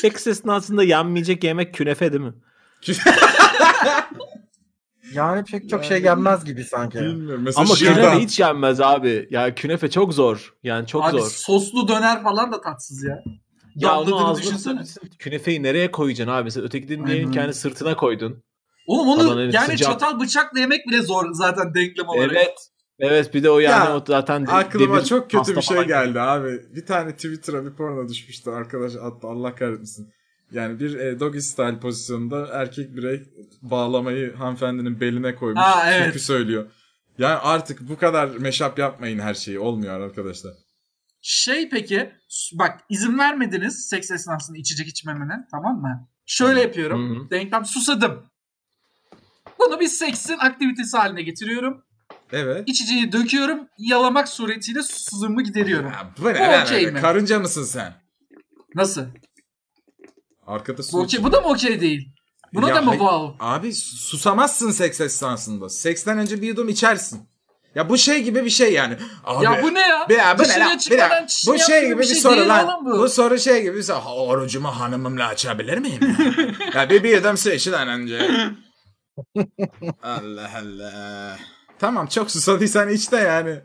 Seks 0.00 0.26
esnasında 0.26 0.82
yenmeyecek 0.84 1.44
yemek 1.44 1.74
künefe 1.74 2.12
değil 2.12 2.24
mi? 2.24 2.34
Yani 5.14 5.44
pek 5.44 5.68
çok 5.70 5.84
şey 5.84 6.00
gelmez 6.00 6.44
gibi 6.44 6.64
sanki. 6.64 6.98
Bilmiyorum. 6.98 7.42
Mesela 7.44 7.64
Ama 7.66 7.76
şırdan. 7.76 7.94
künefe 7.94 8.18
hiç 8.20 8.40
yenmez 8.40 8.80
abi. 8.80 9.28
Ya 9.30 9.54
künefe 9.54 9.90
çok 9.90 10.14
zor. 10.14 10.54
Yani 10.62 10.86
çok 10.86 11.04
Abi 11.04 11.18
zor. 11.20 11.30
soslu 11.30 11.88
döner 11.88 12.22
falan 12.22 12.52
da 12.52 12.60
tatsız 12.60 13.04
ya. 13.04 13.22
Ya 13.74 14.00
onu 14.00 14.28
ağzına. 14.30 14.82
Künefeyi 15.18 15.62
nereye 15.62 15.90
koyacaksın 15.90 16.32
abi? 16.32 16.44
Mesela 16.44 16.66
ötekinin 16.66 17.04
Aynen. 17.04 17.32
hani 17.32 17.54
sırtına 17.54 17.96
koydun. 17.96 18.42
Oğlum 18.86 19.08
onu 19.08 19.20
Adana'nın 19.20 19.52
yani 19.52 19.66
sıcak- 19.66 19.78
çatal 19.90 20.20
bıçakla 20.20 20.60
yemek 20.60 20.86
bile 20.88 21.02
zor 21.02 21.24
zaten 21.32 21.74
denklem 21.74 22.08
olarak. 22.08 22.32
Evet. 22.36 22.54
Evet 22.98 23.34
bir 23.34 23.42
de 23.42 23.50
o 23.50 23.58
yani 23.58 23.84
Ya, 23.88 23.96
o 23.96 24.04
zaten 24.08 24.46
de- 24.46 24.50
Aklıma 24.52 24.94
demir 24.96 25.04
çok 25.04 25.30
kötü 25.30 25.56
bir 25.56 25.62
şey 25.62 25.82
geldi 25.84 26.20
abi. 26.20 26.60
Bir 26.74 26.86
tane 26.86 27.12
Twitter'a 27.12 27.64
bir 27.64 27.74
porno 27.76 28.08
düşmüştü 28.08 28.50
arkadaş 28.50 28.92
attı 28.96 29.26
Allah 29.26 29.54
kahretmesin. 29.54 30.12
Yani 30.52 30.80
bir 30.80 30.94
e, 30.98 31.20
doggy 31.20 31.38
style 31.38 31.78
pozisyonunda 31.80 32.46
erkek 32.52 32.96
birey 32.96 33.22
bağlamayı 33.62 34.34
hanımefendinin 34.34 35.00
beline 35.00 35.34
koymuş. 35.34 35.62
Aa, 35.64 35.92
evet. 35.92 36.04
Türkü 36.06 36.18
söylüyor. 36.18 36.70
Yani 37.18 37.34
artık 37.34 37.88
bu 37.88 37.96
kadar 37.96 38.28
meşap 38.28 38.78
yapmayın 38.78 39.18
her 39.18 39.34
şeyi. 39.34 39.58
Olmuyor 39.58 40.00
arkadaşlar. 40.00 40.52
Şey 41.22 41.68
peki 41.68 42.12
bak 42.52 42.80
izin 42.88 43.18
vermediniz 43.18 43.88
seks 43.88 44.10
esnasında 44.10 44.58
içecek 44.58 44.88
içmemene 44.88 45.46
tamam 45.50 45.80
mı? 45.80 46.08
Şöyle 46.26 46.60
yapıyorum. 46.60 47.16
Hı 47.16 47.20
hı. 47.24 47.30
Denklem 47.30 47.64
susadım. 47.64 48.26
Bunu 49.58 49.80
bir 49.80 49.88
seksin 49.88 50.36
aktivitesi 50.38 50.96
haline 50.96 51.22
getiriyorum. 51.22 51.84
Evet. 52.32 52.68
İçeceği 52.68 53.12
döküyorum. 53.12 53.68
Yalamak 53.78 54.28
suretiyle 54.28 54.82
susuzluğumu 54.82 55.42
gideriyorum. 55.42 55.90
Ya 55.90 56.10
bu 56.18 56.24
ne 56.24 56.34
Bu 56.34 56.74
öyle? 56.74 56.90
mi? 56.90 57.00
Karınca 57.00 57.38
mısın 57.38 57.64
sen? 57.64 57.94
Nasıl? 58.74 59.06
Arkada 60.46 60.82
su 60.82 60.92
Bu, 60.98 61.00
okey, 61.02 61.24
bu 61.24 61.32
da 61.32 61.40
mı 61.40 61.48
okey 61.48 61.80
değil? 61.80 62.08
Buna 62.54 62.68
Ya 62.68 62.74
da 62.74 62.82
mı 62.82 62.90
wow? 62.90 63.36
Abi 63.40 63.72
susamazsın 63.74 64.70
seks 64.70 65.00
esnasında. 65.00 65.68
Seksten 65.68 66.18
önce 66.18 66.42
bir 66.42 66.46
yudum 66.46 66.68
içersin. 66.68 67.28
Ya 67.74 67.88
bu 67.88 67.98
şey 67.98 68.22
gibi 68.22 68.44
bir 68.44 68.50
şey 68.50 68.72
yani. 68.72 68.96
Abi, 69.24 69.44
ya 69.44 69.62
bu 69.62 69.74
ne 69.74 69.80
ya? 69.80 70.06
Bir 70.08 70.16
ya, 70.16 70.38
bu 70.38 70.42
ne 70.42 70.58
lan? 70.60 70.72
Bir 70.74 70.78
çişini 70.78 71.54
bu 71.54 71.58
şey 71.58 71.86
gibi 71.86 71.98
bir 71.98 72.04
şey 72.04 72.16
soru 72.16 72.48
lan. 72.48 72.84
Bu. 72.86 72.98
bu. 72.98 73.08
soru 73.08 73.38
şey 73.38 73.62
gibi 73.62 73.76
bir 73.76 73.82
soru. 73.82 73.96
"Ha, 73.96 74.14
Orucumu 74.14 74.68
hanımımla 74.68 75.26
açabilir 75.26 75.78
miyim? 75.78 76.00
ya, 76.74 76.80
ya 76.82 76.90
bir, 76.90 77.02
bir 77.04 77.16
yudum 77.16 77.36
su 77.36 77.50
içiden 77.50 77.88
önce. 77.88 78.30
Allah 80.02 80.50
Allah. 80.56 81.38
Tamam 81.78 82.06
çok 82.06 82.30
susadıysan 82.30 82.88
iç 82.88 83.12
de 83.12 83.16
yani. 83.16 83.60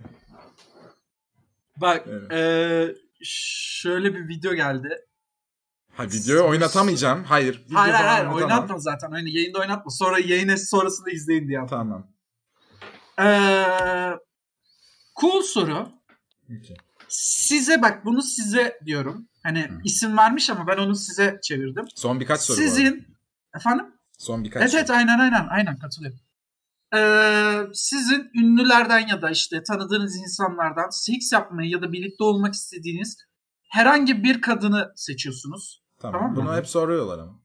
Bak 1.78 2.06
Evet. 2.08 2.32
eee, 2.32 2.96
şöyle 3.24 4.14
bir 4.16 4.28
video 4.28 4.54
geldi. 4.54 4.90
Ha 6.00 6.06
videoyu 6.06 6.50
oynatamayacağım. 6.50 7.24
Hayır. 7.24 7.64
video 7.66 7.80
Hayır 7.80 7.93
hayır 7.93 8.26
hayır 8.26 8.41
oynatma 8.41 8.80
zaten. 8.80 9.12
Hani 9.12 9.38
yayında 9.38 9.60
oynatma. 9.60 9.91
Sonra 9.91 10.20
yayın 10.20 10.56
sonrasında 10.56 11.10
izleyin 11.12 11.47
diye. 11.47 11.58
yaptım. 11.58 11.78
Tamam. 11.78 12.08
Eee 13.20 14.18
cool 15.22 15.41
soru. 15.41 15.89
Size 17.10 17.82
bak 17.82 18.06
bunu 18.06 18.22
size 18.22 18.80
diyorum. 18.86 19.28
Hani 19.43 19.64
Hı. 19.64 19.82
isim 19.84 20.18
vermiş 20.18 20.50
ama 20.50 20.68
ben 20.68 20.78
onu 20.78 20.95
size 20.95 21.39
çevirdim. 21.43 21.86
Son 21.95 22.20
birkaç 22.20 22.41
soru. 22.41 22.58
Sizin 22.58 23.08
efendim? 23.56 23.86
Son 24.18 24.43
birkaç 24.43 24.62
Evet 24.62 24.72
soru. 24.72 24.80
evet 24.80 24.89
aynen 24.89 25.20
aynen 25.20 25.47
aynen 25.50 25.78
katılıyorum. 25.78 26.20
Ee, 26.95 27.74
sizin 27.74 28.32
ünlülerden 28.36 29.08
ya 29.08 29.22
da 29.22 29.30
işte 29.30 29.64
tanıdığınız 29.64 30.16
insanlardan 30.16 30.89
seks 30.89 31.32
yapmayı 31.34 31.70
ya 31.70 31.82
da 31.82 31.91
birlikte 31.91 32.24
olmak 32.24 32.54
istediğiniz 32.54 33.18
herhangi 33.70 34.24
bir 34.24 34.41
kadını 34.41 34.93
seçiyorsunuz. 34.95 35.89
Tamam. 36.00 36.22
Tamam? 36.22 36.36
Bunu 36.36 36.56
hep 36.58 36.68
soruyorlar 36.68 37.20
ama. 37.20 37.40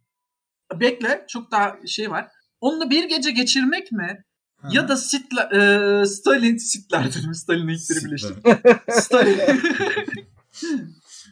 Bekle 0.81 1.25
çok 1.29 1.51
daha 1.51 1.77
şey 1.87 2.11
var. 2.11 2.29
Onunla 2.61 2.91
bir 2.91 3.09
gece 3.09 3.31
geçirmek 3.31 3.93
mi? 3.93 4.25
Hı 4.61 4.69
Ya 4.71 4.89
da 4.89 4.97
Sitla, 4.97 5.43
e, 5.43 5.59
Stalin, 6.07 6.57
Sitler 6.57 7.05
dedim. 7.15 7.35
Stalin 7.35 7.69
Hitler'i 7.69 8.05
birleştirdim. 8.05 8.43
Stalin. 8.91 9.41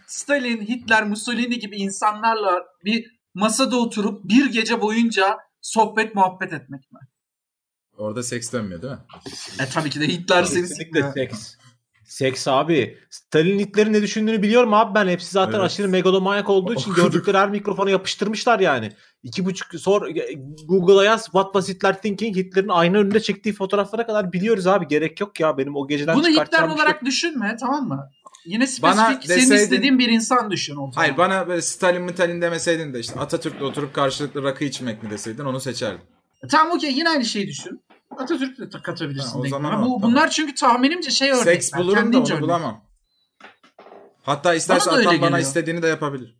Stalin, 0.06 0.60
Hitler, 0.60 1.04
Mussolini 1.06 1.58
gibi 1.58 1.76
insanlarla 1.76 2.62
bir 2.84 3.20
masada 3.34 3.76
oturup 3.76 4.24
bir 4.24 4.52
gece 4.52 4.80
boyunca 4.80 5.38
sohbet 5.60 6.14
muhabbet 6.14 6.52
etmek 6.52 6.92
mi? 6.92 6.98
Orada 7.96 8.22
seks 8.22 8.52
dönmüyor 8.52 8.82
değil 8.82 8.92
mi? 8.92 9.00
E 9.60 9.68
tabii 9.68 9.90
ki 9.90 10.00
de 10.00 10.08
Hitler 10.08 10.44
seni 10.44 10.66
sikmiyor. 10.68 11.12
seks. 11.14 11.54
Seks 12.12 12.48
abi. 12.48 12.98
Stalin 13.10 13.58
Hitler'in 13.58 13.92
ne 13.92 14.02
düşündüğünü 14.02 14.42
biliyorum 14.42 14.74
abi 14.74 14.94
ben. 14.94 15.08
Hepsi 15.08 15.30
zaten 15.30 15.52
Evet. 15.58 15.64
aşırı 15.64 15.88
megalomanyak 15.88 16.50
olduğu 16.50 16.74
için 16.74 16.94
gördükleri 16.96 17.38
her 17.38 17.50
mikrofona 17.50 17.90
yapıştırmışlar 17.90 18.60
yani. 18.60 18.92
İki 19.22 19.44
buçuk 19.44 19.80
sor 19.80 20.08
Google'a 20.68 21.04
yaz 21.04 21.24
What 21.24 21.52
was 21.52 21.68
Hitler 21.68 22.02
thinking? 22.02 22.36
Hitler'in 22.36 22.68
ayna 22.68 22.98
önünde 22.98 23.20
çektiği 23.20 23.52
fotoğraflara 23.52 24.06
kadar 24.06 24.32
biliyoruz 24.32 24.66
abi. 24.66 24.88
Gerek 24.88 25.20
yok 25.20 25.40
ya 25.40 25.58
benim 25.58 25.76
o 25.76 25.88
geceden 25.88 26.16
Bunu 26.16 26.28
Hitler 26.28 26.58
şey 26.58 26.68
olarak 26.68 27.04
düşünme 27.04 27.56
tamam 27.60 27.88
mı? 27.88 28.10
Yine 28.46 28.66
Bana 28.82 28.94
spesifik 29.04 29.24
senin 29.26 29.38
deseydin- 29.50 29.62
istediğin 29.62 29.98
bir 29.98 30.08
insan 30.08 30.50
düşün 30.50 30.72
o 30.72 30.76
zaman. 30.76 30.92
Hayır 30.94 31.16
bana 31.16 31.48
böyle 31.48 31.62
Stalin 31.62 32.02
Mitalin 32.02 32.42
demeseydin 32.42 32.94
de 32.94 33.00
işte 33.00 33.20
Atatürk'le 33.20 33.62
oturup 33.62 33.94
karşılıklı 33.94 34.42
rakı 34.42 34.64
içmek 34.64 35.02
mi 35.02 35.10
deseydin 35.10 35.44
onu 35.44 35.60
seçerdim. 35.60 36.00
Tamam 36.50 36.76
okey 36.76 36.92
yine 36.92 37.08
aynı 37.08 37.24
şeyi 37.24 37.46
düşün. 37.46 37.80
Atatürk 38.18 38.58
de 38.58 38.80
katabilirsin. 38.82 39.32
Ha, 39.32 39.38
o 39.38 39.46
zaman 39.48 39.72
o, 39.74 39.78
Bu, 39.78 39.84
tamam. 39.84 40.02
bunlar 40.02 40.30
çünkü 40.30 40.54
tahminimce 40.54 41.10
şey 41.10 41.30
örnekler. 41.30 41.52
Seks 41.52 41.72
bulurum 41.76 42.12
da 42.12 42.18
onu 42.18 42.28
örnek. 42.28 42.42
bulamam. 42.42 42.84
Hatta 44.22 44.54
isterse 44.54 44.90
Bana 44.90 44.98
Atan 45.00 45.06
bana 45.06 45.14
geliyor. 45.16 45.38
istediğini 45.38 45.82
de 45.82 45.86
yapabilir. 45.86 46.36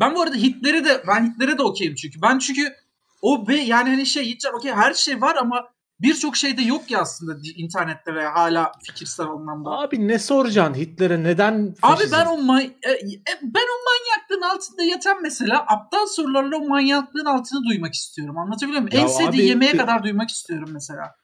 Ben 0.00 0.14
bu 0.14 0.22
arada 0.22 0.36
Hitler'e 0.36 0.84
de 0.84 1.02
ben 1.08 1.26
Hitler'e 1.30 1.58
de 1.58 1.62
okeyim 1.62 1.94
çünkü. 1.94 2.22
Ben 2.22 2.38
çünkü 2.38 2.74
o 3.22 3.48
be 3.48 3.54
yani 3.56 3.88
hani 3.90 4.06
şey 4.06 4.28
Hitler 4.28 4.52
okey 4.52 4.72
her 4.72 4.94
şey 4.94 5.20
var 5.20 5.36
ama 5.36 5.68
birçok 6.00 6.36
şey 6.36 6.58
de 6.58 6.62
yok 6.62 6.90
ya 6.90 7.00
aslında 7.00 7.38
internette 7.56 8.14
ve 8.14 8.26
hala 8.26 8.72
fikirsel 8.82 9.26
anlamda. 9.26 9.70
Abi 9.70 10.08
ne 10.08 10.18
soracaksın 10.18 10.74
Hitler'e 10.74 11.22
neden 11.22 11.54
Abi 11.62 11.74
faşizm? 11.74 12.12
ben 12.12 12.26
o 12.26 12.36
may- 12.38 12.72
e, 12.82 12.90
e, 12.92 13.38
ben 13.42 13.62
o 13.62 13.76
manyaklığın 13.88 14.56
altında 14.56 14.82
yatan 14.82 15.22
mesela 15.22 15.64
aptal 15.68 16.06
sorularla 16.06 16.56
o 16.56 16.68
manyaklığın 16.68 17.24
altını 17.24 17.64
duymak 17.64 17.94
istiyorum. 17.94 18.38
Anlatabiliyor 18.38 18.82
muyum? 18.82 18.96
Ya 18.96 19.00
en 19.02 19.06
sevdiği 19.06 19.42
abi, 19.42 19.48
yemeğe 19.48 19.72
bir- 19.72 19.78
kadar 19.78 20.02
duymak 20.02 20.30
istiyorum 20.30 20.68
mesela. 20.72 21.14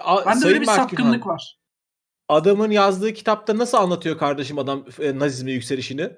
A- 0.00 0.26
Bende 0.26 0.40
Sayın 0.40 0.54
öyle 0.54 0.60
bir 0.60 0.66
sapkınlık 0.66 1.26
var. 1.26 1.58
Adamın 2.28 2.70
yazdığı 2.70 3.12
kitapta 3.12 3.58
nasıl 3.58 3.78
anlatıyor 3.78 4.18
kardeşim 4.18 4.58
adam 4.58 4.84
e, 5.00 5.18
Nazizmin 5.18 5.52
yükselişini? 5.52 6.10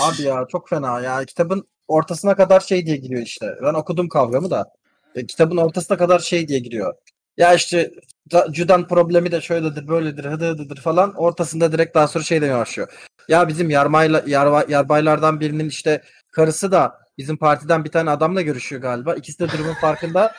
Abi 0.00 0.22
ya 0.22 0.46
çok 0.52 0.68
fena 0.68 1.00
ya. 1.00 1.24
Kitabın 1.24 1.68
ortasına 1.88 2.36
kadar 2.36 2.60
şey 2.60 2.86
diye 2.86 2.96
giriyor 2.96 3.22
işte. 3.22 3.46
Ben 3.62 3.74
okudum 3.74 4.08
kavramı 4.08 4.50
da. 4.50 4.72
E, 5.14 5.26
kitabın 5.26 5.56
ortasına 5.56 5.96
kadar 5.96 6.18
şey 6.18 6.48
diye 6.48 6.58
giriyor. 6.58 6.94
Ya 7.36 7.54
işte 7.54 7.90
da- 8.32 8.48
Judan 8.52 8.88
problemi 8.88 9.32
de 9.32 9.40
şöyledir, 9.40 9.88
böyledir, 9.88 10.24
hıdı 10.24 10.48
hıdıdır 10.48 10.76
falan. 10.80 11.14
Ortasında 11.14 11.72
direkt 11.72 11.94
daha 11.94 12.08
sonra 12.08 12.24
şey 12.24 12.40
demeye 12.42 12.58
başlıyor. 12.58 12.88
Ya 13.28 13.48
bizim 13.48 13.70
yarmayla, 13.70 14.22
yarba, 14.26 14.64
yarbaylardan 14.68 15.40
birinin 15.40 15.68
işte 15.68 16.02
karısı 16.32 16.72
da 16.72 16.98
bizim 17.18 17.36
partiden 17.36 17.84
bir 17.84 17.90
tane 17.90 18.10
adamla 18.10 18.42
görüşüyor 18.42 18.82
galiba. 18.82 19.14
İkisi 19.14 19.38
de 19.38 19.48
durumun 19.48 19.74
farkında. 19.74 20.32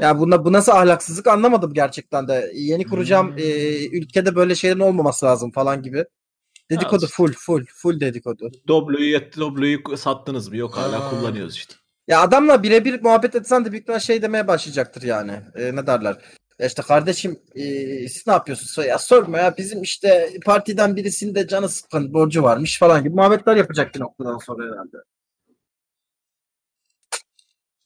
Ya 0.00 0.18
buna, 0.18 0.44
bu 0.44 0.52
nasıl 0.52 0.72
ahlaksızlık 0.72 1.26
anlamadım 1.26 1.74
gerçekten 1.74 2.28
de. 2.28 2.50
Yeni 2.54 2.86
kuracağım 2.86 3.34
e, 3.38 3.86
ülkede 3.86 4.34
böyle 4.34 4.54
şeylerin 4.54 4.80
olmaması 4.80 5.26
lazım 5.26 5.50
falan 5.50 5.82
gibi. 5.82 6.04
Dedikodu 6.70 7.04
Ya, 7.04 7.08
full 7.08 7.32
full 7.32 7.64
full 7.74 8.00
dedikodu. 8.00 8.50
Doblo'yu 8.68 9.20
Doblo'yu 9.38 9.96
sattınız 9.96 10.48
mı? 10.48 10.56
Yok 10.56 10.76
hala 10.76 11.06
Aa. 11.06 11.10
kullanıyoruz 11.10 11.56
işte. 11.56 11.74
Ya 12.12 12.20
adamla 12.22 12.62
birebir 12.62 13.02
muhabbet 13.02 13.34
etsen 13.34 13.64
de 13.64 13.72
büyük 13.72 13.82
ihtimal 13.82 13.98
şey 13.98 14.22
demeye 14.22 14.48
başlayacaktır 14.48 15.02
yani. 15.02 15.40
E, 15.54 15.76
ne 15.76 15.86
derler? 15.86 16.16
Ya 16.58 16.66
işte 16.66 16.82
kardeşim 16.82 17.40
e, 17.54 17.62
siz 18.08 18.26
ne 18.26 18.32
yapıyorsunuz? 18.32 18.86
Ya 18.88 18.98
sorma 18.98 19.38
ya 19.38 19.56
bizim 19.56 19.82
işte 19.82 20.30
partiden 20.44 20.96
birisinin 20.96 21.34
de 21.34 21.48
canı 21.48 21.68
sıkkın 21.68 22.14
borcu 22.14 22.42
varmış 22.42 22.78
falan 22.78 23.04
gibi 23.04 23.14
muhabbetler 23.14 23.56
yapacak 23.56 23.94
bir 23.94 24.00
noktadan 24.00 24.38
sonra 24.38 24.64
herhalde. 24.64 24.96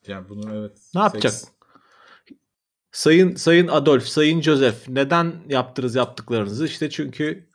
Yani 0.06 0.28
bunu 0.28 0.56
evet. 0.58 0.78
Ne 0.94 1.00
yapacak? 1.00 1.32
seks- 1.32 1.48
Sayın 2.92 3.34
Sayın 3.34 3.68
Adolf, 3.68 4.04
Sayın 4.06 4.40
Joseph 4.42 4.88
neden 4.88 5.34
yaptınız 5.48 5.94
yaptıklarınızı? 5.94 6.66
İşte 6.66 6.90
çünkü 6.90 7.48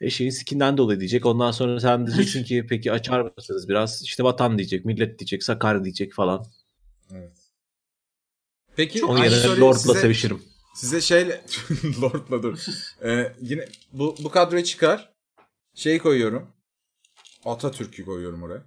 eşeğin 0.00 0.30
sikinden 0.30 0.76
dolayı 0.76 1.00
diyecek. 1.00 1.26
Ondan 1.26 1.50
sonra 1.50 1.80
sen 1.80 2.06
diyeceksin 2.06 2.44
ki 2.48 2.66
peki 2.68 2.92
açar 2.92 3.32
mısınız 3.36 3.68
biraz? 3.68 4.02
İşte 4.02 4.24
vatan 4.24 4.58
diyecek, 4.58 4.84
millet 4.84 5.18
diyecek, 5.18 5.44
Sakarya 5.44 5.84
diyecek 5.84 6.12
falan. 6.14 6.46
Evet. 7.12 7.32
Peki 8.76 9.04
Onun 9.04 9.24
yerine 9.24 9.60
Lord'la 9.60 9.78
size- 9.78 10.00
sevişirim. 10.00 10.42
Size 10.74 11.00
şeyle 11.00 11.44
Lord'la 12.02 12.42
dur. 12.42 12.58
Ee, 13.04 13.32
yine 13.40 13.68
bu 13.92 14.16
bu 14.24 14.30
kadroyu 14.30 14.64
çıkar. 14.64 15.12
Şey 15.74 15.98
koyuyorum. 15.98 16.52
Atatürk'ü 17.44 18.04
koyuyorum 18.04 18.42
oraya. 18.42 18.62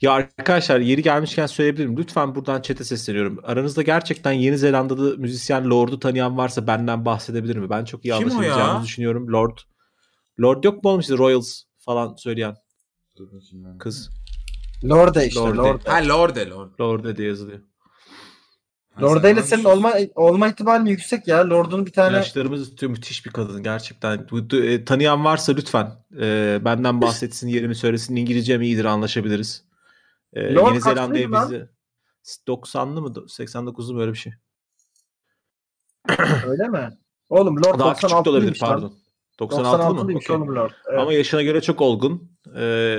Ya 0.00 0.12
arkadaşlar 0.12 0.80
yeri 0.80 1.02
gelmişken 1.02 1.46
söyleyebilirim. 1.46 1.96
Lütfen 1.96 2.34
buradan 2.34 2.62
çete 2.62 2.84
sesleniyorum. 2.84 3.38
Aranızda 3.42 3.82
gerçekten 3.82 4.32
Yeni 4.32 4.58
Zelandalı 4.58 5.18
müzisyen 5.18 5.70
Lord'u 5.70 5.98
tanıyan 5.98 6.36
varsa 6.36 6.66
benden 6.66 7.04
bahsedebilir 7.04 7.56
mi? 7.56 7.70
Ben 7.70 7.84
çok 7.84 8.04
iyi 8.04 8.14
Kim 8.18 8.30
düşünüyorum. 8.82 9.32
Lord. 9.32 9.58
Lord 10.40 10.64
yok 10.64 10.84
mu 10.84 10.90
oğlum 10.90 11.00
işte 11.00 11.18
Royals 11.18 11.62
falan 11.78 12.14
söyleyen 12.14 12.56
kız. 13.78 14.10
Lorde 14.84 15.26
işte 15.26 15.40
Lorde. 15.40 15.58
Lorde. 15.58 15.90
Ha 15.90 16.08
Lorde 16.08 16.48
Lorde. 16.48 16.82
Lord'e 16.82 17.16
diye 17.16 17.28
yazılıyor. 17.28 17.60
Sen 18.98 19.32
ile 19.32 19.42
senin 19.42 19.64
olma 19.64 19.94
olma 20.14 20.48
ihtimalin 20.48 20.86
yüksek 20.86 21.28
ya. 21.28 21.50
Lord'un 21.50 21.86
bir 21.86 21.92
tane 21.92 22.16
Yaşlarımız 22.16 22.70
tutuyor 22.70 22.90
müthiş 22.90 23.26
bir 23.26 23.30
kadın 23.30 23.62
gerçekten. 23.62 24.26
Bu- 24.30 24.56
e, 24.56 24.84
Tanıyan 24.84 25.24
varsa 25.24 25.52
lütfen 25.52 25.92
e, 26.20 26.58
benden 26.64 27.00
bahsetsin 27.02 27.48
yerimi 27.48 27.74
söylesin. 27.74 28.16
İngilizcem 28.16 28.62
iyidir 28.62 28.84
anlaşabiliriz. 28.84 29.64
E, 30.32 30.54
Lord 30.54 30.68
Yeni 30.68 30.80
Zelanda'ya 30.80 31.28
bizi 31.32 31.68
90'lı 32.46 33.02
mı 33.02 33.08
89'lu 33.08 33.94
mu 33.94 34.00
öyle 34.00 34.12
bir 34.12 34.18
şey. 34.18 34.32
öyle 36.46 36.68
mi? 36.68 36.98
Oğlum 37.28 37.56
Lord 37.56 37.78
Daha 37.78 37.94
küçük 37.94 38.24
de 38.24 38.30
olabilir 38.30 38.54
96'lıymış 38.54 38.62
lan. 38.62 38.68
pardon. 38.70 38.94
96'lı 39.40 39.94
mı? 39.94 40.00
96'lıymış 40.00 40.16
Okey. 40.16 40.36
oğlum 40.36 40.56
Lord. 40.56 40.70
Evet. 40.90 40.98
Ama 41.00 41.12
yaşına 41.12 41.42
göre 41.42 41.60
çok 41.60 41.80
olgun. 41.80 42.30
E, 42.56 42.98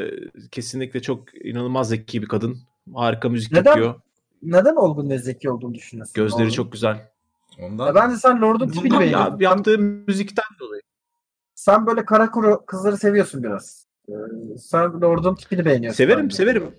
kesinlikle 0.52 1.02
çok 1.02 1.46
inanılmaz 1.46 1.90
zeki 1.90 2.22
bir 2.22 2.28
kadın. 2.28 2.58
Harika 2.96 3.30
müzik 3.30 3.52
Neden? 3.52 3.70
yapıyor. 3.70 4.02
Neden 4.42 4.76
olgun 4.76 5.10
ve 5.10 5.18
zeki 5.18 5.50
olduğunu 5.52 5.74
düşünüyorsun? 5.74 6.14
Gözleri 6.16 6.42
Lord'un? 6.42 6.50
çok 6.54 6.72
güzel. 6.72 7.12
Ondan. 7.60 7.88
Ya 7.88 7.96
ben 7.96 8.12
de 8.12 8.18
sen 8.18 8.42
Lord'un 8.42 8.68
tipini 8.70 8.92
Bundan 8.94 9.04
ya, 9.04 9.38
yaptığı 9.40 9.80
müzikten 9.80 10.46
dolayı. 10.60 10.82
sen 11.56 11.88
böyle 11.88 12.06
kara 12.06 12.32
kuru 12.32 12.66
kızları 12.66 12.98
seviyorsun 12.98 13.44
biraz. 13.44 13.86
Ee, 14.10 14.14
sen 14.60 15.02
Lord'un 15.02 15.36
tipini 15.36 15.66
beğeniyorsun. 15.66 15.98
Severim 15.98 16.24
bence. 16.24 16.36
severim. 16.36 16.76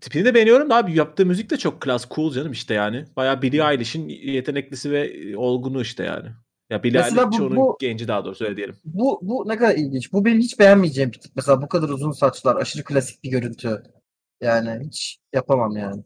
Tipini 0.00 0.24
de 0.24 0.34
beğeniyorum 0.34 0.70
da 0.70 0.76
abi 0.76 0.94
yaptığı 0.94 1.26
müzik 1.26 1.50
de 1.50 1.56
çok 1.56 1.80
klas 1.80 2.08
cool 2.10 2.32
canım 2.32 2.52
işte 2.52 2.74
yani. 2.74 3.04
Bayağı 3.16 3.42
Billie 3.42 3.62
Eilish'in 3.70 4.08
yeteneklisi 4.08 4.90
ve 4.90 5.12
olgunu 5.36 5.80
işte 5.80 6.04
yani. 6.04 6.28
Ya 6.70 6.82
Billie 6.82 6.98
Eilish 6.98 7.18
onun 7.40 7.56
bu- 7.56 7.76
genci 7.80 8.08
daha 8.08 8.24
doğrusu 8.24 8.44
öyle 8.44 8.56
diyelim. 8.56 8.76
Bu, 8.84 9.18
bu 9.22 9.44
ne 9.48 9.56
kadar 9.56 9.74
ilginç. 9.74 10.12
Bu 10.12 10.24
benim 10.24 10.38
hiç 10.38 10.58
beğenmeyeceğim 10.58 11.12
bir 11.12 11.20
tip. 11.20 11.32
Mesela 11.36 11.62
bu 11.62 11.68
kadar 11.68 11.88
uzun 11.88 12.12
saçlar, 12.12 12.56
aşırı 12.56 12.84
klasik 12.84 13.24
bir 13.24 13.30
görüntü. 13.30 13.82
Yani 14.40 14.86
hiç 14.86 15.18
yapamam 15.32 15.76
yani. 15.76 16.02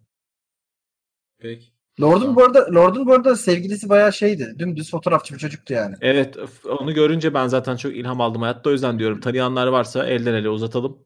Peki. 1.40 1.66
Lord'un 2.00 2.36
bu 2.36 2.44
arada 2.44 2.66
Lord'un 2.74 3.06
bu 3.06 3.12
arada 3.12 3.36
sevgilisi 3.36 3.88
bayağı 3.88 4.12
şeydi. 4.12 4.54
Dümdüz 4.58 4.90
fotoğrafçı 4.90 5.34
bir 5.34 5.38
çocuktu 5.38 5.74
yani. 5.74 5.94
Evet 6.00 6.36
onu 6.80 6.94
görünce 6.94 7.34
ben 7.34 7.46
zaten 7.46 7.76
çok 7.76 7.96
ilham 7.96 8.20
aldım 8.20 8.42
hayatta 8.42 8.70
o 8.70 8.72
yüzden 8.72 8.98
diyorum 8.98 9.20
tanıyanlar 9.20 9.66
varsa 9.66 10.06
elden 10.06 10.34
ele 10.34 10.48
uzatalım. 10.48 10.98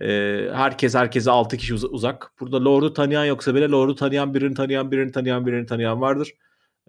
Ee, 0.00 0.48
herkes 0.54 0.94
herkese 0.94 1.30
6 1.30 1.56
kişi 1.56 1.74
uz- 1.74 1.84
uzak. 1.84 2.32
Burada 2.40 2.64
Lord'u 2.64 2.92
tanıyan 2.92 3.24
yoksa 3.24 3.54
bile 3.54 3.68
Lord'u 3.68 3.94
tanıyan 3.94 4.34
birini 4.34 4.54
tanıyan 4.54 4.90
birini 4.90 5.12
tanıyan 5.12 5.46
birini 5.46 5.66
tanıyan 5.66 6.00
vardır. 6.00 6.32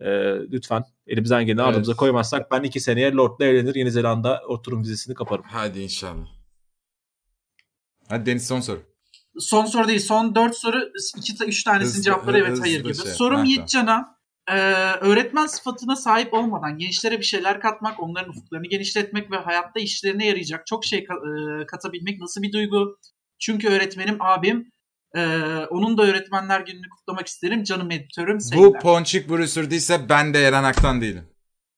Ee, 0.01 0.05
lütfen 0.51 0.83
elimizden 1.07 1.45
geleni 1.45 1.61
Evet. 1.61 1.69
ardımıza 1.69 1.93
koymazsak 1.95 2.51
ben 2.51 2.63
iki 2.63 2.79
seneye 2.79 3.11
Lord'la 3.11 3.45
evlenir 3.45 3.75
Yeni 3.75 3.91
Zelanda 3.91 4.41
oturum 4.47 4.81
vizesini 4.81 5.15
kaparım. 5.15 5.45
Hadi 5.47 5.79
inşallah. 5.79 6.27
Hadi 8.09 8.25
Deniz 8.25 8.47
son 8.47 8.59
soru. 8.59 8.92
Son 9.39 9.65
soru 9.65 9.87
değil. 9.87 9.99
Son 9.99 10.35
4 10.35 10.55
soru 10.57 10.91
2 11.17 11.45
3 11.45 11.63
tanesinin 11.63 11.89
Hızlı- 11.89 12.01
cevapları 12.03 12.37
evet 12.37 12.49
hızlı 12.51 12.61
hayır 12.61 12.83
gibi. 12.83 12.95
şey. 12.95 13.11
Sorum 13.11 13.37
Ha, 13.39 13.43
Yiğitcan'a 13.45 14.17
e, 14.49 14.53
öğretmen 15.01 15.45
sıfatına 15.45 15.95
sahip 15.95 16.33
olmadan 16.33 16.77
gençlere 16.77 17.19
bir 17.19 17.23
şeyler 17.25 17.59
katmak, 17.61 17.99
onların 18.03 18.29
ufuklarını 18.29 18.67
genişletmek 18.67 19.31
ve 19.31 19.37
hayatta 19.37 19.79
işlerine 19.79 20.25
yarayacak 20.25 20.67
çok 20.67 20.85
şey 20.85 20.99
ka- 20.99 21.61
e, 21.63 21.65
katabilmek 21.65 22.19
nasıl 22.19 22.41
bir 22.41 22.51
duygu? 22.53 22.97
Çünkü 23.39 23.67
öğretmenim 23.69 24.17
abim 24.21 24.71
e, 25.15 25.25
onun 25.69 25.97
da 25.97 26.03
öğretmenler 26.03 26.61
gününü 26.61 26.89
kutlamak 26.89 27.27
isterim. 27.27 27.63
Canım 27.63 27.91
editörüm 27.91 28.37
Bu 28.37 28.41
sevgiler. 28.41 28.81
Ponçik 28.81 29.29
Brewster 29.29 29.71
değilse 29.71 30.09
ben 30.09 30.33
de 30.33 30.43
Eren 30.43 30.63
Aktan 30.63 31.01
değilim. 31.01 31.25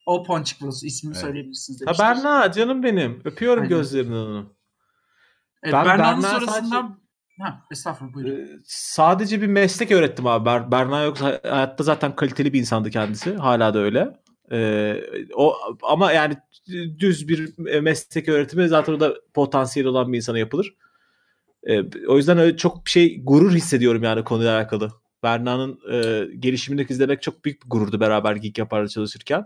o 0.06 0.24
Ponçik 0.24 0.62
Burası 0.62 0.88
ismini 0.88 1.14
Evet. 1.14 1.22
söyleyebilirsiniz 1.22 1.82
Ha 1.82 1.86
demiştir. 1.86 2.04
Berna 2.06 2.52
canım 2.52 2.84
benim. 2.84 3.22
Öpüyorum 3.26 3.64
Aynen. 3.64 3.78
gözlerinden 3.78 4.16
onu. 4.16 4.56
Evet, 5.64 5.74
Ben 5.74 5.86
Berna'nın 5.86 6.24
Berna 6.24 6.40
sonrasında... 6.40 6.98
Ha. 7.40 7.62
Ee, 8.32 8.48
sadece 8.66 9.42
bir 9.42 9.48
meslek 9.48 9.92
öğrettim 9.92 10.28
abi. 10.28 10.50
Ber- 10.50 10.72
Berna 10.72 11.04
yoksa 11.04 11.40
hayatta 11.44 11.84
zaten 11.84 12.16
kaliteli 12.16 12.54
bir 12.54 12.60
insandı 12.60 12.90
kendisi. 12.90 13.36
Hala 13.36 13.74
da 13.74 13.80
öyle. 13.80 14.18
Ee, 14.52 15.02
o 15.36 15.56
ama 15.84 16.12
yani 16.12 16.36
düz 17.00 17.28
bir 17.28 17.54
meslek 17.82 18.30
öğretimi 18.30 18.68
zaten 18.68 18.94
o 18.94 19.00
da 19.00 19.16
potansiyeli 19.34 19.90
olan 19.90 20.14
bir 20.14 20.18
insana 20.18 20.40
yapılır. 20.40 20.76
Ee, 21.64 22.08
o 22.08 22.18
yüzden 22.18 22.38
öyle 22.38 22.58
çok 22.58 22.90
şey 22.90 23.22
gurur 23.24 23.52
hissediyorum 23.52 24.04
yani 24.04 24.24
konuyla 24.24 24.58
alakalı. 24.58 24.92
Berna'nın 25.24 25.80
e, 25.92 26.28
gelişimini 26.40 26.86
izlemek 26.90 27.22
çok 27.22 27.46
büyük 27.46 27.64
bir 27.64 27.70
gururdu 27.70 28.00
beraber 28.00 28.36
Geek 28.36 28.58
Yapar'da 28.58 28.88
çalışırken. 28.88 29.46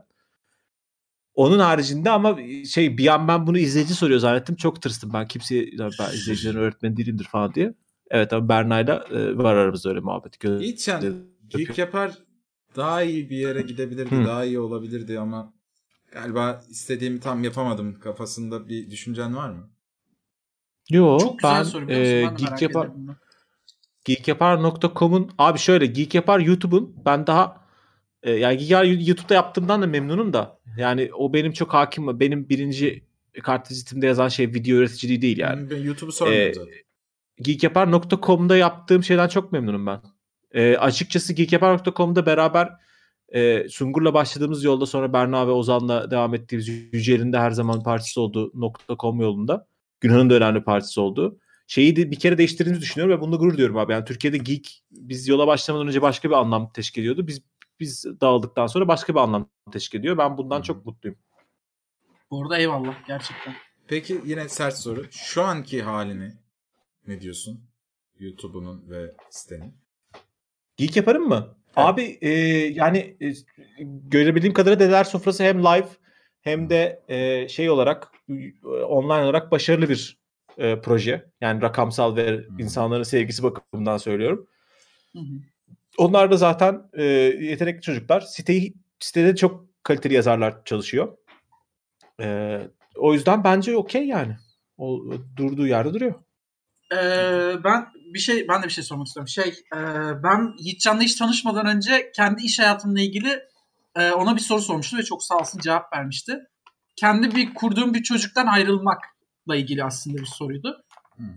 Onun 1.39 1.59
haricinde 1.59 2.09
ama 2.09 2.37
şey 2.65 2.97
bir 2.97 3.07
an 3.07 3.27
ben 3.27 3.47
bunu 3.47 3.57
izleyici 3.57 3.93
soruyor 3.93 4.19
zannettim. 4.19 4.55
Çok 4.55 4.81
tırstım 4.81 5.13
ben 5.13 5.27
kimseye 5.27 5.69
"Ya 5.77 5.89
ben 5.99 6.13
izleyicilerin 6.13 6.57
öğretmeni 6.59 6.97
değilimdir 6.97 7.23
falan 7.25 7.53
diye. 7.53 7.73
Evet 8.11 8.33
ama 8.33 8.49
Berna'yla 8.49 9.05
e, 9.11 9.37
var 9.37 9.55
aramızda 9.55 9.89
öyle 9.89 9.99
muhabbet. 9.99 10.35
Gö- 10.35 11.03
Evet. 11.03 11.13
Geek 11.49 11.77
yapar 11.77 12.17
daha 12.75 13.03
iyi 13.03 13.29
bir 13.29 13.37
yere 13.37 13.61
gidebilirdi. 13.61 14.15
Hı. 14.15 14.25
Daha 14.25 14.45
iyi 14.45 14.59
olabilirdi 14.59 15.19
ama 15.19 15.53
galiba 16.11 16.61
istediğimi 16.69 17.19
tam 17.19 17.43
yapamadım. 17.43 17.99
Kafasında 17.99 18.67
bir 18.67 18.91
düşüncen 18.91 19.35
var 19.35 19.49
mı? 19.49 19.69
Yo 20.89 21.19
Çok 21.19 21.39
güzel 21.39 21.57
ben 21.57 21.63
soru 21.63 21.87
biliyor 21.87 21.99
musun? 22.01 22.15
e, 22.17 22.23
Ben 22.23 22.37
Geek 22.37 22.61
Yapar, 22.61 22.89
geekyapar.com'un 24.05 25.31
abi 25.37 25.59
şöyle 25.59 25.85
Geek 25.85 26.15
Yapar 26.15 26.39
YouTube'un 26.39 26.95
ben 27.05 27.27
daha 27.27 27.58
E, 28.23 28.31
yani 28.31 28.63
ya 28.63 28.83
YouTube'da 28.83 29.33
yaptığımdan 29.33 29.81
da 29.81 29.87
memnunum 29.87 30.33
da. 30.33 30.59
Yani 30.77 31.09
o 31.13 31.33
benim 31.33 31.51
çok 31.51 31.73
hakim. 31.73 32.19
Benim 32.19 32.49
birinci 32.49 33.03
kartvizitimde 33.43 34.05
yazan 34.07 34.27
şey 34.27 34.47
video 34.47 34.77
üreticiliği 34.77 35.21
değil 35.21 35.37
yani. 35.37 35.69
Ben 35.69 35.77
YouTube'u 35.77 36.11
sormadım 36.11 36.39
Ee, 36.39 36.53
zaten. 36.53 36.73
geekyapar.com'da 37.41 38.57
yaptığım 38.57 39.03
şeyden 39.03 39.27
çok 39.27 39.51
memnunum 39.51 39.85
ben. 39.87 40.01
E, 40.53 40.77
açıkçası 40.77 41.33
geekyapar.com'da 41.33 42.25
beraber 42.25 42.69
e, 43.29 43.69
Sungur'la 43.69 44.13
başladığımız 44.13 44.63
yolda 44.63 44.85
sonra 44.85 45.13
Berna 45.13 45.47
ve 45.47 45.51
Ozan'la 45.51 46.11
devam 46.11 46.33
ettiğimiz 46.35 46.67
Yücel'in 46.67 47.33
de 47.33 47.39
her 47.39 47.51
zaman 47.51 47.83
partisi 47.83 48.19
olduğu 48.19 48.51
.com 48.99 49.21
yolunda. 49.21 49.67
Günhan'ın 50.01 50.29
da 50.29 50.33
önemli 50.33 50.63
partisi 50.63 50.99
oldu. 50.99 51.39
Şeyi 51.67 51.95
de 51.95 52.11
bir 52.11 52.19
kere 52.19 52.37
değiştirdiğimizi 52.37 52.81
düşünüyorum 52.81 53.17
ve 53.17 53.21
bunda 53.21 53.35
gurur 53.35 53.57
diyorum 53.57 53.77
abi. 53.77 53.93
Yani 53.93 54.05
Türkiye'de 54.05 54.37
geek 54.37 54.83
biz 54.91 55.27
yola 55.27 55.47
başlamadan 55.47 55.87
önce 55.87 56.01
başka 56.01 56.29
bir 56.29 56.35
anlam 56.35 56.71
teşkil 56.73 57.01
ediyordu. 57.01 57.27
Biz 57.27 57.41
biz 57.79 58.05
dağıldıktan 58.21 58.67
sonra 58.67 58.87
başka 58.87 59.13
bir 59.15 59.19
anlam 59.19 59.49
teşkil 59.71 59.99
ediyor. 59.99 60.17
Ben 60.17 60.37
bundan 60.37 60.61
çok 60.61 60.85
mutluyum. 60.85 61.17
Bu 62.31 62.41
arada 62.41 62.57
eyvallah 62.57 63.07
gerçekten. 63.07 63.55
Peki 63.87 64.21
yine 64.25 64.49
sert 64.49 64.77
soru. 64.77 65.05
Şu 65.11 65.43
anki 65.43 65.81
halini 65.81 66.33
ne 67.07 67.21
diyorsun? 67.21 67.61
YouTube'unun 68.19 68.89
ve 68.89 69.15
sitenin. 69.29 69.73
Geek 70.77 70.95
yaparım 70.95 71.27
mı? 71.27 71.55
Abi 71.75 72.17
e, 72.21 72.29
yani 72.73 73.17
e, 73.21 73.33
görebildiğim 74.07 74.53
kadarıyla 74.53 74.85
Dedeler 74.85 75.03
Sofrası 75.03 75.43
hem 75.43 75.63
live 75.63 75.87
hem 76.41 76.69
de 76.69 77.03
e, 77.07 77.47
şey 77.47 77.69
olarak 77.69 78.11
e, 78.29 78.67
online 78.67 79.23
olarak 79.23 79.51
başarılı 79.51 79.89
bir 79.89 80.19
e, 80.57 80.81
proje. 80.81 81.31
Yani 81.41 81.61
rakamsal 81.61 82.15
ve 82.15 82.45
insanların 82.59 83.03
sevgisi 83.03 83.43
bakımından 83.43 83.97
söylüyorum. 83.97 84.47
Hı 85.13 85.19
hı. 85.19 85.41
Onlar 85.97 86.31
da 86.31 86.37
zaten 86.37 86.81
e, 86.93 87.03
yetenekli 87.03 87.81
çocuklar. 87.81 88.21
Siteyi 88.21 88.73
sitede 88.99 89.35
çok 89.35 89.83
kaliteli 89.83 90.13
yazarlar 90.13 90.65
çalışıyor. 90.65 91.17
E, 92.21 92.57
o 92.95 93.13
yüzden 93.13 93.43
bence 93.43 93.77
okey 93.77 94.07
yani. 94.07 94.37
O 94.77 94.99
durduğu 95.35 95.67
yerde 95.67 95.93
duruyor. 95.93 96.15
Ee, 96.93 97.63
ben 97.63 97.87
bir 98.13 98.19
şey 98.19 98.47
ben 98.47 98.61
de 98.63 98.65
bir 98.65 98.71
şey 98.71 98.83
sormak 98.83 99.07
istiyorum. 99.07 99.27
Şey 99.27 99.49
e, 99.75 99.79
ben 100.23 100.53
Yiğitcan'la 100.59 101.01
hiç 101.01 101.15
tanışmadan 101.15 101.65
önce 101.65 102.11
kendi 102.15 102.43
iş 102.43 102.59
hayatımla 102.59 103.01
ilgili 103.01 103.39
e, 103.95 104.11
ona 104.11 104.35
bir 104.35 104.41
soru 104.41 104.61
sormuştum 104.61 104.99
ve 104.99 105.03
çok 105.03 105.23
sağ 105.23 105.37
olsun 105.37 105.59
cevap 105.59 105.93
vermişti. 105.93 106.39
Kendi 106.95 107.35
bir 107.35 107.53
kurduğum 107.53 107.93
bir 107.93 108.03
çocuktan 108.03 108.47
ayrılmakla 108.47 109.55
ilgili 109.55 109.83
aslında 109.83 110.17
bir 110.17 110.25
soruydu. 110.25 110.83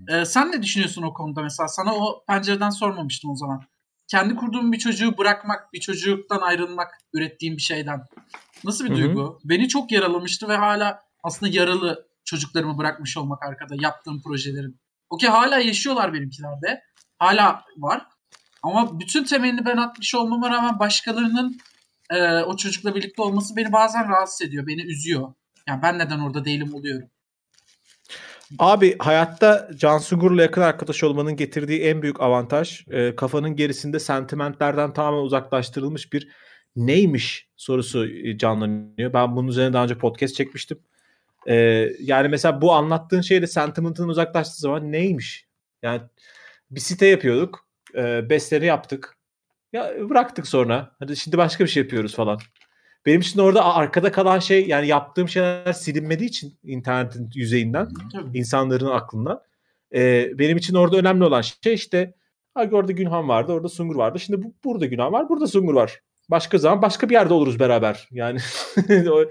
Ee, 0.08 0.24
sen 0.24 0.52
ne 0.52 0.62
düşünüyorsun 0.62 1.02
o 1.02 1.14
konuda 1.14 1.42
mesela? 1.42 1.68
Sana 1.68 1.94
o 1.94 2.24
pencereden 2.28 2.70
sormamıştım 2.70 3.30
o 3.30 3.36
zaman. 3.36 3.62
Kendi 4.08 4.34
kurduğum 4.34 4.72
bir 4.72 4.78
çocuğu 4.78 5.18
bırakmak, 5.18 5.72
bir 5.72 5.80
çocuktan 5.80 6.40
ayrılmak 6.40 6.98
ürettiğim 7.12 7.56
bir 7.56 7.62
şeyden. 7.62 8.00
Nasıl 8.64 8.84
bir 8.84 8.90
Hı 8.90 8.94
hı. 8.94 8.98
duygu? 8.98 9.40
Beni 9.44 9.68
çok 9.68 9.92
yaralamıştı 9.92 10.48
ve 10.48 10.56
hala 10.56 11.02
aslında 11.22 11.52
yaralı 11.52 12.06
çocuklarımı 12.24 12.78
bırakmış 12.78 13.16
olmak 13.16 13.42
arkada 13.42 13.74
yaptığım 13.80 14.22
projelerin. 14.22 14.80
Okey 15.10 15.28
hala 15.28 15.58
yaşıyorlar 15.58 16.12
benimkilerde. 16.12 16.82
Hala 17.18 17.64
var. 17.76 18.06
Ama 18.62 19.00
bütün 19.00 19.24
temelini 19.24 19.64
ben 19.64 19.76
atmış 19.76 20.14
olmama 20.14 20.50
rağmen 20.50 20.78
başkalarının 20.78 21.58
e, 22.10 22.42
o 22.42 22.56
çocukla 22.56 22.94
birlikte 22.94 23.22
olması 23.22 23.56
beni 23.56 23.72
bazen 23.72 24.08
rahatsız 24.08 24.42
ediyor. 24.48 24.66
Beni 24.66 24.82
üzüyor. 24.82 25.34
Yani 25.68 25.82
ben 25.82 25.98
neden 25.98 26.18
orada 26.18 26.44
değilim 26.44 26.74
oluyorum. 26.74 27.08
Abi 28.58 28.98
hayatta 28.98 29.70
Can 29.76 29.98
Sungur'la 29.98 30.42
yakın 30.42 30.62
arkadaş 30.62 31.04
olmanın 31.04 31.36
getirdiği 31.36 31.82
en 31.82 32.02
büyük 32.02 32.20
avantaj 32.20 32.84
e, 32.90 33.16
kafanın 33.16 33.56
gerisinde 33.56 33.98
sentimentlerden 33.98 34.92
tamamen 34.92 35.22
uzaklaştırılmış 35.22 36.12
bir 36.12 36.28
neymiş 36.76 37.48
sorusu 37.56 38.06
e, 38.06 38.38
canlanıyor. 38.38 39.12
Ben 39.12 39.36
bunun 39.36 39.48
üzerine 39.48 39.72
daha 39.72 39.84
önce 39.84 39.98
podcast 39.98 40.34
çekmiştim. 40.34 40.78
E, 41.46 41.54
yani 42.00 42.28
mesela 42.28 42.60
bu 42.60 42.72
anlattığın 42.72 43.20
şeyde 43.20 43.46
sentiment'ın 43.46 44.08
uzaklaştığı 44.08 44.60
zaman 44.60 44.92
neymiş? 44.92 45.46
Yani 45.82 46.02
bir 46.70 46.80
site 46.80 47.06
yapıyorduk. 47.06 47.66
E, 47.94 48.30
bestleri 48.30 48.66
yaptık. 48.66 49.16
Ya 49.72 49.92
bıraktık 50.10 50.46
sonra. 50.46 50.96
Hadi 50.98 51.16
şimdi 51.16 51.38
başka 51.38 51.64
bir 51.64 51.70
şey 51.70 51.82
yapıyoruz 51.82 52.14
falan. 52.14 52.38
Benim 53.06 53.20
için 53.20 53.40
orada 53.40 53.74
arkada 53.74 54.12
kalan 54.12 54.38
şey 54.38 54.66
yani 54.66 54.86
yaptığım 54.86 55.28
şeyler 55.28 55.72
silinmediği 55.72 56.28
için 56.28 56.58
internetin 56.64 57.30
yüzeyinden 57.34 57.88
Tabii. 58.12 58.38
insanların 58.38 58.86
aklında. 58.86 59.44
Ee, 59.94 60.30
benim 60.38 60.56
için 60.56 60.74
orada 60.74 60.96
önemli 60.96 61.24
olan 61.24 61.40
şey 61.40 61.74
işte 61.74 62.14
ha, 62.54 62.68
orada 62.72 62.92
Günhan 62.92 63.28
vardı, 63.28 63.52
orada 63.52 63.68
Sungur 63.68 63.96
vardı. 63.96 64.20
Şimdi 64.20 64.42
bu, 64.42 64.54
burada 64.64 64.86
Günhan 64.86 65.12
var, 65.12 65.28
burada 65.28 65.46
Sungur 65.46 65.74
var. 65.74 66.00
Başka 66.28 66.58
zaman 66.58 66.82
başka 66.82 67.08
bir 67.08 67.14
yerde 67.14 67.34
oluruz 67.34 67.60
beraber. 67.60 68.08
Yani 68.10 68.38
o, 69.10 69.24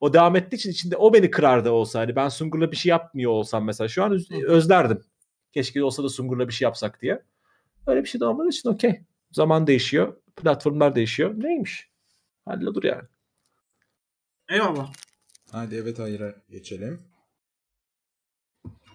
o 0.00 0.12
devam 0.12 0.36
ettiği 0.36 0.56
için 0.56 0.70
içinde 0.70 0.96
o 0.96 1.14
beni 1.14 1.30
kırardı 1.30 1.70
olsa. 1.70 2.00
Hani 2.00 2.16
ben 2.16 2.28
Sungur'la 2.28 2.72
bir 2.72 2.76
şey 2.76 2.90
yapmıyor 2.90 3.30
olsam 3.30 3.64
mesela 3.64 3.88
şu 3.88 4.04
an 4.04 4.12
öz- 4.12 4.30
özlerdim. 4.30 5.00
Keşke 5.52 5.84
olsa 5.84 6.04
da 6.04 6.08
Sungur'la 6.08 6.48
bir 6.48 6.52
şey 6.52 6.66
yapsak 6.66 7.02
diye. 7.02 7.22
Öyle 7.86 8.04
bir 8.04 8.08
şey 8.08 8.20
de 8.20 8.24
olmadığı 8.24 8.48
için 8.48 8.68
okey. 8.68 9.00
Zaman 9.32 9.66
değişiyor. 9.66 10.16
Platformlar 10.36 10.94
değişiyor. 10.94 11.34
Neymiş? 11.36 11.88
Hallolur 12.44 12.84
yani. 12.84 13.02
Eyvallah. 14.48 14.92
Hadi 15.52 15.74
evet 15.76 15.98
hayır'a 15.98 16.34
geçelim. 16.50 17.02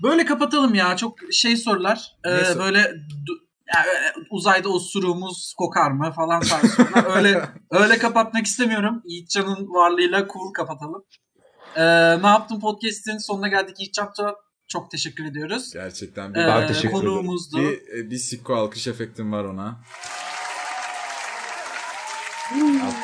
Böyle 0.03 0.25
kapatalım 0.25 0.73
ya. 0.73 0.97
Çok 0.97 1.15
şey 1.31 1.57
sorular. 1.57 2.11
Ee, 2.23 2.33
Ne 2.37 2.45
sor- 2.45 2.59
böyle 2.59 2.79
du- 2.79 3.41
yani 3.75 3.87
öyle 3.89 4.13
uzayda 4.31 4.69
osuruğumuz 4.69 5.53
kokar 5.57 5.91
mı 5.91 6.11
falan 6.15 6.41
tarzı 6.41 6.67
sorular. 6.67 7.15
öyle 7.17 7.41
öyle 7.71 7.97
kapatmak 7.97 8.45
istemiyorum. 8.45 9.01
Yiğitcan'ın 9.05 9.67
varlığıyla 9.73 10.27
cool 10.33 10.53
kapatalım. 10.53 11.03
Ee, 11.75 11.81
ne 12.21 12.27
yaptın 12.27 12.59
podcast'in 12.59 13.17
sonuna 13.17 13.47
geldik. 13.47 13.79
Yiğitcan 13.79 14.13
Turan, 14.13 14.35
çok 14.67 14.91
teşekkür 14.91 15.25
ediyoruz. 15.25 15.73
Gerçekten 15.73 16.33
bir, 16.33 16.39
Ee, 16.39 16.47
Ben 16.47 16.67
teşekkür 16.67 16.89
ederim. 16.89 16.99
konuğumuzdu. 17.01 17.57
bir, 17.57 17.97
e, 17.97 18.09
bir 18.11 18.17
sikko 18.17 18.55
alkış 18.55 18.87
efektim 18.87 19.31
var 19.31 19.43
ona. 19.43 19.81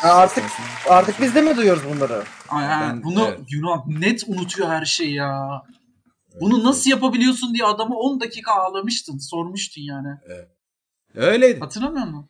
Artık-. 0.03 0.43
Artık 0.89 1.21
biz 1.21 1.35
de 1.35 1.41
mi 1.41 1.57
duyuyoruz 1.57 1.83
bunları? 1.95 2.23
Ay, 2.49 2.63
yani 2.65 2.93
Ben- 2.93 3.03
bunu 3.03 3.25
evet. 3.27 3.39
Yunan 3.49 3.83
net 3.87 4.23
unutuyor 4.27 4.69
her 4.69 4.85
şeyi 4.85 5.13
ya. 5.13 5.63
Bunu 6.41 6.63
nasıl 6.63 6.89
yapabiliyorsun 6.89 7.53
diye 7.53 7.65
adamı 7.65 7.95
10 7.95 8.19
dakika 8.19 8.51
ağlamıştın. 8.53 9.17
Sormuştun 9.17 9.81
yani. 9.81 10.07
Öyleydi. 11.15 11.59
Hatırlamıyor 11.59 12.05
musun? 12.05 12.29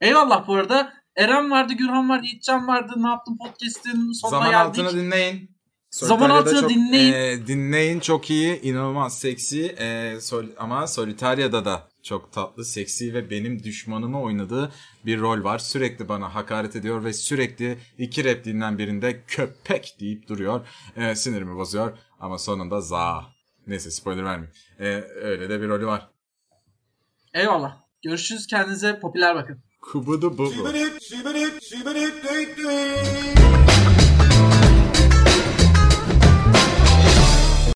Eyvallah 0.00 0.46
bu 0.48 0.54
arada. 0.54 0.92
Eren 1.16 1.50
vardı, 1.50 1.72
Gürhan 1.72 2.08
vardı, 2.08 2.26
Yiğitcan 2.26 2.68
vardı. 2.68 2.92
Ne 2.96 3.08
yaptın 3.08 3.38
podcast'in 3.38 4.12
sonuna 4.12 4.30
Zaman 4.38 4.50
geldik. 4.50 4.84
altını 4.84 4.92
dinleyin. 5.00 5.50
Zaman 5.90 6.18
Solitaria'da 6.18 6.40
altını 6.48 6.60
çok- 6.60 6.70
dinleyin. 6.70 7.12
e, 7.12 7.46
dinleyin 7.46 8.00
çok 8.00 8.30
iyi, 8.30 8.60
inanılmaz 8.60 9.18
seksi 9.18 9.66
e, 9.66 10.20
sol, 10.20 10.44
ama 10.58 10.86
Solitaria'da 10.86 11.64
da 11.64 11.88
çok 12.02 12.32
tatlı, 12.32 12.64
seksi 12.64 13.14
ve 13.14 13.30
benim 13.30 13.62
düşmanımı 13.62 14.22
oynadığı 14.22 14.72
bir 15.06 15.20
rol 15.20 15.44
var. 15.44 15.58
Sürekli 15.58 16.08
bana 16.08 16.34
hakaret 16.34 16.76
ediyor 16.76 17.04
ve 17.04 17.12
sürekli 17.12 17.78
iki 17.98 18.24
repliğinden 18.24 18.78
birinde 18.78 19.22
köpek 19.26 19.96
deyip 20.00 20.28
duruyor. 20.28 20.66
E, 20.96 21.14
sinirimi 21.14 21.56
bozuyor 21.56 21.98
ama 22.20 22.38
sonunda 22.38 22.80
za. 22.80 23.24
Neyse 23.66 23.90
spoiler 23.90 24.24
vermeyeyim. 24.24 24.54
E, 24.78 24.86
öyle 25.24 25.48
de 25.48 25.62
bir 25.62 25.68
rolü 25.68 25.86
var. 25.86 26.08
Eyvallah. 27.34 27.76
Görüşürüz. 28.02 28.46
Kendinize 28.46 29.00
popüler 29.00 29.34
bakın. 29.34 29.62
Kubudu 29.80 30.38
bubu. 30.38 30.64